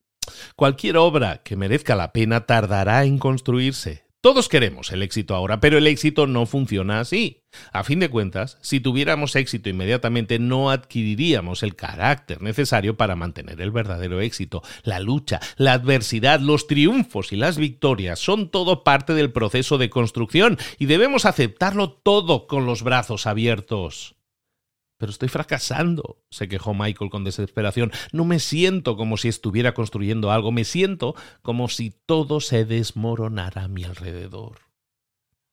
Cualquier 0.56 0.96
obra 0.96 1.42
que 1.44 1.54
merezca 1.54 1.94
la 1.94 2.12
pena 2.12 2.46
tardará 2.46 3.04
en 3.04 3.18
construirse, 3.18 4.05
todos 4.26 4.48
queremos 4.48 4.90
el 4.90 5.04
éxito 5.04 5.36
ahora, 5.36 5.60
pero 5.60 5.78
el 5.78 5.86
éxito 5.86 6.26
no 6.26 6.46
funciona 6.46 6.98
así. 6.98 7.44
A 7.72 7.84
fin 7.84 8.00
de 8.00 8.08
cuentas, 8.08 8.58
si 8.60 8.80
tuviéramos 8.80 9.36
éxito 9.36 9.68
inmediatamente 9.68 10.40
no 10.40 10.72
adquiriríamos 10.72 11.62
el 11.62 11.76
carácter 11.76 12.42
necesario 12.42 12.96
para 12.96 13.14
mantener 13.14 13.60
el 13.60 13.70
verdadero 13.70 14.20
éxito. 14.20 14.64
La 14.82 14.98
lucha, 14.98 15.38
la 15.58 15.74
adversidad, 15.74 16.40
los 16.40 16.66
triunfos 16.66 17.32
y 17.32 17.36
las 17.36 17.56
victorias 17.56 18.18
son 18.18 18.50
todo 18.50 18.82
parte 18.82 19.14
del 19.14 19.30
proceso 19.30 19.78
de 19.78 19.90
construcción 19.90 20.58
y 20.76 20.86
debemos 20.86 21.24
aceptarlo 21.24 21.92
todo 21.92 22.48
con 22.48 22.66
los 22.66 22.82
brazos 22.82 23.28
abiertos. 23.28 24.15
Pero 24.98 25.10
estoy 25.10 25.28
fracasando, 25.28 26.22
se 26.30 26.48
quejó 26.48 26.74
Michael 26.74 27.10
con 27.10 27.24
desesperación. 27.24 27.92
No 28.12 28.24
me 28.24 28.38
siento 28.38 28.96
como 28.96 29.16
si 29.16 29.28
estuviera 29.28 29.74
construyendo 29.74 30.30
algo, 30.30 30.52
me 30.52 30.64
siento 30.64 31.14
como 31.42 31.68
si 31.68 31.90
todo 31.90 32.40
se 32.40 32.64
desmoronara 32.64 33.64
a 33.64 33.68
mi 33.68 33.84
alrededor. 33.84 34.66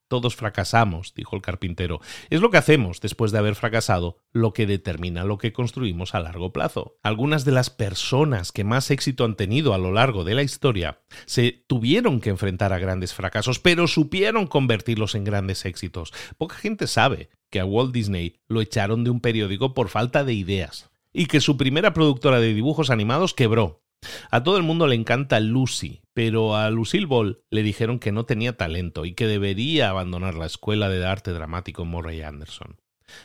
Todos 0.08 0.36
fracasamos, 0.36 1.14
dijo 1.14 1.34
el 1.34 1.42
carpintero. 1.42 2.00
Es 2.30 2.40
lo 2.40 2.50
que 2.50 2.58
hacemos 2.58 3.00
después 3.00 3.32
de 3.32 3.38
haber 3.38 3.54
fracasado 3.54 4.18
lo 4.32 4.52
que 4.52 4.66
determina 4.66 5.24
lo 5.24 5.38
que 5.38 5.52
construimos 5.52 6.14
a 6.14 6.20
largo 6.20 6.52
plazo. 6.52 6.98
Algunas 7.02 7.44
de 7.44 7.52
las 7.52 7.70
personas 7.70 8.52
que 8.52 8.64
más 8.64 8.90
éxito 8.90 9.24
han 9.24 9.34
tenido 9.34 9.74
a 9.74 9.78
lo 9.78 9.92
largo 9.92 10.22
de 10.22 10.34
la 10.34 10.42
historia 10.42 11.00
se 11.24 11.64
tuvieron 11.66 12.20
que 12.20 12.30
enfrentar 12.30 12.72
a 12.72 12.78
grandes 12.78 13.14
fracasos, 13.14 13.58
pero 13.58 13.88
supieron 13.88 14.46
convertirlos 14.46 15.14
en 15.14 15.24
grandes 15.24 15.64
éxitos. 15.64 16.12
Poca 16.36 16.56
gente 16.56 16.86
sabe 16.86 17.30
que 17.54 17.60
a 17.60 17.64
Walt 17.64 17.94
Disney 17.94 18.40
lo 18.48 18.60
echaron 18.60 19.04
de 19.04 19.10
un 19.10 19.20
periódico 19.20 19.74
por 19.74 19.88
falta 19.88 20.24
de 20.24 20.34
ideas 20.34 20.90
y 21.12 21.26
que 21.26 21.40
su 21.40 21.56
primera 21.56 21.92
productora 21.92 22.40
de 22.40 22.52
dibujos 22.52 22.90
animados 22.90 23.32
quebró 23.32 23.84
a 24.32 24.42
todo 24.42 24.56
el 24.56 24.64
mundo 24.64 24.88
le 24.88 24.96
encanta 24.96 25.38
Lucy, 25.38 26.02
pero 26.14 26.56
a 26.56 26.68
Lucille 26.70 27.06
Ball 27.06 27.44
le 27.50 27.62
dijeron 27.62 28.00
que 28.00 28.10
no 28.10 28.24
tenía 28.26 28.56
talento 28.56 29.04
y 29.04 29.14
que 29.14 29.28
debería 29.28 29.88
abandonar 29.88 30.34
la 30.34 30.46
escuela 30.46 30.88
de 30.88 31.06
arte 31.06 31.30
dramático 31.30 31.84
Murray 31.84 32.22
Anderson. 32.22 32.80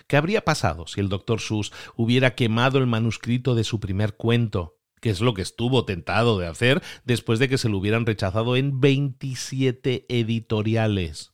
¿Qué 0.06 0.16
habría 0.16 0.46
pasado 0.46 0.86
si 0.86 1.02
el 1.02 1.10
Dr. 1.10 1.42
Seuss 1.42 1.72
hubiera 1.96 2.36
quemado 2.36 2.78
el 2.78 2.86
manuscrito 2.86 3.56
de 3.56 3.64
su 3.64 3.80
primer 3.80 4.16
cuento? 4.16 4.76
que 5.02 5.10
es 5.10 5.22
lo 5.22 5.34
que 5.34 5.42
estuvo 5.42 5.86
tentado 5.86 6.38
de 6.38 6.46
hacer 6.46 6.84
después 7.04 7.40
de 7.40 7.50
que 7.50 7.58
se 7.58 7.68
lo 7.68 7.80
hubieran 7.80 8.06
rechazado 8.06 8.58
en 8.58 8.80
27 8.80 10.06
editoriales. 10.08 11.32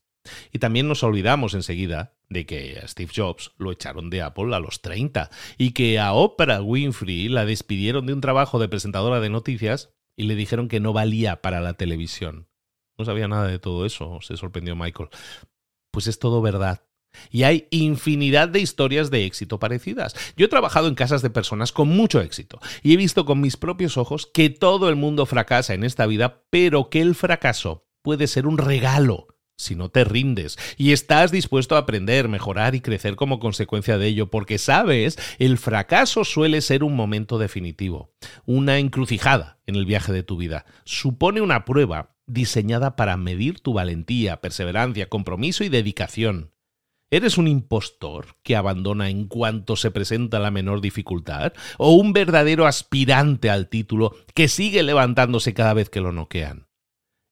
Y 0.54 0.60
también 0.60 0.88
nos 0.88 1.04
olvidamos 1.04 1.56
enseguida 1.56 2.15
de 2.30 2.46
que 2.46 2.80
a 2.82 2.88
Steve 2.88 3.12
Jobs 3.16 3.52
lo 3.58 3.72
echaron 3.72 4.10
de 4.10 4.22
Apple 4.22 4.56
a 4.56 4.60
los 4.60 4.82
30 4.82 5.30
y 5.58 5.72
que 5.72 6.00
a 6.00 6.14
Oprah 6.14 6.62
Winfrey 6.62 7.28
la 7.30 7.46
despidieron 7.46 8.06
de 8.06 8.14
un 8.14 8.22
trabajo 8.22 8.60
de 8.60 8.70
presentadora 8.70 9.20
de 9.20 9.30
noticias 9.30 9.94
y 10.16 10.24
le 10.24 10.36
dijeron 10.36 10.68
que 10.68 10.80
no 10.80 10.94
valía 10.94 11.42
para 11.42 11.62
la 11.62 11.74
televisión. 11.74 12.48
No 12.98 13.06
sabía 13.06 13.28
nada 13.28 13.48
de 13.48 13.60
todo 13.60 13.86
eso, 13.86 14.20
se 14.22 14.38
sorprendió 14.38 14.76
Michael. 14.76 15.10
Pues 15.92 16.08
es 16.08 16.20
todo 16.20 16.42
verdad. 16.42 16.84
Y 17.30 17.44
hay 17.44 17.68
infinidad 17.72 18.50
de 18.50 18.60
historias 18.60 19.10
de 19.10 19.26
éxito 19.26 19.60
parecidas. 19.60 20.16
Yo 20.36 20.46
he 20.46 20.50
trabajado 20.50 20.88
en 20.88 20.96
casas 20.96 21.22
de 21.22 21.30
personas 21.30 21.72
con 21.72 21.88
mucho 21.90 22.22
éxito 22.22 22.60
y 22.84 22.94
he 22.94 22.98
visto 22.98 23.26
con 23.26 23.40
mis 23.40 23.58
propios 23.58 23.98
ojos 23.98 24.30
que 24.34 24.50
todo 24.50 24.90
el 24.90 24.96
mundo 24.96 25.26
fracasa 25.26 25.74
en 25.74 25.84
esta 25.84 26.06
vida, 26.06 26.44
pero 26.50 26.90
que 26.90 27.02
el 27.02 27.16
fracaso 27.16 27.88
puede 28.02 28.28
ser 28.28 28.48
un 28.48 28.58
regalo 28.58 29.35
si 29.58 29.76
no 29.76 29.90
te 29.90 30.04
rindes 30.04 30.58
y 30.78 30.92
estás 30.92 31.32
dispuesto 31.32 31.76
a 31.76 31.80
aprender, 31.80 32.28
mejorar 32.28 32.76
y 32.76 32.82
crecer 32.82 33.16
como 33.16 33.40
consecuencia 33.40 33.98
de 33.98 34.08
ello, 34.08 34.30
porque 34.30 34.58
sabes, 34.58 35.18
el 35.40 35.58
fracaso 35.58 36.24
suele 36.24 36.62
ser 36.62 36.84
un 36.84 36.96
momento 36.96 37.38
definitivo, 37.38 38.14
una 38.46 38.80
encrucijada 38.80 39.60
en 39.66 39.76
el 39.76 39.86
viaje 39.86 40.12
de 40.12 40.24
tu 40.24 40.38
vida. 40.38 40.66
Supone 40.84 41.42
una 41.42 41.66
prueba 41.66 42.16
diseñada 42.28 42.96
para 42.96 43.18
medir 43.18 43.60
tu 43.60 43.74
valentía, 43.74 44.42
perseverancia, 44.42 45.10
compromiso 45.10 45.64
y 45.64 45.70
dedicación. 45.70 46.52
¿Eres 47.12 47.38
un 47.38 47.48
impostor 47.48 48.36
que 48.42 48.56
abandona 48.56 49.10
en 49.10 49.28
cuanto 49.28 49.76
se 49.76 49.92
presenta 49.92 50.40
la 50.40 50.50
menor 50.50 50.82
dificultad? 50.82 51.54
¿O 51.78 51.94
un 51.94 52.14
verdadero 52.14 52.66
aspirante 52.66 53.50
al 53.50 53.70
título 53.70 54.16
que 54.34 54.48
sigue 54.48 54.82
levantándose 54.82 55.54
cada 55.54 55.74
vez 55.76 55.90
que 55.90 56.02
lo 56.02 56.12
noquean? 56.12 56.68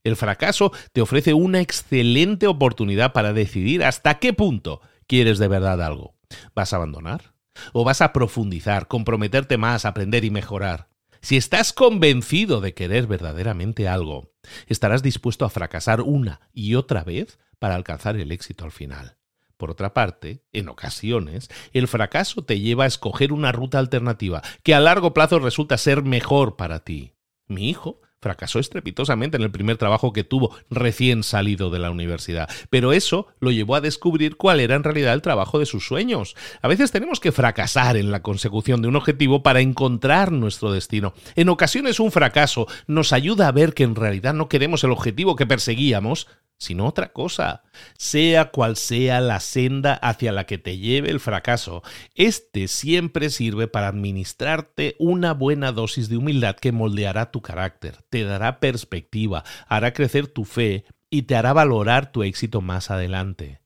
El 0.03 0.17
fracaso 0.17 0.73
te 0.91 1.01
ofrece 1.01 1.33
una 1.33 1.61
excelente 1.61 2.47
oportunidad 2.47 3.13
para 3.13 3.31
decidir 3.31 3.85
hasta 3.85 4.19
qué 4.19 4.33
punto 4.33 4.81
quieres 5.07 5.39
de 5.39 5.47
verdad 5.47 5.81
algo. 5.81 6.15
¿Vas 6.53 6.73
a 6.73 6.75
abandonar? 6.75 7.33
¿O 7.71 7.85
vas 7.85 8.01
a 8.01 8.11
profundizar, 8.11 8.87
comprometerte 8.87 9.57
más, 9.57 9.85
aprender 9.85 10.25
y 10.25 10.29
mejorar? 10.29 10.89
Si 11.21 11.37
estás 11.37 11.71
convencido 11.71 12.59
de 12.59 12.73
querer 12.73 13.07
verdaderamente 13.07 13.87
algo, 13.87 14.33
estarás 14.67 15.03
dispuesto 15.03 15.45
a 15.45 15.49
fracasar 15.49 16.01
una 16.01 16.41
y 16.51 16.75
otra 16.75 17.05
vez 17.05 17.39
para 17.57 17.75
alcanzar 17.75 18.17
el 18.17 18.33
éxito 18.33 18.65
al 18.65 18.73
final. 18.73 19.15
Por 19.55 19.71
otra 19.71 19.93
parte, 19.93 20.43
en 20.51 20.67
ocasiones, 20.67 21.47
el 21.71 21.87
fracaso 21.87 22.43
te 22.43 22.59
lleva 22.59 22.83
a 22.83 22.87
escoger 22.87 23.31
una 23.31 23.53
ruta 23.53 23.79
alternativa 23.79 24.41
que 24.63 24.75
a 24.75 24.81
largo 24.81 25.13
plazo 25.13 25.39
resulta 25.39 25.77
ser 25.77 26.03
mejor 26.03 26.57
para 26.57 26.83
ti. 26.83 27.13
Mi 27.47 27.69
hijo 27.69 28.01
fracasó 28.23 28.57
estrepitosamente 28.57 29.37
en 29.37 29.43
el 29.43 29.51
primer 29.51 29.77
trabajo 29.77 30.13
que 30.13 30.23
tuvo 30.23 30.55
recién 30.71 31.21
salido 31.21 31.69
de 31.69 31.77
la 31.77 31.91
universidad, 31.91 32.49
pero 32.71 32.93
eso 32.93 33.27
lo 33.39 33.51
llevó 33.51 33.75
a 33.75 33.81
descubrir 33.81 34.37
cuál 34.37 34.59
era 34.59 34.75
en 34.75 34.83
realidad 34.83 35.13
el 35.13 35.21
trabajo 35.21 35.59
de 35.59 35.67
sus 35.67 35.85
sueños. 35.85 36.35
A 36.61 36.67
veces 36.67 36.91
tenemos 36.91 37.19
que 37.19 37.31
fracasar 37.31 37.97
en 37.97 38.11
la 38.11 38.23
consecución 38.23 38.81
de 38.81 38.87
un 38.87 38.95
objetivo 38.95 39.43
para 39.43 39.61
encontrar 39.61 40.31
nuestro 40.31 40.71
destino. 40.71 41.13
En 41.35 41.49
ocasiones 41.49 41.99
un 41.99 42.11
fracaso 42.11 42.67
nos 42.87 43.13
ayuda 43.13 43.47
a 43.47 43.51
ver 43.51 43.73
que 43.73 43.83
en 43.83 43.95
realidad 43.95 44.33
no 44.33 44.49
queremos 44.49 44.83
el 44.83 44.91
objetivo 44.91 45.35
que 45.35 45.45
perseguíamos, 45.45 46.27
sino 46.63 46.87
otra 46.87 47.11
cosa. 47.11 47.63
Sea 47.97 48.51
cual 48.51 48.77
sea 48.77 49.19
la 49.19 49.39
senda 49.39 49.93
hacia 49.95 50.31
la 50.31 50.45
que 50.45 50.57
te 50.57 50.77
lleve 50.77 51.11
el 51.11 51.19
fracaso, 51.19 51.83
este 52.15 52.67
siempre 52.67 53.29
sirve 53.29 53.67
para 53.67 53.89
administrarte 53.89 54.95
una 54.97 55.33
buena 55.33 55.71
dosis 55.71 56.09
de 56.09 56.17
humildad 56.17 56.55
que 56.55 56.71
moldeará 56.71 57.31
tu 57.31 57.41
carácter, 57.41 57.97
te 58.09 58.23
dará 58.23 58.59
perspectiva, 58.59 59.43
hará 59.67 59.93
crecer 59.93 60.27
tu 60.27 60.45
fe 60.45 60.85
y 61.09 61.23
te 61.23 61.35
hará 61.35 61.53
valorar 61.53 62.11
tu 62.11 62.23
éxito 62.23 62.61
más 62.61 62.89
adelante. 62.89 63.59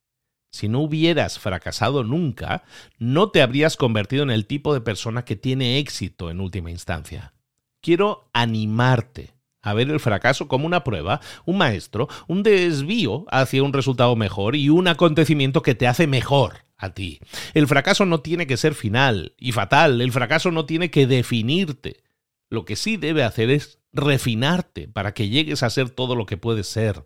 Si 0.49 0.67
no 0.67 0.79
hubieras 0.79 1.37
fracasado 1.37 2.03
nunca, 2.03 2.63
no 2.97 3.29
te 3.29 3.41
habrías 3.41 3.77
convertido 3.77 4.23
en 4.23 4.31
el 4.31 4.47
tipo 4.47 4.73
de 4.73 4.81
persona 4.81 5.23
que 5.23 5.35
tiene 5.35 5.77
éxito 5.77 6.31
en 6.31 6.39
última 6.39 6.71
instancia. 6.71 7.33
Quiero 7.79 8.29
animarte 8.33 9.36
a 9.67 9.73
ver 9.73 9.89
el 9.89 9.99
fracaso 9.99 10.47
como 10.47 10.65
una 10.65 10.85
prueba, 10.85 11.19
un 11.45 11.57
maestro, 11.57 12.07
un 12.27 12.41
desvío 12.41 13.25
hacia 13.29 13.63
un 13.63 13.73
resultado 13.73 14.15
mejor 14.15 14.55
y 14.55 14.69
un 14.69 14.87
acontecimiento 14.87 15.61
que 15.61 15.75
te 15.75 15.87
hace 15.87 16.07
mejor 16.07 16.65
a 16.77 16.93
ti. 16.93 17.19
El 17.53 17.67
fracaso 17.67 18.05
no 18.05 18.21
tiene 18.21 18.47
que 18.47 18.55
ser 18.55 18.75
final 18.75 19.35
y 19.37 19.51
fatal, 19.51 19.99
el 19.99 20.13
fracaso 20.13 20.51
no 20.51 20.65
tiene 20.65 20.89
que 20.89 21.05
definirte. 21.05 22.03
Lo 22.49 22.63
que 22.63 22.77
sí 22.77 22.95
debe 22.95 23.23
hacer 23.23 23.49
es 23.49 23.79
refinarte 23.91 24.87
para 24.87 25.13
que 25.13 25.27
llegues 25.27 25.63
a 25.63 25.69
ser 25.69 25.89
todo 25.89 26.15
lo 26.15 26.25
que 26.25 26.37
puedes 26.37 26.67
ser. 26.67 27.05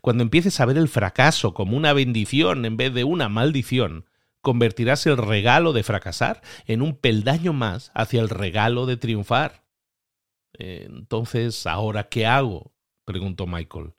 Cuando 0.00 0.22
empieces 0.22 0.60
a 0.60 0.64
ver 0.64 0.78
el 0.78 0.88
fracaso 0.88 1.52
como 1.52 1.76
una 1.76 1.92
bendición 1.92 2.64
en 2.64 2.78
vez 2.78 2.94
de 2.94 3.04
una 3.04 3.28
maldición, 3.28 4.06
convertirás 4.40 5.06
el 5.06 5.18
regalo 5.18 5.74
de 5.74 5.82
fracasar 5.82 6.40
en 6.64 6.80
un 6.80 6.96
peldaño 6.96 7.52
más 7.52 7.90
hacia 7.94 8.22
el 8.22 8.30
regalo 8.30 8.86
de 8.86 8.96
triunfar. 8.96 9.67
Entonces, 10.54 11.66
¿ahora 11.66 12.08
qué 12.08 12.26
hago? 12.26 12.72
preguntó 13.04 13.46
Michael. 13.46 13.94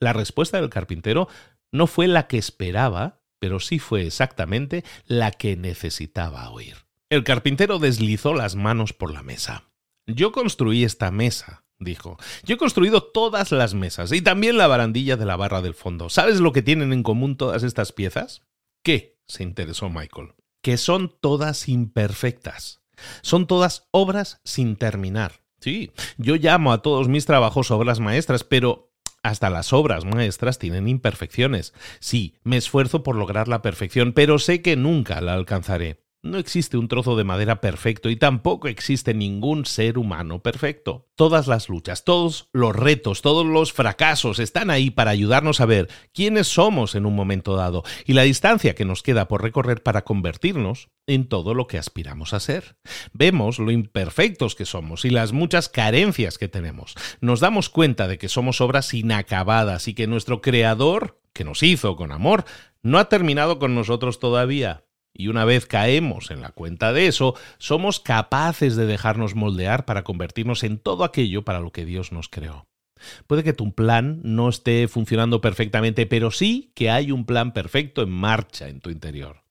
La 0.00 0.12
respuesta 0.12 0.60
del 0.60 0.70
carpintero 0.70 1.28
no 1.72 1.86
fue 1.86 2.08
la 2.08 2.26
que 2.26 2.38
esperaba, 2.38 3.22
pero 3.38 3.60
sí 3.60 3.78
fue 3.78 4.06
exactamente 4.06 4.84
la 5.06 5.30
que 5.30 5.56
necesitaba 5.56 6.50
oír. 6.50 6.76
El 7.10 7.24
carpintero 7.24 7.78
deslizó 7.78 8.34
las 8.34 8.54
manos 8.54 8.92
por 8.92 9.12
la 9.12 9.22
mesa. 9.22 9.70
Yo 10.06 10.32
construí 10.32 10.84
esta 10.84 11.10
mesa, 11.10 11.64
dijo. 11.78 12.18
Yo 12.44 12.54
he 12.54 12.58
construido 12.58 13.02
todas 13.02 13.52
las 13.52 13.74
mesas 13.74 14.12
y 14.12 14.22
también 14.22 14.56
la 14.56 14.66
barandilla 14.66 15.16
de 15.16 15.26
la 15.26 15.36
barra 15.36 15.62
del 15.62 15.74
fondo. 15.74 16.08
¿Sabes 16.08 16.40
lo 16.40 16.52
que 16.52 16.62
tienen 16.62 16.92
en 16.92 17.02
común 17.02 17.36
todas 17.36 17.62
estas 17.62 17.92
piezas? 17.92 18.42
¿Qué? 18.82 19.18
se 19.26 19.42
interesó 19.42 19.88
Michael. 19.88 20.34
Que 20.62 20.76
son 20.76 21.14
todas 21.20 21.68
imperfectas. 21.68 22.82
Son 23.22 23.46
todas 23.46 23.88
obras 23.92 24.40
sin 24.44 24.76
terminar. 24.76 25.44
Sí, 25.60 25.90
yo 26.16 26.36
llamo 26.36 26.72
a 26.72 26.82
todos 26.82 27.08
mis 27.08 27.26
trabajos 27.26 27.70
obras 27.70 28.00
maestras, 28.00 28.44
pero 28.44 28.90
hasta 29.22 29.50
las 29.50 29.72
obras 29.72 30.04
maestras 30.04 30.58
tienen 30.58 30.88
imperfecciones. 30.88 31.74
Sí, 32.00 32.34
me 32.42 32.56
esfuerzo 32.56 33.02
por 33.02 33.16
lograr 33.16 33.48
la 33.48 33.62
perfección, 33.62 34.12
pero 34.12 34.38
sé 34.38 34.62
que 34.62 34.76
nunca 34.76 35.20
la 35.20 35.34
alcanzaré. 35.34 36.00
No 36.22 36.36
existe 36.36 36.76
un 36.76 36.86
trozo 36.86 37.16
de 37.16 37.24
madera 37.24 37.62
perfecto 37.62 38.10
y 38.10 38.16
tampoco 38.16 38.68
existe 38.68 39.14
ningún 39.14 39.64
ser 39.64 39.96
humano 39.96 40.42
perfecto. 40.42 41.08
Todas 41.14 41.46
las 41.46 41.70
luchas, 41.70 42.04
todos 42.04 42.50
los 42.52 42.76
retos, 42.76 43.22
todos 43.22 43.46
los 43.46 43.72
fracasos 43.72 44.38
están 44.38 44.68
ahí 44.68 44.90
para 44.90 45.12
ayudarnos 45.12 45.62
a 45.62 45.66
ver 45.66 45.88
quiénes 46.12 46.46
somos 46.46 46.94
en 46.94 47.06
un 47.06 47.16
momento 47.16 47.56
dado 47.56 47.84
y 48.04 48.12
la 48.12 48.22
distancia 48.22 48.74
que 48.74 48.84
nos 48.84 49.02
queda 49.02 49.28
por 49.28 49.42
recorrer 49.42 49.82
para 49.82 50.04
convertirnos 50.04 50.90
en 51.06 51.26
todo 51.26 51.54
lo 51.54 51.66
que 51.66 51.78
aspiramos 51.78 52.34
a 52.34 52.40
ser. 52.40 52.76
Vemos 53.14 53.58
lo 53.58 53.70
imperfectos 53.70 54.54
que 54.54 54.66
somos 54.66 55.06
y 55.06 55.10
las 55.10 55.32
muchas 55.32 55.70
carencias 55.70 56.36
que 56.36 56.48
tenemos. 56.48 56.96
Nos 57.22 57.40
damos 57.40 57.70
cuenta 57.70 58.08
de 58.08 58.18
que 58.18 58.28
somos 58.28 58.60
obras 58.60 58.92
inacabadas 58.92 59.88
y 59.88 59.94
que 59.94 60.06
nuestro 60.06 60.42
Creador, 60.42 61.18
que 61.32 61.44
nos 61.44 61.62
hizo 61.62 61.96
con 61.96 62.12
amor, 62.12 62.44
no 62.82 62.98
ha 62.98 63.08
terminado 63.08 63.58
con 63.58 63.74
nosotros 63.74 64.20
todavía 64.20 64.84
y 65.12 65.28
una 65.28 65.44
vez 65.44 65.66
caemos 65.66 66.30
en 66.30 66.40
la 66.40 66.50
cuenta 66.50 66.92
de 66.92 67.06
eso, 67.06 67.34
somos 67.58 68.00
capaces 68.00 68.76
de 68.76 68.86
dejarnos 68.86 69.34
moldear 69.34 69.84
para 69.84 70.04
convertirnos 70.04 70.64
en 70.64 70.78
todo 70.78 71.04
aquello 71.04 71.44
para 71.44 71.60
lo 71.60 71.72
que 71.72 71.84
Dios 71.84 72.12
nos 72.12 72.28
creó. 72.28 72.66
Puede 73.26 73.42
que 73.42 73.52
tu 73.52 73.72
plan 73.72 74.20
no 74.22 74.48
esté 74.48 74.86
funcionando 74.88 75.40
perfectamente, 75.40 76.06
pero 76.06 76.30
sí 76.30 76.72
que 76.74 76.90
hay 76.90 77.12
un 77.12 77.24
plan 77.24 77.52
perfecto 77.52 78.02
en 78.02 78.10
marcha 78.10 78.68
en 78.68 78.80
tu 78.80 78.90
interior. 78.90 79.42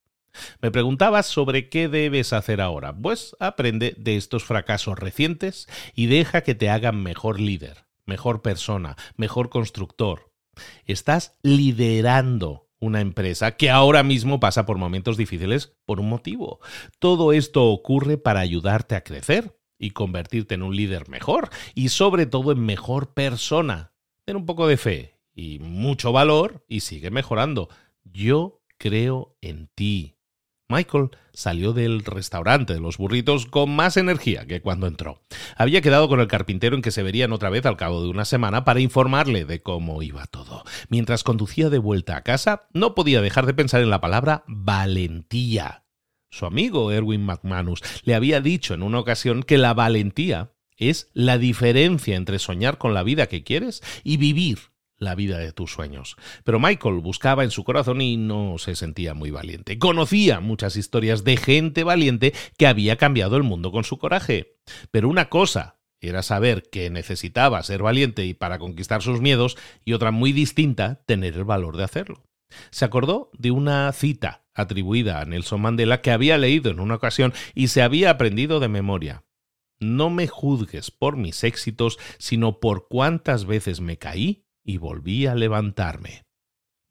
Me 0.62 0.70
preguntabas 0.70 1.26
sobre 1.26 1.68
qué 1.68 1.88
debes 1.88 2.32
hacer 2.32 2.60
ahora. 2.60 2.94
Pues 2.94 3.36
aprende 3.40 3.94
de 3.98 4.16
estos 4.16 4.44
fracasos 4.44 4.98
recientes 4.98 5.66
y 5.94 6.06
deja 6.06 6.42
que 6.42 6.54
te 6.54 6.70
hagan 6.70 7.02
mejor 7.02 7.40
líder, 7.40 7.86
mejor 8.06 8.40
persona, 8.42 8.96
mejor 9.16 9.50
constructor. 9.50 10.30
Estás 10.86 11.38
liderando 11.42 12.69
una 12.80 13.00
empresa 13.00 13.52
que 13.52 13.70
ahora 13.70 14.02
mismo 14.02 14.40
pasa 14.40 14.66
por 14.66 14.78
momentos 14.78 15.16
difíciles 15.16 15.76
por 15.84 16.00
un 16.00 16.08
motivo. 16.08 16.60
Todo 16.98 17.32
esto 17.32 17.66
ocurre 17.66 18.16
para 18.16 18.40
ayudarte 18.40 18.96
a 18.96 19.04
crecer 19.04 19.56
y 19.78 19.90
convertirte 19.90 20.54
en 20.54 20.62
un 20.62 20.74
líder 20.74 21.08
mejor 21.08 21.50
y 21.74 21.90
sobre 21.90 22.26
todo 22.26 22.52
en 22.52 22.64
mejor 22.64 23.12
persona. 23.14 23.92
Ten 24.24 24.36
un 24.36 24.46
poco 24.46 24.66
de 24.66 24.76
fe 24.76 25.18
y 25.34 25.58
mucho 25.58 26.12
valor 26.12 26.64
y 26.68 26.80
sigue 26.80 27.10
mejorando. 27.10 27.68
Yo 28.04 28.62
creo 28.78 29.36
en 29.40 29.68
ti. 29.74 30.16
Michael 30.70 31.10
salió 31.32 31.72
del 31.72 32.04
restaurante 32.04 32.74
de 32.74 32.80
los 32.80 32.96
burritos 32.96 33.46
con 33.46 33.74
más 33.74 33.96
energía 33.96 34.46
que 34.46 34.62
cuando 34.62 34.86
entró. 34.86 35.22
Había 35.56 35.80
quedado 35.80 36.08
con 36.08 36.20
el 36.20 36.28
carpintero 36.28 36.76
en 36.76 36.82
que 36.82 36.92
se 36.92 37.02
verían 37.02 37.32
otra 37.32 37.50
vez 37.50 37.66
al 37.66 37.76
cabo 37.76 38.02
de 38.02 38.08
una 38.08 38.24
semana 38.24 38.64
para 38.64 38.80
informarle 38.80 39.44
de 39.44 39.62
cómo 39.62 40.02
iba 40.02 40.26
todo. 40.26 40.64
Mientras 40.88 41.24
conducía 41.24 41.70
de 41.70 41.78
vuelta 41.78 42.16
a 42.16 42.22
casa, 42.22 42.68
no 42.72 42.94
podía 42.94 43.20
dejar 43.20 43.46
de 43.46 43.54
pensar 43.54 43.80
en 43.82 43.90
la 43.90 44.00
palabra 44.00 44.44
valentía. 44.46 45.84
Su 46.30 46.46
amigo 46.46 46.92
Erwin 46.92 47.24
McManus 47.24 47.82
le 48.04 48.14
había 48.14 48.40
dicho 48.40 48.74
en 48.74 48.82
una 48.82 49.00
ocasión 49.00 49.42
que 49.42 49.58
la 49.58 49.74
valentía 49.74 50.52
es 50.76 51.10
la 51.12 51.36
diferencia 51.36 52.16
entre 52.16 52.38
soñar 52.38 52.78
con 52.78 52.94
la 52.94 53.02
vida 53.02 53.26
que 53.26 53.42
quieres 53.42 53.82
y 54.02 54.16
vivir 54.16 54.69
la 55.00 55.16
vida 55.16 55.38
de 55.38 55.52
tus 55.52 55.72
sueños. 55.72 56.16
Pero 56.44 56.60
Michael 56.60 57.00
buscaba 57.00 57.42
en 57.42 57.50
su 57.50 57.64
corazón 57.64 58.00
y 58.00 58.16
no 58.16 58.58
se 58.58 58.76
sentía 58.76 59.14
muy 59.14 59.32
valiente. 59.32 59.78
Conocía 59.78 60.38
muchas 60.38 60.76
historias 60.76 61.24
de 61.24 61.36
gente 61.36 61.82
valiente 61.82 62.32
que 62.56 62.68
había 62.68 62.96
cambiado 62.96 63.36
el 63.36 63.42
mundo 63.42 63.72
con 63.72 63.82
su 63.82 63.98
coraje. 63.98 64.54
Pero 64.92 65.08
una 65.08 65.28
cosa 65.28 65.80
era 66.00 66.22
saber 66.22 66.62
que 66.70 66.90
necesitaba 66.90 67.62
ser 67.62 67.82
valiente 67.82 68.24
y 68.24 68.34
para 68.34 68.58
conquistar 68.58 69.02
sus 69.02 69.20
miedos, 69.20 69.56
y 69.84 69.92
otra 69.92 70.10
muy 70.10 70.32
distinta, 70.32 71.02
tener 71.06 71.34
el 71.34 71.44
valor 71.44 71.76
de 71.76 71.84
hacerlo. 71.84 72.22
Se 72.70 72.84
acordó 72.84 73.30
de 73.36 73.50
una 73.50 73.90
cita 73.92 74.44
atribuida 74.54 75.20
a 75.20 75.24
Nelson 75.24 75.60
Mandela 75.60 76.00
que 76.00 76.10
había 76.10 76.38
leído 76.38 76.70
en 76.70 76.80
una 76.80 76.96
ocasión 76.96 77.32
y 77.54 77.68
se 77.68 77.82
había 77.82 78.10
aprendido 78.10 78.60
de 78.60 78.68
memoria. 78.68 79.24
No 79.78 80.10
me 80.10 80.26
juzgues 80.26 80.90
por 80.90 81.16
mis 81.16 81.42
éxitos, 81.44 81.98
sino 82.18 82.60
por 82.60 82.88
cuántas 82.88 83.46
veces 83.46 83.80
me 83.80 83.96
caí 83.96 84.44
y 84.70 84.78
volví 84.78 85.26
a 85.26 85.34
levantarme. 85.34 86.22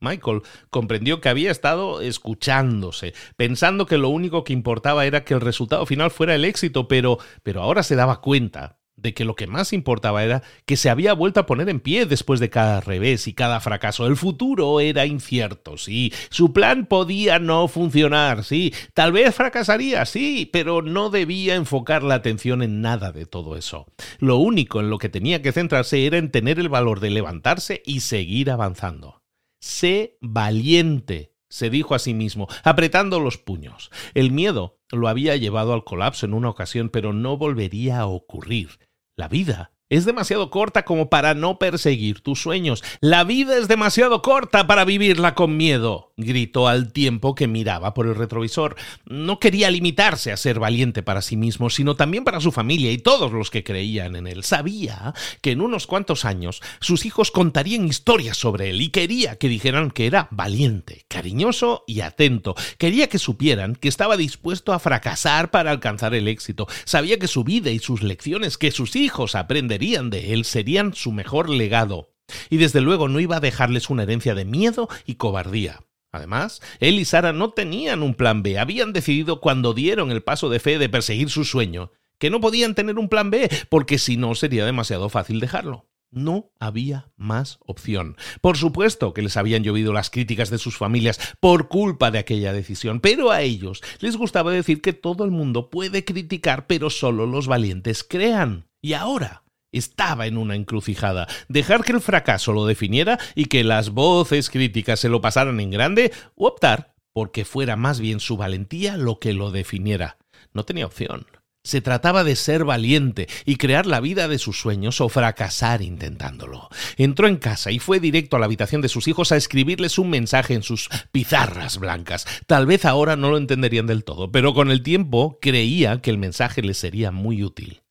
Michael 0.02 0.42
comprendió 0.70 1.20
que 1.20 1.30
había 1.30 1.52
estado 1.52 2.02
escuchándose, 2.02 3.14
pensando 3.36 3.86
que 3.86 3.98
lo 3.98 4.10
único 4.10 4.44
que 4.44 4.54
importaba 4.54 5.06
era 5.06 5.24
que 5.24 5.34
el 5.34 5.42
resultado 5.42 5.86
final 5.86 6.12
fuera 6.12 6.36
el 6.36 6.46
éxito, 6.46 6.88
pero, 6.88 7.20
pero 7.44 7.62
ahora 7.62 7.84
se 7.84 7.96
daba 7.96 8.22
cuenta 8.22 8.79
de 9.02 9.14
que 9.14 9.26
lo 9.26 9.36
que 9.36 9.48
más 9.48 9.74
importaba 9.74 10.24
era 10.24 10.44
que 10.66 10.78
se 10.78 10.90
había 10.90 11.14
vuelto 11.14 11.40
a 11.40 11.46
poner 11.46 11.70
en 11.70 11.80
pie 11.80 12.06
después 12.06 12.40
de 12.40 12.50
cada 12.50 12.82
revés 12.82 13.28
y 13.28 13.34
cada 13.34 13.60
fracaso. 13.60 14.06
El 14.06 14.16
futuro 14.16 14.80
era 14.80 15.06
incierto, 15.06 15.78
sí. 15.78 16.14
Su 16.30 16.54
plan 16.54 16.86
podía 16.86 17.40
no 17.40 17.68
funcionar, 17.68 18.44
sí. 18.44 18.74
Tal 18.94 19.12
vez 19.12 19.36
fracasaría, 19.36 20.06
sí, 20.06 20.50
pero 20.52 20.82
no 20.82 21.10
debía 21.10 21.56
enfocar 21.56 22.04
la 22.04 22.16
atención 22.16 22.62
en 22.62 22.82
nada 22.82 23.12
de 23.12 23.26
todo 23.26 23.56
eso. 23.56 23.88
Lo 24.20 24.38
único 24.38 24.80
en 24.80 24.90
lo 24.90 24.98
que 24.98 25.10
tenía 25.10 25.42
que 25.42 25.52
centrarse 25.52 26.06
era 26.06 26.18
en 26.18 26.32
tener 26.32 26.60
el 26.60 26.70
valor 26.70 27.00
de 27.00 27.10
levantarse 27.10 27.82
y 27.86 28.02
seguir 28.02 28.52
avanzando. 28.52 29.22
Sé 29.60 30.18
valiente, 30.22 31.34
se 31.50 31.70
dijo 31.70 31.96
a 31.96 32.00
sí 32.00 32.14
mismo, 32.14 32.48
apretando 32.64 33.20
los 33.20 33.38
puños. 33.38 33.92
El 34.14 34.32
miedo 34.32 34.80
lo 34.92 35.08
había 35.08 35.36
llevado 35.36 35.74
al 35.74 35.84
colapso 35.84 36.26
en 36.26 36.34
una 36.34 36.50
ocasión, 36.50 36.90
pero 36.90 37.14
no 37.14 37.38
volvería 37.38 38.00
a 38.00 38.08
ocurrir. 38.08 38.80
La 39.20 39.28
vida 39.28 39.74
es 39.90 40.06
demasiado 40.06 40.52
corta 40.52 40.86
como 40.86 41.10
para 41.10 41.34
no 41.34 41.58
perseguir 41.58 42.22
tus 42.22 42.42
sueños. 42.42 42.84
La 43.02 43.24
vida 43.24 43.58
es 43.58 43.68
demasiado 43.68 44.22
corta 44.22 44.68
para 44.68 44.86
vivirla 44.86 45.34
con 45.34 45.58
miedo, 45.58 46.14
gritó 46.16 46.68
al 46.68 46.94
tiempo 46.94 47.34
que 47.34 47.48
miraba 47.48 47.94
por 47.96 48.06
el 48.06 48.16
retrovisor. 48.16 48.76
No 49.06 49.40
quería 49.40 49.72
limitarse 49.72 50.32
a 50.32 50.38
ser 50.38 50.60
valiente 50.60 51.02
para 51.02 51.24
sí 51.24 51.38
mismo, 51.38 51.70
sino 51.72 51.96
también 51.96 52.24
para 52.24 52.40
su 52.40 52.52
familia 52.52 52.92
y 52.92 53.00
todos 53.00 53.32
los 53.32 53.50
que 53.50 53.64
creían 53.64 54.16
en 54.16 54.28
él. 54.28 54.44
Sabía 54.44 55.14
que 55.42 55.52
en 55.52 55.62
unos 55.62 55.88
cuantos 55.88 56.24
años 56.24 56.62
sus 56.80 57.06
hijos 57.06 57.32
contarían 57.32 57.88
historias 57.88 58.38
sobre 58.38 58.70
él 58.70 58.82
y 58.82 58.90
quería 58.90 59.38
que 59.38 59.50
dijeran 59.50 59.90
que 59.90 60.06
era 60.06 60.28
valiente, 60.30 61.06
cariñoso 61.08 61.84
y 61.88 62.02
atento. 62.02 62.56
Quería 62.78 63.10
que 63.10 63.18
supieran 63.18 63.76
que 63.76 63.88
estaba 63.88 64.18
dispuesto 64.18 64.72
a 64.72 64.80
fracasar 64.80 65.50
para 65.50 65.72
alcanzar 65.72 66.14
el 66.14 66.28
éxito. 66.28 66.68
Sabía 66.86 67.18
que 67.18 67.28
su 67.28 67.44
vida 67.44 67.72
y 67.72 67.80
sus 67.80 68.04
lecciones 68.04 68.58
que 68.58 68.72
sus 68.72 68.96
hijos 68.96 69.34
aprenden 69.34 69.79
de 69.80 70.34
él 70.34 70.46
serían 70.46 70.94
su 70.94 71.12
mejor 71.12 71.50
legado, 71.50 72.14
y 72.50 72.58
desde 72.58 72.82
luego 72.82 73.08
no 73.08 73.20
iba 73.20 73.38
a 73.38 73.42
dejarles 73.42 73.90
una 73.90 74.04
herencia 74.04 74.36
de 74.36 74.46
miedo 74.46 74.88
y 75.06 75.16
cobardía. 75.16 75.86
Además, 76.12 76.62
él 76.80 77.00
y 77.00 77.06
Sara 77.06 77.34
no 77.34 77.52
tenían 77.52 78.04
un 78.04 78.16
plan 78.16 78.44
B, 78.44 78.60
habían 78.60 78.94
decidido 78.94 79.42
cuando 79.42 79.74
dieron 79.74 80.12
el 80.12 80.24
paso 80.24 80.50
de 80.50 80.60
fe 80.60 80.78
de 80.78 80.90
perseguir 80.90 81.30
su 81.30 81.46
sueño, 81.46 81.92
que 82.18 82.30
no 82.30 82.42
podían 82.42 82.76
tener 82.76 83.00
un 83.00 83.10
plan 83.10 83.32
B, 83.32 83.50
porque 83.70 83.98
si 83.98 84.18
no 84.18 84.36
sería 84.36 84.66
demasiado 84.66 85.10
fácil 85.10 85.40
dejarlo. 85.40 85.88
No 86.12 86.52
había 86.60 87.12
más 87.18 87.60
opción. 87.66 88.18
Por 88.42 88.58
supuesto 88.58 89.14
que 89.14 89.22
les 89.22 89.38
habían 89.38 89.64
llovido 89.64 89.94
las 89.94 90.10
críticas 90.10 90.50
de 90.50 90.58
sus 90.58 90.76
familias 90.76 91.20
por 91.40 91.68
culpa 91.68 92.10
de 92.10 92.18
aquella 92.18 92.52
decisión, 92.52 93.00
pero 93.00 93.30
a 93.30 93.44
ellos 93.44 93.82
les 94.00 94.18
gustaba 94.18 94.52
decir 94.52 94.82
que 94.82 94.94
todo 94.94 95.24
el 95.24 95.30
mundo 95.30 95.70
puede 95.70 96.06
criticar, 96.06 96.66
pero 96.66 96.90
solo 96.90 97.28
los 97.28 97.46
valientes 97.46 98.04
crean. 98.04 98.68
Y 98.82 98.94
ahora, 98.94 99.44
estaba 99.72 100.28
en 100.28 100.38
una 100.38 100.56
encrucijada. 100.56 101.28
Dejar 101.48 101.84
que 101.84 101.92
el 101.94 102.02
fracaso 102.02 102.54
lo 102.54 102.66
definiera 102.66 103.20
y 103.36 103.46
que 103.46 103.64
las 103.64 103.90
voces 103.90 104.50
críticas 104.50 105.00
se 105.00 105.10
lo 105.10 105.22
pasaran 105.22 105.60
en 105.60 105.72
grande 105.72 106.12
o 106.36 106.48
optar 106.48 106.94
porque 107.14 107.46
fuera 107.46 107.76
más 107.76 108.00
bien 108.00 108.20
su 108.20 108.38
valentía 108.38 108.98
lo 108.98 109.20
que 109.20 109.34
lo 109.34 109.52
definiera. 109.52 110.18
No 110.54 110.64
tenía 110.64 110.86
opción. 110.86 111.26
Se 111.64 111.82
trataba 111.82 112.24
de 112.24 112.38
ser 112.38 112.64
valiente 112.64 113.28
y 113.46 113.58
crear 113.58 113.86
la 113.86 114.00
vida 114.00 114.30
de 114.30 114.40
sus 114.40 114.58
sueños 114.58 115.02
o 115.02 115.10
fracasar 115.10 115.82
intentándolo. 115.82 116.70
Entró 116.96 117.28
en 117.28 117.36
casa 117.36 117.72
y 117.72 117.80
fue 117.80 118.00
directo 118.00 118.38
a 118.38 118.40
la 118.40 118.46
habitación 118.46 118.82
de 118.82 118.88
sus 118.88 119.10
hijos 119.10 119.32
a 119.32 119.36
escribirles 119.36 120.00
un 120.00 120.10
mensaje 120.10 120.54
en 120.54 120.64
sus 120.64 120.90
pizarras 121.12 121.78
blancas. 121.78 122.26
Tal 122.48 122.66
vez 122.66 122.86
ahora 122.86 123.18
no 123.18 123.30
lo 123.30 123.38
entenderían 123.38 123.88
del 123.88 124.06
todo, 124.06 124.32
pero 124.32 124.54
con 124.54 124.72
el 124.72 124.82
tiempo 124.82 125.38
creía 125.42 126.00
que 126.02 126.12
el 126.12 126.18
mensaje 126.18 126.62
les 126.62 126.78
sería 126.78 127.12
muy 127.12 127.44
útil. 127.44 127.82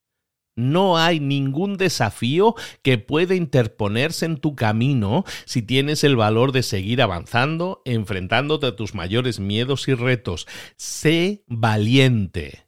No 0.58 0.98
hay 0.98 1.20
ningún 1.20 1.76
desafío 1.76 2.56
que 2.82 2.98
pueda 2.98 3.36
interponerse 3.36 4.26
en 4.26 4.38
tu 4.38 4.56
camino 4.56 5.24
si 5.44 5.62
tienes 5.62 6.02
el 6.02 6.16
valor 6.16 6.50
de 6.50 6.64
seguir 6.64 7.00
avanzando, 7.00 7.80
enfrentándote 7.84 8.66
a 8.66 8.74
tus 8.74 8.92
mayores 8.92 9.38
miedos 9.38 9.86
y 9.86 9.94
retos. 9.94 10.48
Sé 10.76 11.44
valiente. 11.46 12.66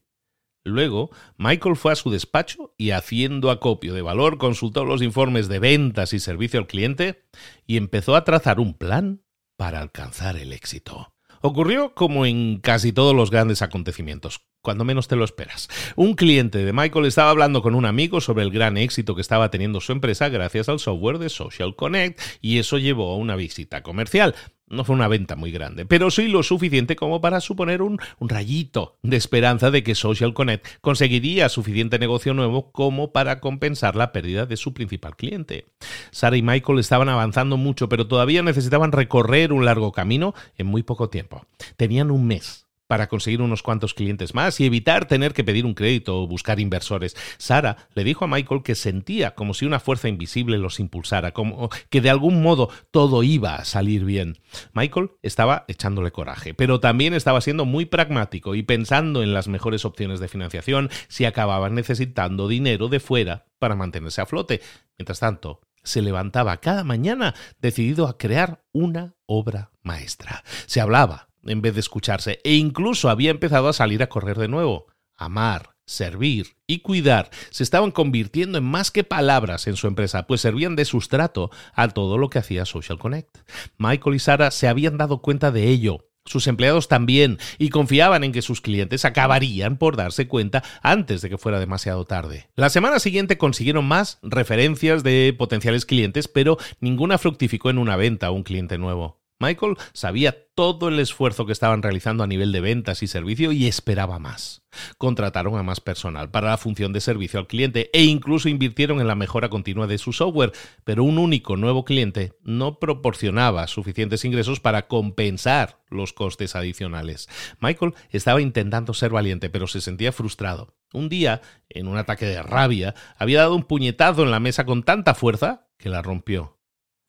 Luego, 0.63 1.11
Michael 1.37 1.75
fue 1.75 1.91
a 1.91 1.97
su 1.97 2.11
despacho 2.11 2.75
y 2.79 2.93
haciendo 2.93 3.51
acopio 3.51 3.93
de 3.93 4.03
valor 4.03 4.39
consultó 4.39 4.85
los 4.85 5.03
informes 5.03 5.49
de 5.49 5.59
ventas 5.59 6.13
y 6.13 6.21
servicio 6.21 6.61
al 6.61 6.69
cliente 6.69 7.25
y 7.67 7.77
empezó 7.77 8.15
a 8.15 8.23
trazar 8.23 8.61
un 8.61 8.75
plan 8.75 9.25
para 9.57 9.81
alcanzar 9.81 10.37
el 10.37 10.53
éxito. 10.53 11.13
Ocurrió 11.41 11.95
como 11.95 12.27
en 12.27 12.61
casi 12.61 12.93
todos 12.93 13.15
los 13.15 13.31
grandes 13.31 13.63
acontecimientos 13.63 14.43
cuando 14.63 14.85
menos 14.85 15.09
te 15.09 15.17
lo 15.17 15.25
esperas. 15.25 15.69
Un 15.97 16.15
cliente 16.15 16.59
de 16.59 16.73
Michael 16.73 17.07
estaba 17.07 17.31
hablando 17.31 17.63
con 17.63 17.75
un 17.75 17.87
amigo 17.87 18.21
sobre 18.21 18.45
el 18.45 18.51
gran 18.51 18.77
éxito 18.77 19.15
que 19.15 19.23
estaba 19.23 19.51
teniendo 19.51 19.81
su 19.81 19.93
empresa 19.93 20.29
gracias 20.29 20.69
al 20.69 20.79
software 20.79 21.19
de 21.19 21.31
Social 21.31 21.75
Connect 21.77 22.21
y 22.41 22.59
eso 22.59 22.79
llevó 22.79 23.13
a 23.13 23.17
una 23.17 23.37
visita 23.37 23.83
comercial. 23.83 24.35
No 24.71 24.85
fue 24.85 24.95
una 24.95 25.09
venta 25.09 25.35
muy 25.35 25.51
grande, 25.51 25.85
pero 25.85 26.13
sí 26.13 26.29
lo 26.29 26.45
suficiente 26.45 26.95
como 26.95 27.21
para 27.21 27.41
suponer 27.41 27.83
un, 27.83 27.99
rayito 28.21 28.97
de 29.03 29.17
esperanza 29.17 29.73
de 29.73 29.83
que 29.83 29.97
Social 29.97 30.33
Connect 30.33 30.65
conseguiría 30.81 31.49
suficiente 31.49 31.99
negocio 31.99 32.35
nuevo 32.35 32.71
como 32.71 33.13
para 33.13 33.41
compensar 33.41 33.97
la 33.97 34.13
pérdida 34.13 34.47
de 34.47 34.57
su 34.57 34.73
principal 34.73 35.17
cliente. 35.17 35.67
Sara 36.13 36.37
y 36.37 36.43
Michael 36.43 36.79
estaban 36.79 37.09
avanzando 37.09 37.57
mucho, 37.57 37.89
pero 37.89 38.07
todavía 38.07 38.45
necesitaban 38.45 38.93
recorrer 38.93 39.53
un 39.53 39.65
largo 39.65 39.91
camino 39.91 40.35
en 40.57 40.69
muy 40.69 40.85
poco 40.85 41.11
tiempo. 41.11 41.45
Tenían 41.77 42.13
un 42.13 42.29
mes 42.29 42.70
para 42.91 43.07
conseguir 43.07 43.41
unos 43.41 43.63
cuantos 43.63 43.95
clientes 43.95 44.35
más 44.35 44.59
y 44.59 44.67
evitar 44.67 45.07
tener 45.07 45.33
que 45.33 45.45
pedir 45.45 45.65
un 45.65 45.75
crédito 45.75 46.21
o 46.21 46.27
buscar 46.27 46.59
inversores. 46.59 47.15
Sara 47.39 47.77
le 47.95 48.03
dijo 48.03 48.25
a 48.25 48.27
Michael 48.27 48.65
que 48.65 48.75
sentía 48.75 49.37
como 49.37 49.55
si 49.55 49.65
una 49.65 49.79
fuerza 49.79 50.09
invisible 50.09 50.59
los 50.59 50.81
impulsara, 50.81 51.31
como 51.31 51.69
que 51.89 52.01
de 52.01 52.11
algún 52.11 52.43
modo 52.43 52.69
todo 52.91 53.23
iba 53.23 53.55
a 53.55 53.65
salir 53.65 54.05
bien. 54.05 54.41
Michael 54.73 55.13
estaba 55.23 55.67
echándole 55.69 56.11
coraje, 56.11 56.53
pero 56.53 56.81
también 56.81 57.15
estaba 57.15 57.41
siendo 57.41 57.65
muy 57.65 57.85
pragmático 57.85 58.57
y 58.57 58.65
pensando 58.65 59.23
en 59.23 59.35
las 59.35 59.47
mejores 59.47 59.85
opciones 59.85 60.19
de 60.19 60.27
financiación 60.27 60.91
si 61.07 61.27
acababan 61.27 61.77
necesitando 61.77 62.49
dinero 62.49 62.89
de 62.89 62.99
fuera 62.99 63.47
para 63.61 63.77
mantenerse 63.77 64.21
a 64.21 64.27
flote. 64.27 64.63
Mientras 64.99 65.21
tanto, 65.21 65.61
se 65.85 66.03
levantaba 66.03 66.57
cada 66.57 66.83
mañana 66.83 67.37
decidido 67.61 68.09
a 68.09 68.19
crear 68.19 68.65
una 68.73 69.15
obra 69.27 69.71
maestra. 69.81 70.43
Se 70.67 70.81
hablaba 70.81 71.30
en 71.45 71.63
vez 71.63 71.75
de 71.75 71.81
escucharse, 71.81 72.41
e 72.45 72.55
incluso 72.55 73.11
había 73.11 73.31
empezado 73.31 73.69
a 73.69 73.73
salir 73.73 74.03
a 74.03 74.09
correr 74.09 74.39
de 74.39 74.49
nuevo. 74.49 74.87
Amar, 75.17 75.77
servir 75.91 76.57
y 76.67 76.81
cuidar 76.81 77.31
se 77.51 77.63
estaban 77.63 77.91
convirtiendo 77.91 78.59
en 78.59 78.65
más 78.65 78.91
que 78.91 79.05
palabras 79.05 79.67
en 79.67 79.77
su 79.77 79.87
empresa, 79.87 80.27
pues 80.27 80.41
servían 80.41 80.77
de 80.77 80.85
sustrato 80.85 81.51
a 81.75 81.89
todo 81.89 82.17
lo 82.17 82.31
que 82.31 82.39
hacía 82.39 82.65
Social 82.65 82.99
Connect. 82.99 83.39
Michael 83.77 84.17
y 84.17 84.19
Sara 84.19 84.51
se 84.51 84.69
habían 84.69 84.97
dado 84.97 85.21
cuenta 85.21 85.51
de 85.51 85.69
ello. 85.69 86.07
Sus 86.27 86.47
empleados 86.47 86.87
también, 86.87 87.39
y 87.59 87.71
confiaban 87.71 88.25
en 88.25 88.33
que 88.33 88.43
sus 88.43 88.61
clientes 88.61 89.05
acabarían 89.07 89.79
por 89.79 89.97
darse 89.97 90.29
cuenta 90.29 90.63
antes 90.83 91.23
de 91.23 91.31
que 91.31 91.39
fuera 91.39 91.59
demasiado 91.59 92.05
tarde. 92.05 92.51
La 92.57 92.69
semana 92.69 93.01
siguiente 93.01 93.39
consiguieron 93.39 93.87
más 93.87 94.19
referencias 94.23 95.03
de 95.03 95.35
potenciales 95.37 95.87
clientes, 95.87 96.29
pero 96.29 96.59
ninguna 96.79 97.17
fructificó 97.19 97.71
en 97.71 97.79
una 97.79 97.97
venta 97.97 98.27
a 98.27 98.31
un 98.33 98.43
cliente 98.43 98.77
nuevo. 98.77 99.20
Michael 99.41 99.77
sabía 99.95 100.37
todo 100.55 100.89
el 100.89 101.01
esfuerzo 101.01 101.47
que 101.47 101.53
estaban 101.53 101.83
realizando 101.83 102.23
a 102.23 102.27
nivel 102.27 102.53
de 102.53 102.61
ventas 102.61 103.03
y 103.03 103.07
servicio 103.07 103.53
y 103.53 103.67
esperaba 103.67 104.19
más. 104.19 104.63
Contrataron 104.99 105.57
a 105.57 105.63
más 105.63 105.81
personal 105.81 106.31
para 106.31 106.51
la 106.51 106.59
función 106.59 106.93
de 106.93 107.01
servicio 107.01 107.41
al 107.41 107.47
cliente 107.47 107.89
e 107.95 108.05
incluso 108.05 108.51
invirtieron 108.51 109.01
en 109.01 109.07
la 109.07 109.15
mejora 109.15 109.49
continua 109.49 109.87
de 109.87 109.97
su 109.97 110.13
software, 110.13 110.53
pero 110.85 111.05
un 111.05 111.17
único 111.17 111.57
nuevo 111.57 111.87
cliente 111.87 112.35
no 112.43 112.79
proporcionaba 112.79 113.67
suficientes 113.67 114.27
ingresos 114.27 114.61
para 114.61 114.87
compensar 114.87 115.81
los 115.89 116.13
costes 116.13 116.55
adicionales. 116.55 117.29
Michael 117.61 117.95
estaba 118.11 118.43
intentando 118.43 118.93
ser 118.93 119.11
valiente, 119.11 119.49
pero 119.49 119.67
se 119.67 119.81
sentía 119.81 120.13
frustrado. 120.13 120.75
Un 120.93 121.09
día, 121.09 121.41
en 121.71 121.89
un 121.89 121.97
ataque 121.97 122.27
de 122.27 122.43
rabia, 122.43 122.95
había 123.17 123.41
dado 123.41 123.55
un 123.55 123.63
puñetazo 123.63 124.23
en 124.23 124.31
la 124.31 124.41
mesa 124.41 124.67
con 124.67 124.83
tanta 124.83 125.15
fuerza 125.15 125.69
que 125.79 125.89
la 125.89 126.03
rompió. 126.03 126.60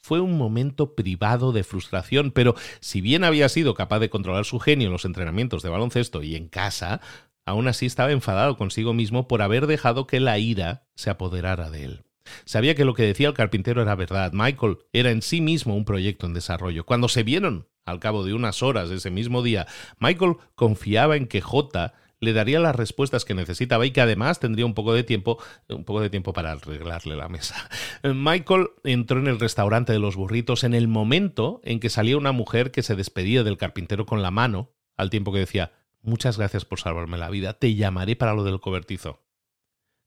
Fue 0.01 0.19
un 0.19 0.37
momento 0.37 0.95
privado 0.95 1.51
de 1.51 1.63
frustración, 1.63 2.31
pero 2.31 2.55
si 2.79 3.01
bien 3.01 3.23
había 3.23 3.49
sido 3.49 3.75
capaz 3.75 3.99
de 3.99 4.09
controlar 4.09 4.45
su 4.45 4.59
genio 4.59 4.87
en 4.87 4.93
los 4.93 5.05
entrenamientos 5.05 5.61
de 5.61 5.69
baloncesto 5.69 6.23
y 6.23 6.35
en 6.35 6.47
casa, 6.47 7.01
aún 7.45 7.67
así 7.67 7.85
estaba 7.85 8.11
enfadado 8.11 8.57
consigo 8.57 8.93
mismo 8.93 9.27
por 9.27 9.41
haber 9.41 9.67
dejado 9.67 10.07
que 10.07 10.19
la 10.19 10.39
ira 10.39 10.87
se 10.95 11.11
apoderara 11.11 11.69
de 11.69 11.85
él. 11.85 12.03
Sabía 12.45 12.75
que 12.75 12.85
lo 12.85 12.93
que 12.93 13.03
decía 13.03 13.27
el 13.27 13.33
carpintero 13.33 13.81
era 13.81 13.95
verdad. 13.95 14.31
Michael 14.33 14.79
era 14.93 15.11
en 15.11 15.21
sí 15.21 15.41
mismo 15.41 15.75
un 15.75 15.85
proyecto 15.85 16.25
en 16.25 16.33
desarrollo. 16.33 16.85
Cuando 16.85 17.07
se 17.07 17.23
vieron, 17.23 17.67
al 17.85 17.99
cabo 17.99 18.23
de 18.23 18.33
unas 18.33 18.63
horas 18.63 18.89
ese 18.89 19.11
mismo 19.11 19.43
día, 19.43 19.67
Michael 19.99 20.35
confiaba 20.55 21.15
en 21.15 21.27
que 21.27 21.41
J 21.41 21.93
le 22.21 22.33
daría 22.33 22.59
las 22.59 22.75
respuestas 22.75 23.25
que 23.25 23.33
necesitaba 23.33 23.85
y 23.85 23.91
que 23.91 23.99
además 23.99 24.39
tendría 24.39 24.65
un 24.65 24.75
poco 24.75 24.93
de 24.93 25.03
tiempo, 25.03 25.39
un 25.67 25.83
poco 25.83 26.01
de 26.01 26.09
tiempo 26.09 26.31
para 26.33 26.51
arreglarle 26.53 27.15
la 27.15 27.27
mesa. 27.27 27.69
Michael 28.03 28.69
entró 28.83 29.19
en 29.19 29.27
el 29.27 29.39
restaurante 29.39 29.91
de 29.91 29.99
los 29.99 30.15
burritos 30.15 30.63
en 30.63 30.75
el 30.75 30.87
momento 30.87 31.59
en 31.63 31.79
que 31.79 31.89
salía 31.89 32.17
una 32.17 32.31
mujer 32.31 32.71
que 32.71 32.83
se 32.83 32.95
despedía 32.95 33.43
del 33.43 33.57
carpintero 33.57 34.05
con 34.05 34.21
la 34.21 34.31
mano, 34.31 34.71
al 34.95 35.09
tiempo 35.09 35.33
que 35.33 35.39
decía, 35.39 35.73
muchas 36.03 36.37
gracias 36.37 36.63
por 36.63 36.79
salvarme 36.79 37.17
la 37.17 37.29
vida, 37.31 37.53
te 37.53 37.73
llamaré 37.73 38.15
para 38.15 38.35
lo 38.35 38.43
del 38.43 38.59
cobertizo. 38.59 39.23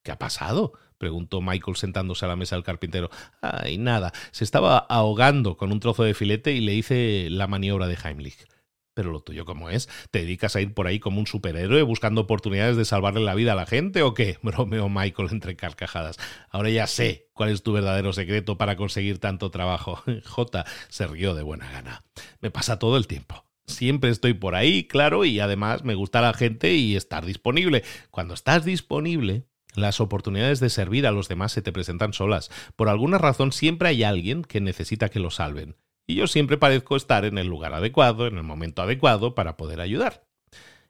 ¿Qué 0.04 0.12
ha 0.12 0.18
pasado? 0.18 0.72
preguntó 0.98 1.40
Michael 1.40 1.76
sentándose 1.76 2.24
a 2.24 2.28
la 2.28 2.36
mesa 2.36 2.54
del 2.54 2.64
carpintero. 2.64 3.10
Ay, 3.42 3.76
nada, 3.78 4.12
se 4.30 4.44
estaba 4.44 4.78
ahogando 4.78 5.56
con 5.56 5.72
un 5.72 5.80
trozo 5.80 6.04
de 6.04 6.14
filete 6.14 6.52
y 6.52 6.60
le 6.60 6.74
hice 6.74 7.28
la 7.30 7.48
maniobra 7.48 7.88
de 7.88 7.98
Heimlich. 8.02 8.46
Pero 8.94 9.10
lo 9.10 9.20
tuyo, 9.20 9.44
¿cómo 9.44 9.70
es? 9.70 9.88
¿Te 10.12 10.20
dedicas 10.20 10.54
a 10.54 10.60
ir 10.60 10.72
por 10.72 10.86
ahí 10.86 11.00
como 11.00 11.18
un 11.18 11.26
superhéroe 11.26 11.82
buscando 11.82 12.22
oportunidades 12.22 12.76
de 12.76 12.84
salvarle 12.84 13.20
la 13.20 13.34
vida 13.34 13.52
a 13.52 13.56
la 13.56 13.66
gente 13.66 14.02
o 14.02 14.14
qué? 14.14 14.38
Bromeó 14.42 14.88
Michael 14.88 15.28
entre 15.32 15.56
carcajadas. 15.56 16.16
Ahora 16.48 16.70
ya 16.70 16.86
sé 16.86 17.28
cuál 17.32 17.50
es 17.50 17.64
tu 17.64 17.72
verdadero 17.72 18.12
secreto 18.12 18.56
para 18.56 18.76
conseguir 18.76 19.18
tanto 19.18 19.50
trabajo. 19.50 20.02
J 20.24 20.64
se 20.88 21.06
rió 21.08 21.34
de 21.34 21.42
buena 21.42 21.70
gana. 21.70 22.04
Me 22.40 22.52
pasa 22.52 22.78
todo 22.78 22.96
el 22.96 23.08
tiempo. 23.08 23.44
Siempre 23.66 24.10
estoy 24.10 24.34
por 24.34 24.54
ahí, 24.54 24.84
claro, 24.84 25.24
y 25.24 25.40
además 25.40 25.84
me 25.84 25.94
gusta 25.94 26.20
la 26.20 26.34
gente 26.34 26.74
y 26.74 26.96
estar 26.96 27.24
disponible. 27.24 27.82
Cuando 28.10 28.34
estás 28.34 28.64
disponible, 28.64 29.46
las 29.74 30.00
oportunidades 30.00 30.60
de 30.60 30.70
servir 30.70 31.06
a 31.06 31.12
los 31.12 31.28
demás 31.28 31.52
se 31.52 31.62
te 31.62 31.72
presentan 31.72 32.12
solas. 32.12 32.50
Por 32.76 32.88
alguna 32.88 33.18
razón 33.18 33.52
siempre 33.52 33.88
hay 33.88 34.04
alguien 34.04 34.42
que 34.42 34.60
necesita 34.60 35.08
que 35.08 35.18
lo 35.18 35.30
salven 35.30 35.76
y 36.06 36.16
yo 36.16 36.26
siempre 36.26 36.58
parezco 36.58 36.96
estar 36.96 37.24
en 37.24 37.38
el 37.38 37.46
lugar 37.46 37.74
adecuado, 37.74 38.26
en 38.26 38.36
el 38.36 38.42
momento 38.42 38.82
adecuado 38.82 39.34
para 39.34 39.56
poder 39.56 39.80
ayudar. 39.80 40.26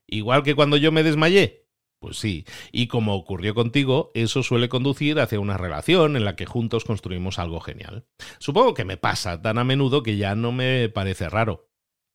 Igual 0.07 0.43
que 0.43 0.55
cuando 0.55 0.77
yo 0.77 0.93
me 0.93 1.03
desmayé. 1.03 1.65
Pues 2.01 2.19
sí, 2.19 2.45
y 2.71 2.89
como 2.89 3.15
ocurrió 3.15 3.55
contigo, 3.55 4.11
eso 4.13 4.43
suele 4.43 4.69
conducir 4.69 5.19
hacia 5.21 5.41
una 5.41 5.57
relación 5.57 6.17
en 6.17 6.27
la 6.27 6.37
que 6.37 6.45
juntos 6.45 6.85
construimos 6.85 7.39
algo 7.39 7.61
genial. 7.61 8.05
Supongo 8.39 8.75
que 8.75 8.85
me 8.85 8.99
pasa 8.99 9.41
tan 9.41 9.57
a 9.57 9.65
menudo 9.65 10.03
que 10.03 10.19
ya 10.19 10.35
no 10.35 10.53
me 10.53 10.91
parece 10.91 11.31
raro. 11.31 11.71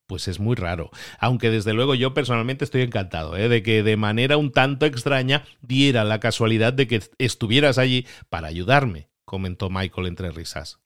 Pues 0.06 0.28
es 0.28 0.38
muy 0.38 0.54
raro, 0.54 0.90
aunque 1.18 1.50
desde 1.50 1.72
luego 1.72 1.96
yo 1.96 2.14
personalmente 2.14 2.64
estoy 2.64 2.82
encantado 2.82 3.36
¿eh? 3.36 3.48
de 3.48 3.64
que 3.64 3.82
de 3.82 3.96
manera 3.96 4.36
un 4.36 4.52
tanto 4.52 4.86
extraña 4.86 5.44
diera 5.60 6.04
la 6.04 6.20
casualidad 6.20 6.72
de 6.72 6.86
que 6.86 7.02
estuvieras 7.18 7.76
allí 7.78 8.06
para 8.28 8.46
ayudarme, 8.46 9.08
comentó 9.24 9.70
Michael 9.70 10.06
entre 10.06 10.30
risas. 10.30 10.80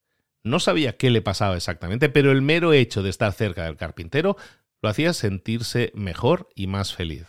No 0.45 0.61
sabía 0.61 0.97
qué 0.97 1.11
le 1.11 1.23
pasaba 1.23 1.57
exactamente, 1.57 2.11
pero 2.11 2.31
el 2.31 2.43
mero 2.43 2.75
hecho 2.75 3.03
de 3.03 3.11
estar 3.11 3.33
cerca 3.33 3.65
del 3.65 3.77
carpintero 3.77 4.37
lo 4.83 4.91
hacía 4.91 5.15
sentirse 5.15 5.91
mejor 5.95 6.51
y 6.55 6.67
más 6.67 6.95
feliz. 6.95 7.27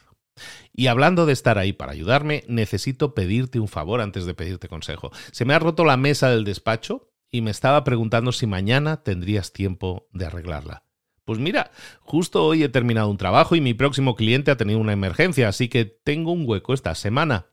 Y 0.73 0.87
hablando 0.87 1.25
de 1.25 1.31
estar 1.31 1.57
ahí 1.57 1.71
para 1.71 1.93
ayudarme, 1.93 2.43
necesito 2.49 3.15
pedirte 3.15 3.61
un 3.61 3.69
favor 3.69 4.01
antes 4.01 4.25
de 4.25 4.33
pedirte 4.33 4.67
consejo. 4.67 5.11
Se 5.31 5.45
me 5.45 5.53
ha 5.53 5.59
roto 5.59 5.85
la 5.85 5.95
mesa 5.95 6.29
del 6.29 6.43
despacho 6.43 7.09
y 7.31 7.41
me 7.41 7.51
estaba 7.51 7.85
preguntando 7.85 8.33
si 8.33 8.47
mañana 8.47 9.01
tendrías 9.03 9.53
tiempo 9.53 10.09
de 10.11 10.25
arreglarla. 10.25 10.83
Pues 11.23 11.39
mira, 11.39 11.71
justo 12.01 12.43
hoy 12.43 12.63
he 12.63 12.69
terminado 12.69 13.09
un 13.09 13.17
trabajo 13.17 13.55
y 13.55 13.61
mi 13.61 13.73
próximo 13.73 14.15
cliente 14.15 14.51
ha 14.51 14.57
tenido 14.57 14.79
una 14.79 14.93
emergencia, 14.93 15.47
así 15.47 15.69
que 15.69 15.85
tengo 15.85 16.33
un 16.33 16.47
hueco 16.47 16.73
esta 16.73 16.93
semana. 16.95 17.47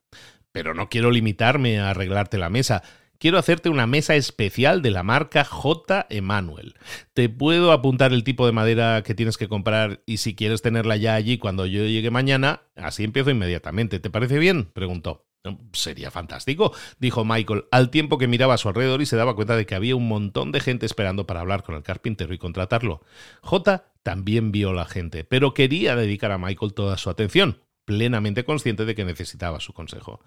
Pero 0.50 0.74
no 0.74 0.88
quiero 0.88 1.10
limitarme 1.10 1.78
a 1.78 1.90
arreglarte 1.90 2.36
la 2.36 2.50
mesa 2.50 2.82
quiero 3.22 3.38
hacerte 3.38 3.68
una 3.68 3.86
mesa 3.86 4.16
especial 4.16 4.82
de 4.82 4.90
la 4.90 5.04
marca 5.04 5.44
J. 5.44 6.08
Emanuel. 6.10 6.74
Te 7.14 7.28
puedo 7.28 7.70
apuntar 7.70 8.12
el 8.12 8.24
tipo 8.24 8.46
de 8.46 8.52
madera 8.52 9.04
que 9.04 9.14
tienes 9.14 9.36
que 9.36 9.46
comprar 9.46 10.02
y 10.06 10.16
si 10.16 10.34
quieres 10.34 10.60
tenerla 10.60 10.96
ya 10.96 11.14
allí 11.14 11.38
cuando 11.38 11.64
yo 11.66 11.84
llegue 11.84 12.10
mañana, 12.10 12.62
así 12.74 13.04
empiezo 13.04 13.30
inmediatamente. 13.30 14.00
¿Te 14.00 14.10
parece 14.10 14.40
bien? 14.40 14.64
preguntó. 14.64 15.28
Sería 15.72 16.10
fantástico, 16.10 16.72
dijo 16.98 17.24
Michael, 17.24 17.66
al 17.70 17.90
tiempo 17.90 18.18
que 18.18 18.26
miraba 18.26 18.54
a 18.54 18.58
su 18.58 18.68
alrededor 18.68 19.00
y 19.02 19.06
se 19.06 19.16
daba 19.16 19.36
cuenta 19.36 19.54
de 19.54 19.66
que 19.66 19.76
había 19.76 19.94
un 19.94 20.08
montón 20.08 20.50
de 20.50 20.58
gente 20.58 20.84
esperando 20.84 21.24
para 21.24 21.42
hablar 21.42 21.62
con 21.62 21.76
el 21.76 21.84
carpintero 21.84 22.34
y 22.34 22.38
contratarlo. 22.38 23.02
J 23.42 23.84
también 24.02 24.50
vio 24.50 24.72
la 24.72 24.84
gente, 24.84 25.22
pero 25.22 25.54
quería 25.54 25.94
dedicar 25.94 26.32
a 26.32 26.38
Michael 26.38 26.74
toda 26.74 26.98
su 26.98 27.08
atención, 27.08 27.60
plenamente 27.84 28.44
consciente 28.44 28.84
de 28.84 28.96
que 28.96 29.04
necesitaba 29.04 29.60
su 29.60 29.72
consejo. 29.72 30.20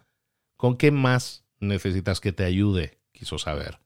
¿Con 0.56 0.78
qué 0.78 0.92
más 0.92 1.45
necesitas 1.60 2.20
que 2.20 2.32
te 2.32 2.44
ayude? 2.44 3.00
quiso 3.12 3.38
saber. 3.38 3.80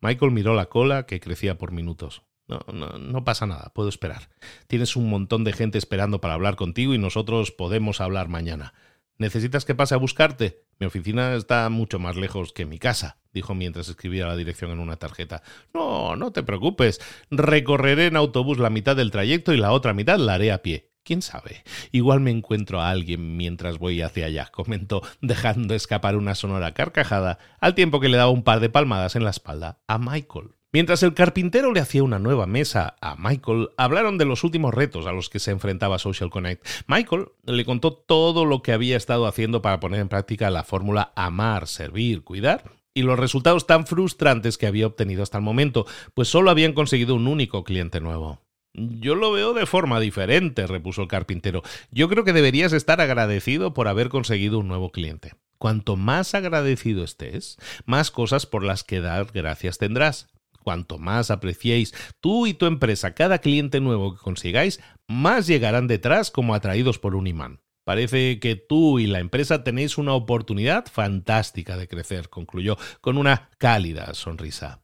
Michael 0.00 0.32
miró 0.32 0.54
la 0.54 0.66
cola 0.66 1.06
que 1.06 1.20
crecía 1.20 1.58
por 1.58 1.72
minutos. 1.72 2.22
No, 2.48 2.60
no, 2.72 2.98
no 2.98 3.24
pasa 3.24 3.46
nada, 3.46 3.70
puedo 3.74 3.88
esperar. 3.88 4.30
Tienes 4.66 4.96
un 4.96 5.08
montón 5.08 5.44
de 5.44 5.52
gente 5.52 5.78
esperando 5.78 6.20
para 6.20 6.34
hablar 6.34 6.56
contigo 6.56 6.94
y 6.94 6.98
nosotros 6.98 7.52
podemos 7.52 8.00
hablar 8.00 8.28
mañana. 8.28 8.74
¿Necesitas 9.18 9.66
que 9.66 9.74
pase 9.74 9.94
a 9.94 9.98
buscarte? 9.98 10.64
Mi 10.78 10.86
oficina 10.86 11.34
está 11.34 11.68
mucho 11.68 11.98
más 11.98 12.16
lejos 12.16 12.54
que 12.54 12.64
mi 12.64 12.78
casa, 12.78 13.20
dijo 13.34 13.54
mientras 13.54 13.88
escribía 13.90 14.26
la 14.26 14.34
dirección 14.34 14.70
en 14.70 14.80
una 14.80 14.96
tarjeta. 14.96 15.42
No, 15.74 16.16
no 16.16 16.32
te 16.32 16.42
preocupes. 16.42 17.00
Recorreré 17.30 18.06
en 18.06 18.16
autobús 18.16 18.58
la 18.58 18.70
mitad 18.70 18.96
del 18.96 19.10
trayecto 19.10 19.52
y 19.52 19.58
la 19.58 19.72
otra 19.72 19.92
mitad 19.92 20.18
la 20.18 20.34
haré 20.34 20.50
a 20.50 20.62
pie. 20.62 20.89
¿Quién 21.02 21.22
sabe? 21.22 21.64
Igual 21.92 22.20
me 22.20 22.30
encuentro 22.30 22.80
a 22.80 22.90
alguien 22.90 23.36
mientras 23.36 23.78
voy 23.78 24.02
hacia 24.02 24.26
allá, 24.26 24.50
comentó, 24.52 25.02
dejando 25.20 25.74
escapar 25.74 26.16
una 26.16 26.34
sonora 26.34 26.72
carcajada, 26.72 27.38
al 27.60 27.74
tiempo 27.74 28.00
que 28.00 28.08
le 28.08 28.16
daba 28.16 28.30
un 28.30 28.42
par 28.42 28.60
de 28.60 28.68
palmadas 28.68 29.16
en 29.16 29.24
la 29.24 29.30
espalda 29.30 29.80
a 29.86 29.98
Michael. 29.98 30.50
Mientras 30.72 31.02
el 31.02 31.14
carpintero 31.14 31.72
le 31.72 31.80
hacía 31.80 32.04
una 32.04 32.20
nueva 32.20 32.46
mesa 32.46 32.94
a 33.00 33.16
Michael, 33.16 33.70
hablaron 33.76 34.18
de 34.18 34.24
los 34.24 34.44
últimos 34.44 34.72
retos 34.72 35.06
a 35.06 35.12
los 35.12 35.28
que 35.28 35.40
se 35.40 35.50
enfrentaba 35.50 35.98
Social 35.98 36.30
Connect. 36.30 36.64
Michael 36.86 37.26
le 37.44 37.64
contó 37.64 37.92
todo 37.92 38.44
lo 38.44 38.62
que 38.62 38.72
había 38.72 38.96
estado 38.96 39.26
haciendo 39.26 39.62
para 39.62 39.80
poner 39.80 39.98
en 39.98 40.08
práctica 40.08 40.48
la 40.48 40.62
fórmula 40.62 41.12
amar, 41.16 41.66
servir, 41.66 42.22
cuidar 42.22 42.70
y 42.94 43.02
los 43.02 43.18
resultados 43.18 43.66
tan 43.66 43.84
frustrantes 43.84 44.58
que 44.58 44.68
había 44.68 44.86
obtenido 44.86 45.24
hasta 45.24 45.38
el 45.38 45.44
momento, 45.44 45.86
pues 46.14 46.28
solo 46.28 46.50
habían 46.50 46.72
conseguido 46.72 47.16
un 47.16 47.26
único 47.26 47.64
cliente 47.64 48.00
nuevo. 48.00 48.40
Yo 48.72 49.14
lo 49.14 49.32
veo 49.32 49.52
de 49.52 49.66
forma 49.66 49.98
diferente, 49.98 50.66
repuso 50.66 51.02
el 51.02 51.08
carpintero. 51.08 51.62
Yo 51.90 52.08
creo 52.08 52.24
que 52.24 52.32
deberías 52.32 52.72
estar 52.72 53.00
agradecido 53.00 53.74
por 53.74 53.88
haber 53.88 54.08
conseguido 54.08 54.58
un 54.60 54.68
nuevo 54.68 54.92
cliente. 54.92 55.32
Cuanto 55.58 55.96
más 55.96 56.34
agradecido 56.34 57.04
estés, 57.04 57.58
más 57.84 58.10
cosas 58.10 58.46
por 58.46 58.62
las 58.62 58.84
que 58.84 59.00
dar 59.00 59.26
gracias 59.32 59.78
tendrás. 59.78 60.28
Cuanto 60.62 60.98
más 60.98 61.30
apreciéis 61.30 61.94
tú 62.20 62.46
y 62.46 62.54
tu 62.54 62.66
empresa 62.66 63.14
cada 63.14 63.38
cliente 63.38 63.80
nuevo 63.80 64.14
que 64.14 64.20
consigáis, 64.20 64.80
más 65.08 65.46
llegarán 65.46 65.86
detrás 65.86 66.30
como 66.30 66.54
atraídos 66.54 66.98
por 66.98 67.14
un 67.14 67.26
imán. 67.26 67.60
Parece 67.84 68.38
que 68.40 68.56
tú 68.56 68.98
y 68.98 69.06
la 69.06 69.20
empresa 69.20 69.64
tenéis 69.64 69.98
una 69.98 70.12
oportunidad 70.12 70.86
fantástica 70.86 71.76
de 71.76 71.88
crecer, 71.88 72.28
concluyó 72.28 72.76
con 73.00 73.18
una 73.18 73.50
cálida 73.58 74.14
sonrisa. 74.14 74.82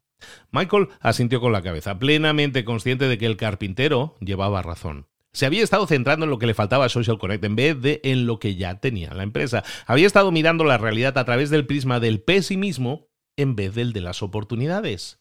Michael 0.51 0.89
asintió 1.01 1.41
con 1.41 1.53
la 1.53 1.63
cabeza, 1.63 1.99
plenamente 1.99 2.65
consciente 2.65 3.09
de 3.09 3.19
que 3.19 3.27
el 3.27 3.37
carpintero 3.37 4.17
llevaba 4.21 4.63
razón. 4.63 5.07
Se 5.33 5.45
había 5.45 5.63
estado 5.63 5.87
centrando 5.87 6.25
en 6.25 6.31
lo 6.31 6.39
que 6.39 6.47
le 6.47 6.55
faltaba 6.55 6.87
a 6.87 6.89
Social 6.89 7.19
Connect 7.19 7.45
en 7.45 7.57
vez 7.57 7.81
de 7.83 8.01
en 8.05 8.27
lo 8.27 8.39
que 8.39 8.57
ya 8.57 8.81
tenía 8.81 9.13
la 9.13 9.23
empresa. 9.23 9.65
Había 9.87 10.07
estado 10.07 10.33
mirando 10.33 10.65
la 10.65 10.79
realidad 10.79 11.19
a 11.19 11.25
través 11.27 11.51
del 11.51 11.67
prisma 11.67 12.01
del 12.01 12.23
pesimismo 12.23 13.09
en 13.37 13.55
vez 13.55 13.75
del 13.75 13.93
de 13.93 14.01
las 14.01 14.23
oportunidades. 14.23 15.21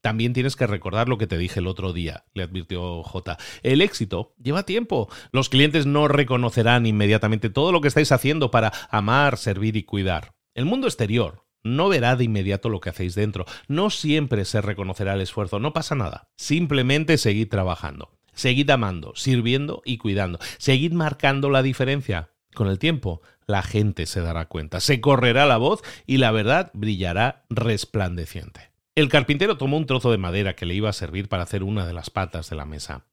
También 0.00 0.32
tienes 0.32 0.56
que 0.56 0.66
recordar 0.66 1.08
lo 1.08 1.16
que 1.16 1.28
te 1.28 1.38
dije 1.38 1.60
el 1.60 1.68
otro 1.68 1.92
día, 1.92 2.24
le 2.34 2.42
advirtió 2.42 3.04
J. 3.04 3.38
El 3.62 3.82
éxito 3.82 4.34
lleva 4.42 4.64
tiempo. 4.64 5.08
Los 5.30 5.48
clientes 5.48 5.86
no 5.86 6.08
reconocerán 6.08 6.84
inmediatamente 6.86 7.50
todo 7.50 7.70
lo 7.70 7.80
que 7.80 7.86
estáis 7.86 8.10
haciendo 8.10 8.50
para 8.50 8.72
amar, 8.90 9.38
servir 9.38 9.76
y 9.76 9.84
cuidar. 9.84 10.34
El 10.54 10.64
mundo 10.64 10.88
exterior 10.88 11.41
no 11.64 11.88
verá 11.88 12.16
de 12.16 12.24
inmediato 12.24 12.68
lo 12.68 12.80
que 12.80 12.90
hacéis 12.90 13.14
dentro. 13.14 13.46
No 13.68 13.90
siempre 13.90 14.44
se 14.44 14.60
reconocerá 14.60 15.14
el 15.14 15.20
esfuerzo. 15.20 15.58
No 15.58 15.72
pasa 15.72 15.94
nada. 15.94 16.28
Simplemente 16.36 17.18
seguid 17.18 17.48
trabajando. 17.48 18.10
Seguid 18.34 18.70
amando, 18.70 19.12
sirviendo 19.14 19.82
y 19.84 19.98
cuidando. 19.98 20.38
Seguid 20.58 20.92
marcando 20.92 21.50
la 21.50 21.62
diferencia. 21.62 22.30
Con 22.54 22.68
el 22.68 22.78
tiempo, 22.78 23.22
la 23.46 23.62
gente 23.62 24.06
se 24.06 24.20
dará 24.20 24.46
cuenta, 24.46 24.80
se 24.80 25.00
correrá 25.00 25.46
la 25.46 25.56
voz 25.56 25.82
y 26.06 26.18
la 26.18 26.30
verdad 26.32 26.70
brillará 26.74 27.44
resplandeciente. 27.48 28.70
El 28.94 29.08
carpintero 29.08 29.56
tomó 29.56 29.78
un 29.78 29.86
trozo 29.86 30.10
de 30.10 30.18
madera 30.18 30.54
que 30.54 30.66
le 30.66 30.74
iba 30.74 30.90
a 30.90 30.94
servir 30.94 31.28
para 31.28 31.44
hacer 31.44 31.62
una 31.62 31.86
de 31.86 31.94
las 31.94 32.10
patas 32.10 32.50
de 32.50 32.56
la 32.56 32.66
mesa. 32.66 33.06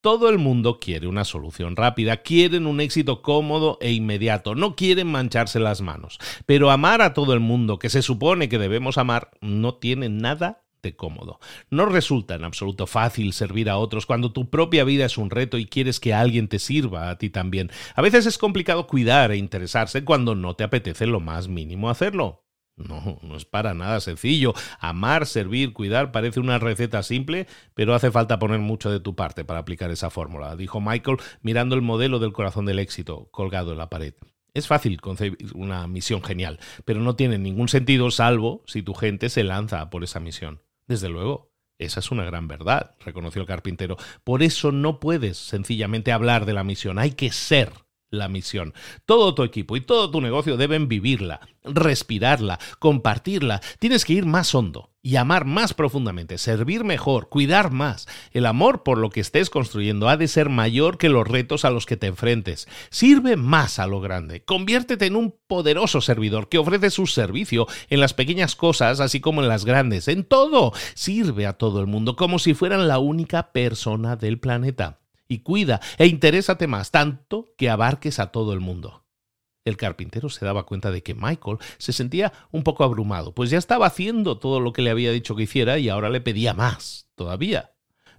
Todo 0.00 0.28
el 0.28 0.38
mundo 0.38 0.78
quiere 0.78 1.06
una 1.06 1.24
solución 1.24 1.76
rápida, 1.76 2.18
quieren 2.18 2.66
un 2.66 2.80
éxito 2.80 3.22
cómodo 3.22 3.78
e 3.80 3.92
inmediato, 3.92 4.54
no 4.54 4.76
quieren 4.76 5.08
mancharse 5.08 5.58
las 5.58 5.80
manos. 5.80 6.18
Pero 6.46 6.70
amar 6.70 7.02
a 7.02 7.14
todo 7.14 7.32
el 7.32 7.40
mundo, 7.40 7.78
que 7.78 7.90
se 7.90 8.02
supone 8.02 8.48
que 8.48 8.58
debemos 8.58 8.98
amar, 8.98 9.30
no 9.40 9.74
tiene 9.74 10.08
nada 10.08 10.66
cómodo. 10.94 11.40
No 11.70 11.86
resulta 11.86 12.34
en 12.34 12.44
absoluto 12.44 12.86
fácil 12.86 13.32
servir 13.32 13.68
a 13.68 13.78
otros 13.78 14.06
cuando 14.06 14.32
tu 14.32 14.48
propia 14.50 14.84
vida 14.84 15.06
es 15.06 15.18
un 15.18 15.30
reto 15.30 15.58
y 15.58 15.66
quieres 15.66 15.98
que 15.98 16.14
alguien 16.14 16.48
te 16.48 16.58
sirva 16.58 17.10
a 17.10 17.18
ti 17.18 17.30
también. 17.30 17.70
A 17.94 18.02
veces 18.02 18.26
es 18.26 18.38
complicado 18.38 18.86
cuidar 18.86 19.32
e 19.32 19.36
interesarse 19.36 20.04
cuando 20.04 20.34
no 20.34 20.54
te 20.54 20.64
apetece 20.64 21.06
lo 21.06 21.20
más 21.20 21.48
mínimo 21.48 21.90
hacerlo. 21.90 22.45
No, 22.76 23.18
no 23.22 23.36
es 23.36 23.46
para 23.46 23.72
nada 23.72 24.00
sencillo. 24.00 24.52
Amar, 24.78 25.26
servir, 25.26 25.72
cuidar 25.72 26.12
parece 26.12 26.40
una 26.40 26.58
receta 26.58 27.02
simple, 27.02 27.46
pero 27.74 27.94
hace 27.94 28.10
falta 28.10 28.38
poner 28.38 28.60
mucho 28.60 28.90
de 28.90 29.00
tu 29.00 29.16
parte 29.16 29.44
para 29.44 29.60
aplicar 29.60 29.90
esa 29.90 30.10
fórmula, 30.10 30.56
dijo 30.56 30.80
Michael 30.80 31.16
mirando 31.40 31.74
el 31.74 31.82
modelo 31.82 32.18
del 32.18 32.34
corazón 32.34 32.66
del 32.66 32.78
éxito 32.78 33.28
colgado 33.30 33.72
en 33.72 33.78
la 33.78 33.88
pared. 33.88 34.14
Es 34.52 34.66
fácil 34.66 35.00
concebir 35.00 35.38
una 35.54 35.86
misión 35.86 36.22
genial, 36.22 36.58
pero 36.84 37.00
no 37.00 37.16
tiene 37.16 37.38
ningún 37.38 37.68
sentido 37.68 38.10
salvo 38.10 38.62
si 38.66 38.82
tu 38.82 38.94
gente 38.94 39.28
se 39.30 39.44
lanza 39.44 39.88
por 39.90 40.04
esa 40.04 40.20
misión. 40.20 40.62
Desde 40.86 41.08
luego, 41.08 41.52
esa 41.78 42.00
es 42.00 42.10
una 42.10 42.24
gran 42.24 42.48
verdad, 42.48 42.94
reconoció 43.00 43.40
el 43.40 43.48
carpintero. 43.48 43.96
Por 44.24 44.42
eso 44.42 44.72
no 44.72 45.00
puedes 45.00 45.36
sencillamente 45.38 46.12
hablar 46.12 46.46
de 46.46 46.54
la 46.54 46.64
misión, 46.64 46.98
hay 46.98 47.12
que 47.12 47.32
ser 47.32 47.85
la 48.10 48.28
misión. 48.28 48.74
Todo 49.04 49.34
tu 49.34 49.42
equipo 49.42 49.76
y 49.76 49.80
todo 49.80 50.10
tu 50.10 50.20
negocio 50.20 50.56
deben 50.56 50.88
vivirla, 50.88 51.40
respirarla, 51.64 52.58
compartirla. 52.78 53.60
Tienes 53.78 54.04
que 54.04 54.14
ir 54.14 54.26
más 54.26 54.54
hondo 54.54 54.90
y 55.02 55.16
amar 55.16 55.44
más 55.44 55.72
profundamente, 55.72 56.36
servir 56.38 56.82
mejor, 56.82 57.28
cuidar 57.28 57.70
más. 57.70 58.08
El 58.32 58.46
amor 58.46 58.82
por 58.82 58.98
lo 58.98 59.10
que 59.10 59.20
estés 59.20 59.50
construyendo 59.50 60.08
ha 60.08 60.16
de 60.16 60.28
ser 60.28 60.48
mayor 60.48 60.98
que 60.98 61.08
los 61.08 61.28
retos 61.28 61.64
a 61.64 61.70
los 61.70 61.86
que 61.86 61.96
te 61.96 62.08
enfrentes. 62.08 62.66
Sirve 62.90 63.36
más 63.36 63.78
a 63.78 63.86
lo 63.86 64.00
grande. 64.00 64.44
Conviértete 64.44 65.06
en 65.06 65.16
un 65.16 65.34
poderoso 65.46 66.00
servidor 66.00 66.48
que 66.48 66.58
ofrece 66.58 66.90
su 66.90 67.06
servicio 67.06 67.66
en 67.88 68.00
las 68.00 68.14
pequeñas 68.14 68.56
cosas, 68.56 68.98
así 69.00 69.20
como 69.20 69.42
en 69.42 69.48
las 69.48 69.64
grandes. 69.64 70.08
En 70.08 70.24
todo. 70.24 70.72
Sirve 70.94 71.46
a 71.46 71.52
todo 71.52 71.80
el 71.80 71.86
mundo 71.86 72.16
como 72.16 72.38
si 72.38 72.54
fueran 72.54 72.88
la 72.88 72.98
única 72.98 73.52
persona 73.52 74.16
del 74.16 74.40
planeta 74.40 74.98
y 75.28 75.40
cuida 75.40 75.80
e 75.98 76.06
interésate 76.06 76.66
más, 76.66 76.90
tanto 76.90 77.46
que 77.56 77.70
abarques 77.70 78.18
a 78.18 78.32
todo 78.32 78.52
el 78.52 78.60
mundo. 78.60 79.04
El 79.64 79.76
carpintero 79.76 80.28
se 80.28 80.44
daba 80.44 80.64
cuenta 80.64 80.92
de 80.92 81.02
que 81.02 81.14
Michael 81.14 81.58
se 81.78 81.92
sentía 81.92 82.32
un 82.52 82.62
poco 82.62 82.84
abrumado, 82.84 83.34
pues 83.34 83.50
ya 83.50 83.58
estaba 83.58 83.86
haciendo 83.86 84.38
todo 84.38 84.60
lo 84.60 84.72
que 84.72 84.82
le 84.82 84.90
había 84.90 85.10
dicho 85.10 85.34
que 85.34 85.42
hiciera 85.42 85.78
y 85.78 85.88
ahora 85.88 86.08
le 86.08 86.20
pedía 86.20 86.54
más, 86.54 87.08
todavía. 87.16 87.72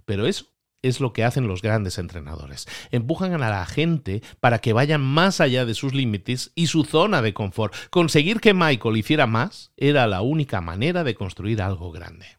Pero 0.04 0.26
eso 0.26 0.46
es 0.82 1.00
lo 1.00 1.12
que 1.12 1.24
hacen 1.24 1.48
los 1.48 1.62
grandes 1.62 1.98
entrenadores. 1.98 2.66
Empujan 2.90 3.32
a 3.34 3.48
la 3.48 3.66
gente 3.66 4.22
para 4.40 4.58
que 4.58 4.72
vayan 4.72 5.00
más 5.00 5.40
allá 5.40 5.64
de 5.64 5.74
sus 5.74 5.94
límites 5.94 6.52
y 6.54 6.66
su 6.66 6.84
zona 6.84 7.22
de 7.22 7.34
confort. 7.34 7.74
Conseguir 7.90 8.40
que 8.40 8.54
Michael 8.54 8.96
hiciera 8.96 9.26
más 9.26 9.72
era 9.76 10.06
la 10.06 10.20
única 10.20 10.60
manera 10.60 11.02
de 11.02 11.14
construir 11.14 11.62
algo 11.62 11.90
grande. 11.90 12.38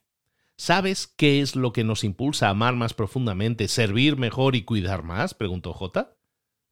¿Sabes 0.60 1.08
qué 1.08 1.40
es 1.40 1.56
lo 1.56 1.72
que 1.72 1.86
nos 1.86 2.04
impulsa 2.04 2.48
a 2.48 2.50
amar 2.50 2.76
más 2.76 2.94
profundamente, 2.94 3.70
servir 3.70 4.18
mejor 4.18 4.58
y 4.58 4.64
cuidar 4.64 5.04
más? 5.04 5.34
preguntó 5.34 5.72
J. 5.72 6.18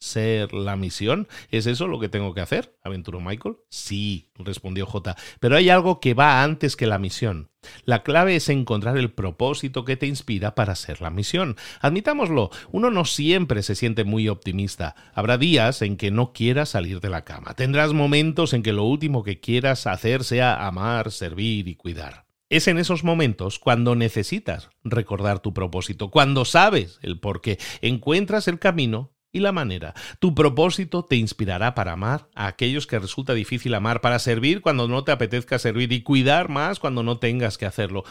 ¿Ser 0.01 0.51
la 0.51 0.75
misión? 0.75 1.29
¿Es 1.51 1.67
eso 1.67 1.87
lo 1.87 1.97
que 1.97 2.09
tengo 2.09 2.33
que 2.33 2.41
hacer? 2.41 2.77
aventuró 2.83 3.21
Michael. 3.21 3.55
Sí, 3.69 4.29
respondió 4.35 4.85
J. 4.85 5.15
Pero 5.39 5.55
hay 5.55 5.69
algo 5.69 6.01
que 6.01 6.13
va 6.13 6.43
antes 6.43 6.75
que 6.75 6.85
la 6.85 6.99
misión. 6.99 7.49
La 7.85 8.03
clave 8.03 8.35
es 8.35 8.49
encontrar 8.49 8.97
el 8.97 9.13
propósito 9.13 9.85
que 9.85 9.95
te 9.95 10.05
inspira 10.05 10.53
para 10.53 10.75
ser 10.75 10.99
la 10.99 11.09
misión. 11.09 11.55
Admitámoslo, 11.79 12.49
uno 12.69 12.91
no 12.91 13.05
siempre 13.05 13.63
se 13.63 13.75
siente 13.75 14.03
muy 14.03 14.27
optimista. 14.27 14.95
Habrá 15.13 15.37
días 15.37 15.81
en 15.81 15.95
que 15.95 16.11
no 16.11 16.33
quieras 16.33 16.67
salir 16.67 16.99
de 16.99 17.09
la 17.09 17.23
cama. 17.23 17.53
Tendrás 17.53 17.93
momentos 17.93 18.51
en 18.51 18.63
que 18.63 18.73
lo 18.73 18.83
último 18.83 19.23
que 19.23 19.39
quieras 19.39 19.87
hacer 19.87 20.25
sea 20.25 20.67
amar, 20.67 21.09
servir 21.09 21.69
y 21.69 21.75
cuidar. 21.75 22.26
Es 22.49 22.69
en 22.69 22.77
esos 22.77 23.03
momentos 23.03 23.59
cuando 23.59 23.95
necesitas 23.95 24.69
recordar 24.83 25.39
tu 25.39 25.53
propósito, 25.53 26.11
cuando 26.11 26.45
sabes 26.45 26.97
el 27.01 27.19
por 27.19 27.41
qué, 27.41 27.59
encuentras 27.81 28.47
el 28.47 28.57
camino 28.57 29.13
y 29.33 29.41
la 29.41 29.51
manera. 29.51 29.93
Tu 30.19 30.33
propósito 30.33 31.03
te 31.03 31.17
inspirará 31.17 31.75
para 31.75 31.91
amar 31.91 32.29
a 32.35 32.47
aquellos 32.47 32.87
que 32.87 32.99
resulta 32.99 33.33
difícil 33.33 33.73
amar, 33.73 33.99
para 33.99 34.19
servir 34.19 34.61
cuando 34.61 34.87
no 34.87 35.03
te 35.03 35.11
apetezca 35.11 35.59
servir 35.59 35.91
y 35.91 36.03
cuidar 36.03 36.47
más 36.47 36.79
cuando 36.79 37.03
no 37.03 37.19
tengas 37.19 37.57
que 37.57 37.65
hacerlo. 37.65 38.05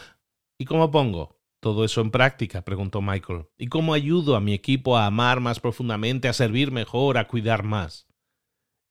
¿Y 0.59 0.65
cómo 0.65 0.91
pongo 0.91 1.39
todo 1.59 1.83
eso 1.83 2.01
en 2.01 2.11
práctica? 2.11 2.61
preguntó 2.61 3.01
Michael. 3.01 3.47
¿Y 3.57 3.67
cómo 3.67 3.95
ayudo 3.95 4.35
a 4.35 4.39
mi 4.39 4.53
equipo 4.53 4.97
a 4.97 5.07
amar 5.07 5.39
más 5.39 5.59
profundamente, 5.59 6.27
a 6.27 6.33
servir 6.33 6.71
mejor, 6.71 7.17
a 7.17 7.27
cuidar 7.27 7.63
más? 7.63 8.07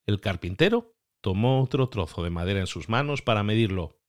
El 0.07 0.21
carpintero 0.21 0.97
tomó 1.21 1.63
otro 1.63 1.89
trozo 1.89 2.25
de 2.25 2.31
madera 2.31 2.59
en 2.59 2.67
sus 2.67 2.89
manos 2.89 3.23
para 3.23 3.45
medirlo 3.45 4.01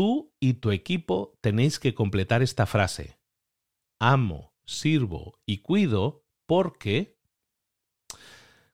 Tú 0.00 0.32
y 0.40 0.54
tu 0.54 0.70
equipo 0.70 1.36
tenéis 1.42 1.78
que 1.78 1.92
completar 1.92 2.40
esta 2.40 2.64
frase. 2.64 3.18
Amo, 3.98 4.54
sirvo 4.64 5.38
y 5.44 5.58
cuido 5.58 6.24
porque... 6.46 7.18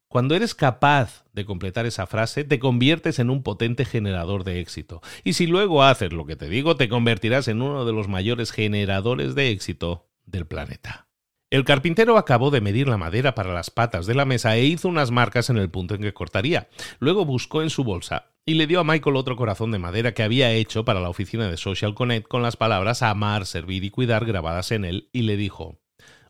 Cuando 0.06 0.36
eres 0.36 0.54
capaz 0.54 1.24
de 1.32 1.44
completar 1.44 1.84
esa 1.84 2.06
frase, 2.06 2.44
te 2.44 2.60
conviertes 2.60 3.18
en 3.18 3.30
un 3.30 3.42
potente 3.42 3.84
generador 3.84 4.44
de 4.44 4.60
éxito. 4.60 5.02
Y 5.24 5.32
si 5.32 5.48
luego 5.48 5.82
haces 5.82 6.12
lo 6.12 6.26
que 6.26 6.36
te 6.36 6.48
digo, 6.48 6.76
te 6.76 6.88
convertirás 6.88 7.48
en 7.48 7.60
uno 7.60 7.84
de 7.84 7.92
los 7.92 8.06
mayores 8.06 8.52
generadores 8.52 9.34
de 9.34 9.50
éxito 9.50 10.08
del 10.26 10.46
planeta. 10.46 11.08
El 11.50 11.64
carpintero 11.64 12.18
acabó 12.18 12.52
de 12.52 12.60
medir 12.60 12.86
la 12.86 12.98
madera 12.98 13.34
para 13.34 13.52
las 13.52 13.70
patas 13.70 14.06
de 14.06 14.14
la 14.14 14.26
mesa 14.26 14.54
e 14.54 14.64
hizo 14.64 14.86
unas 14.86 15.10
marcas 15.10 15.50
en 15.50 15.56
el 15.56 15.70
punto 15.70 15.96
en 15.96 16.02
que 16.02 16.14
cortaría. 16.14 16.68
Luego 17.00 17.24
buscó 17.24 17.62
en 17.62 17.70
su 17.70 17.82
bolsa 17.82 18.35
y 18.48 18.54
le 18.54 18.68
dio 18.68 18.78
a 18.78 18.84
Michael 18.84 19.16
otro 19.16 19.34
corazón 19.34 19.72
de 19.72 19.80
madera 19.80 20.14
que 20.14 20.22
había 20.22 20.52
hecho 20.52 20.84
para 20.84 21.00
la 21.00 21.08
oficina 21.08 21.50
de 21.50 21.56
Social 21.56 21.94
Connect 21.94 22.28
con 22.28 22.42
las 22.42 22.56
palabras 22.56 23.02
amar, 23.02 23.44
servir 23.44 23.82
y 23.82 23.90
cuidar 23.90 24.24
grabadas 24.24 24.70
en 24.70 24.84
él 24.84 25.10
y 25.12 25.22
le 25.22 25.36
dijo, 25.36 25.80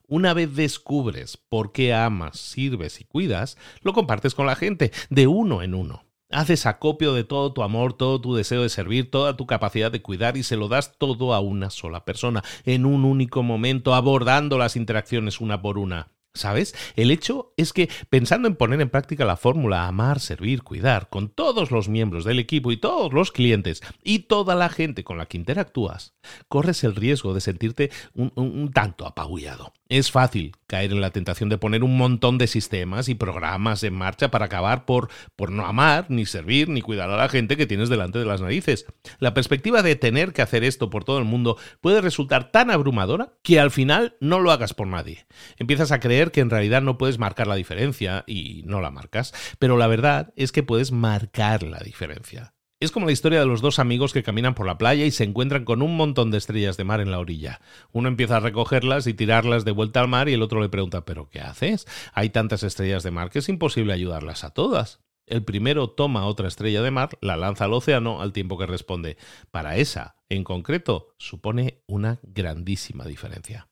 una 0.09 0.33
vez 0.33 0.57
descubres 0.57 1.37
por 1.37 1.73
qué 1.73 1.93
amas, 1.93 2.39
sirves 2.41 3.03
y 3.03 3.05
cuidas, 3.05 3.59
lo 3.83 3.93
compartes 3.93 4.35
con 4.35 4.47
la 4.47 4.57
gente, 4.57 4.93
de 5.11 5.27
uno 5.27 5.63
en 5.63 5.75
uno. 5.75 6.05
Haces 6.31 6.65
acopio 6.65 7.13
de 7.13 7.25
todo 7.25 7.53
tu 7.53 7.63
amor, 7.63 7.93
todo 7.93 8.21
tu 8.21 8.35
deseo 8.35 8.63
de 8.63 8.71
servir, 8.71 9.11
toda 9.11 9.37
tu 9.37 9.47
capacidad 9.47 9.93
de 9.93 10.03
cuidar 10.03 10.39
y 10.39 10.43
se 10.43 10.57
lo 10.57 10.69
das 10.69 10.97
todo 10.97 11.35
a 11.35 11.41
una 11.41 11.69
sola 11.69 12.05
persona, 12.05 12.43
en 12.65 12.87
un 12.87 13.05
único 13.05 13.43
momento, 13.43 13.95
abordando 13.95 14.57
las 14.57 14.75
interacciones 14.75 15.41
una 15.41 15.61
por 15.61 15.77
una. 15.79 16.16
¿Sabes? 16.37 16.75
El 16.97 17.11
hecho 17.11 17.55
es 17.57 17.73
que 17.73 17.89
pensando 18.11 18.47
en 18.47 18.57
poner 18.57 18.81
en 18.81 18.91
práctica 18.91 19.25
la 19.25 19.37
fórmula 19.37 19.87
amar, 19.87 20.21
servir, 20.21 20.63
cuidar 20.63 21.09
con 21.09 21.29
todos 21.29 21.71
los 21.71 21.89
miembros 21.89 22.25
del 22.25 22.39
equipo 22.39 22.73
y 22.73 22.77
todos 22.77 23.13
los 23.13 23.33
clientes 23.33 23.83
y 24.05 24.21
toda 24.21 24.55
la 24.55 24.69
gente 24.69 25.03
con 25.03 25.17
la 25.17 25.27
que 25.27 25.39
interactúas, 25.39 26.15
corres 26.49 26.85
el 26.85 26.95
riesgo 26.95 27.33
de 27.33 27.41
sentirte 27.41 27.91
un, 28.15 28.71
tanto 28.73 29.07
apabullado. 29.07 29.73
Es 29.89 30.11
fácil 30.11 30.53
caer 30.67 30.93
en 30.93 31.01
la 31.01 31.11
tentación 31.11 31.49
de 31.49 31.59
poner 31.59 31.85
un 31.85 31.97
montón 31.97 32.39
de 32.39 32.49
sistemas 32.49 33.09
y 33.09 33.15
programas 33.15 33.83
en 33.85 33.95
marcha 33.95 34.31
para 34.31 34.47
acabar 34.47 34.85
por, 34.85 35.09
por 35.37 35.53
no 35.53 35.65
amar, 35.65 36.07
ni 36.09 36.27
servir, 36.27 36.69
ni 36.69 36.83
cuidar 36.83 37.09
a 37.09 37.17
la 37.17 37.29
gente 37.29 37.57
que 37.57 37.67
tienes 37.67 37.89
delante 37.89 38.19
de 38.19 38.25
las 38.25 38.41
narices. 38.41 38.85
La 39.21 39.33
perspectiva 39.33 39.83
de 39.83 39.97
tener 39.97 40.33
que 40.33 40.43
hacer 40.43 40.65
esto 40.65 40.91
por 40.91 41.05
todo 41.05 41.19
el 41.19 41.25
mundo 41.25 41.57
puede 41.81 42.01
resultar 42.01 42.51
tan 42.51 42.71
abrumadora 42.71 43.35
que 43.43 43.61
al 43.61 43.71
final 43.71 44.17
no 44.21 44.41
lo 44.41 44.51
hagas 44.51 44.75
por 44.75 44.89
nadie. 44.89 45.27
Empiezas 45.57 45.93
a 45.93 46.01
creer 46.01 46.26
que 46.33 46.41
en 46.41 46.51
realidad 46.51 46.83
no 46.83 46.99
puedes 46.99 47.19
marcar 47.19 47.47
la 47.47 47.55
diferencia 47.55 48.25
y 48.27 48.63
no 48.67 48.81
la 48.81 48.91
marcas, 48.91 49.33
pero 49.59 49.77
la 49.77 49.87
verdad 49.87 50.33
es 50.37 50.53
que 50.53 50.63
puedes 50.63 50.93
marcar 50.93 51.63
la 51.63 51.79
diferencia. 51.79 52.55
Es 52.79 52.93
como 52.93 53.07
la 53.07 53.13
historia 53.13 53.41
de 53.41 53.47
los 53.47 53.63
dos 53.63 53.79
amigos 53.79 54.13
que 54.13 54.23
caminan 54.23 54.55
por 54.55 54.67
la 54.67 54.77
playa 54.77 55.07
y 55.07 55.11
se 55.11 55.25
encuentran 55.25 55.65
con 55.65 55.81
un 55.81 55.97
montón 55.97 56.31
de 56.31 56.37
estrellas 56.37 56.77
de 56.77 56.85
mar 56.85 57.01
en 57.01 57.11
la 57.11 57.19
orilla. 57.19 57.63
Uno 57.91 58.09
empieza 58.09 58.37
a 58.37 58.41
recogerlas 58.41 59.07
y 59.07 59.15
tirarlas 59.15 59.65
de 59.65 59.71
vuelta 59.71 60.01
al 60.01 60.09
mar 60.09 60.29
y 60.29 60.35
el 60.35 60.43
otro 60.43 60.61
le 60.61 60.69
pregunta 60.69 61.07
¿pero 61.07 61.31
qué 61.31 61.41
haces? 61.41 61.87
Hay 62.13 62.29
tantas 62.29 62.63
estrellas 62.63 63.03
de 63.03 63.13
mar 63.13 63.31
que 63.31 63.39
es 63.39 63.49
imposible 63.49 63.95
ayudarlas 63.95 64.45
a 64.45 64.51
todas. 64.51 65.01
El 65.27 65.43
primero 65.43 65.89
toma 65.89 66.27
otra 66.27 66.49
estrella 66.49 66.83
de 66.83 66.91
mar, 66.91 67.17
la 67.23 67.39
lanza 67.39 67.65
al 67.65 67.73
océano 67.73 68.21
al 68.21 68.35
tiempo 68.35 68.59
que 68.59 68.67
responde. 68.67 69.17
Para 69.51 69.77
esa, 69.77 70.17
en 70.29 70.45
concreto, 70.45 71.15
supone 71.17 71.83
una 71.87 72.21
grandísima 72.23 73.07
diferencia. 73.07 73.69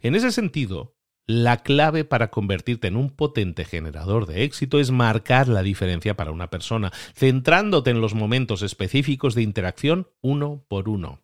En 0.00 0.14
ese 0.14 0.32
sentido, 0.32 0.97
la 1.28 1.58
clave 1.58 2.04
para 2.04 2.30
convertirte 2.30 2.88
en 2.88 2.96
un 2.96 3.10
potente 3.10 3.66
generador 3.66 4.26
de 4.26 4.44
éxito 4.44 4.80
es 4.80 4.90
marcar 4.90 5.46
la 5.46 5.62
diferencia 5.62 6.16
para 6.16 6.32
una 6.32 6.48
persona, 6.48 6.90
centrándote 7.14 7.90
en 7.90 8.00
los 8.00 8.14
momentos 8.14 8.62
específicos 8.62 9.34
de 9.34 9.42
interacción 9.42 10.08
uno 10.22 10.64
por 10.68 10.88
uno. 10.88 11.20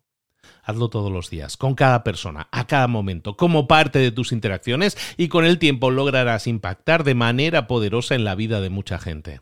Hazlo 0.61 0.89
todos 0.89 1.11
los 1.11 1.31
días, 1.31 1.57
con 1.57 1.73
cada 1.73 2.03
persona, 2.03 2.47
a 2.51 2.67
cada 2.67 2.87
momento, 2.87 3.35
como 3.35 3.67
parte 3.67 3.97
de 3.97 4.11
tus 4.11 4.31
interacciones 4.31 4.95
y 5.17 5.27
con 5.27 5.43
el 5.43 5.57
tiempo 5.57 5.89
lograrás 5.89 6.45
impactar 6.45 7.03
de 7.03 7.15
manera 7.15 7.65
poderosa 7.65 8.13
en 8.13 8.25
la 8.25 8.35
vida 8.35 8.61
de 8.61 8.69
mucha 8.69 8.99
gente. 8.99 9.41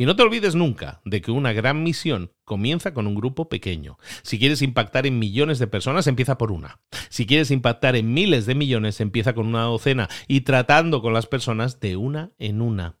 Y 0.00 0.06
no 0.06 0.14
te 0.14 0.22
olvides 0.22 0.54
nunca 0.54 1.00
de 1.04 1.20
que 1.20 1.32
una 1.32 1.52
gran 1.52 1.82
misión 1.82 2.30
comienza 2.44 2.94
con 2.94 3.08
un 3.08 3.16
grupo 3.16 3.48
pequeño. 3.48 3.98
Si 4.22 4.38
quieres 4.38 4.62
impactar 4.62 5.06
en 5.06 5.18
millones 5.18 5.58
de 5.58 5.66
personas, 5.66 6.06
empieza 6.06 6.38
por 6.38 6.52
una. 6.52 6.78
Si 7.08 7.26
quieres 7.26 7.50
impactar 7.50 7.96
en 7.96 8.14
miles 8.14 8.46
de 8.46 8.54
millones, 8.54 9.00
empieza 9.00 9.34
con 9.34 9.48
una 9.48 9.62
docena 9.62 10.08
y 10.28 10.42
tratando 10.42 11.02
con 11.02 11.14
las 11.14 11.26
personas 11.26 11.80
de 11.80 11.96
una 11.96 12.30
en 12.38 12.62
una. 12.62 12.96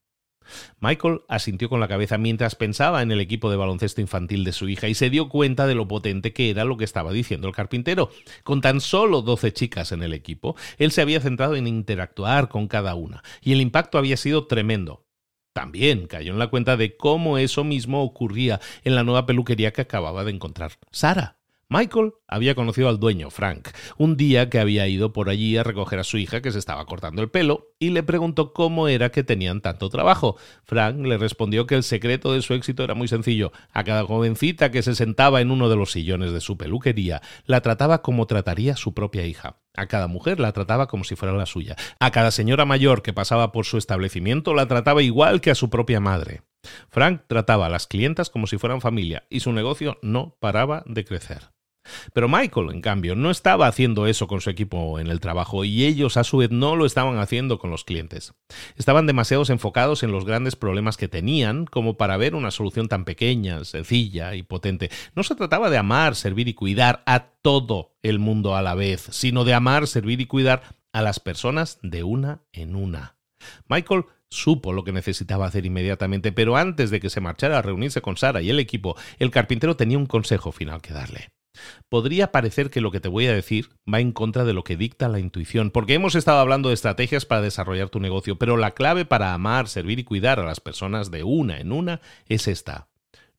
Michael 0.80 1.20
asintió 1.28 1.68
con 1.68 1.78
la 1.78 1.86
cabeza 1.86 2.18
mientras 2.18 2.56
pensaba 2.56 3.02
en 3.02 3.12
el 3.12 3.20
equipo 3.20 3.48
de 3.50 3.56
baloncesto 3.56 4.00
infantil 4.00 4.42
de 4.42 4.52
su 4.52 4.68
hija 4.68 4.88
y 4.88 4.94
se 4.94 5.10
dio 5.10 5.28
cuenta 5.28 5.66
de 5.68 5.76
lo 5.76 5.86
potente 5.86 6.32
que 6.32 6.50
era 6.50 6.64
lo 6.64 6.76
que 6.76 6.84
estaba 6.84 7.12
diciendo 7.12 7.46
el 7.46 7.54
carpintero. 7.54 8.10
Con 8.42 8.60
tan 8.60 8.80
solo 8.80 9.22
12 9.22 9.52
chicas 9.52 9.92
en 9.92 10.02
el 10.02 10.14
equipo, 10.14 10.56
él 10.78 10.90
se 10.90 11.02
había 11.02 11.20
centrado 11.20 11.54
en 11.54 11.68
interactuar 11.68 12.48
con 12.48 12.66
cada 12.66 12.96
una, 12.96 13.22
y 13.40 13.52
el 13.52 13.60
impacto 13.60 13.98
había 13.98 14.16
sido 14.16 14.46
tremendo. 14.46 15.07
También 15.52 16.06
cayó 16.06 16.32
en 16.32 16.38
la 16.38 16.48
cuenta 16.48 16.76
de 16.76 16.96
cómo 16.96 17.38
eso 17.38 17.64
mismo 17.64 18.02
ocurría 18.02 18.60
en 18.84 18.94
la 18.94 19.04
nueva 19.04 19.26
peluquería 19.26 19.72
que 19.72 19.80
acababa 19.80 20.24
de 20.24 20.32
encontrar 20.32 20.72
Sara. 20.90 21.37
Michael 21.70 22.12
había 22.26 22.54
conocido 22.54 22.88
al 22.88 22.98
dueño, 22.98 23.28
Frank, 23.28 23.68
un 23.98 24.16
día 24.16 24.48
que 24.48 24.58
había 24.58 24.88
ido 24.88 25.12
por 25.12 25.28
allí 25.28 25.54
a 25.58 25.62
recoger 25.62 25.98
a 25.98 26.04
su 26.04 26.16
hija 26.16 26.40
que 26.40 26.50
se 26.50 26.58
estaba 26.58 26.86
cortando 26.86 27.20
el 27.20 27.30
pelo 27.30 27.74
y 27.78 27.90
le 27.90 28.02
preguntó 28.02 28.54
cómo 28.54 28.88
era 28.88 29.10
que 29.10 29.22
tenían 29.22 29.60
tanto 29.60 29.90
trabajo. 29.90 30.38
Frank 30.64 30.96
le 31.04 31.18
respondió 31.18 31.66
que 31.66 31.74
el 31.74 31.82
secreto 31.82 32.32
de 32.32 32.40
su 32.40 32.54
éxito 32.54 32.84
era 32.84 32.94
muy 32.94 33.06
sencillo. 33.06 33.52
A 33.70 33.84
cada 33.84 34.04
jovencita 34.04 34.70
que 34.70 34.82
se 34.82 34.94
sentaba 34.94 35.42
en 35.42 35.50
uno 35.50 35.68
de 35.68 35.76
los 35.76 35.92
sillones 35.92 36.32
de 36.32 36.40
su 36.40 36.56
peluquería, 36.56 37.20
la 37.44 37.60
trataba 37.60 38.00
como 38.00 38.26
trataría 38.26 38.74
su 38.74 38.94
propia 38.94 39.26
hija. 39.26 39.58
A 39.76 39.88
cada 39.88 40.06
mujer 40.06 40.40
la 40.40 40.52
trataba 40.52 40.88
como 40.88 41.04
si 41.04 41.16
fuera 41.16 41.36
la 41.36 41.44
suya. 41.44 41.76
A 42.00 42.10
cada 42.10 42.30
señora 42.30 42.64
mayor 42.64 43.02
que 43.02 43.12
pasaba 43.12 43.52
por 43.52 43.66
su 43.66 43.76
establecimiento 43.76 44.54
la 44.54 44.68
trataba 44.68 45.02
igual 45.02 45.42
que 45.42 45.50
a 45.50 45.54
su 45.54 45.68
propia 45.68 46.00
madre. 46.00 46.44
Frank 46.88 47.24
trataba 47.26 47.66
a 47.66 47.70
las 47.70 47.86
clientas 47.86 48.30
como 48.30 48.46
si 48.46 48.56
fueran 48.56 48.80
familia 48.80 49.26
y 49.28 49.40
su 49.40 49.52
negocio 49.52 49.98
no 50.00 50.34
paraba 50.40 50.82
de 50.86 51.04
crecer. 51.04 51.57
Pero 52.12 52.28
Michael, 52.28 52.70
en 52.70 52.80
cambio, 52.80 53.14
no 53.14 53.30
estaba 53.30 53.66
haciendo 53.66 54.06
eso 54.06 54.26
con 54.26 54.40
su 54.40 54.50
equipo 54.50 54.98
en 54.98 55.08
el 55.08 55.20
trabajo 55.20 55.64
y 55.64 55.84
ellos 55.84 56.16
a 56.16 56.24
su 56.24 56.38
vez 56.38 56.50
no 56.50 56.76
lo 56.76 56.86
estaban 56.86 57.18
haciendo 57.18 57.58
con 57.58 57.70
los 57.70 57.84
clientes. 57.84 58.34
Estaban 58.76 59.06
demasiado 59.06 59.44
enfocados 59.48 60.02
en 60.02 60.12
los 60.12 60.24
grandes 60.24 60.56
problemas 60.56 60.96
que 60.96 61.08
tenían 61.08 61.66
como 61.66 61.96
para 61.96 62.16
ver 62.16 62.34
una 62.34 62.50
solución 62.50 62.88
tan 62.88 63.04
pequeña, 63.04 63.64
sencilla 63.64 64.34
y 64.34 64.42
potente. 64.42 64.90
No 65.14 65.22
se 65.22 65.34
trataba 65.34 65.70
de 65.70 65.78
amar, 65.78 66.14
servir 66.14 66.48
y 66.48 66.54
cuidar 66.54 67.02
a 67.06 67.30
todo 67.42 67.96
el 68.02 68.18
mundo 68.18 68.56
a 68.56 68.62
la 68.62 68.74
vez, 68.74 69.08
sino 69.10 69.44
de 69.44 69.54
amar, 69.54 69.86
servir 69.86 70.20
y 70.20 70.26
cuidar 70.26 70.62
a 70.92 71.02
las 71.02 71.20
personas 71.20 71.78
de 71.82 72.02
una 72.02 72.42
en 72.52 72.76
una. 72.76 73.16
Michael 73.68 74.04
supo 74.30 74.72
lo 74.72 74.84
que 74.84 74.92
necesitaba 74.92 75.46
hacer 75.46 75.64
inmediatamente, 75.64 76.32
pero 76.32 76.56
antes 76.56 76.90
de 76.90 77.00
que 77.00 77.10
se 77.10 77.20
marchara 77.20 77.58
a 77.58 77.62
reunirse 77.62 78.02
con 78.02 78.16
Sara 78.16 78.42
y 78.42 78.50
el 78.50 78.60
equipo, 78.60 78.96
el 79.18 79.30
carpintero 79.30 79.76
tenía 79.76 79.98
un 79.98 80.06
consejo 80.06 80.52
final 80.52 80.82
que 80.82 80.92
darle. 80.92 81.30
Podría 81.88 82.32
parecer 82.32 82.70
que 82.70 82.80
lo 82.80 82.90
que 82.90 83.00
te 83.00 83.08
voy 83.08 83.26
a 83.26 83.34
decir 83.34 83.70
va 83.92 84.00
en 84.00 84.12
contra 84.12 84.44
de 84.44 84.52
lo 84.52 84.64
que 84.64 84.76
dicta 84.76 85.08
la 85.08 85.18
intuición, 85.18 85.70
porque 85.70 85.94
hemos 85.94 86.14
estado 86.14 86.38
hablando 86.38 86.68
de 86.68 86.74
estrategias 86.74 87.26
para 87.26 87.42
desarrollar 87.42 87.88
tu 87.88 88.00
negocio, 88.00 88.36
pero 88.36 88.56
la 88.56 88.72
clave 88.72 89.04
para 89.04 89.34
amar, 89.34 89.68
servir 89.68 89.98
y 89.98 90.04
cuidar 90.04 90.40
a 90.40 90.44
las 90.44 90.60
personas 90.60 91.10
de 91.10 91.24
una 91.24 91.58
en 91.58 91.72
una 91.72 92.00
es 92.26 92.48
esta. 92.48 92.88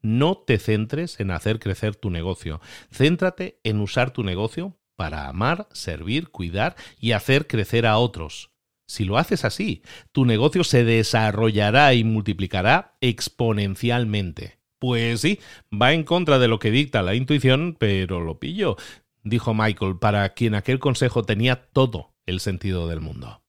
No 0.02 0.38
te 0.38 0.60
centres 0.60 1.20
en 1.20 1.32
hacer 1.32 1.60
crecer 1.60 1.96
tu 1.96 2.10
negocio, 2.10 2.62
céntrate 2.92 3.60
en 3.64 3.82
usar 3.82 4.12
tu 4.12 4.24
negocio 4.24 4.78
para 4.96 5.28
amar, 5.28 5.68
servir, 5.72 6.30
cuidar 6.30 6.76
y 7.00 7.12
hacer 7.12 7.48
crecer 7.48 7.86
a 7.86 7.98
otros. 7.98 8.52
Si 8.86 9.06
lo 9.06 9.18
haces 9.18 9.46
así, 9.46 9.84
tu 10.12 10.26
negocio 10.26 10.64
se 10.64 10.84
desarrollará 10.84 11.94
y 11.94 12.04
multiplicará 12.04 12.98
exponencialmente. 13.02 14.59
Pues 14.80 15.22
sí, 15.22 15.40
va 15.72 15.94
en 15.94 16.04
contra 16.04 16.40
de 16.40 16.48
lo 16.48 16.58
que 16.60 16.72
dicta 16.72 17.02
la 17.02 17.16
intuición, 17.16 17.76
pero 17.78 18.22
lo 18.22 18.40
pillo, 18.40 18.78
dijo 19.24 19.54
Michael, 19.54 19.98
para 20.00 20.30
quien 20.34 20.56
aquel 20.56 20.80
consejo 20.80 21.24
tenía 21.24 21.62
todo 21.72 22.14
el 22.26 22.40
sentido 22.40 22.88
del 22.88 23.02
mundo. 23.02 23.42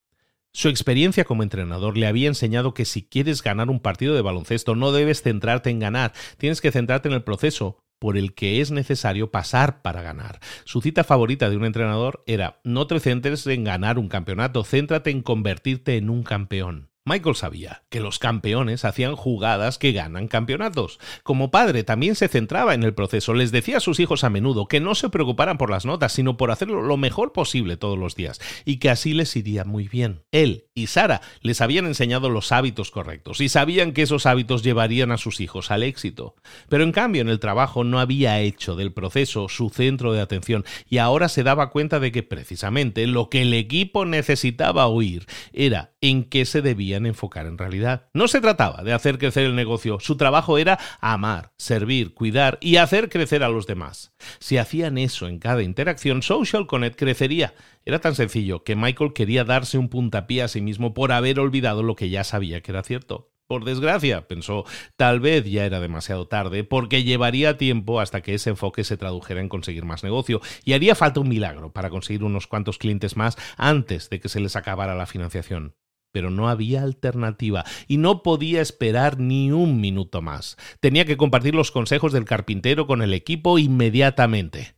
Su 0.53 0.67
experiencia 0.67 1.23
como 1.23 1.43
entrenador 1.43 1.97
le 1.97 2.07
había 2.07 2.27
enseñado 2.27 2.73
que 2.73 2.83
si 2.83 3.03
quieres 3.03 3.41
ganar 3.41 3.69
un 3.69 3.79
partido 3.79 4.13
de 4.13 4.21
baloncesto 4.21 4.75
no 4.75 4.91
debes 4.91 5.21
centrarte 5.21 5.69
en 5.69 5.79
ganar, 5.79 6.11
tienes 6.37 6.59
que 6.59 6.71
centrarte 6.71 7.07
en 7.07 7.15
el 7.15 7.23
proceso 7.23 7.77
por 7.99 8.17
el 8.17 8.33
que 8.33 8.59
es 8.59 8.71
necesario 8.71 9.31
pasar 9.31 9.81
para 9.81 10.01
ganar. 10.01 10.41
Su 10.65 10.81
cita 10.81 11.05
favorita 11.05 11.49
de 11.49 11.55
un 11.55 11.63
entrenador 11.63 12.23
era 12.25 12.59
no 12.65 12.87
te 12.87 12.99
centres 12.99 13.47
en 13.47 13.63
ganar 13.63 13.97
un 13.97 14.09
campeonato, 14.09 14.65
céntrate 14.65 15.11
en 15.11 15.21
convertirte 15.21 15.95
en 15.95 16.09
un 16.09 16.23
campeón. 16.23 16.90
Michael 17.03 17.35
sabía 17.35 17.83
que 17.89 17.99
los 17.99 18.19
campeones 18.19 18.85
hacían 18.85 19.15
jugadas 19.15 19.79
que 19.79 19.91
ganan 19.91 20.27
campeonatos. 20.27 20.99
Como 21.23 21.49
padre 21.49 21.83
también 21.83 22.13
se 22.13 22.27
centraba 22.27 22.75
en 22.75 22.83
el 22.83 22.93
proceso, 22.93 23.33
les 23.33 23.51
decía 23.51 23.77
a 23.77 23.79
sus 23.79 23.99
hijos 23.99 24.23
a 24.23 24.29
menudo 24.29 24.67
que 24.67 24.79
no 24.79 24.93
se 24.93 25.09
preocuparan 25.09 25.57
por 25.57 25.71
las 25.71 25.83
notas, 25.83 26.13
sino 26.13 26.37
por 26.37 26.51
hacerlo 26.51 26.83
lo 26.83 26.97
mejor 26.97 27.33
posible 27.33 27.75
todos 27.75 27.97
los 27.97 28.15
días, 28.15 28.39
y 28.65 28.77
que 28.77 28.91
así 28.91 29.13
les 29.13 29.35
iría 29.35 29.65
muy 29.65 29.87
bien. 29.87 30.21
Él 30.31 30.67
y 30.75 30.87
Sara 30.87 31.21
les 31.41 31.59
habían 31.61 31.87
enseñado 31.87 32.29
los 32.29 32.51
hábitos 32.51 32.91
correctos 32.91 33.41
y 33.41 33.49
sabían 33.49 33.93
que 33.93 34.03
esos 34.03 34.27
hábitos 34.27 34.61
llevarían 34.61 35.11
a 35.11 35.17
sus 35.17 35.41
hijos 35.41 35.71
al 35.71 35.81
éxito. 35.81 36.35
Pero 36.69 36.83
en 36.83 36.91
cambio 36.91 37.23
en 37.23 37.29
el 37.29 37.39
trabajo 37.39 37.83
no 37.83 37.99
había 37.99 38.39
hecho 38.41 38.75
del 38.75 38.93
proceso 38.93 39.49
su 39.49 39.71
centro 39.71 40.13
de 40.13 40.21
atención 40.21 40.65
y 40.87 40.99
ahora 40.99 41.29
se 41.29 41.41
daba 41.41 41.71
cuenta 41.71 41.99
de 41.99 42.11
que 42.11 42.21
precisamente 42.21 43.07
lo 43.07 43.29
que 43.29 43.41
el 43.41 43.55
equipo 43.55 44.05
necesitaba 44.05 44.85
oír 44.85 45.25
era 45.51 45.90
en 46.01 46.23
qué 46.23 46.45
se 46.45 46.61
debía 46.61 46.97
enfocar 46.97 47.45
en 47.45 47.57
realidad. 47.57 48.09
No 48.13 48.27
se 48.27 48.41
trataba 48.41 48.83
de 48.83 48.93
hacer 48.93 49.17
crecer 49.17 49.45
el 49.45 49.55
negocio, 49.55 49.99
su 49.99 50.17
trabajo 50.17 50.57
era 50.57 50.79
amar, 50.99 51.53
servir, 51.57 52.13
cuidar 52.13 52.57
y 52.59 52.77
hacer 52.77 53.09
crecer 53.09 53.43
a 53.43 53.49
los 53.49 53.67
demás. 53.67 54.13
Si 54.39 54.57
hacían 54.57 54.97
eso 54.97 55.27
en 55.27 55.39
cada 55.39 55.63
interacción, 55.63 56.23
Social 56.23 56.67
Connect 56.67 56.97
crecería. 56.97 57.53
Era 57.85 57.99
tan 57.99 58.15
sencillo 58.15 58.63
que 58.63 58.75
Michael 58.75 59.13
quería 59.13 59.43
darse 59.43 59.77
un 59.77 59.89
puntapié 59.89 60.43
a 60.43 60.47
sí 60.47 60.61
mismo 60.61 60.93
por 60.93 61.11
haber 61.11 61.39
olvidado 61.39 61.83
lo 61.83 61.95
que 61.95 62.09
ya 62.09 62.23
sabía 62.23 62.61
que 62.61 62.71
era 62.71 62.83
cierto. 62.83 63.29
Por 63.47 63.65
desgracia, 63.65 64.29
pensó, 64.29 64.63
tal 64.95 65.19
vez 65.19 65.43
ya 65.43 65.65
era 65.65 65.81
demasiado 65.81 66.25
tarde, 66.25 66.63
porque 66.63 67.03
llevaría 67.03 67.57
tiempo 67.57 67.99
hasta 67.99 68.21
que 68.21 68.33
ese 68.33 68.51
enfoque 68.51 68.85
se 68.85 68.95
tradujera 68.95 69.41
en 69.41 69.49
conseguir 69.49 69.83
más 69.83 70.05
negocio, 70.05 70.39
y 70.63 70.71
haría 70.71 70.95
falta 70.95 71.19
un 71.19 71.27
milagro 71.27 71.73
para 71.73 71.89
conseguir 71.89 72.23
unos 72.23 72.47
cuantos 72.47 72.77
clientes 72.77 73.17
más 73.17 73.35
antes 73.57 74.09
de 74.09 74.21
que 74.21 74.29
se 74.29 74.39
les 74.39 74.55
acabara 74.55 74.95
la 74.95 75.05
financiación 75.05 75.75
pero 76.11 76.29
no 76.29 76.49
había 76.49 76.83
alternativa 76.83 77.63
y 77.87 77.97
no 77.97 78.23
podía 78.23 78.61
esperar 78.61 79.19
ni 79.19 79.51
un 79.51 79.81
minuto 79.81 80.21
más. 80.21 80.57
Tenía 80.79 81.05
que 81.05 81.17
compartir 81.17 81.55
los 81.55 81.71
consejos 81.71 82.13
del 82.13 82.25
carpintero 82.25 82.87
con 82.87 83.01
el 83.01 83.13
equipo 83.13 83.59
inmediatamente. 83.59 84.75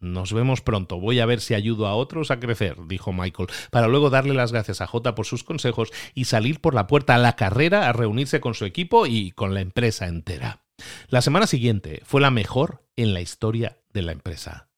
Nos 0.00 0.32
vemos 0.32 0.60
pronto. 0.62 0.98
Voy 0.98 1.20
a 1.20 1.26
ver 1.26 1.40
si 1.40 1.54
ayudo 1.54 1.86
a 1.86 1.94
otros 1.94 2.32
a 2.32 2.40
crecer, 2.40 2.76
dijo 2.88 3.12
Michael, 3.12 3.48
para 3.70 3.86
luego 3.86 4.10
darle 4.10 4.34
las 4.34 4.50
gracias 4.50 4.80
a 4.80 4.88
J 4.88 5.14
por 5.14 5.26
sus 5.26 5.44
consejos 5.44 5.92
y 6.12 6.24
salir 6.24 6.60
por 6.60 6.74
la 6.74 6.88
puerta 6.88 7.14
a 7.14 7.18
la 7.18 7.36
carrera 7.36 7.88
a 7.88 7.92
reunirse 7.92 8.40
con 8.40 8.54
su 8.54 8.64
equipo 8.64 9.06
y 9.06 9.30
con 9.30 9.54
la 9.54 9.60
empresa 9.60 10.08
entera. 10.08 10.64
La 11.08 11.22
semana 11.22 11.46
siguiente 11.46 12.02
fue 12.04 12.20
la 12.20 12.32
mejor 12.32 12.84
en 12.96 13.14
la 13.14 13.20
historia 13.20 13.78
de 13.92 14.02
la 14.02 14.10
empresa 14.10 14.71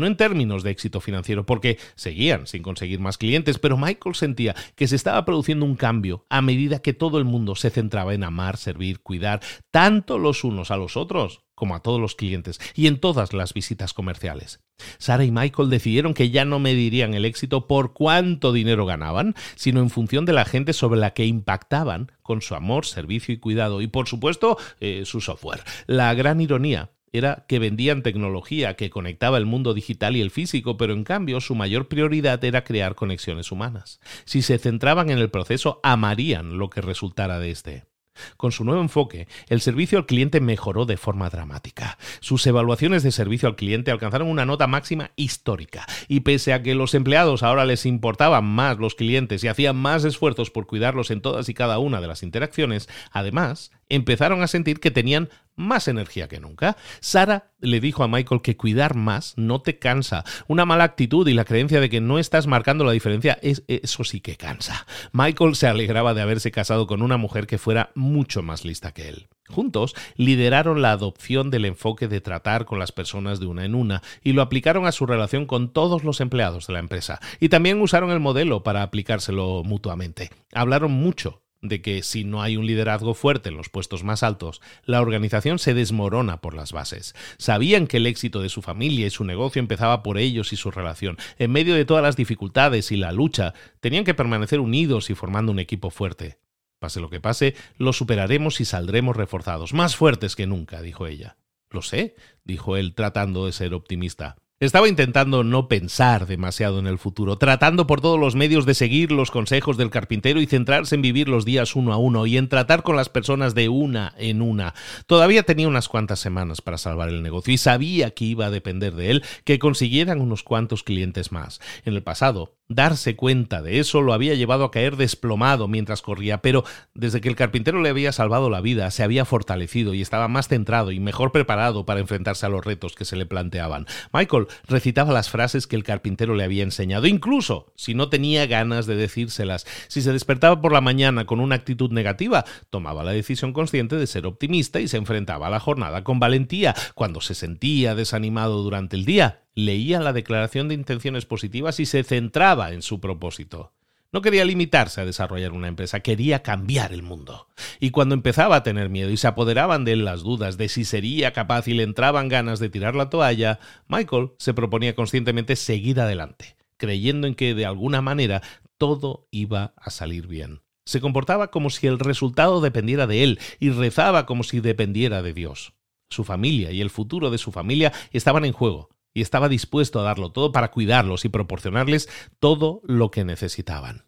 no 0.00 0.06
en 0.06 0.16
términos 0.16 0.62
de 0.62 0.70
éxito 0.70 1.00
financiero, 1.00 1.46
porque 1.46 1.78
seguían 1.94 2.46
sin 2.46 2.62
conseguir 2.62 3.00
más 3.00 3.18
clientes, 3.18 3.58
pero 3.58 3.76
Michael 3.76 4.14
sentía 4.14 4.54
que 4.74 4.88
se 4.88 4.96
estaba 4.96 5.24
produciendo 5.24 5.64
un 5.64 5.76
cambio 5.76 6.26
a 6.28 6.42
medida 6.42 6.82
que 6.82 6.92
todo 6.92 7.18
el 7.18 7.24
mundo 7.24 7.54
se 7.54 7.70
centraba 7.70 8.14
en 8.14 8.24
amar, 8.24 8.56
servir, 8.56 9.00
cuidar 9.00 9.40
tanto 9.70 10.18
los 10.18 10.44
unos 10.44 10.70
a 10.70 10.76
los 10.76 10.96
otros 10.96 11.42
como 11.60 11.74
a 11.74 11.82
todos 11.82 12.00
los 12.00 12.14
clientes, 12.14 12.58
y 12.74 12.86
en 12.86 12.98
todas 12.98 13.34
las 13.34 13.52
visitas 13.52 13.92
comerciales. 13.92 14.60
Sara 14.96 15.26
y 15.26 15.30
Michael 15.30 15.68
decidieron 15.68 16.14
que 16.14 16.30
ya 16.30 16.46
no 16.46 16.58
medirían 16.58 17.12
el 17.12 17.26
éxito 17.26 17.66
por 17.66 17.92
cuánto 17.92 18.54
dinero 18.54 18.86
ganaban, 18.86 19.34
sino 19.56 19.80
en 19.80 19.90
función 19.90 20.24
de 20.24 20.32
la 20.32 20.46
gente 20.46 20.72
sobre 20.72 20.98
la 20.98 21.12
que 21.12 21.26
impactaban 21.26 22.12
con 22.22 22.40
su 22.40 22.54
amor, 22.54 22.86
servicio 22.86 23.34
y 23.34 23.38
cuidado, 23.38 23.82
y 23.82 23.88
por 23.88 24.08
supuesto 24.08 24.56
eh, 24.80 25.02
su 25.04 25.20
software. 25.20 25.62
La 25.86 26.14
gran 26.14 26.40
ironía 26.40 26.92
era 27.12 27.44
que 27.48 27.58
vendían 27.58 28.02
tecnología 28.02 28.74
que 28.76 28.90
conectaba 28.90 29.38
el 29.38 29.46
mundo 29.46 29.74
digital 29.74 30.16
y 30.16 30.20
el 30.20 30.30
físico, 30.30 30.76
pero 30.76 30.92
en 30.92 31.04
cambio 31.04 31.40
su 31.40 31.54
mayor 31.54 31.88
prioridad 31.88 32.42
era 32.44 32.64
crear 32.64 32.94
conexiones 32.94 33.52
humanas. 33.52 34.00
Si 34.24 34.42
se 34.42 34.58
centraban 34.58 35.10
en 35.10 35.18
el 35.18 35.30
proceso, 35.30 35.80
amarían 35.82 36.58
lo 36.58 36.70
que 36.70 36.80
resultara 36.80 37.38
de 37.38 37.50
este. 37.50 37.90
Con 38.36 38.52
su 38.52 38.64
nuevo 38.64 38.80
enfoque, 38.82 39.28
el 39.48 39.60
servicio 39.60 39.98
al 39.98 40.06
cliente 40.06 40.40
mejoró 40.40 40.84
de 40.84 40.96
forma 40.96 41.30
dramática. 41.30 41.98
Sus 42.20 42.46
evaluaciones 42.46 43.02
de 43.02 43.12
servicio 43.12 43.48
al 43.48 43.56
cliente 43.56 43.90
alcanzaron 43.90 44.28
una 44.28 44.46
nota 44.46 44.66
máxima 44.66 45.12
histórica, 45.16 45.86
y 46.08 46.20
pese 46.20 46.52
a 46.52 46.62
que 46.62 46.74
los 46.74 46.94
empleados 46.94 47.42
ahora 47.42 47.64
les 47.64 47.86
importaban 47.86 48.44
más 48.44 48.78
los 48.78 48.94
clientes 48.94 49.42
y 49.44 49.48
hacían 49.48 49.76
más 49.76 50.04
esfuerzos 50.04 50.50
por 50.50 50.66
cuidarlos 50.66 51.10
en 51.10 51.22
todas 51.22 51.48
y 51.48 51.54
cada 51.54 51.78
una 51.78 52.00
de 52.00 52.08
las 52.08 52.22
interacciones, 52.22 52.88
además, 53.10 53.70
empezaron 53.90 54.42
a 54.42 54.46
sentir 54.46 54.80
que 54.80 54.90
tenían 54.90 55.28
más 55.56 55.88
energía 55.88 56.26
que 56.26 56.40
nunca. 56.40 56.76
Sara 57.00 57.50
le 57.60 57.80
dijo 57.80 58.02
a 58.02 58.08
Michael 58.08 58.40
que 58.40 58.56
cuidar 58.56 58.94
más 58.94 59.34
no 59.36 59.60
te 59.60 59.78
cansa. 59.78 60.24
Una 60.48 60.64
mala 60.64 60.84
actitud 60.84 61.28
y 61.28 61.34
la 61.34 61.44
creencia 61.44 61.80
de 61.80 61.90
que 61.90 62.00
no 62.00 62.18
estás 62.18 62.46
marcando 62.46 62.84
la 62.84 62.92
diferencia, 62.92 63.38
es, 63.42 63.62
eso 63.68 64.04
sí 64.04 64.20
que 64.20 64.36
cansa. 64.36 64.86
Michael 65.12 65.54
se 65.54 65.66
alegraba 65.66 66.14
de 66.14 66.22
haberse 66.22 66.50
casado 66.50 66.86
con 66.86 67.02
una 67.02 67.18
mujer 67.18 67.46
que 67.46 67.58
fuera 67.58 67.90
mucho 67.94 68.42
más 68.42 68.64
lista 68.64 68.92
que 68.92 69.08
él. 69.08 69.28
Juntos 69.50 69.96
lideraron 70.14 70.80
la 70.80 70.92
adopción 70.92 71.50
del 71.50 71.64
enfoque 71.64 72.08
de 72.08 72.20
tratar 72.20 72.64
con 72.64 72.78
las 72.78 72.92
personas 72.92 73.40
de 73.40 73.46
una 73.46 73.64
en 73.64 73.74
una 73.74 74.02
y 74.22 74.32
lo 74.32 74.42
aplicaron 74.42 74.86
a 74.86 74.92
su 74.92 75.06
relación 75.06 75.44
con 75.46 75.72
todos 75.72 76.04
los 76.04 76.20
empleados 76.20 76.68
de 76.68 76.72
la 76.72 76.78
empresa. 76.78 77.20
Y 77.40 77.48
también 77.48 77.80
usaron 77.80 78.10
el 78.12 78.20
modelo 78.20 78.62
para 78.62 78.82
aplicárselo 78.82 79.62
mutuamente. 79.64 80.30
Hablaron 80.54 80.92
mucho 80.92 81.42
de 81.62 81.82
que 81.82 82.02
si 82.02 82.24
no 82.24 82.42
hay 82.42 82.56
un 82.56 82.66
liderazgo 82.66 83.14
fuerte 83.14 83.50
en 83.50 83.56
los 83.56 83.68
puestos 83.68 84.04
más 84.04 84.22
altos, 84.22 84.60
la 84.84 85.00
organización 85.00 85.58
se 85.58 85.74
desmorona 85.74 86.40
por 86.40 86.54
las 86.54 86.72
bases. 86.72 87.14
Sabían 87.38 87.86
que 87.86 87.98
el 87.98 88.06
éxito 88.06 88.40
de 88.40 88.48
su 88.48 88.62
familia 88.62 89.06
y 89.06 89.10
su 89.10 89.24
negocio 89.24 89.60
empezaba 89.60 90.02
por 90.02 90.18
ellos 90.18 90.52
y 90.52 90.56
su 90.56 90.70
relación. 90.70 91.18
En 91.38 91.52
medio 91.52 91.74
de 91.74 91.84
todas 91.84 92.02
las 92.02 92.16
dificultades 92.16 92.92
y 92.92 92.96
la 92.96 93.12
lucha, 93.12 93.54
tenían 93.80 94.04
que 94.04 94.14
permanecer 94.14 94.60
unidos 94.60 95.10
y 95.10 95.14
formando 95.14 95.52
un 95.52 95.58
equipo 95.58 95.90
fuerte. 95.90 96.38
Pase 96.78 97.00
lo 97.00 97.10
que 97.10 97.20
pase, 97.20 97.54
lo 97.76 97.92
superaremos 97.92 98.60
y 98.60 98.64
saldremos 98.64 99.16
reforzados, 99.16 99.74
más 99.74 99.96
fuertes 99.96 100.34
que 100.34 100.46
nunca, 100.46 100.80
dijo 100.80 101.06
ella. 101.06 101.36
Lo 101.68 101.82
sé, 101.82 102.16
dijo 102.42 102.76
él, 102.76 102.94
tratando 102.94 103.46
de 103.46 103.52
ser 103.52 103.74
optimista. 103.74 104.36
Estaba 104.62 104.90
intentando 104.90 105.42
no 105.42 105.68
pensar 105.68 106.26
demasiado 106.26 106.80
en 106.80 106.86
el 106.86 106.98
futuro, 106.98 107.38
tratando 107.38 107.86
por 107.86 108.02
todos 108.02 108.20
los 108.20 108.34
medios 108.34 108.66
de 108.66 108.74
seguir 108.74 109.10
los 109.10 109.30
consejos 109.30 109.78
del 109.78 109.88
carpintero 109.88 110.38
y 110.38 110.46
centrarse 110.46 110.94
en 110.94 111.00
vivir 111.00 111.30
los 111.30 111.46
días 111.46 111.76
uno 111.76 111.94
a 111.94 111.96
uno 111.96 112.26
y 112.26 112.36
en 112.36 112.50
tratar 112.50 112.82
con 112.82 112.94
las 112.94 113.08
personas 113.08 113.54
de 113.54 113.70
una 113.70 114.12
en 114.18 114.42
una. 114.42 114.74
Todavía 115.06 115.44
tenía 115.44 115.66
unas 115.66 115.88
cuantas 115.88 116.20
semanas 116.20 116.60
para 116.60 116.76
salvar 116.76 117.08
el 117.08 117.22
negocio 117.22 117.54
y 117.54 117.56
sabía 117.56 118.10
que 118.10 118.26
iba 118.26 118.44
a 118.44 118.50
depender 118.50 118.94
de 118.96 119.12
él 119.12 119.24
que 119.44 119.58
consiguieran 119.58 120.20
unos 120.20 120.42
cuantos 120.42 120.82
clientes 120.82 121.32
más. 121.32 121.58
En 121.86 121.94
el 121.94 122.02
pasado, 122.02 122.59
Darse 122.72 123.16
cuenta 123.16 123.62
de 123.62 123.80
eso 123.80 124.00
lo 124.00 124.12
había 124.12 124.36
llevado 124.36 124.62
a 124.62 124.70
caer 124.70 124.96
desplomado 124.96 125.66
mientras 125.66 126.02
corría, 126.02 126.40
pero 126.40 126.62
desde 126.94 127.20
que 127.20 127.28
el 127.28 127.34
carpintero 127.34 127.82
le 127.82 127.88
había 127.88 128.12
salvado 128.12 128.48
la 128.48 128.60
vida, 128.60 128.88
se 128.92 129.02
había 129.02 129.24
fortalecido 129.24 129.92
y 129.92 130.00
estaba 130.00 130.28
más 130.28 130.46
centrado 130.46 130.92
y 130.92 131.00
mejor 131.00 131.32
preparado 131.32 131.84
para 131.84 131.98
enfrentarse 131.98 132.46
a 132.46 132.48
los 132.48 132.64
retos 132.64 132.94
que 132.94 133.04
se 133.04 133.16
le 133.16 133.26
planteaban. 133.26 133.86
Michael 134.12 134.46
recitaba 134.68 135.12
las 135.12 135.30
frases 135.30 135.66
que 135.66 135.74
el 135.74 135.82
carpintero 135.82 136.36
le 136.36 136.44
había 136.44 136.62
enseñado, 136.62 137.08
incluso 137.08 137.72
si 137.74 137.94
no 137.94 138.08
tenía 138.08 138.46
ganas 138.46 138.86
de 138.86 138.94
decírselas. 138.94 139.66
Si 139.88 140.00
se 140.00 140.12
despertaba 140.12 140.60
por 140.60 140.72
la 140.72 140.80
mañana 140.80 141.24
con 141.24 141.40
una 141.40 141.56
actitud 141.56 141.90
negativa, 141.90 142.44
tomaba 142.70 143.02
la 143.02 143.10
decisión 143.10 143.52
consciente 143.52 143.96
de 143.96 144.06
ser 144.06 144.26
optimista 144.26 144.78
y 144.78 144.86
se 144.86 144.96
enfrentaba 144.96 145.48
a 145.48 145.50
la 145.50 145.58
jornada 145.58 146.04
con 146.04 146.20
valentía. 146.20 146.76
Cuando 146.94 147.20
se 147.20 147.34
sentía 147.34 147.96
desanimado 147.96 148.62
durante 148.62 148.94
el 148.94 149.04
día, 149.04 149.40
leía 149.54 150.00
la 150.00 150.12
declaración 150.12 150.68
de 150.68 150.74
intenciones 150.74 151.26
positivas 151.26 151.80
y 151.80 151.86
se 151.86 152.04
centraba 152.04 152.72
en 152.72 152.82
su 152.82 153.00
propósito. 153.00 153.72
No 154.12 154.22
quería 154.22 154.44
limitarse 154.44 155.00
a 155.00 155.04
desarrollar 155.04 155.52
una 155.52 155.68
empresa, 155.68 156.00
quería 156.00 156.42
cambiar 156.42 156.92
el 156.92 157.04
mundo. 157.04 157.46
Y 157.78 157.90
cuando 157.90 158.16
empezaba 158.16 158.56
a 158.56 158.62
tener 158.64 158.88
miedo 158.88 159.10
y 159.10 159.16
se 159.16 159.28
apoderaban 159.28 159.84
de 159.84 159.92
él 159.92 160.04
las 160.04 160.22
dudas 160.22 160.58
de 160.58 160.68
si 160.68 160.84
sería 160.84 161.32
capaz 161.32 161.68
y 161.68 161.74
le 161.74 161.84
entraban 161.84 162.28
ganas 162.28 162.58
de 162.58 162.70
tirar 162.70 162.96
la 162.96 163.08
toalla, 163.08 163.60
Michael 163.86 164.32
se 164.38 164.52
proponía 164.52 164.96
conscientemente 164.96 165.54
seguir 165.54 166.00
adelante, 166.00 166.56
creyendo 166.76 167.28
en 167.28 167.36
que 167.36 167.54
de 167.54 167.66
alguna 167.66 168.00
manera 168.00 168.42
todo 168.78 169.28
iba 169.30 169.74
a 169.76 169.90
salir 169.90 170.26
bien. 170.26 170.62
Se 170.84 171.00
comportaba 171.00 171.52
como 171.52 171.70
si 171.70 171.86
el 171.86 172.00
resultado 172.00 172.60
dependiera 172.60 173.06
de 173.06 173.22
él 173.22 173.38
y 173.60 173.70
rezaba 173.70 174.26
como 174.26 174.42
si 174.42 174.58
dependiera 174.58 175.22
de 175.22 175.32
Dios. 175.32 175.72
Su 176.08 176.24
familia 176.24 176.72
y 176.72 176.80
el 176.80 176.90
futuro 176.90 177.30
de 177.30 177.38
su 177.38 177.52
familia 177.52 177.92
estaban 178.10 178.44
en 178.44 178.52
juego, 178.52 178.88
y 179.12 179.22
estaba 179.22 179.48
dispuesto 179.48 180.00
a 180.00 180.04
darlo 180.04 180.32
todo 180.32 180.52
para 180.52 180.70
cuidarlos 180.70 181.24
y 181.24 181.28
proporcionarles 181.28 182.08
todo 182.38 182.80
lo 182.84 183.10
que 183.10 183.24
necesitaban. 183.24 184.06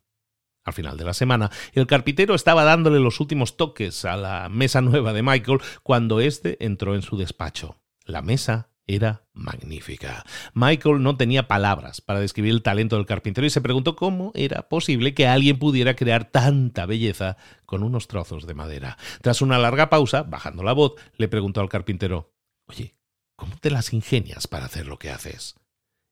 Al 0.65 0.73
final 0.73 0.97
de 0.97 1.05
la 1.05 1.15
semana, 1.15 1.51
el 1.73 1.87
carpintero 1.87 2.35
estaba 2.35 2.62
dándole 2.65 3.01
los 3.01 3.19
últimos 3.20 3.57
toques 3.57 4.05
a 4.05 4.16
la 4.16 4.49
mesa 4.49 4.81
nueva 4.81 5.12
de 5.12 5.23
Michael 5.23 5.61
cuando 5.83 6.20
éste 6.20 6.65
entró 6.65 6.95
en 6.95 7.03
su 7.03 7.16
despacho. 7.16 7.77
La 8.05 8.23
mesa 8.23 8.70
era 8.87 9.27
magnífica. 9.33 10.24
Michael 10.55 11.03
no 11.03 11.16
tenía 11.16 11.49
palabras 11.49 12.01
para 12.01 12.20
describir 12.20 12.53
el 12.53 12.62
talento 12.62 12.97
del 12.97 13.07
carpintero 13.07 13.47
y 13.47 13.51
se 13.51 13.61
preguntó 13.61 13.97
cómo 13.97 14.33
era 14.35 14.69
posible 14.69 15.15
que 15.15 15.27
alguien 15.27 15.59
pudiera 15.59 15.95
crear 15.95 16.31
tanta 16.31 16.87
belleza 16.87 17.37
con 17.65 17.83
unos 17.83 18.09
trozos 18.09 18.47
de 18.47 18.55
madera. 18.55 18.99
Tras 19.20 19.43
una 19.43 19.59
larga 19.59 19.89
pausa, 19.89 20.23
bajando 20.23 20.62
la 20.62 20.73
voz, 20.73 20.95
le 21.16 21.29
preguntó 21.29 21.61
al 21.61 21.69
carpintero 21.69 22.35
Oye, 22.66 22.95
¿Cómo 23.36 23.56
te 23.59 23.70
las 23.70 23.92
ingenias 23.92 24.46
para 24.46 24.66
hacer 24.66 24.86
lo 24.86 24.98
que 24.98 25.10
haces? 25.10 25.56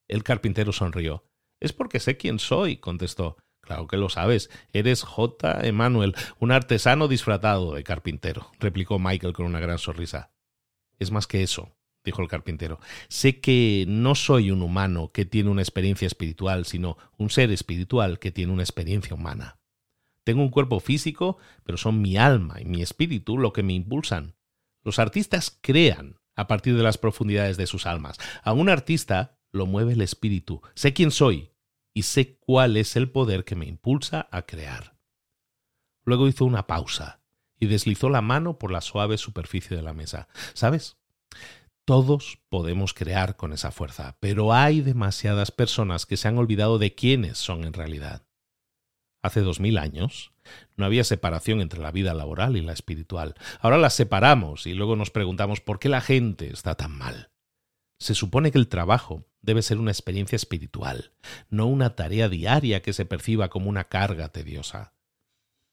El 0.09 0.23
carpintero 0.25 0.73
sonrió. 0.73 1.25
Es 1.61 1.73
porque 1.73 2.01
sé 2.01 2.17
quién 2.17 2.39
soy, 2.39 2.79
contestó. 2.79 3.37
Claro 3.61 3.87
que 3.87 3.97
lo 3.97 4.09
sabes. 4.09 4.51
Eres 4.73 5.03
J. 5.03 5.67
Emanuel, 5.67 6.15
un 6.39 6.51
artesano 6.51 7.07
disfrazado 7.07 7.75
de 7.75 7.85
carpintero, 7.85 8.51
replicó 8.59 8.99
Michael 8.99 9.33
con 9.33 9.47
una 9.47 9.61
gran 9.61 9.79
sonrisa. 9.79 10.33
Es 10.99 11.11
más 11.11 11.27
que 11.27 11.43
eso, 11.43 11.77
dijo 12.05 12.23
el 12.23 12.29
carpintero. 12.29 12.81
Sé 13.09 13.41
que 13.41 13.85
no 13.87 14.15
soy 14.15 14.51
un 14.51 14.63
humano 14.63 15.13
que 15.13 15.25
tiene 15.25 15.51
una 15.51 15.63
experiencia 15.63 16.07
espiritual, 16.07 16.67
sino 16.67 16.97
un 17.17 17.31
ser 17.31 17.51
espiritual 17.51 18.19
que 18.19 18.33
tiene 18.33 18.53
una 18.53 18.63
experiencia 18.63 19.15
humana. 19.15 19.61
Tengo 20.25 20.43
un 20.43 20.51
cuerpo 20.51 20.81
físico, 20.81 21.39
pero 21.65 21.79
son 21.79 22.01
mi 22.01 22.17
alma 22.17 22.61
y 22.61 22.65
mi 22.65 22.83
espíritu 22.83 23.39
lo 23.39 23.53
que 23.53 23.63
me 23.63 23.73
impulsan. 23.73 24.37
Los 24.83 24.99
artistas 24.99 25.59
crean, 25.61 26.20
a 26.37 26.47
partir 26.47 26.77
de 26.77 26.83
las 26.83 26.99
profundidades 26.99 27.57
de 27.57 27.67
sus 27.67 27.87
almas. 27.87 28.19
A 28.43 28.53
un 28.53 28.69
artista 28.69 29.39
lo 29.53 29.67
mueve 29.67 29.93
el 29.95 30.01
espíritu. 30.01 30.63
Sé 30.75 30.93
quién 30.93 31.11
soy 31.11 31.53
y 31.95 32.03
sé 32.03 32.39
cuál 32.39 32.77
es 32.77 32.97
el 32.97 33.11
poder 33.11 33.45
que 33.45 33.57
me 33.57 33.67
impulsa 33.67 34.29
a 34.31 34.43
crear. 34.43 34.97
Luego 36.05 36.29
hizo 36.29 36.45
una 36.45 36.67
pausa 36.67 37.21
y 37.59 37.67
deslizó 37.67 38.09
la 38.09 38.23
mano 38.23 38.59
por 38.59 38.73
la 38.73 38.81
suave 38.81 39.19
superficie 39.19 39.77
de 39.77 39.83
la 39.83 39.93
mesa. 39.93 40.29
¿Sabes? 40.55 40.97
Todos 41.85 42.39
podemos 42.49 42.95
crear 42.95 43.37
con 43.37 43.53
esa 43.53 43.71
fuerza, 43.71 44.17
pero 44.21 44.53
hay 44.53 44.81
demasiadas 44.81 45.51
personas 45.51 46.07
que 46.07 46.17
se 46.17 46.29
han 46.29 46.39
olvidado 46.39 46.79
de 46.79 46.95
quiénes 46.95 47.39
son 47.39 47.65
en 47.65 47.73
realidad. 47.73 48.30
Hace 49.23 49.41
dos 49.41 49.61
mil 49.61 49.79
años 49.79 50.33
no 50.77 50.85
había 50.87 51.05
separación 51.05 51.61
entre 51.61 51.81
la 51.81 51.93
vida 51.93 52.15
laboral 52.15 52.57
y 52.57 52.63
la 52.63 52.73
espiritual. 52.73 53.35
Ahora 53.61 53.79
las 53.79 53.95
separamos 53.95 54.67
y 54.67 54.75
luego 54.75 54.97
nos 54.97 55.11
preguntamos 55.11 55.61
por 55.61 55.79
qué 55.79 55.89
la 55.89 56.01
gente 56.01 56.53
está 56.53 56.75
tan 56.75 56.97
mal. 56.97 57.31
Se 57.99 58.15
supone 58.15 58.51
que 58.51 58.59
el 58.59 58.69
trabajo 58.69 59.27
debe 59.43 59.63
ser 59.63 59.79
una 59.79 59.91
experiencia 59.91 60.37
espiritual, 60.37 61.13
no 61.51 61.67
una 61.67 61.97
tarea 61.97 62.29
diaria 62.29 62.81
que 62.81 62.95
se 62.95 63.05
perciba 63.05 63.51
como 63.51 63.69
una 63.69 63.85
carga 63.85 64.31
tediosa. 64.31 64.95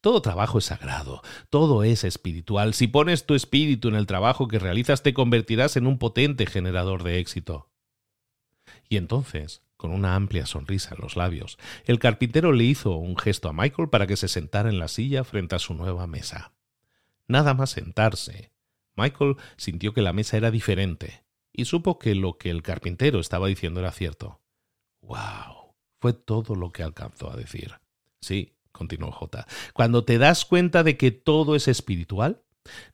Todo 0.00 0.22
trabajo 0.22 0.58
es 0.58 0.66
sagrado, 0.66 1.22
todo 1.50 1.82
es 1.82 2.04
espiritual. 2.04 2.74
Si 2.74 2.86
pones 2.86 3.26
tu 3.26 3.34
espíritu 3.34 3.88
en 3.88 3.96
el 3.96 4.06
trabajo 4.06 4.46
que 4.46 4.58
realizas, 4.58 5.02
te 5.02 5.12
convertirás 5.12 5.76
en 5.76 5.86
un 5.86 5.98
potente 5.98 6.46
generador 6.46 7.02
de 7.02 7.18
éxito. 7.18 7.70
Y 8.88 8.96
entonces, 8.96 9.62
con 9.78 9.92
una 9.92 10.14
amplia 10.14 10.44
sonrisa 10.44 10.94
en 10.94 11.00
los 11.00 11.16
labios, 11.16 11.56
el 11.86 11.98
carpintero 11.98 12.52
le 12.52 12.64
hizo 12.64 12.96
un 12.96 13.16
gesto 13.16 13.48
a 13.48 13.54
Michael 13.54 13.88
para 13.88 14.06
que 14.06 14.18
se 14.18 14.28
sentara 14.28 14.68
en 14.68 14.78
la 14.78 14.88
silla 14.88 15.24
frente 15.24 15.56
a 15.56 15.58
su 15.58 15.72
nueva 15.72 16.06
mesa. 16.06 16.52
Nada 17.26 17.54
más 17.54 17.70
sentarse, 17.70 18.50
Michael 18.96 19.36
sintió 19.56 19.94
que 19.94 20.02
la 20.02 20.12
mesa 20.12 20.36
era 20.36 20.50
diferente 20.50 21.24
y 21.52 21.64
supo 21.64 21.98
que 21.98 22.14
lo 22.14 22.36
que 22.36 22.50
el 22.50 22.62
carpintero 22.62 23.20
estaba 23.20 23.46
diciendo 23.46 23.80
era 23.80 23.92
cierto. 23.92 24.40
¡Wow! 25.00 25.74
Fue 26.00 26.12
todo 26.12 26.54
lo 26.54 26.72
que 26.72 26.82
alcanzó 26.82 27.30
a 27.30 27.36
decir. 27.36 27.74
Sí, 28.20 28.56
continuó 28.72 29.12
J. 29.12 29.46
Cuando 29.72 30.04
te 30.04 30.18
das 30.18 30.44
cuenta 30.44 30.82
de 30.82 30.96
que 30.96 31.12
todo 31.12 31.54
es 31.54 31.68
espiritual, 31.68 32.42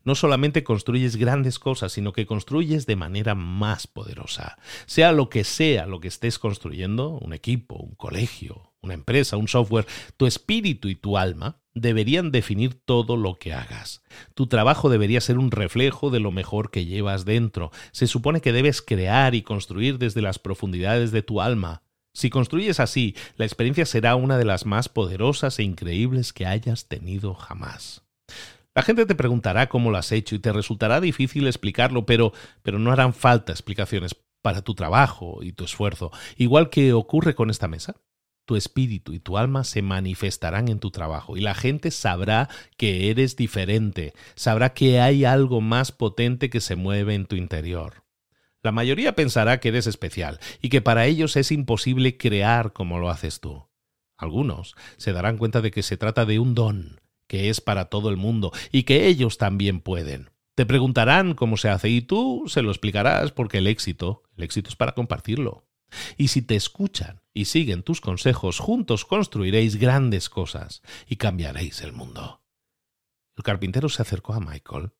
no 0.03 0.15
solamente 0.15 0.63
construyes 0.63 1.15
grandes 1.15 1.59
cosas, 1.59 1.91
sino 1.91 2.13
que 2.13 2.25
construyes 2.25 2.85
de 2.85 2.95
manera 2.95 3.35
más 3.35 3.87
poderosa. 3.87 4.57
Sea 4.85 5.11
lo 5.11 5.29
que 5.29 5.43
sea 5.43 5.85
lo 5.85 5.99
que 5.99 6.07
estés 6.07 6.39
construyendo, 6.39 7.09
un 7.09 7.33
equipo, 7.33 7.75
un 7.75 7.95
colegio, 7.95 8.73
una 8.81 8.93
empresa, 8.93 9.37
un 9.37 9.47
software, 9.47 9.87
tu 10.17 10.25
espíritu 10.25 10.87
y 10.87 10.95
tu 10.95 11.17
alma 11.17 11.59
deberían 11.73 12.31
definir 12.31 12.73
todo 12.73 13.17
lo 13.17 13.35
que 13.35 13.53
hagas. 13.53 14.01
Tu 14.33 14.47
trabajo 14.47 14.89
debería 14.89 15.19
ser 15.19 15.37
un 15.37 15.51
reflejo 15.51 16.09
de 16.09 16.21
lo 16.21 16.31
mejor 16.31 16.71
que 16.71 16.85
llevas 16.85 17.25
dentro. 17.25 17.71
Se 17.91 18.07
supone 18.07 18.41
que 18.41 18.53
debes 18.53 18.81
crear 18.81 19.35
y 19.35 19.41
construir 19.41 19.97
desde 19.97 20.21
las 20.21 20.39
profundidades 20.39 21.11
de 21.11 21.21
tu 21.21 21.41
alma. 21.41 21.83
Si 22.13 22.29
construyes 22.29 22.79
así, 22.79 23.13
la 23.35 23.43
experiencia 23.43 23.85
será 23.85 24.15
una 24.15 24.37
de 24.37 24.45
las 24.45 24.65
más 24.65 24.87
poderosas 24.87 25.59
e 25.59 25.63
increíbles 25.63 26.31
que 26.31 26.45
hayas 26.45 26.87
tenido 26.87 27.33
jamás. 27.33 28.04
La 28.75 28.81
gente 28.81 29.05
te 29.05 29.15
preguntará 29.15 29.69
cómo 29.69 29.89
lo 29.89 29.97
has 29.97 30.11
hecho 30.11 30.35
y 30.35 30.39
te 30.39 30.51
resultará 30.51 30.99
difícil 30.99 31.47
explicarlo, 31.47 32.05
pero, 32.05 32.33
pero 32.61 32.77
no 32.77 32.91
harán 32.91 33.13
falta 33.13 33.53
explicaciones 33.53 34.17
para 34.41 34.63
tu 34.63 34.75
trabajo 34.75 35.39
y 35.41 35.53
tu 35.53 35.63
esfuerzo, 35.63 36.11
igual 36.35 36.69
que 36.69 36.91
ocurre 36.91 37.35
con 37.35 37.49
esta 37.49 37.69
mesa. 37.69 37.95
Tu 38.45 38.57
espíritu 38.57 39.13
y 39.13 39.19
tu 39.19 39.37
alma 39.37 39.63
se 39.63 39.81
manifestarán 39.81 40.67
en 40.67 40.79
tu 40.79 40.91
trabajo 40.91 41.37
y 41.37 41.41
la 41.41 41.55
gente 41.55 41.89
sabrá 41.89 42.49
que 42.77 43.09
eres 43.09 43.37
diferente, 43.37 44.13
sabrá 44.35 44.73
que 44.73 44.99
hay 44.99 45.23
algo 45.23 45.61
más 45.61 45.93
potente 45.93 46.49
que 46.49 46.59
se 46.59 46.75
mueve 46.75 47.15
en 47.15 47.25
tu 47.25 47.37
interior. 47.37 48.03
La 48.61 48.73
mayoría 48.73 49.15
pensará 49.15 49.59
que 49.61 49.69
eres 49.69 49.87
especial 49.87 50.39
y 50.61 50.67
que 50.67 50.81
para 50.81 51.05
ellos 51.05 51.37
es 51.37 51.51
imposible 51.51 52.17
crear 52.17 52.73
como 52.73 52.99
lo 52.99 53.09
haces 53.09 53.39
tú. 53.39 53.67
Algunos 54.17 54.75
se 54.97 55.13
darán 55.13 55.37
cuenta 55.37 55.61
de 55.61 55.71
que 55.71 55.81
se 55.81 55.97
trata 55.97 56.25
de 56.25 56.39
un 56.39 56.53
don, 56.53 56.99
que 57.27 57.49
es 57.49 57.61
para 57.61 57.85
todo 57.85 58.09
el 58.09 58.17
mundo 58.17 58.51
y 58.71 58.83
que 58.83 59.07
ellos 59.07 59.37
también 59.37 59.79
pueden. 59.81 60.29
Te 60.55 60.65
preguntarán 60.65 61.33
cómo 61.33 61.57
se 61.57 61.69
hace 61.69 61.89
y 61.89 62.01
tú 62.01 62.45
se 62.47 62.61
lo 62.61 62.71
explicarás 62.71 63.31
porque 63.31 63.57
el 63.57 63.67
éxito, 63.67 64.23
el 64.37 64.43
éxito 64.43 64.69
es 64.69 64.75
para 64.75 64.93
compartirlo. 64.93 65.67
Y 66.17 66.29
si 66.29 66.41
te 66.41 66.55
escuchan 66.55 67.21
y 67.33 67.45
siguen 67.45 67.83
tus 67.83 68.01
consejos, 68.01 68.59
juntos 68.59 69.05
construiréis 69.05 69.75
grandes 69.75 70.29
cosas 70.29 70.81
y 71.07 71.17
cambiaréis 71.17 71.81
el 71.81 71.93
mundo. 71.93 72.41
El 73.35 73.43
carpintero 73.43 73.89
se 73.89 74.01
acercó 74.01 74.33
a 74.33 74.39
Michael 74.39 74.93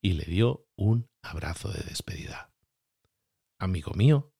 y 0.00 0.14
le 0.14 0.24
dio 0.24 0.66
un 0.76 1.10
abrazo 1.20 1.70
de 1.70 1.82
despedida. 1.82 2.52
Amigo 3.58 3.92
mío, 3.92 4.34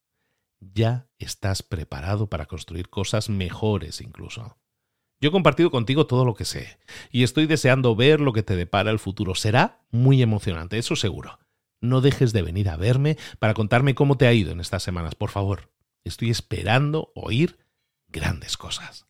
ya 0.60 1.08
estás 1.18 1.62
preparado 1.62 2.28
para 2.28 2.46
construir 2.46 2.88
cosas 2.88 3.28
mejores 3.28 4.00
incluso. 4.00 4.58
Yo 5.22 5.28
he 5.28 5.32
compartido 5.32 5.70
contigo 5.70 6.04
todo 6.08 6.24
lo 6.24 6.34
que 6.34 6.44
sé 6.44 6.78
y 7.12 7.22
estoy 7.22 7.46
deseando 7.46 7.94
ver 7.94 8.20
lo 8.20 8.32
que 8.32 8.42
te 8.42 8.56
depara 8.56 8.90
el 8.90 8.98
futuro. 8.98 9.36
Será 9.36 9.80
muy 9.92 10.20
emocionante, 10.20 10.78
eso 10.78 10.96
seguro. 10.96 11.38
No 11.80 12.00
dejes 12.00 12.32
de 12.32 12.42
venir 12.42 12.68
a 12.68 12.76
verme 12.76 13.16
para 13.38 13.54
contarme 13.54 13.94
cómo 13.94 14.18
te 14.18 14.26
ha 14.26 14.32
ido 14.32 14.50
en 14.50 14.58
estas 14.58 14.82
semanas, 14.82 15.14
por 15.14 15.30
favor. 15.30 15.70
Estoy 16.02 16.30
esperando 16.30 17.12
oír 17.14 17.56
grandes 18.08 18.56
cosas. 18.56 19.06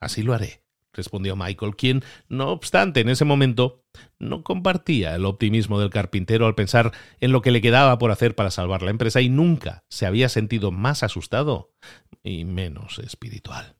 Así 0.00 0.22
lo 0.22 0.34
haré, 0.34 0.64
respondió 0.92 1.34
Michael, 1.34 1.76
quien, 1.76 2.04
no 2.28 2.50
obstante, 2.50 3.00
en 3.00 3.08
ese 3.08 3.24
momento 3.24 3.86
no 4.18 4.42
compartía 4.44 5.14
el 5.14 5.24
optimismo 5.24 5.80
del 5.80 5.88
carpintero 5.88 6.44
al 6.44 6.56
pensar 6.56 6.92
en 7.20 7.32
lo 7.32 7.40
que 7.40 7.52
le 7.52 7.62
quedaba 7.62 7.96
por 7.96 8.10
hacer 8.10 8.34
para 8.34 8.50
salvar 8.50 8.82
la 8.82 8.90
empresa 8.90 9.22
y 9.22 9.30
nunca 9.30 9.86
se 9.88 10.04
había 10.04 10.28
sentido 10.28 10.72
más 10.72 11.02
asustado 11.02 11.72
y 12.22 12.44
menos 12.44 12.98
espiritual. 12.98 13.77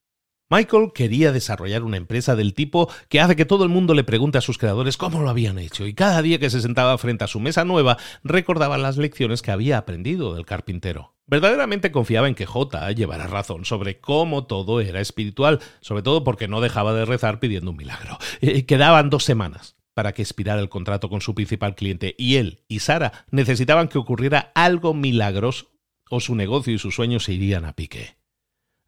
Michael 0.51 0.93
quería 0.95 1.31
desarrollar 1.31 1.83
una 1.83 1.99
empresa 1.99 2.35
del 2.35 2.55
tipo 2.55 2.91
que 3.11 3.21
hace 3.21 3.37
que 3.37 3.45
todo 3.45 3.65
el 3.65 3.71
mundo 3.71 3.93
le 3.93 4.03
pregunte 4.03 4.39
a 4.39 4.41
sus 4.41 4.57
creadores 4.57 4.97
cómo 4.97 5.21
lo 5.21 5.29
habían 5.29 5.59
hecho 5.59 5.87
y 5.87 5.93
cada 5.93 6.23
día 6.23 6.39
que 6.39 6.49
se 6.49 6.63
sentaba 6.63 6.97
frente 6.97 7.25
a 7.25 7.27
su 7.27 7.39
mesa 7.39 7.67
nueva 7.67 7.99
recordaba 8.25 8.79
las 8.79 8.97
lecciones 8.97 9.43
que 9.43 9.51
había 9.51 9.77
aprendido 9.77 10.35
del 10.35 10.47
carpintero. 10.47 11.15
Verdaderamente 11.27 11.93
confiaba 11.93 12.29
en 12.29 12.35
que 12.35 12.47
J 12.47 12.93
llevara 12.93 13.27
razón 13.27 13.67
sobre 13.67 14.01
cómo 14.01 14.47
todo 14.47 14.81
era 14.81 15.03
espiritual, 15.03 15.61
sobre 15.81 16.03
todo 16.03 16.25
porque 16.25 16.49
no 16.49 16.63
dejaba 16.63 16.95
de 16.95 17.05
rezar 17.05 17.41
pidiendo 17.41 17.71
un 17.71 17.77
milagro. 17.77 18.17
Eh, 18.41 18.65
quedaban 18.65 19.11
dos 19.11 19.25
semanas 19.25 19.77
para 19.93 20.13
que 20.13 20.23
expirara 20.23 20.63
el 20.63 20.71
contrato 20.71 21.11
con 21.11 21.21
su 21.21 21.35
principal 21.35 21.75
cliente 21.75 22.15
y 22.17 22.37
él 22.37 22.63
y 22.69 22.79
Sara 22.79 23.27
necesitaban 23.31 23.89
que 23.89 23.99
ocurriera 23.99 24.51
algo 24.55 24.95
milagroso 24.95 25.73
o 26.09 26.21
su 26.21 26.35
negocio 26.35 26.73
y 26.73 26.79
sus 26.79 26.95
sueños 26.95 27.25
se 27.25 27.35
irían 27.35 27.67
a 27.67 27.75
pique. 27.75 28.18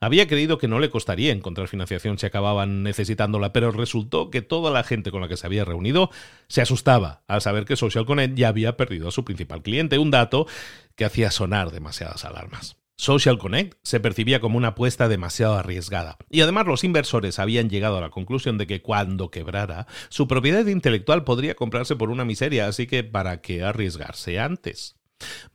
Había 0.03 0.27
creído 0.27 0.57
que 0.57 0.67
no 0.67 0.79
le 0.79 0.89
costaría 0.89 1.31
encontrar 1.31 1.69
financiación 1.69 2.19
si 2.19 2.25
acababan 2.25 2.83
necesitándola, 2.83 3.53
pero 3.53 3.71
resultó 3.71 4.31
que 4.31 4.41
toda 4.41 4.71
la 4.71 4.83
gente 4.83 5.11
con 5.11 5.21
la 5.21 5.29
que 5.29 5.37
se 5.37 5.47
había 5.47 5.67
reunido 5.67 6.11
se 6.49 6.63
asustaba 6.63 7.23
al 7.29 7.43
saber 7.43 7.67
que 7.67 7.77
Social 7.77 8.07
Connect 8.07 8.35
ya 8.35 8.49
había 8.49 8.79
perdido 8.79 9.09
a 9.09 9.13
su 9.13 9.27
principal 9.27 9.63
cliente, 9.63 9.99
un 9.99 10.11
dato 10.11 10.47
que 10.97 11.05
hacía 11.05 11.31
sonar 11.31 11.71
demasiadas 11.71 12.25
alarmas. 12.25 12.79
Social 12.97 13.37
Connect 13.37 13.79
se 13.83 14.01
percibía 14.01 14.41
como 14.41 14.57
una 14.57 14.69
apuesta 14.69 15.07
demasiado 15.07 15.55
arriesgada. 15.55 16.17
Y 16.31 16.41
además 16.41 16.67
los 16.67 16.83
inversores 16.83 17.39
habían 17.39 17.69
llegado 17.69 17.99
a 17.99 18.01
la 18.01 18.11
conclusión 18.11 18.57
de 18.57 18.67
que 18.67 18.81
cuando 18.81 19.31
quebrara, 19.31 19.87
su 20.09 20.27
propiedad 20.27 20.67
intelectual 20.67 21.25
podría 21.25 21.55
comprarse 21.55 21.95
por 21.97 22.09
una 22.09 22.25
miseria, 22.25 22.69
así 22.69 22.87
que 22.87 23.05
¿para 23.05 23.43
qué 23.43 23.65
arriesgarse 23.65 24.39
antes? 24.39 25.00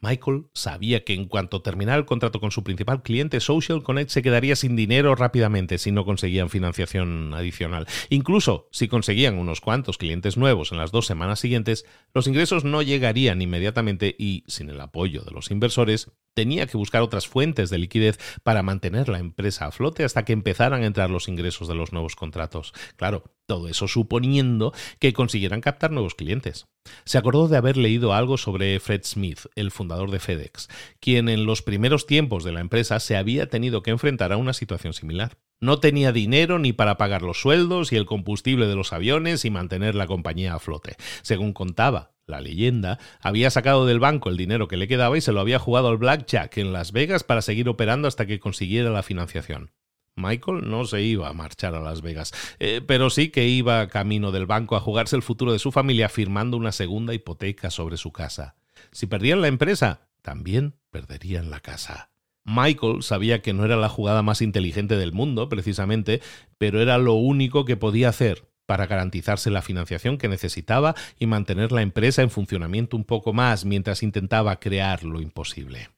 Michael 0.01 0.45
sabía 0.53 1.03
que 1.03 1.13
en 1.13 1.25
cuanto 1.25 1.61
terminara 1.61 1.97
el 1.97 2.05
contrato 2.05 2.39
con 2.39 2.51
su 2.51 2.63
principal 2.63 3.03
cliente, 3.03 3.39
Social 3.39 3.83
Connect 3.83 4.09
se 4.09 4.21
quedaría 4.21 4.55
sin 4.55 4.75
dinero 4.75 5.15
rápidamente 5.15 5.77
si 5.77 5.91
no 5.91 6.05
conseguían 6.05 6.49
financiación 6.49 7.33
adicional. 7.33 7.87
Incluso 8.09 8.67
si 8.71 8.87
conseguían 8.87 9.37
unos 9.37 9.61
cuantos 9.61 9.97
clientes 9.97 10.37
nuevos 10.37 10.71
en 10.71 10.77
las 10.77 10.91
dos 10.91 11.05
semanas 11.05 11.39
siguientes, 11.39 11.85
los 12.13 12.27
ingresos 12.27 12.63
no 12.63 12.81
llegarían 12.81 13.41
inmediatamente 13.41 14.15
y, 14.17 14.43
sin 14.47 14.69
el 14.69 14.81
apoyo 14.81 15.21
de 15.23 15.31
los 15.31 15.51
inversores, 15.51 16.11
tenía 16.35 16.67
que 16.67 16.77
buscar 16.77 17.01
otras 17.01 17.27
fuentes 17.27 17.69
de 17.71 17.79
liquidez 17.79 18.19
para 18.43 18.61
mantener 18.61 19.09
la 19.09 19.17
empresa 19.19 19.65
a 19.65 19.71
flote 19.71 20.03
hasta 20.03 20.25
que 20.25 20.33
empezaran 20.33 20.83
a 20.83 20.85
entrar 20.85 21.09
los 21.09 21.27
ingresos 21.27 21.67
de 21.67 21.75
los 21.75 21.93
nuevos 21.93 22.15
contratos. 22.15 22.73
Claro, 22.97 23.23
todo 23.47 23.67
eso 23.67 23.87
suponiendo 23.87 24.73
que 24.99 25.13
consiguieran 25.13 25.61
captar 25.61 25.91
nuevos 25.91 26.13
clientes. 26.13 26.67
Se 27.05 27.17
acordó 27.17 27.47
de 27.47 27.57
haber 27.57 27.77
leído 27.77 28.13
algo 28.13 28.37
sobre 28.37 28.79
Fred 28.79 29.01
Smith, 29.03 29.39
el 29.55 29.71
fundador 29.71 30.11
de 30.11 30.19
FedEx, 30.19 30.67
quien 30.99 31.29
en 31.29 31.45
los 31.45 31.61
primeros 31.61 32.05
tiempos 32.05 32.43
de 32.43 32.51
la 32.51 32.59
empresa 32.59 32.99
se 32.99 33.17
había 33.17 33.49
tenido 33.49 33.81
que 33.81 33.91
enfrentar 33.91 34.31
a 34.33 34.37
una 34.37 34.53
situación 34.53 34.93
similar. 34.93 35.37
No 35.61 35.79
tenía 35.79 36.11
dinero 36.11 36.59
ni 36.59 36.73
para 36.73 36.97
pagar 36.97 37.21
los 37.21 37.39
sueldos 37.39 37.93
y 37.93 37.95
el 37.95 38.05
combustible 38.05 38.67
de 38.67 38.75
los 38.75 38.91
aviones 38.91 39.45
y 39.45 39.49
mantener 39.49 39.95
la 39.95 40.05
compañía 40.05 40.53
a 40.53 40.59
flote. 40.59 40.95
Según 41.21 41.53
contaba, 41.53 42.14
la 42.27 42.41
leyenda, 42.41 42.99
había 43.21 43.49
sacado 43.49 43.85
del 43.85 43.99
banco 43.99 44.29
el 44.29 44.37
dinero 44.37 44.67
que 44.67 44.77
le 44.77 44.87
quedaba 44.87 45.17
y 45.17 45.21
se 45.21 45.31
lo 45.31 45.39
había 45.39 45.59
jugado 45.59 45.89
al 45.89 45.97
blackjack 45.97 46.57
en 46.57 46.73
Las 46.73 46.91
Vegas 46.91 47.23
para 47.23 47.41
seguir 47.41 47.69
operando 47.69 48.07
hasta 48.07 48.25
que 48.25 48.39
consiguiera 48.39 48.89
la 48.89 49.03
financiación. 49.03 49.71
Michael 50.15 50.69
no 50.69 50.85
se 50.85 51.01
iba 51.01 51.27
a 51.27 51.33
marchar 51.33 51.75
a 51.75 51.81
Las 51.81 52.01
Vegas, 52.01 52.31
eh, 52.59 52.81
pero 52.85 53.09
sí 53.09 53.29
que 53.29 53.47
iba 53.47 53.87
camino 53.87 54.31
del 54.31 54.45
banco 54.45 54.75
a 54.75 54.79
jugarse 54.79 55.15
el 55.15 55.23
futuro 55.23 55.51
de 55.51 55.59
su 55.59 55.71
familia 55.71 56.09
firmando 56.09 56.57
una 56.57 56.71
segunda 56.71 57.13
hipoteca 57.13 57.69
sobre 57.69 57.97
su 57.97 58.11
casa. 58.11 58.55
Si 58.91 59.07
perdían 59.07 59.41
la 59.41 59.49
empresa, 59.49 60.07
también 60.21 60.75
perderían 60.89 61.49
la 61.49 61.59
casa. 61.59 62.11
Michael 62.45 63.03
sabía 63.03 63.41
que 63.41 63.53
no 63.53 63.65
era 63.65 63.75
la 63.75 63.89
jugada 63.89 64.21
más 64.21 64.41
inteligente 64.41 64.95
del 64.95 65.11
mundo, 65.11 65.49
precisamente, 65.49 66.21
pero 66.57 66.79
era 66.79 66.97
lo 66.97 67.13
único 67.15 67.65
que 67.65 67.75
podía 67.75 68.09
hacer 68.09 68.47
para 68.65 68.87
garantizarse 68.87 69.49
la 69.49 69.61
financiación 69.61 70.17
que 70.17 70.27
necesitaba 70.27 70.95
y 71.19 71.27
mantener 71.27 71.71
la 71.71 71.81
empresa 71.81 72.21
en 72.21 72.29
funcionamiento 72.29 72.97
un 72.97 73.03
poco 73.03 73.33
más 73.33 73.65
mientras 73.65 74.03
intentaba 74.03 74.59
crear 74.59 75.03
lo 75.03 75.21
imposible. 75.21 75.89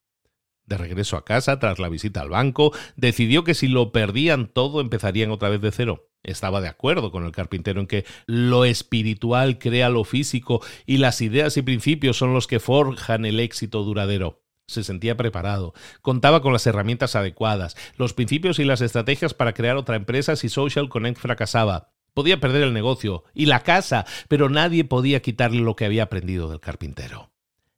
De 0.67 0.77
regreso 0.77 1.15
a 1.15 1.23
casa, 1.23 1.59
tras 1.59 1.79
la 1.79 1.87
visita 1.87 2.19
al 2.19 2.29
banco, 2.29 2.73
decidió 2.97 3.45
que 3.45 3.53
si 3.53 3.69
lo 3.69 3.93
perdían 3.93 4.47
todo 4.47 4.81
empezarían 4.81 5.31
otra 5.31 5.47
vez 5.47 5.61
de 5.61 5.71
cero. 5.71 6.09
Estaba 6.23 6.59
de 6.59 6.67
acuerdo 6.67 7.09
con 7.09 7.25
el 7.25 7.31
carpintero 7.31 7.79
en 7.79 7.87
que 7.87 8.05
lo 8.25 8.65
espiritual 8.65 9.59
crea 9.59 9.89
lo 9.89 10.03
físico 10.03 10.61
y 10.85 10.97
las 10.97 11.21
ideas 11.21 11.55
y 11.55 11.61
principios 11.61 12.17
son 12.17 12.33
los 12.33 12.47
que 12.47 12.59
forjan 12.59 13.23
el 13.23 13.39
éxito 13.39 13.83
duradero. 13.83 14.43
Se 14.67 14.83
sentía 14.83 15.15
preparado, 15.15 15.73
contaba 16.01 16.41
con 16.41 16.51
las 16.51 16.67
herramientas 16.67 17.15
adecuadas, 17.15 17.77
los 17.95 18.13
principios 18.13 18.59
y 18.59 18.65
las 18.65 18.81
estrategias 18.81 19.33
para 19.33 19.53
crear 19.53 19.77
otra 19.77 19.95
empresa 19.95 20.35
si 20.35 20.49
Social 20.49 20.89
Connect 20.89 21.17
fracasaba. 21.17 21.93
Podía 22.17 22.39
perder 22.39 22.63
el 22.63 22.73
negocio 22.73 23.25
y 23.35 23.45
la 23.45 23.59
casa, 23.59 24.03
pero 24.27 24.49
nadie 24.49 24.83
podía 24.83 25.21
quitarle 25.21 25.61
lo 25.61 25.75
que 25.75 25.85
había 25.85 26.01
aprendido 26.01 26.49
del 26.49 26.59
carpintero. 26.59 27.29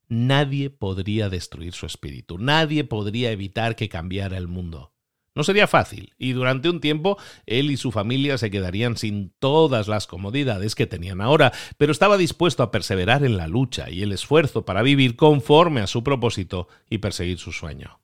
Nadie 0.07 0.69
podría 0.69 1.27
destruir 1.27 1.73
su 1.73 1.85
espíritu, 1.85 2.37
nadie 2.37 2.85
podría 2.85 3.31
evitar 3.31 3.75
que 3.75 3.89
cambiara 3.89 4.37
el 4.37 4.47
mundo. 4.47 4.93
No 5.35 5.43
sería 5.43 5.67
fácil, 5.67 6.13
y 6.17 6.31
durante 6.31 6.69
un 6.69 6.79
tiempo 6.79 7.17
él 7.47 7.69
y 7.69 7.75
su 7.75 7.91
familia 7.91 8.37
se 8.37 8.49
quedarían 8.49 8.95
sin 8.95 9.33
todas 9.39 9.89
las 9.89 10.07
comodidades 10.07 10.73
que 10.73 10.87
tenían 10.87 11.19
ahora, 11.19 11.51
pero 11.77 11.91
estaba 11.91 12.15
dispuesto 12.15 12.63
a 12.63 12.71
perseverar 12.71 13.25
en 13.25 13.35
la 13.35 13.49
lucha 13.49 13.89
y 13.89 14.03
el 14.03 14.13
esfuerzo 14.13 14.63
para 14.63 14.83
vivir 14.83 15.17
conforme 15.17 15.81
a 15.81 15.87
su 15.87 16.01
propósito 16.01 16.69
y 16.89 16.99
perseguir 16.99 17.39
su 17.39 17.51
sueño. 17.51 17.99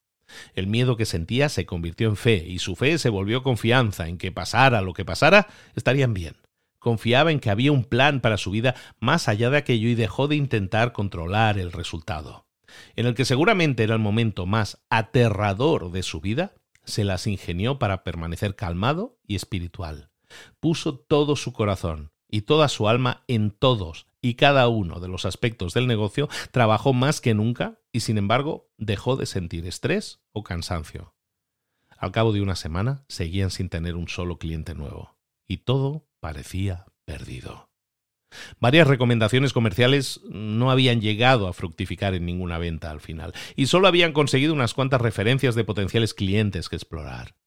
El 0.53 0.68
miedo 0.68 0.98
que 0.98 1.06
sentía 1.06 1.49
se 1.49 1.66
convirtió 1.66 2.07
en 2.07 2.16
fe 2.16 2.45
y 2.48 2.60
su 2.60 2.76
fe 2.76 2.98
se 2.98 3.10
volvió 3.10 3.44
confianza 3.44 4.07
en 4.07 4.18
que 4.18 4.32
pasara 4.32 4.82
lo 4.82 4.94
que 4.94 5.06
pasara, 5.06 5.48
estarían 5.76 6.14
bien. 6.14 6.36
confiaba 6.80 7.32
en 7.32 7.40
que 7.40 7.49
había 7.49 7.72
un 7.72 7.84
plan 7.84 8.22
para 8.22 8.38
su 8.38 8.52
vida 8.52 8.76
más 8.99 9.28
allá 9.28 9.49
de 9.49 9.57
aquello 9.57 9.90
y 9.90 9.95
dejó 9.95 10.28
de 10.28 10.36
intentar 10.36 10.91
controlar 10.91 11.57
el 11.57 11.72
resultado. 11.72 12.45
En 12.95 13.07
el 13.07 13.16
que 13.16 13.26
seguramente 13.26 13.84
era 13.84 13.95
el 13.95 14.02
momento 14.02 14.45
más 14.45 14.78
aterrador 14.90 15.91
de 15.91 16.03
su 16.03 16.22
vida, 16.22 16.53
se 16.84 17.03
las 17.03 17.26
ingenió 17.26 17.80
para 17.80 18.03
permanecer 18.03 18.56
calmado 18.56 19.18
y 19.26 19.36
espiritual. 19.36 20.12
Puso 20.60 20.99
todo 20.99 21.36
su 21.36 21.53
corazón 21.53 22.12
y 22.36 22.41
toda 22.41 22.68
su 22.68 22.90
alma 22.90 23.24
en 23.30 23.49
todos 23.49 24.07
y 24.22 24.34
cada 24.34 24.68
uno 24.68 24.99
de 24.99 25.07
los 25.07 25.26
aspectos 25.26 25.74
del 25.74 25.88
negocio, 25.88 26.28
trabajó 26.52 26.91
más 26.91 27.22
que 27.22 27.34
nunca 27.34 27.80
y 27.94 28.02
sin 28.02 28.18
embargo 28.18 28.70
dejó 28.78 29.16
de 29.16 29.26
sentir 29.26 29.66
estrés 29.66 30.20
o 30.34 30.44
cansancio. 30.44 31.16
Al 31.98 32.12
cabo 32.12 32.34
de 32.34 32.41
una 32.41 32.57
semana 32.57 33.06
seguían 33.07 33.52
sin 33.52 33.70
tener 33.70 33.95
un 33.95 34.10
solo 34.10 34.38
cliente 34.38 34.76
nuevo 34.76 35.16
y 35.48 35.60
todo 35.60 36.10
parecía 36.20 36.88
perdido. 37.06 37.70
Varias 38.60 38.90
recomendaciones 38.90 39.53
comerciales 39.53 40.20
no 40.30 40.72
habían 40.72 40.99
llegado 40.99 41.48
a 41.48 41.53
fructificar 41.53 42.16
en 42.16 42.26
ninguna 42.26 42.57
venta 42.57 42.91
al 42.91 42.99
final, 42.99 43.34
y 43.56 43.68
solo 43.68 43.88
habían 43.88 44.12
conseguido 44.12 44.53
unas 44.53 44.74
cuantas 44.74 44.99
referencias 44.99 45.56
de 45.56 45.64
potenciales 45.64 46.14
clientes 46.14 46.68
que 46.68 46.76
explorar. 46.76 47.38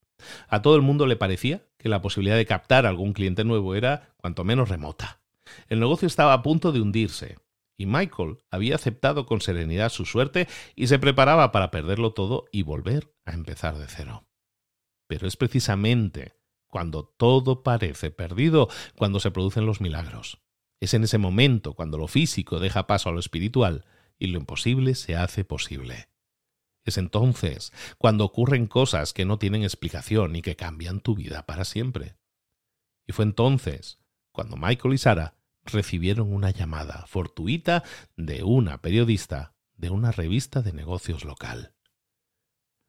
A 0.48 0.62
todo 0.62 0.76
el 0.76 0.82
mundo 0.82 1.06
le 1.06 1.16
parecía 1.16 1.67
que 1.78 1.88
la 1.88 2.02
posibilidad 2.02 2.36
de 2.36 2.46
captar 2.46 2.86
algún 2.86 3.12
cliente 3.12 3.44
nuevo 3.44 3.74
era 3.74 4.14
cuanto 4.16 4.44
menos 4.44 4.68
remota. 4.68 5.20
El 5.68 5.80
negocio 5.80 6.06
estaba 6.06 6.34
a 6.34 6.42
punto 6.42 6.72
de 6.72 6.80
hundirse, 6.80 7.38
y 7.78 7.86
Michael 7.86 8.38
había 8.50 8.74
aceptado 8.74 9.24
con 9.24 9.40
serenidad 9.40 9.90
su 9.90 10.04
suerte 10.04 10.48
y 10.74 10.88
se 10.88 10.98
preparaba 10.98 11.52
para 11.52 11.70
perderlo 11.70 12.12
todo 12.12 12.46
y 12.52 12.62
volver 12.62 13.14
a 13.24 13.32
empezar 13.32 13.78
de 13.78 13.86
cero. 13.86 14.26
Pero 15.06 15.28
es 15.28 15.36
precisamente 15.36 16.34
cuando 16.66 17.04
todo 17.04 17.62
parece 17.62 18.10
perdido 18.10 18.68
cuando 18.96 19.20
se 19.20 19.30
producen 19.30 19.64
los 19.64 19.80
milagros. 19.80 20.42
Es 20.80 20.92
en 20.92 21.04
ese 21.04 21.18
momento 21.18 21.74
cuando 21.74 21.98
lo 21.98 22.08
físico 22.08 22.58
deja 22.58 22.86
paso 22.86 23.08
a 23.08 23.12
lo 23.12 23.20
espiritual 23.20 23.84
y 24.18 24.26
lo 24.26 24.38
imposible 24.38 24.94
se 24.94 25.16
hace 25.16 25.44
posible. 25.44 26.08
Es 26.88 26.96
entonces 26.96 27.72
cuando 27.98 28.24
ocurren 28.24 28.66
cosas 28.66 29.12
que 29.12 29.26
no 29.26 29.38
tienen 29.38 29.62
explicación 29.62 30.34
y 30.36 30.42
que 30.42 30.56
cambian 30.56 31.00
tu 31.00 31.14
vida 31.14 31.44
para 31.44 31.64
siempre. 31.64 32.16
Y 33.06 33.12
fue 33.12 33.26
entonces 33.26 34.00
cuando 34.32 34.56
Michael 34.56 34.94
y 34.94 34.98
Sara 34.98 35.34
recibieron 35.64 36.32
una 36.32 36.50
llamada 36.50 37.04
fortuita 37.06 37.84
de 38.16 38.42
una 38.42 38.80
periodista 38.80 39.54
de 39.76 39.90
una 39.90 40.12
revista 40.12 40.62
de 40.62 40.72
negocios 40.72 41.24
local. 41.24 41.74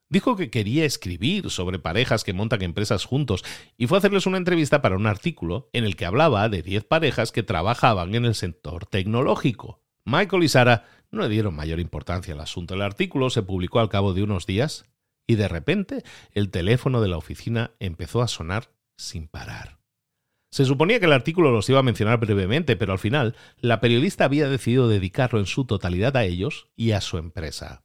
Dijo 0.08 0.36
que 0.36 0.50
quería 0.50 0.86
escribir 0.86 1.52
sobre 1.52 1.78
parejas 1.78 2.24
que 2.24 2.34
montan 2.34 2.64
empresas 2.64 3.06
juntos 3.06 3.44
y 3.78 3.86
fue 3.86 3.98
a 3.98 4.00
hacerles 4.00 4.26
una 4.26 4.38
entrevista 4.38 4.82
para 4.82 4.96
un 4.96 5.06
artículo 5.06 5.70
en 5.74 5.84
el 5.84 5.96
que 5.96 6.06
hablaba 6.06 6.50
de 6.50 6.64
10 6.64 6.86
parejas 6.86 7.32
que 7.32 7.44
trabajaban 7.44 8.16
en 8.16 8.26
el 8.26 8.34
sector 8.34 8.86
tecnológico. 8.88 9.84
Michael 10.06 10.44
y 10.44 10.50
Sara 10.50 10.88
no 11.12 11.22
le 11.22 11.30
dieron 11.30 11.56
mayor 11.56 11.80
importancia 11.80 12.34
al 12.34 12.40
asunto. 12.40 12.76
El 12.76 12.82
artículo 12.82 13.30
se 13.30 13.44
publicó 13.44 13.80
al 13.80 13.90
cabo 13.90 14.14
de 14.14 14.24
unos 14.24 14.46
días 14.46 14.86
y 15.28 15.36
de 15.36 15.48
repente 15.48 16.04
el 16.34 16.50
teléfono 16.50 17.02
de 17.02 17.08
la 17.08 17.18
oficina 17.18 17.72
empezó 17.80 18.22
a 18.22 18.28
sonar 18.28 18.72
sin 18.98 19.28
parar. 19.28 19.80
Se 20.52 20.66
suponía 20.66 21.00
que 21.00 21.06
el 21.06 21.14
artículo 21.14 21.52
los 21.52 21.70
iba 21.70 21.80
a 21.80 21.84
mencionar 21.84 22.20
brevemente, 22.20 22.76
pero 22.76 22.92
al 22.92 23.00
final 23.00 23.36
la 23.58 23.80
periodista 23.80 24.26
había 24.26 24.50
decidido 24.50 24.88
dedicarlo 24.88 25.40
en 25.40 25.46
su 25.46 25.66
totalidad 25.66 26.18
a 26.18 26.24
ellos 26.24 26.68
y 26.76 26.92
a 26.92 27.02
su 27.02 27.18
empresa. 27.18 27.84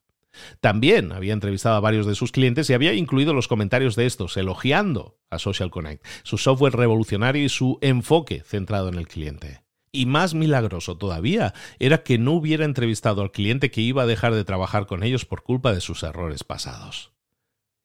También 0.61 1.13
había 1.13 1.33
entrevistado 1.33 1.77
a 1.77 1.81
varios 1.81 2.07
de 2.07 2.15
sus 2.15 2.33
clientes 2.33 2.69
y 2.69 2.75
había 2.75 2.95
incluido 2.95 3.35
los 3.35 3.49
comentarios 3.49 3.97
de 3.97 4.07
estos, 4.07 4.37
elogiando 4.37 5.19
a 5.31 5.39
Social 5.39 5.71
Connect, 5.71 6.05
su 6.23 6.39
software 6.39 6.75
revolucionario 6.75 7.45
y 7.45 7.49
su 7.49 7.79
enfoque 7.83 8.43
centrado 8.45 8.89
en 8.89 8.95
el 8.95 9.07
cliente. 9.07 9.64
Y 9.95 10.07
más 10.07 10.35
milagroso 10.35 10.99
todavía 10.99 11.55
era 11.79 12.03
que 12.03 12.19
no 12.19 12.33
hubiera 12.33 12.65
entrevistado 12.65 13.23
al 13.23 13.31
cliente 13.31 13.71
que 13.71 13.81
iba 13.81 14.03
a 14.03 14.07
dejar 14.07 14.35
de 14.35 14.43
trabajar 14.43 14.87
con 14.87 15.05
ellos 15.05 15.25
por 15.25 15.45
culpa 15.45 15.73
de 15.73 15.81
sus 15.81 16.03
errores 16.03 16.43
pasados. 16.43 17.13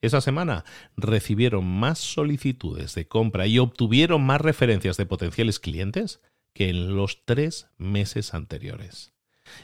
Esa 0.01 0.19
semana 0.19 0.65
recibieron 0.97 1.65
más 1.65 1.99
solicitudes 1.99 2.95
de 2.95 3.07
compra 3.07 3.45
y 3.45 3.59
obtuvieron 3.59 4.23
más 4.23 4.41
referencias 4.41 4.97
de 4.97 5.05
potenciales 5.05 5.59
clientes 5.59 6.19
que 6.55 6.69
en 6.69 6.95
los 6.95 7.25
tres 7.25 7.67
meses 7.77 8.33
anteriores. 8.33 9.13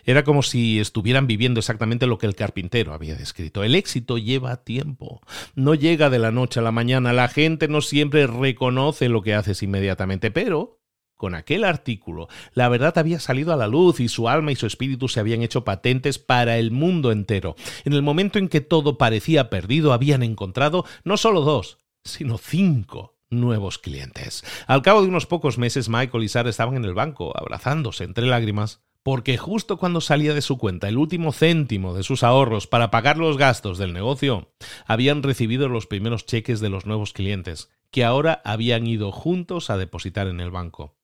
Era 0.04 0.24
como 0.24 0.44
si 0.44 0.80
estuvieran 0.80 1.26
viviendo 1.26 1.60
exactamente 1.60 2.06
lo 2.06 2.20
que 2.20 2.28
el 2.28 2.36
carpintero 2.36 2.94
había 2.94 3.16
descrito. 3.16 3.64
El 3.64 3.74
éxito 3.74 4.20
lleva 4.20 4.64
tiempo. 4.64 5.20
No 5.56 5.74
llega 5.74 6.12
de 6.12 6.20
la 6.20 6.30
noche 6.30 6.60
a 6.60 6.64
la 6.64 6.72
mañana. 6.72 7.12
La 7.12 7.28
gente 7.28 7.68
no 7.68 7.82
siempre 7.82 8.28
reconoce 8.28 9.10
lo 9.10 9.24
que 9.24 9.34
haces 9.34 9.64
inmediatamente, 9.64 10.30
pero 10.30 10.80
con 11.26 11.34
aquel 11.34 11.64
artículo, 11.64 12.28
la 12.54 12.70
verdad 12.70 13.00
había 13.00 13.20
salido 13.20 13.52
a 13.52 13.56
la 13.56 13.68
luz 13.68 14.00
y 14.00 14.10
su 14.10 14.30
alma 14.30 14.52
y 14.52 14.56
su 14.56 14.68
espíritu 14.68 15.08
se 15.08 15.20
habían 15.20 15.42
hecho 15.42 15.64
patentes 15.64 16.20
para 16.20 16.60
el 16.60 16.70
mundo 16.70 17.12
entero. 17.12 17.56
En 17.84 17.94
el 17.94 18.04
momento 18.04 18.38
en 18.38 18.48
que 18.48 18.62
todo 18.62 19.00
parecía 19.00 19.50
perdido, 19.50 19.92
habían 19.92 20.22
encontrado 20.22 20.86
no 21.04 21.18
solo 21.18 21.42
dos, 21.42 21.80
sino 22.04 22.38
cinco 22.38 23.16
nuevos 23.32 23.80
clientes. 23.80 24.44
Al 24.68 24.84
cabo 24.84 25.02
de 25.02 25.08
unos 25.08 25.26
pocos 25.26 25.58
meses, 25.58 25.90
Michael 25.90 26.26
y 26.26 26.30
Sarah 26.30 26.52
estaban 26.52 26.76
en 26.76 26.86
el 26.86 26.94
banco, 26.94 27.36
abrazándose 27.36 28.04
entre 28.04 28.28
lágrimas, 28.28 28.84
porque 29.02 29.36
justo 29.40 29.78
cuando 29.78 30.02
salía 30.02 30.36
de 30.36 30.44
su 30.44 30.60
cuenta 30.60 30.90
el 30.90 30.98
último 30.98 31.32
céntimo 31.32 31.96
de 31.96 32.04
sus 32.04 32.22
ahorros 32.22 32.68
para 32.68 32.92
pagar 32.92 33.18
los 33.18 33.36
gastos 33.36 33.80
del 33.80 33.94
negocio, 33.94 34.52
habían 34.86 35.24
recibido 35.24 35.70
los 35.70 35.88
primeros 35.88 36.28
cheques 36.28 36.60
de 36.60 36.70
los 36.70 36.86
nuevos 36.86 37.14
clientes, 37.14 37.72
que 37.90 38.04
ahora 38.04 38.42
habían 38.44 38.86
ido 38.86 39.12
juntos 39.12 39.72
a 39.72 39.78
depositar 39.78 40.28
en 40.28 40.40
el 40.40 40.52
banco. 40.52 40.95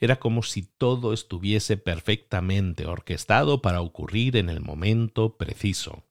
Era 0.00 0.16
como 0.16 0.42
si 0.42 0.62
todo 0.62 1.12
estuviese 1.12 1.76
perfectamente 1.76 2.86
orquestado 2.86 3.62
para 3.62 3.80
ocurrir 3.80 4.36
en 4.36 4.48
el 4.48 4.60
momento 4.60 5.36
preciso. 5.36 6.04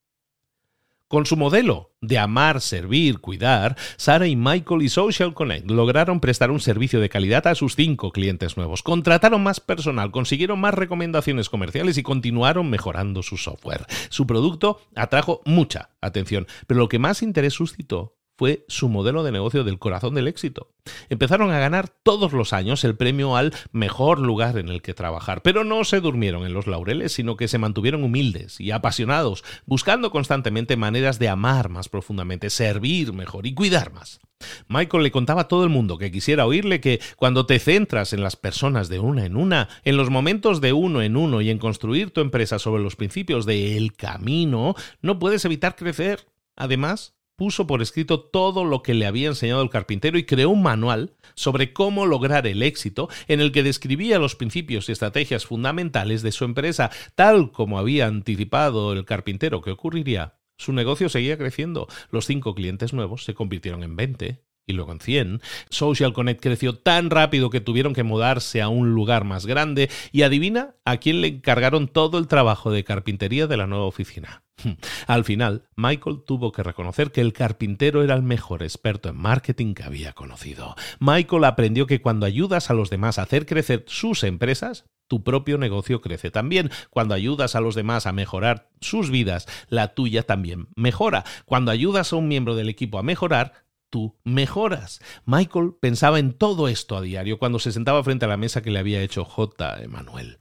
Con 1.08 1.26
su 1.26 1.38
modelo 1.38 1.94
de 2.02 2.20
amar, 2.20 2.60
servir, 2.60 3.20
cuidar, 3.20 3.78
Sara 3.96 4.28
y 4.28 4.36
Michael 4.36 4.82
y 4.82 4.90
Social 4.90 5.34
Connect 5.34 5.72
lograron 5.72 6.20
prestar 6.20 6.52
un 6.52 6.60
servicio 6.60 7.00
de 7.00 7.08
calidad 7.08 7.48
a 7.48 7.56
sus 7.56 7.78
cinco 7.78 8.12
clientes 8.12 8.58
nuevos, 8.58 8.84
contrataron 8.84 9.42
más 9.42 9.62
personal, 9.62 10.12
consiguieron 10.12 10.60
más 10.60 10.74
recomendaciones 10.74 11.48
comerciales 11.48 11.98
y 11.98 12.04
continuaron 12.04 12.70
mejorando 12.70 13.24
su 13.24 13.38
software. 13.38 13.86
Su 14.10 14.28
producto 14.28 14.82
atrajo 14.96 15.42
mucha 15.46 15.92
atención, 16.02 16.46
pero 16.68 16.82
lo 16.82 16.90
que 16.90 17.00
más 17.00 17.22
interés 17.22 17.54
suscitó 17.54 18.17
fue 18.38 18.66
su 18.68 18.88
modelo 18.88 19.24
de 19.24 19.32
negocio 19.32 19.64
del 19.64 19.80
corazón 19.80 20.14
del 20.14 20.28
éxito. 20.28 20.70
Empezaron 21.10 21.52
a 21.52 21.60
ganar 21.60 21.90
todos 21.90 22.34
los 22.34 22.54
años 22.54 22.84
el 22.84 22.96
premio 22.96 23.36
al 23.36 23.54
mejor 23.72 24.20
lugar 24.20 24.58
en 24.58 24.70
el 24.70 24.82
que 24.82 24.94
trabajar, 24.94 25.42
pero 25.42 25.64
no 25.64 25.84
se 25.84 26.00
durmieron 26.00 26.46
en 26.46 26.54
los 26.54 26.68
laureles, 26.68 27.12
sino 27.12 27.36
que 27.36 27.48
se 27.48 27.58
mantuvieron 27.58 28.04
humildes 28.04 28.62
y 28.62 28.72
apasionados, 28.72 29.44
buscando 29.66 30.12
constantemente 30.12 30.78
maneras 30.78 31.20
de 31.20 31.30
amar 31.30 31.70
más 31.70 31.90
profundamente, 31.90 32.50
servir 32.50 33.12
mejor 33.12 33.48
y 33.48 33.54
cuidar 33.54 33.92
más. 33.92 34.20
Michael 34.68 35.04
le 35.04 35.12
contaba 35.12 35.42
a 35.42 35.48
todo 35.48 35.64
el 35.64 35.72
mundo 35.72 35.98
que 35.98 36.12
quisiera 36.12 36.46
oírle 36.46 36.80
que 36.80 37.02
cuando 37.16 37.48
te 37.48 37.58
centras 37.58 38.14
en 38.14 38.22
las 38.22 38.36
personas 38.36 38.88
de 38.88 39.00
una 39.00 39.26
en 39.26 39.36
una, 39.36 39.68
en 39.84 39.98
los 39.98 40.12
momentos 40.12 40.62
de 40.62 40.74
uno 40.74 41.02
en 41.02 41.18
uno 41.18 41.42
y 41.42 41.50
en 41.50 41.58
construir 41.58 42.12
tu 42.12 42.22
empresa 42.22 42.60
sobre 42.60 42.84
los 42.84 42.96
principios 42.96 43.48
del 43.48 43.94
camino, 43.94 44.76
no 45.02 45.18
puedes 45.18 45.44
evitar 45.46 45.76
crecer. 45.76 46.28
Además, 46.56 47.17
puso 47.38 47.68
por 47.68 47.84
escrito 47.84 48.20
todo 48.20 48.66
lo 48.66 48.82
que 48.82 48.96
le 48.96 49.06
había 49.06 49.28
enseñado 49.28 49.62
el 49.62 49.70
carpintero 49.70 50.18
y 50.18 50.26
creó 50.26 50.50
un 50.50 50.64
manual 50.64 51.14
sobre 51.36 51.72
cómo 51.72 52.08
lograr 52.08 52.48
el 52.48 52.64
éxito 52.64 53.10
en 53.28 53.40
el 53.40 53.52
que 53.52 53.62
describía 53.62 54.18
los 54.18 54.36
principios 54.36 54.90
y 54.90 54.92
estrategias 54.92 55.46
fundamentales 55.46 56.24
de 56.24 56.32
su 56.32 56.46
empresa, 56.46 56.90
tal 57.14 57.52
como 57.52 57.78
había 57.78 58.08
anticipado 58.08 58.92
el 58.92 59.06
carpintero 59.06 59.62
que 59.62 59.72
ocurriría. 59.72 60.40
Su 60.58 60.74
negocio 60.74 61.10
seguía 61.10 61.38
creciendo, 61.38 61.88
los 62.10 62.26
cinco 62.26 62.56
clientes 62.56 62.92
nuevos 62.92 63.24
se 63.24 63.36
convirtieron 63.36 63.84
en 63.84 63.96
20 63.96 64.42
y 64.66 64.74
luego 64.74 64.92
en 64.92 65.00
100. 65.00 65.42
Social 65.70 66.14
Connect 66.14 66.42
creció 66.42 66.74
tan 66.74 67.12
rápido 67.12 67.52
que 67.52 67.62
tuvieron 67.62 67.94
que 67.94 68.02
mudarse 68.02 68.64
a 68.64 68.68
un 68.68 68.96
lugar 68.96 69.26
más 69.26 69.46
grande 69.46 69.92
y 70.12 70.24
adivina 70.24 70.74
a 70.86 70.98
quién 70.98 71.22
le 71.22 71.28
encargaron 71.28 71.88
todo 71.88 72.18
el 72.18 72.28
trabajo 72.28 72.72
de 72.72 72.84
carpintería 72.84 73.46
de 73.46 73.58
la 73.58 73.68
nueva 73.68 73.86
oficina. 73.86 74.47
Al 75.08 75.24
final, 75.24 75.64
Michael 75.76 76.24
tuvo 76.26 76.52
que 76.52 76.64
reconocer 76.64 77.12
que 77.12 77.22
el 77.22 77.34
carpintero 77.34 78.04
era 78.04 78.16
el 78.16 78.24
mejor 78.24 78.64
experto 78.64 79.10
en 79.10 79.18
marketing 79.18 79.74
que 79.74 79.84
había 79.84 80.14
conocido. 80.14 80.76
Michael 81.00 81.44
aprendió 81.44 81.88
que 81.88 82.02
cuando 82.02 82.26
ayudas 82.26 82.70
a 82.70 82.74
los 82.74 82.90
demás 82.90 83.20
a 83.20 83.24
hacer 83.24 83.46
crecer 83.46 83.84
sus 83.88 84.24
empresas, 84.24 84.86
tu 85.08 85.24
propio 85.24 85.58
negocio 85.58 86.02
crece 86.02 86.32
también. 86.32 86.70
Cuando 86.90 87.14
ayudas 87.14 87.56
a 87.56 87.62
los 87.62 87.76
demás 87.76 88.06
a 88.06 88.12
mejorar 88.12 88.70
sus 88.82 89.10
vidas, 89.10 89.48
la 89.70 89.94
tuya 89.94 90.24
también 90.24 90.68
mejora. 90.76 91.24
Cuando 91.46 91.72
ayudas 91.72 92.12
a 92.12 92.18
un 92.18 92.28
miembro 92.28 92.56
del 92.56 92.70
equipo 92.70 93.00
a 93.00 93.04
mejorar, 93.04 93.54
tú 93.90 94.18
mejoras. 94.24 95.00
Michael 95.26 95.76
pensaba 95.80 96.20
en 96.20 96.34
todo 96.34 96.68
esto 96.68 96.98
a 96.98 97.02
diario 97.02 97.40
cuando 97.40 97.60
se 97.60 97.72
sentaba 97.72 98.04
frente 98.04 98.26
a 98.26 98.30
la 98.30 98.38
mesa 98.38 98.62
que 98.62 98.72
le 98.72 98.80
había 98.80 99.02
hecho 99.02 99.24
J. 99.24 99.82
Emanuel. 99.82 100.40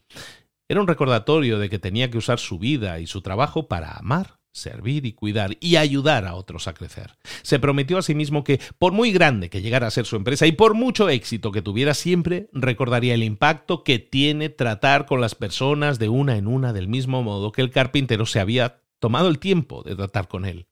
Era 0.68 0.80
un 0.80 0.88
recordatorio 0.88 1.58
de 1.58 1.68
que 1.70 1.78
tenía 1.78 2.10
que 2.10 2.18
usar 2.18 2.38
su 2.38 2.58
vida 2.58 2.98
y 2.98 3.06
su 3.06 3.22
trabajo 3.22 3.68
para 3.68 3.92
amar, 3.92 4.40
servir 4.52 5.06
y 5.06 5.12
cuidar 5.12 5.56
y 5.60 5.76
ayudar 5.76 6.26
a 6.26 6.34
otros 6.34 6.66
a 6.66 6.74
crecer. 6.74 7.16
Se 7.42 7.60
prometió 7.60 7.98
a 7.98 8.02
sí 8.02 8.16
mismo 8.16 8.42
que, 8.42 8.60
por 8.78 8.92
muy 8.92 9.12
grande 9.12 9.48
que 9.48 9.62
llegara 9.62 9.86
a 9.86 9.92
ser 9.92 10.06
su 10.06 10.16
empresa 10.16 10.46
y 10.46 10.52
por 10.52 10.74
mucho 10.74 11.08
éxito 11.08 11.52
que 11.52 11.62
tuviera, 11.62 11.94
siempre 11.94 12.48
recordaría 12.52 13.14
el 13.14 13.22
impacto 13.22 13.84
que 13.84 14.00
tiene 14.00 14.48
tratar 14.48 15.06
con 15.06 15.20
las 15.20 15.36
personas 15.36 16.00
de 16.00 16.08
una 16.08 16.36
en 16.36 16.48
una 16.48 16.72
del 16.72 16.88
mismo 16.88 17.22
modo 17.22 17.52
que 17.52 17.62
el 17.62 17.70
carpintero 17.70 18.26
se 18.26 18.40
había 18.40 18.82
tomado 18.98 19.28
el 19.28 19.38
tiempo 19.38 19.84
de 19.84 19.94
tratar 19.94 20.26
con 20.26 20.44
él. 20.44 20.66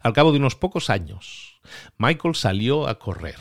Al 0.00 0.14
cabo 0.14 0.32
de 0.32 0.38
unos 0.38 0.54
pocos 0.54 0.88
años, 0.88 1.60
Michael 1.98 2.34
salió 2.34 2.88
a 2.88 2.98
correr 2.98 3.36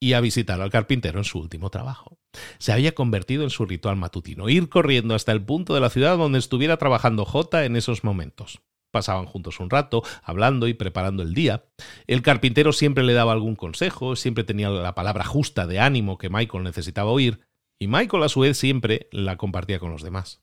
y 0.00 0.14
a 0.14 0.20
visitar 0.20 0.60
al 0.60 0.70
carpintero 0.70 1.18
en 1.18 1.24
su 1.24 1.38
último 1.38 1.70
trabajo. 1.70 2.18
Se 2.58 2.72
había 2.72 2.94
convertido 2.94 3.44
en 3.44 3.50
su 3.50 3.66
ritual 3.66 3.96
matutino, 3.96 4.48
ir 4.48 4.68
corriendo 4.68 5.14
hasta 5.14 5.32
el 5.32 5.42
punto 5.42 5.74
de 5.74 5.80
la 5.80 5.90
ciudad 5.90 6.16
donde 6.16 6.38
estuviera 6.38 6.76
trabajando 6.76 7.24
J 7.24 7.64
en 7.64 7.76
esos 7.76 8.04
momentos. 8.04 8.60
Pasaban 8.90 9.26
juntos 9.26 9.60
un 9.60 9.68
rato, 9.68 10.02
hablando 10.22 10.68
y 10.68 10.74
preparando 10.74 11.22
el 11.22 11.34
día. 11.34 11.64
El 12.06 12.22
carpintero 12.22 12.72
siempre 12.72 13.04
le 13.04 13.12
daba 13.12 13.32
algún 13.32 13.56
consejo, 13.56 14.16
siempre 14.16 14.44
tenía 14.44 14.70
la 14.70 14.94
palabra 14.94 15.24
justa 15.24 15.66
de 15.66 15.80
ánimo 15.80 16.18
que 16.18 16.30
Michael 16.30 16.64
necesitaba 16.64 17.10
oír, 17.10 17.40
y 17.78 17.88
Michael 17.88 18.22
a 18.22 18.28
su 18.28 18.40
vez 18.40 18.56
siempre 18.56 19.08
la 19.12 19.36
compartía 19.36 19.78
con 19.78 19.90
los 19.90 20.02
demás. 20.02 20.40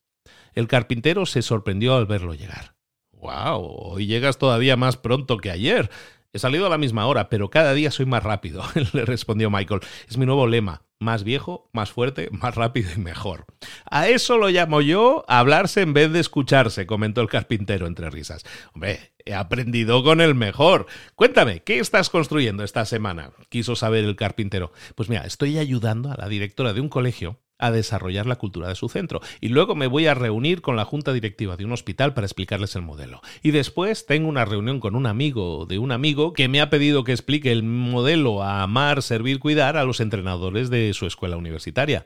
El 0.54 0.68
carpintero 0.68 1.26
se 1.26 1.42
sorprendió 1.42 1.96
al 1.96 2.06
verlo 2.06 2.36
llegar. 2.36 2.76
¡Wow! 3.12 3.94
Hoy 3.94 4.06
llegas 4.06 4.38
todavía 4.38 4.76
más 4.76 4.98
pronto 4.98 5.38
que 5.38 5.50
ayer. 5.50 5.90
He 6.36 6.40
salido 6.40 6.66
a 6.66 6.70
la 6.70 6.80
misma 6.80 7.06
hora, 7.06 7.30
pero 7.30 7.52
cada 7.52 7.76
día 7.76 7.92
soy 7.92 8.08
más 8.08 8.24
rápido, 8.24 8.64
le 8.94 9.06
respondió 9.06 9.52
Michael. 9.52 9.82
Es 10.10 10.18
mi 10.18 10.26
nuevo 10.26 10.48
lema. 10.48 10.82
Más 11.00 11.24
viejo, 11.24 11.70
más 11.74 11.92
fuerte, 11.92 12.30
más 12.32 12.56
rápido 12.56 12.90
y 12.96 13.00
mejor. 13.00 13.46
A 13.92 14.08
eso 14.08 14.38
lo 14.40 14.50
llamo 14.50 14.82
yo 14.82 15.26
hablarse 15.28 15.82
en 15.82 15.94
vez 15.94 16.12
de 16.12 16.20
escucharse, 16.20 16.88
comentó 16.88 17.22
el 17.22 17.28
carpintero 17.28 17.86
entre 17.86 18.10
risas. 18.10 18.44
Hombre, 18.74 19.14
he 19.26 19.36
aprendido 19.36 20.04
con 20.04 20.22
el 20.22 20.34
mejor. 20.34 20.88
Cuéntame, 21.14 21.60
¿qué 21.60 21.78
estás 21.78 22.10
construyendo 22.10 22.64
esta 22.64 22.86
semana? 22.86 23.32
quiso 23.50 23.76
saber 23.76 24.04
el 24.04 24.16
carpintero. 24.16 24.72
Pues 24.96 25.10
mira, 25.10 25.26
estoy 25.26 25.60
ayudando 25.60 26.12
a 26.12 26.16
la 26.18 26.30
directora 26.30 26.74
de 26.74 26.82
un 26.82 26.90
colegio 26.90 27.38
a 27.66 27.72
desarrollar 27.72 28.26
la 28.26 28.36
cultura 28.36 28.68
de 28.68 28.76
su 28.76 28.90
centro. 28.90 29.22
Y 29.42 29.50
luego 29.50 29.76
me 29.76 29.88
voy 29.88 30.08
a 30.08 30.14
reunir 30.14 30.62
con 30.62 30.76
la 30.76 30.86
junta 30.86 31.14
directiva 31.14 31.58
de 31.58 31.66
un 31.66 31.72
hospital 31.72 32.14
para 32.14 32.26
explicarles 32.26 32.76
el 32.76 32.82
modelo. 32.82 33.22
Y 33.42 33.52
después 33.52 34.06
tengo 34.06 34.30
una 34.30 34.46
reunión 34.46 34.80
con 34.80 34.96
un 34.96 35.06
amigo 35.06 35.66
de 35.66 35.80
un 35.80 35.92
amigo 35.92 36.34
que 36.34 36.48
me 36.48 36.62
ha 36.62 36.70
pedido 36.70 37.04
que 37.04 37.12
explique 37.12 37.52
el 37.52 37.64
modelo 37.64 38.44
a 38.44 38.64
amar, 38.64 39.02
servir, 39.02 39.40
cuidar 39.40 39.78
a 39.78 39.84
los 39.84 40.00
entrenadores 40.00 40.70
de 40.70 40.94
su 40.94 41.06
escuela 41.06 41.38
universitaria. 41.38 42.06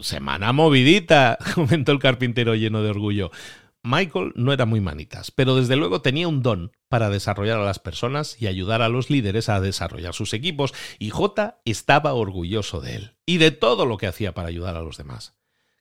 Semana 0.00 0.52
movidita, 0.52 1.38
comentó 1.54 1.92
el 1.92 1.98
carpintero 1.98 2.54
lleno 2.54 2.82
de 2.82 2.90
orgullo. 2.90 3.30
Michael 3.82 4.32
no 4.34 4.52
era 4.52 4.66
muy 4.66 4.80
manitas, 4.80 5.30
pero 5.30 5.54
desde 5.54 5.76
luego 5.76 6.02
tenía 6.02 6.28
un 6.28 6.42
don 6.42 6.72
para 6.88 7.10
desarrollar 7.10 7.58
a 7.58 7.64
las 7.64 7.78
personas 7.78 8.40
y 8.40 8.46
ayudar 8.46 8.82
a 8.82 8.88
los 8.88 9.10
líderes 9.10 9.48
a 9.48 9.60
desarrollar 9.60 10.14
sus 10.14 10.34
equipos, 10.34 10.74
y 10.98 11.10
J 11.10 11.60
estaba 11.64 12.14
orgulloso 12.14 12.80
de 12.80 12.96
él 12.96 13.16
y 13.26 13.38
de 13.38 13.50
todo 13.50 13.86
lo 13.86 13.96
que 13.96 14.06
hacía 14.06 14.34
para 14.34 14.48
ayudar 14.48 14.76
a 14.76 14.82
los 14.82 14.96
demás. 14.96 15.38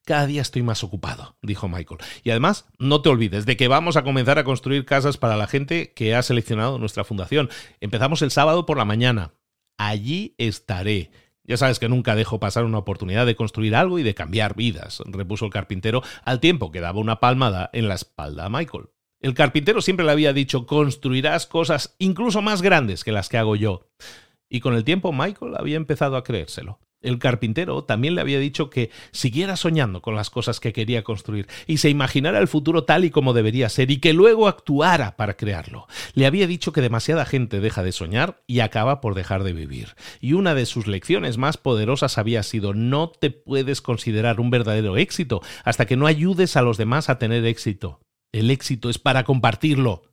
Cada 0.07 0.25
día 0.25 0.41
estoy 0.41 0.63
más 0.63 0.85
ocupado, 0.85 1.35
dijo 1.41 1.67
Michael. 1.67 1.99
Y 2.23 2.29
además, 2.29 2.65
no 2.79 3.01
te 3.01 3.09
olvides 3.09 3.45
de 3.45 3.57
que 3.57 3.67
vamos 3.67 3.97
a 3.97 4.03
comenzar 4.05 4.39
a 4.39 4.45
construir 4.45 4.85
casas 4.85 5.17
para 5.17 5.35
la 5.35 5.47
gente 5.47 5.91
que 5.93 6.15
ha 6.15 6.23
seleccionado 6.23 6.79
nuestra 6.79 7.03
fundación. 7.03 7.49
Empezamos 7.81 8.21
el 8.21 8.31
sábado 8.31 8.65
por 8.65 8.77
la 8.77 8.85
mañana. 8.85 9.33
Allí 9.77 10.33
estaré. 10.37 11.11
Ya 11.47 11.55
sabes 11.57 11.79
que 11.79 11.87
nunca 11.87 12.15
dejo 12.15 12.39
pasar 12.39 12.65
una 12.65 12.77
oportunidad 12.77 13.25
de 13.25 13.37
construir 13.37 13.75
algo 13.75 13.97
y 13.99 14.03
de 14.03 14.13
cambiar 14.13 14.55
vidas, 14.55 15.01
repuso 15.05 15.45
el 15.45 15.51
carpintero 15.51 16.03
al 16.23 16.41
tiempo 16.41 16.71
que 16.71 16.81
daba 16.81 16.99
una 16.99 17.21
palmada 17.21 17.69
en 17.71 17.87
la 17.87 17.95
espalda 17.95 18.45
a 18.45 18.49
Michael. 18.49 18.89
El 19.19 19.33
carpintero 19.33 19.81
siempre 19.81 20.05
le 20.05 20.11
había 20.11 20.33
dicho 20.33 20.67
construirás 20.67 21.47
cosas 21.47 21.95
incluso 21.97 22.41
más 22.41 22.61
grandes 22.61 23.03
que 23.03 23.11
las 23.11 23.29
que 23.29 23.37
hago 23.37 23.55
yo. 23.55 23.89
Y 24.49 24.59
con 24.59 24.75
el 24.75 24.83
tiempo 24.83 25.11
Michael 25.11 25.55
había 25.57 25.77
empezado 25.77 26.17
a 26.17 26.23
creérselo. 26.23 26.79
El 27.01 27.19
carpintero 27.19 27.83
también 27.83 28.15
le 28.15 28.21
había 28.21 28.39
dicho 28.39 28.69
que 28.69 28.89
siguiera 29.11 29.55
soñando 29.55 30.01
con 30.01 30.15
las 30.15 30.29
cosas 30.29 30.59
que 30.59 30.73
quería 30.73 31.03
construir 31.03 31.47
y 31.67 31.77
se 31.77 31.89
imaginara 31.89 32.39
el 32.39 32.47
futuro 32.47 32.85
tal 32.85 33.05
y 33.05 33.11
como 33.11 33.33
debería 33.33 33.69
ser 33.69 33.91
y 33.91 33.97
que 33.97 34.13
luego 34.13 34.47
actuara 34.47 35.15
para 35.15 35.37
crearlo. 35.37 35.87
Le 36.13 36.25
había 36.25 36.47
dicho 36.47 36.71
que 36.71 36.81
demasiada 36.81 37.25
gente 37.25 37.59
deja 37.59 37.83
de 37.83 37.91
soñar 37.91 38.41
y 38.47 38.61
acaba 38.61 38.99
por 38.99 39.13
dejar 39.13 39.43
de 39.43 39.53
vivir. 39.53 39.95
Y 40.19 40.33
una 40.33 40.55
de 40.55 40.65
sus 40.65 40.87
lecciones 40.87 41.37
más 41.37 41.57
poderosas 41.57 42.17
había 42.17 42.41
sido 42.41 42.73
no 42.73 43.09
te 43.09 43.29
puedes 43.29 43.81
considerar 43.81 44.39
un 44.39 44.49
verdadero 44.49 44.97
éxito 44.97 45.41
hasta 45.63 45.85
que 45.85 45.97
no 45.97 46.07
ayudes 46.07 46.57
a 46.57 46.63
los 46.63 46.77
demás 46.77 47.09
a 47.09 47.19
tener 47.19 47.45
éxito. 47.45 47.99
El 48.31 48.49
éxito 48.51 48.89
es 48.89 48.97
para 48.97 49.23
compartirlo. 49.23 50.03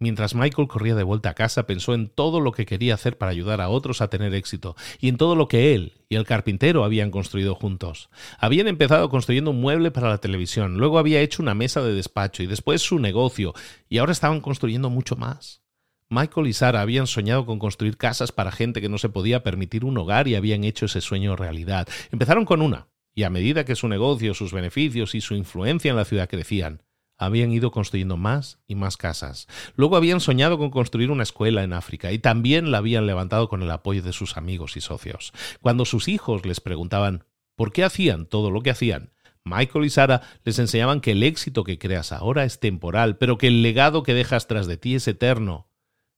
Mientras 0.00 0.34
Michael 0.34 0.68
corría 0.68 0.96
de 0.96 1.04
vuelta 1.04 1.30
a 1.30 1.34
casa, 1.34 1.66
pensó 1.66 1.94
en 1.94 2.08
todo 2.08 2.40
lo 2.40 2.52
que 2.52 2.66
quería 2.66 2.94
hacer 2.94 3.16
para 3.16 3.30
ayudar 3.30 3.60
a 3.60 3.68
otros 3.68 4.00
a 4.00 4.08
tener 4.08 4.34
éxito, 4.34 4.74
y 4.98 5.08
en 5.08 5.16
todo 5.16 5.36
lo 5.36 5.46
que 5.46 5.74
él 5.74 5.92
y 6.08 6.16
el 6.16 6.26
carpintero 6.26 6.84
habían 6.84 7.10
construido 7.10 7.54
juntos. 7.54 8.10
Habían 8.38 8.66
empezado 8.66 9.08
construyendo 9.08 9.52
un 9.52 9.60
mueble 9.60 9.92
para 9.92 10.08
la 10.08 10.18
televisión, 10.18 10.78
luego 10.78 10.98
había 10.98 11.20
hecho 11.20 11.42
una 11.42 11.54
mesa 11.54 11.80
de 11.82 11.94
despacho 11.94 12.42
y 12.42 12.46
después 12.46 12.82
su 12.82 12.98
negocio, 12.98 13.54
y 13.88 13.98
ahora 13.98 14.12
estaban 14.12 14.40
construyendo 14.40 14.90
mucho 14.90 15.14
más. 15.14 15.62
Michael 16.10 16.48
y 16.48 16.52
Sara 16.52 16.80
habían 16.80 17.06
soñado 17.06 17.46
con 17.46 17.58
construir 17.58 17.96
casas 17.96 18.30
para 18.30 18.52
gente 18.52 18.80
que 18.80 18.88
no 18.88 18.98
se 18.98 19.08
podía 19.08 19.42
permitir 19.42 19.84
un 19.84 19.96
hogar 19.96 20.28
y 20.28 20.34
habían 20.34 20.64
hecho 20.64 20.86
ese 20.86 21.00
sueño 21.00 21.36
realidad. 21.36 21.88
Empezaron 22.10 22.44
con 22.44 22.62
una, 22.62 22.88
y 23.14 23.22
a 23.22 23.30
medida 23.30 23.64
que 23.64 23.76
su 23.76 23.88
negocio, 23.88 24.34
sus 24.34 24.52
beneficios 24.52 25.14
y 25.14 25.20
su 25.20 25.34
influencia 25.34 25.90
en 25.90 25.96
la 25.96 26.04
ciudad 26.04 26.28
crecían, 26.28 26.82
habían 27.18 27.52
ido 27.52 27.70
construyendo 27.70 28.16
más 28.16 28.58
y 28.66 28.74
más 28.74 28.96
casas. 28.96 29.46
Luego 29.76 29.96
habían 29.96 30.20
soñado 30.20 30.58
con 30.58 30.70
construir 30.70 31.10
una 31.10 31.22
escuela 31.22 31.62
en 31.62 31.72
África 31.72 32.12
y 32.12 32.18
también 32.18 32.70
la 32.70 32.78
habían 32.78 33.06
levantado 33.06 33.48
con 33.48 33.62
el 33.62 33.70
apoyo 33.70 34.02
de 34.02 34.12
sus 34.12 34.36
amigos 34.36 34.76
y 34.76 34.80
socios. 34.80 35.32
Cuando 35.60 35.84
sus 35.84 36.08
hijos 36.08 36.44
les 36.44 36.60
preguntaban 36.60 37.24
por 37.56 37.72
qué 37.72 37.84
hacían 37.84 38.26
todo 38.26 38.50
lo 38.50 38.62
que 38.62 38.70
hacían, 38.70 39.12
Michael 39.44 39.84
y 39.84 39.90
Sara 39.90 40.22
les 40.44 40.58
enseñaban 40.58 41.00
que 41.00 41.12
el 41.12 41.22
éxito 41.22 41.64
que 41.64 41.78
creas 41.78 42.12
ahora 42.12 42.44
es 42.44 42.60
temporal, 42.60 43.18
pero 43.18 43.36
que 43.36 43.48
el 43.48 43.62
legado 43.62 44.02
que 44.02 44.14
dejas 44.14 44.46
tras 44.46 44.66
de 44.66 44.78
ti 44.78 44.94
es 44.94 45.06
eterno. 45.06 45.68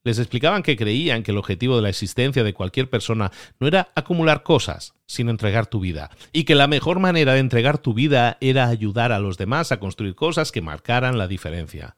Les 0.06 0.20
explicaban 0.20 0.62
que 0.62 0.76
creían 0.76 1.24
que 1.24 1.32
el 1.32 1.36
objetivo 1.36 1.74
de 1.74 1.82
la 1.82 1.88
existencia 1.88 2.44
de 2.44 2.54
cualquier 2.54 2.88
persona 2.88 3.32
no 3.58 3.66
era 3.66 3.88
acumular 3.96 4.44
cosas, 4.44 4.94
sino 5.04 5.32
entregar 5.32 5.66
tu 5.66 5.80
vida, 5.80 6.10
y 6.32 6.44
que 6.44 6.54
la 6.54 6.68
mejor 6.68 7.00
manera 7.00 7.32
de 7.32 7.40
entregar 7.40 7.78
tu 7.78 7.92
vida 7.92 8.38
era 8.40 8.68
ayudar 8.68 9.10
a 9.10 9.18
los 9.18 9.36
demás 9.36 9.72
a 9.72 9.80
construir 9.80 10.14
cosas 10.14 10.52
que 10.52 10.60
marcaran 10.60 11.18
la 11.18 11.26
diferencia. 11.26 11.96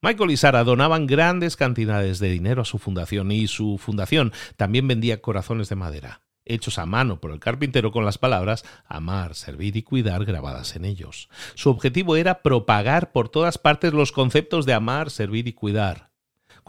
Michael 0.00 0.30
y 0.30 0.36
Sara 0.36 0.62
donaban 0.62 1.08
grandes 1.08 1.56
cantidades 1.56 2.20
de 2.20 2.30
dinero 2.30 2.62
a 2.62 2.64
su 2.64 2.78
fundación 2.78 3.32
y 3.32 3.48
su 3.48 3.78
fundación 3.78 4.32
también 4.56 4.86
vendía 4.86 5.20
corazones 5.20 5.68
de 5.68 5.74
madera, 5.74 6.20
hechos 6.44 6.78
a 6.78 6.86
mano 6.86 7.20
por 7.20 7.32
el 7.32 7.40
carpintero 7.40 7.90
con 7.90 8.04
las 8.04 8.16
palabras 8.16 8.64
amar, 8.86 9.34
servir 9.34 9.76
y 9.76 9.82
cuidar 9.82 10.24
grabadas 10.24 10.76
en 10.76 10.84
ellos. 10.84 11.28
Su 11.56 11.70
objetivo 11.70 12.14
era 12.14 12.42
propagar 12.42 13.10
por 13.10 13.28
todas 13.28 13.58
partes 13.58 13.92
los 13.92 14.12
conceptos 14.12 14.66
de 14.66 14.74
amar, 14.74 15.10
servir 15.10 15.48
y 15.48 15.52
cuidar, 15.52 16.09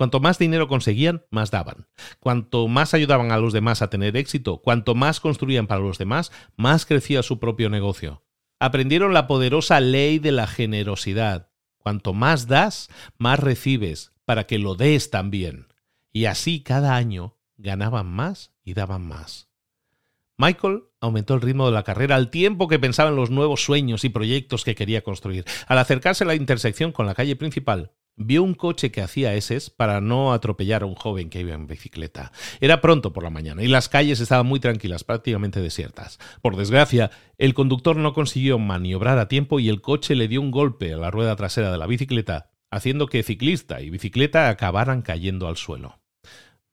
Cuanto 0.02 0.20
más 0.20 0.40
dinero 0.40 0.68
conseguían, 0.68 1.28
más 1.30 1.52
daban. 1.52 1.86
Cuanto 2.20 2.68
más 2.68 2.96
ayudaban 2.96 3.32
a 3.32 3.38
los 3.38 3.54
demás 3.54 3.84
a 3.84 3.92
tener 3.92 4.18
éxito, 4.18 4.58
cuanto 4.58 4.96
más 4.96 5.20
construían 5.20 5.68
para 5.68 5.82
los 5.82 6.00
demás, 6.00 6.32
más 6.56 6.88
crecía 6.88 7.22
su 7.22 7.38
propio 7.38 7.70
negocio. 7.70 8.24
Aprendieron 8.60 9.14
la 9.14 9.28
poderosa 9.28 9.80
ley 9.80 10.18
de 10.18 10.32
la 10.32 10.48
generosidad. 10.48 11.52
Cuanto 11.78 12.16
más 12.16 12.48
das, 12.48 12.90
más 13.20 13.40
recibes, 13.40 14.12
para 14.26 14.48
que 14.48 14.58
lo 14.58 14.74
des 14.74 15.12
también. 15.12 15.68
Y 16.12 16.26
así 16.26 16.64
cada 16.64 16.96
año 16.96 17.38
ganaban 17.58 18.08
más 18.08 18.54
y 18.64 18.74
daban 18.74 19.08
más. 19.08 19.50
Michael 20.36 20.86
aumentó 21.00 21.36
el 21.36 21.42
ritmo 21.42 21.68
de 21.68 21.74
la 21.74 21.84
carrera 21.84 22.16
al 22.16 22.32
tiempo 22.32 22.68
que 22.68 22.80
pensaba 22.80 23.12
en 23.12 23.18
los 23.18 23.30
nuevos 23.30 23.64
sueños 23.64 24.04
y 24.04 24.10
proyectos 24.10 24.64
que 24.64 24.74
quería 24.74 25.04
construir. 25.04 25.46
Al 25.68 25.78
acercarse 25.78 26.24
a 26.24 26.28
la 26.28 26.34
intersección 26.34 26.92
con 26.92 27.06
la 27.06 27.14
calle 27.14 27.36
principal, 27.36 27.92
vio 28.26 28.44
un 28.44 28.54
coche 28.54 28.92
que 28.92 29.02
hacía 29.02 29.34
eses 29.34 29.70
para 29.70 30.02
no 30.02 30.34
atropellar 30.34 30.84
a 30.84 30.86
un 30.86 30.96
joven 30.96 31.30
que 31.30 31.42
iba 31.42 31.54
en 31.54 31.68
bicicleta. 31.68 32.32
Era 32.60 32.82
pronto 32.82 33.14
por 33.14 33.24
la 33.24 33.30
mañana 33.30 33.64
y 33.64 33.68
las 33.68 33.90
calles 33.90 34.20
estaban 34.20 34.46
muy 34.46 34.60
tranquilas, 34.60 35.04
prácticamente 35.04 35.62
desiertas. 35.62 36.20
Por 36.42 36.56
desgracia, 36.56 37.12
el 37.38 37.54
conductor 37.54 37.96
no 37.96 38.14
consiguió 38.14 38.60
maniobrar 38.60 39.18
a 39.18 39.28
tiempo 39.28 39.60
y 39.60 39.70
el 39.70 39.82
coche 39.82 40.16
le 40.16 40.28
dio 40.28 40.42
un 40.42 40.52
golpe 40.52 40.94
a 40.94 40.98
la 40.98 41.12
rueda 41.12 41.36
trasera 41.36 41.72
de 41.72 41.78
la 41.78 41.88
bicicleta, 41.88 42.52
haciendo 42.72 43.08
que 43.08 43.24
ciclista 43.24 43.82
y 43.82 43.90
bicicleta 43.90 44.50
acabaran 44.50 45.02
cayendo 45.02 45.48
al 45.48 45.58
suelo. 45.58 46.00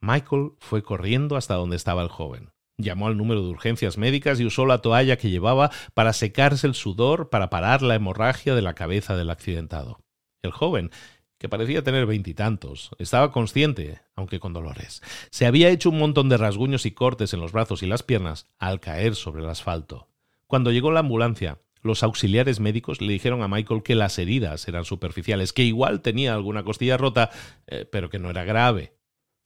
Michael 0.00 0.52
fue 0.60 0.82
corriendo 0.82 1.36
hasta 1.36 1.54
donde 1.54 1.76
estaba 1.76 2.02
el 2.02 2.08
joven. 2.08 2.50
Llamó 2.80 3.08
al 3.08 3.16
número 3.16 3.42
de 3.42 3.48
urgencias 3.48 3.98
médicas 3.98 4.38
y 4.38 4.46
usó 4.46 4.64
la 4.64 4.78
toalla 4.78 5.18
que 5.18 5.30
llevaba 5.30 5.72
para 5.94 6.12
secarse 6.12 6.68
el 6.68 6.74
sudor 6.74 7.28
para 7.28 7.50
parar 7.50 7.82
la 7.82 7.96
hemorragia 7.96 8.54
de 8.54 8.62
la 8.62 8.74
cabeza 8.74 9.16
del 9.16 9.30
accidentado. 9.30 9.98
El 10.44 10.52
joven 10.52 10.92
que 11.38 11.48
parecía 11.48 11.82
tener 11.82 12.04
veintitantos. 12.06 12.90
Estaba 12.98 13.32
consciente, 13.32 14.00
aunque 14.14 14.40
con 14.40 14.52
dolores. 14.52 15.02
Se 15.30 15.46
había 15.46 15.70
hecho 15.70 15.90
un 15.90 15.98
montón 15.98 16.28
de 16.28 16.36
rasguños 16.36 16.84
y 16.84 16.90
cortes 16.90 17.32
en 17.32 17.40
los 17.40 17.52
brazos 17.52 17.82
y 17.82 17.86
las 17.86 18.02
piernas 18.02 18.46
al 18.58 18.80
caer 18.80 19.14
sobre 19.14 19.42
el 19.42 19.48
asfalto. 19.48 20.08
Cuando 20.46 20.72
llegó 20.72 20.90
la 20.90 21.00
ambulancia, 21.00 21.58
Los 21.82 22.02
auxiliares 22.02 22.60
médicos 22.60 23.00
le 23.00 23.12
dijeron 23.12 23.42
a 23.42 23.48
Michael 23.48 23.82
que 23.82 23.94
las 23.94 24.18
heridas 24.18 24.66
eran 24.68 24.84
superficiales, 24.84 25.52
que 25.52 25.64
igual 25.64 26.00
tenía 26.00 26.34
alguna 26.34 26.64
costilla 26.64 26.96
rota, 26.96 27.30
eh, 27.66 27.86
pero 27.90 28.10
que 28.10 28.18
no 28.18 28.30
era 28.30 28.44
grave. 28.44 28.94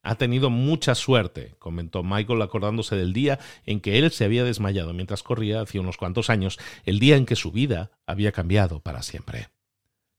Ha 0.02 0.16
tenido 0.16 0.50
mucha 0.50 0.94
suerte, 0.94 1.54
comentó 1.58 2.02
Michael 2.02 2.42
acordándose 2.42 2.96
del 2.96 3.12
día 3.12 3.38
en 3.66 3.80
que 3.80 3.98
él 3.98 4.10
se 4.10 4.24
había 4.24 4.42
desmayado 4.42 4.92
mientras 4.92 5.22
corría 5.22 5.60
hace 5.60 5.78
unos 5.78 5.96
cuantos 5.96 6.28
años, 6.30 6.58
el 6.84 6.98
día 6.98 7.16
en 7.16 7.26
que 7.26 7.36
su 7.36 7.52
vida 7.52 7.92
había 8.06 8.32
cambiado 8.32 8.80
para 8.80 9.02
siempre. 9.02 9.48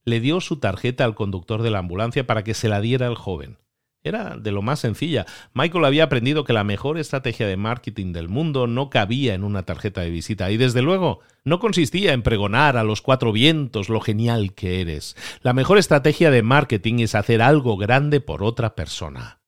Le 0.04 0.20
dio 0.20 0.40
su 0.40 0.58
tarjeta 0.58 1.04
al 1.04 1.14
conductor 1.14 1.62
de 1.62 1.70
la 1.70 1.78
ambulancia 1.78 2.26
para 2.26 2.44
que 2.44 2.54
se 2.54 2.68
la 2.68 2.80
diera 2.80 3.06
al 3.06 3.14
joven. 3.14 3.58
Era 4.04 4.36
de 4.36 4.52
lo 4.52 4.60
más 4.60 4.80
sencilla. 4.80 5.24
Michael 5.54 5.86
había 5.86 6.04
aprendido 6.04 6.44
que 6.44 6.52
la 6.52 6.62
mejor 6.62 6.98
estrategia 6.98 7.46
de 7.46 7.56
marketing 7.56 8.12
del 8.12 8.28
mundo 8.28 8.66
no 8.66 8.90
cabía 8.90 9.32
en 9.32 9.44
una 9.44 9.62
tarjeta 9.62 10.02
de 10.02 10.10
visita 10.10 10.50
y 10.50 10.58
desde 10.58 10.82
luego 10.82 11.20
no 11.42 11.58
consistía 11.58 12.12
en 12.12 12.22
pregonar 12.22 12.76
a 12.76 12.84
los 12.84 13.00
cuatro 13.00 13.32
vientos 13.32 13.88
lo 13.88 14.02
genial 14.02 14.52
que 14.54 14.82
eres. 14.82 15.16
La 15.40 15.54
mejor 15.54 15.78
estrategia 15.78 16.30
de 16.30 16.42
marketing 16.42 16.98
es 16.98 17.14
hacer 17.14 17.40
algo 17.40 17.78
grande 17.78 18.20
por 18.20 18.42
otra 18.42 18.74
persona. 18.74 19.40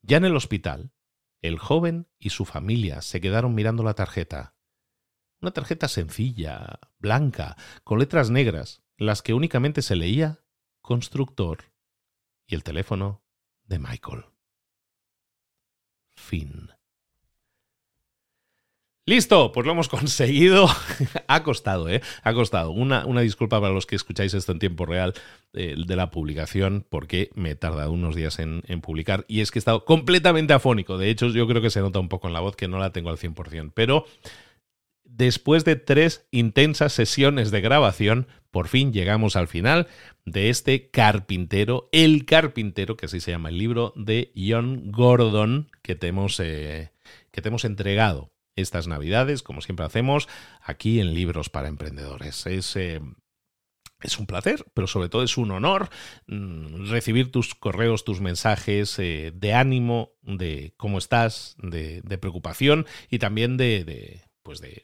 Ya 0.00 0.16
en 0.16 0.24
el 0.24 0.36
hospital, 0.36 0.92
el 1.42 1.58
joven 1.58 2.06
y 2.18 2.30
su 2.30 2.46
familia 2.46 3.02
se 3.02 3.20
quedaron 3.20 3.54
mirando 3.54 3.82
la 3.82 3.92
tarjeta. 3.92 4.54
Una 5.42 5.50
tarjeta 5.50 5.86
sencilla, 5.86 6.80
blanca, 6.98 7.56
con 7.84 7.98
letras 7.98 8.30
negras, 8.30 8.82
las 8.98 9.22
que 9.22 9.34
únicamente 9.34 9.82
se 9.82 9.96
leía 9.96 10.40
constructor 10.80 11.58
y 12.46 12.54
el 12.54 12.62
teléfono 12.62 13.22
de 13.64 13.78
Michael. 13.78 14.24
Fin. 16.14 16.70
Listo, 19.08 19.52
pues 19.52 19.64
lo 19.64 19.72
hemos 19.72 19.88
conseguido. 19.90 20.66
ha 21.28 21.42
costado, 21.44 21.88
¿eh? 21.88 22.02
Ha 22.22 22.34
costado. 22.34 22.72
Una, 22.72 23.06
una, 23.06 23.20
disculpa 23.20 23.60
para 23.60 23.72
los 23.72 23.86
que 23.86 23.94
escucháis 23.94 24.34
esto 24.34 24.50
en 24.50 24.58
tiempo 24.58 24.84
real 24.84 25.14
eh, 25.52 25.76
de 25.76 25.96
la 25.96 26.10
publicación, 26.10 26.84
porque 26.88 27.30
me 27.34 27.50
he 27.50 27.54
tardado 27.54 27.92
unos 27.92 28.16
días 28.16 28.40
en, 28.40 28.62
en, 28.66 28.80
publicar. 28.80 29.24
Y 29.28 29.40
es 29.42 29.52
que 29.52 29.58
he 29.58 29.60
estado 29.60 29.84
completamente 29.84 30.54
afónico. 30.54 30.98
De 30.98 31.10
hecho, 31.10 31.28
yo 31.28 31.46
creo 31.46 31.62
que 31.62 31.70
se 31.70 31.80
nota 31.80 32.00
un 32.00 32.08
poco 32.08 32.26
en 32.26 32.32
la 32.32 32.40
voz 32.40 32.56
que 32.56 32.66
no 32.66 32.78
la 32.78 32.90
tengo 32.90 33.10
al 33.10 33.18
100%. 33.18 33.70
Pero 33.74 34.06
después 35.16 35.64
de 35.64 35.76
tres 35.76 36.26
intensas 36.30 36.92
sesiones 36.92 37.50
de 37.50 37.60
grabación, 37.60 38.28
por 38.50 38.68
fin 38.68 38.92
llegamos 38.92 39.36
al 39.36 39.48
final 39.48 39.88
de 40.24 40.50
este 40.50 40.90
carpintero, 40.90 41.88
el 41.92 42.26
carpintero, 42.26 42.96
que 42.96 43.06
así 43.06 43.20
se 43.20 43.30
llama 43.30 43.48
el 43.48 43.58
libro, 43.58 43.92
de 43.96 44.32
John 44.36 44.90
Gordon, 44.92 45.70
que 45.82 45.94
te 45.94 46.08
hemos, 46.08 46.38
eh, 46.40 46.92
que 47.30 47.40
te 47.40 47.48
hemos 47.48 47.64
entregado 47.64 48.32
estas 48.56 48.88
navidades, 48.88 49.42
como 49.42 49.60
siempre 49.60 49.86
hacemos, 49.86 50.28
aquí 50.62 51.00
en 51.00 51.14
Libros 51.14 51.48
para 51.48 51.68
Emprendedores. 51.68 52.46
Es, 52.46 52.76
eh, 52.76 53.00
es 54.02 54.18
un 54.18 54.26
placer, 54.26 54.66
pero 54.74 54.86
sobre 54.86 55.08
todo 55.08 55.22
es 55.22 55.38
un 55.38 55.50
honor 55.50 55.88
mm, 56.26 56.90
recibir 56.90 57.30
tus 57.30 57.54
correos, 57.54 58.04
tus 58.04 58.20
mensajes 58.20 58.98
eh, 58.98 59.32
de 59.34 59.54
ánimo, 59.54 60.12
de 60.22 60.74
cómo 60.76 60.98
estás, 60.98 61.56
de, 61.58 62.02
preocupación 62.20 62.86
y 63.10 63.18
también 63.18 63.56
de, 63.56 63.84
de 63.84 64.22
pues 64.42 64.60
de, 64.60 64.82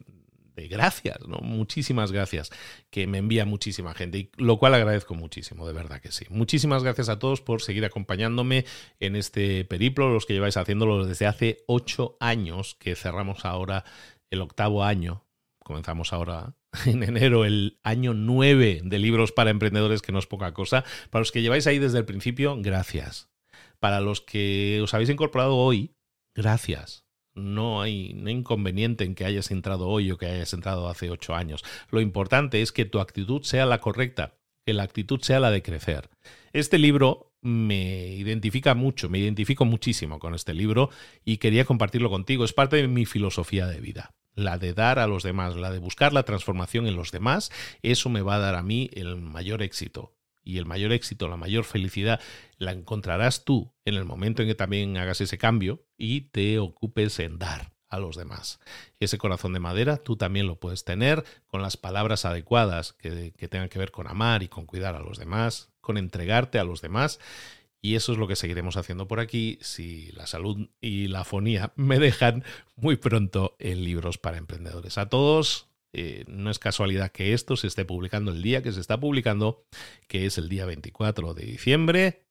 de 0.54 0.68
gracias, 0.68 1.18
¿no? 1.26 1.38
Muchísimas 1.38 2.12
gracias, 2.12 2.50
que 2.90 3.06
me 3.06 3.18
envía 3.18 3.44
muchísima 3.44 3.94
gente, 3.94 4.18
y 4.18 4.30
lo 4.36 4.58
cual 4.58 4.74
agradezco 4.74 5.14
muchísimo, 5.14 5.66
de 5.66 5.72
verdad 5.72 6.00
que 6.00 6.12
sí. 6.12 6.26
Muchísimas 6.30 6.82
gracias 6.82 7.08
a 7.08 7.18
todos 7.18 7.40
por 7.40 7.62
seguir 7.62 7.84
acompañándome 7.84 8.64
en 9.00 9.16
este 9.16 9.64
periplo, 9.64 10.12
los 10.12 10.26
que 10.26 10.34
lleváis 10.34 10.56
haciéndolo 10.56 11.06
desde 11.06 11.26
hace 11.26 11.64
ocho 11.66 12.16
años, 12.20 12.76
que 12.78 12.94
cerramos 12.94 13.44
ahora 13.44 13.84
el 14.30 14.40
octavo 14.40 14.84
año. 14.84 15.24
Comenzamos 15.58 16.12
ahora 16.12 16.54
en 16.86 17.02
enero 17.02 17.44
el 17.44 17.78
año 17.82 18.14
nueve 18.14 18.80
de 18.84 18.98
libros 18.98 19.32
para 19.32 19.50
emprendedores, 19.50 20.02
que 20.02 20.12
no 20.12 20.18
es 20.18 20.26
poca 20.26 20.52
cosa. 20.52 20.84
Para 21.10 21.20
los 21.20 21.32
que 21.32 21.42
lleváis 21.42 21.66
ahí 21.66 21.78
desde 21.78 21.98
el 21.98 22.04
principio, 22.04 22.56
gracias. 22.60 23.30
Para 23.78 24.00
los 24.00 24.20
que 24.20 24.80
os 24.82 24.94
habéis 24.94 25.10
incorporado 25.10 25.56
hoy, 25.56 25.94
gracias 26.34 27.04
no 27.34 27.82
hay, 27.82 28.10
inconveniente 28.26 29.04
en 29.04 29.14
que 29.14 29.24
hayas 29.24 29.50
entrado 29.50 29.88
hoy 29.88 30.10
o 30.10 30.18
que 30.18 30.26
hayas 30.26 30.52
entrado 30.52 30.88
hace 30.88 31.10
ocho 31.10 31.34
años. 31.34 31.64
Lo 31.90 32.00
importante 32.00 32.62
es 32.62 32.72
que 32.72 32.84
tu 32.84 33.00
actitud 33.00 33.42
sea 33.42 33.66
la 33.66 33.80
correcta, 33.80 34.34
que 34.64 34.74
la 34.74 34.82
actitud 34.82 35.20
sea 35.20 35.40
la 35.40 35.50
de 35.50 35.62
crecer. 35.62 36.10
Este 36.52 36.78
libro 36.78 37.32
me 37.40 38.14
identifica 38.14 38.74
mucho, 38.74 39.08
me 39.08 39.18
identifico 39.18 39.64
muchísimo 39.64 40.18
con 40.18 40.34
este 40.34 40.54
libro 40.54 40.90
y 41.24 41.38
quería 41.38 41.64
compartirlo 41.64 42.10
contigo. 42.10 42.44
Es 42.44 42.52
parte 42.52 42.76
de 42.76 42.88
mi 42.88 43.06
filosofía 43.06 43.66
de 43.66 43.80
vida 43.80 44.14
la 44.34 44.56
de 44.56 44.72
dar 44.72 44.98
a 44.98 45.06
los 45.06 45.22
demás, 45.22 45.56
la 45.56 45.70
de 45.70 45.78
buscar 45.78 46.14
la 46.14 46.22
transformación 46.22 46.86
en 46.86 46.96
los 46.96 47.12
demás, 47.12 47.52
eso 47.82 48.08
me 48.08 48.22
va 48.22 48.36
a 48.36 48.38
dar 48.38 48.54
a 48.54 48.62
mí 48.62 48.88
el 48.94 49.16
mayor 49.16 49.60
éxito 49.60 50.14
y 50.44 50.58
el 50.58 50.66
mayor 50.66 50.92
éxito, 50.92 51.28
la 51.28 51.36
mayor 51.36 51.64
felicidad, 51.64 52.20
la 52.58 52.72
encontrarás 52.72 53.44
tú 53.44 53.72
en 53.84 53.94
el 53.94 54.04
momento 54.04 54.42
en 54.42 54.48
que 54.48 54.54
también 54.54 54.96
hagas 54.96 55.20
ese 55.20 55.38
cambio 55.38 55.84
y 55.96 56.22
te 56.22 56.58
ocupes 56.58 57.18
en 57.18 57.38
dar 57.38 57.72
a 57.92 57.98
los 57.98 58.16
demás. 58.16 58.58
Ese 59.00 59.18
corazón 59.18 59.52
de 59.52 59.60
madera 59.60 59.98
tú 59.98 60.16
también 60.16 60.46
lo 60.46 60.56
puedes 60.56 60.84
tener 60.84 61.24
con 61.46 61.60
las 61.60 61.76
palabras 61.76 62.24
adecuadas 62.24 62.94
que, 62.94 63.32
tengan 63.48 63.68
que 63.68 63.78
ver 63.78 63.92
con 63.92 64.08
amar 64.08 64.42
y 64.42 64.48
con 64.48 64.64
cuidar 64.64 64.96
a 64.96 65.00
los 65.00 65.18
demás, 65.18 65.70
con 65.82 65.98
entregarte 65.98 66.58
a 66.58 66.64
los 66.64 66.80
demás. 66.80 67.20
Y 67.82 67.96
eso 67.96 68.12
es 68.12 68.18
lo 68.18 68.28
que 68.28 68.36
seguiremos 68.36 68.76
haciendo 68.76 69.08
por 69.08 69.20
aquí 69.20 69.58
si 69.60 70.10
la 70.12 70.26
salud 70.26 70.70
y 70.80 71.08
la 71.08 71.24
fonía 71.24 71.72
me 71.76 71.98
dejan 71.98 72.44
muy 72.76 72.96
pronto 72.96 73.56
en 73.58 73.84
libros 73.84 74.16
para 74.16 74.38
emprendedores. 74.38 74.96
A 74.96 75.10
todos, 75.10 75.68
eh, 75.92 76.24
no 76.26 76.50
es 76.50 76.58
casualidad 76.58 77.12
que 77.12 77.34
esto 77.34 77.56
se 77.56 77.66
esté 77.66 77.84
publicando 77.84 78.30
el 78.32 78.42
día 78.42 78.62
que 78.62 78.72
se 78.72 78.80
está 78.80 78.98
publicando, 78.98 79.64
que 80.08 80.26
es 80.26 80.38
el 80.38 80.48
día 80.48 80.64
24 80.64 81.34
de 81.34 81.44
diciembre. 81.44 82.26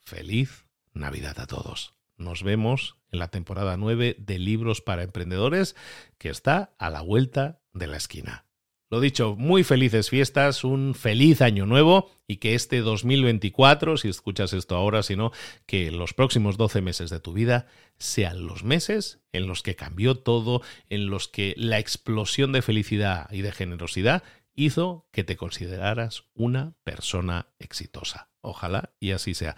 Feliz 0.00 0.66
Navidad 0.92 1.38
a 1.40 1.46
todos. 1.46 1.94
Nos 2.16 2.42
vemos 2.42 2.96
en 3.12 3.18
la 3.18 3.28
temporada 3.28 3.76
9 3.76 4.16
de 4.18 4.38
Libros 4.38 4.80
para 4.80 5.02
Emprendedores, 5.02 5.74
que 6.18 6.28
está 6.28 6.74
a 6.78 6.90
la 6.90 7.00
vuelta 7.00 7.62
de 7.72 7.86
la 7.86 7.96
esquina. 7.96 8.44
Lo 8.90 8.98
dicho, 8.98 9.36
muy 9.36 9.62
felices 9.62 10.10
fiestas, 10.10 10.64
un 10.64 10.96
feliz 10.96 11.42
año 11.42 11.64
nuevo 11.64 12.10
y 12.26 12.38
que 12.38 12.56
este 12.56 12.80
2024, 12.80 13.96
si 13.96 14.08
escuchas 14.08 14.52
esto 14.52 14.74
ahora, 14.74 15.04
sino 15.04 15.30
que 15.64 15.92
los 15.92 16.12
próximos 16.12 16.56
12 16.56 16.82
meses 16.82 17.08
de 17.08 17.20
tu 17.20 17.32
vida 17.32 17.68
sean 17.98 18.46
los 18.48 18.64
meses 18.64 19.20
en 19.32 19.46
los 19.46 19.62
que 19.62 19.76
cambió 19.76 20.16
todo, 20.16 20.60
en 20.88 21.06
los 21.06 21.28
que 21.28 21.54
la 21.56 21.78
explosión 21.78 22.50
de 22.50 22.62
felicidad 22.62 23.30
y 23.30 23.42
de 23.42 23.52
generosidad 23.52 24.24
hizo 24.56 25.06
que 25.12 25.22
te 25.22 25.36
consideraras 25.36 26.24
una 26.34 26.74
persona 26.82 27.46
exitosa. 27.60 28.28
Ojalá 28.40 28.92
y 28.98 29.12
así 29.12 29.34
sea. 29.34 29.54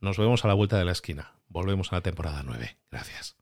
Nos 0.00 0.16
vemos 0.16 0.46
a 0.46 0.48
la 0.48 0.54
vuelta 0.54 0.78
de 0.78 0.86
la 0.86 0.92
esquina. 0.92 1.34
Volvemos 1.46 1.92
a 1.92 1.96
la 1.96 2.00
temporada 2.00 2.42
9. 2.42 2.78
Gracias. 2.90 3.41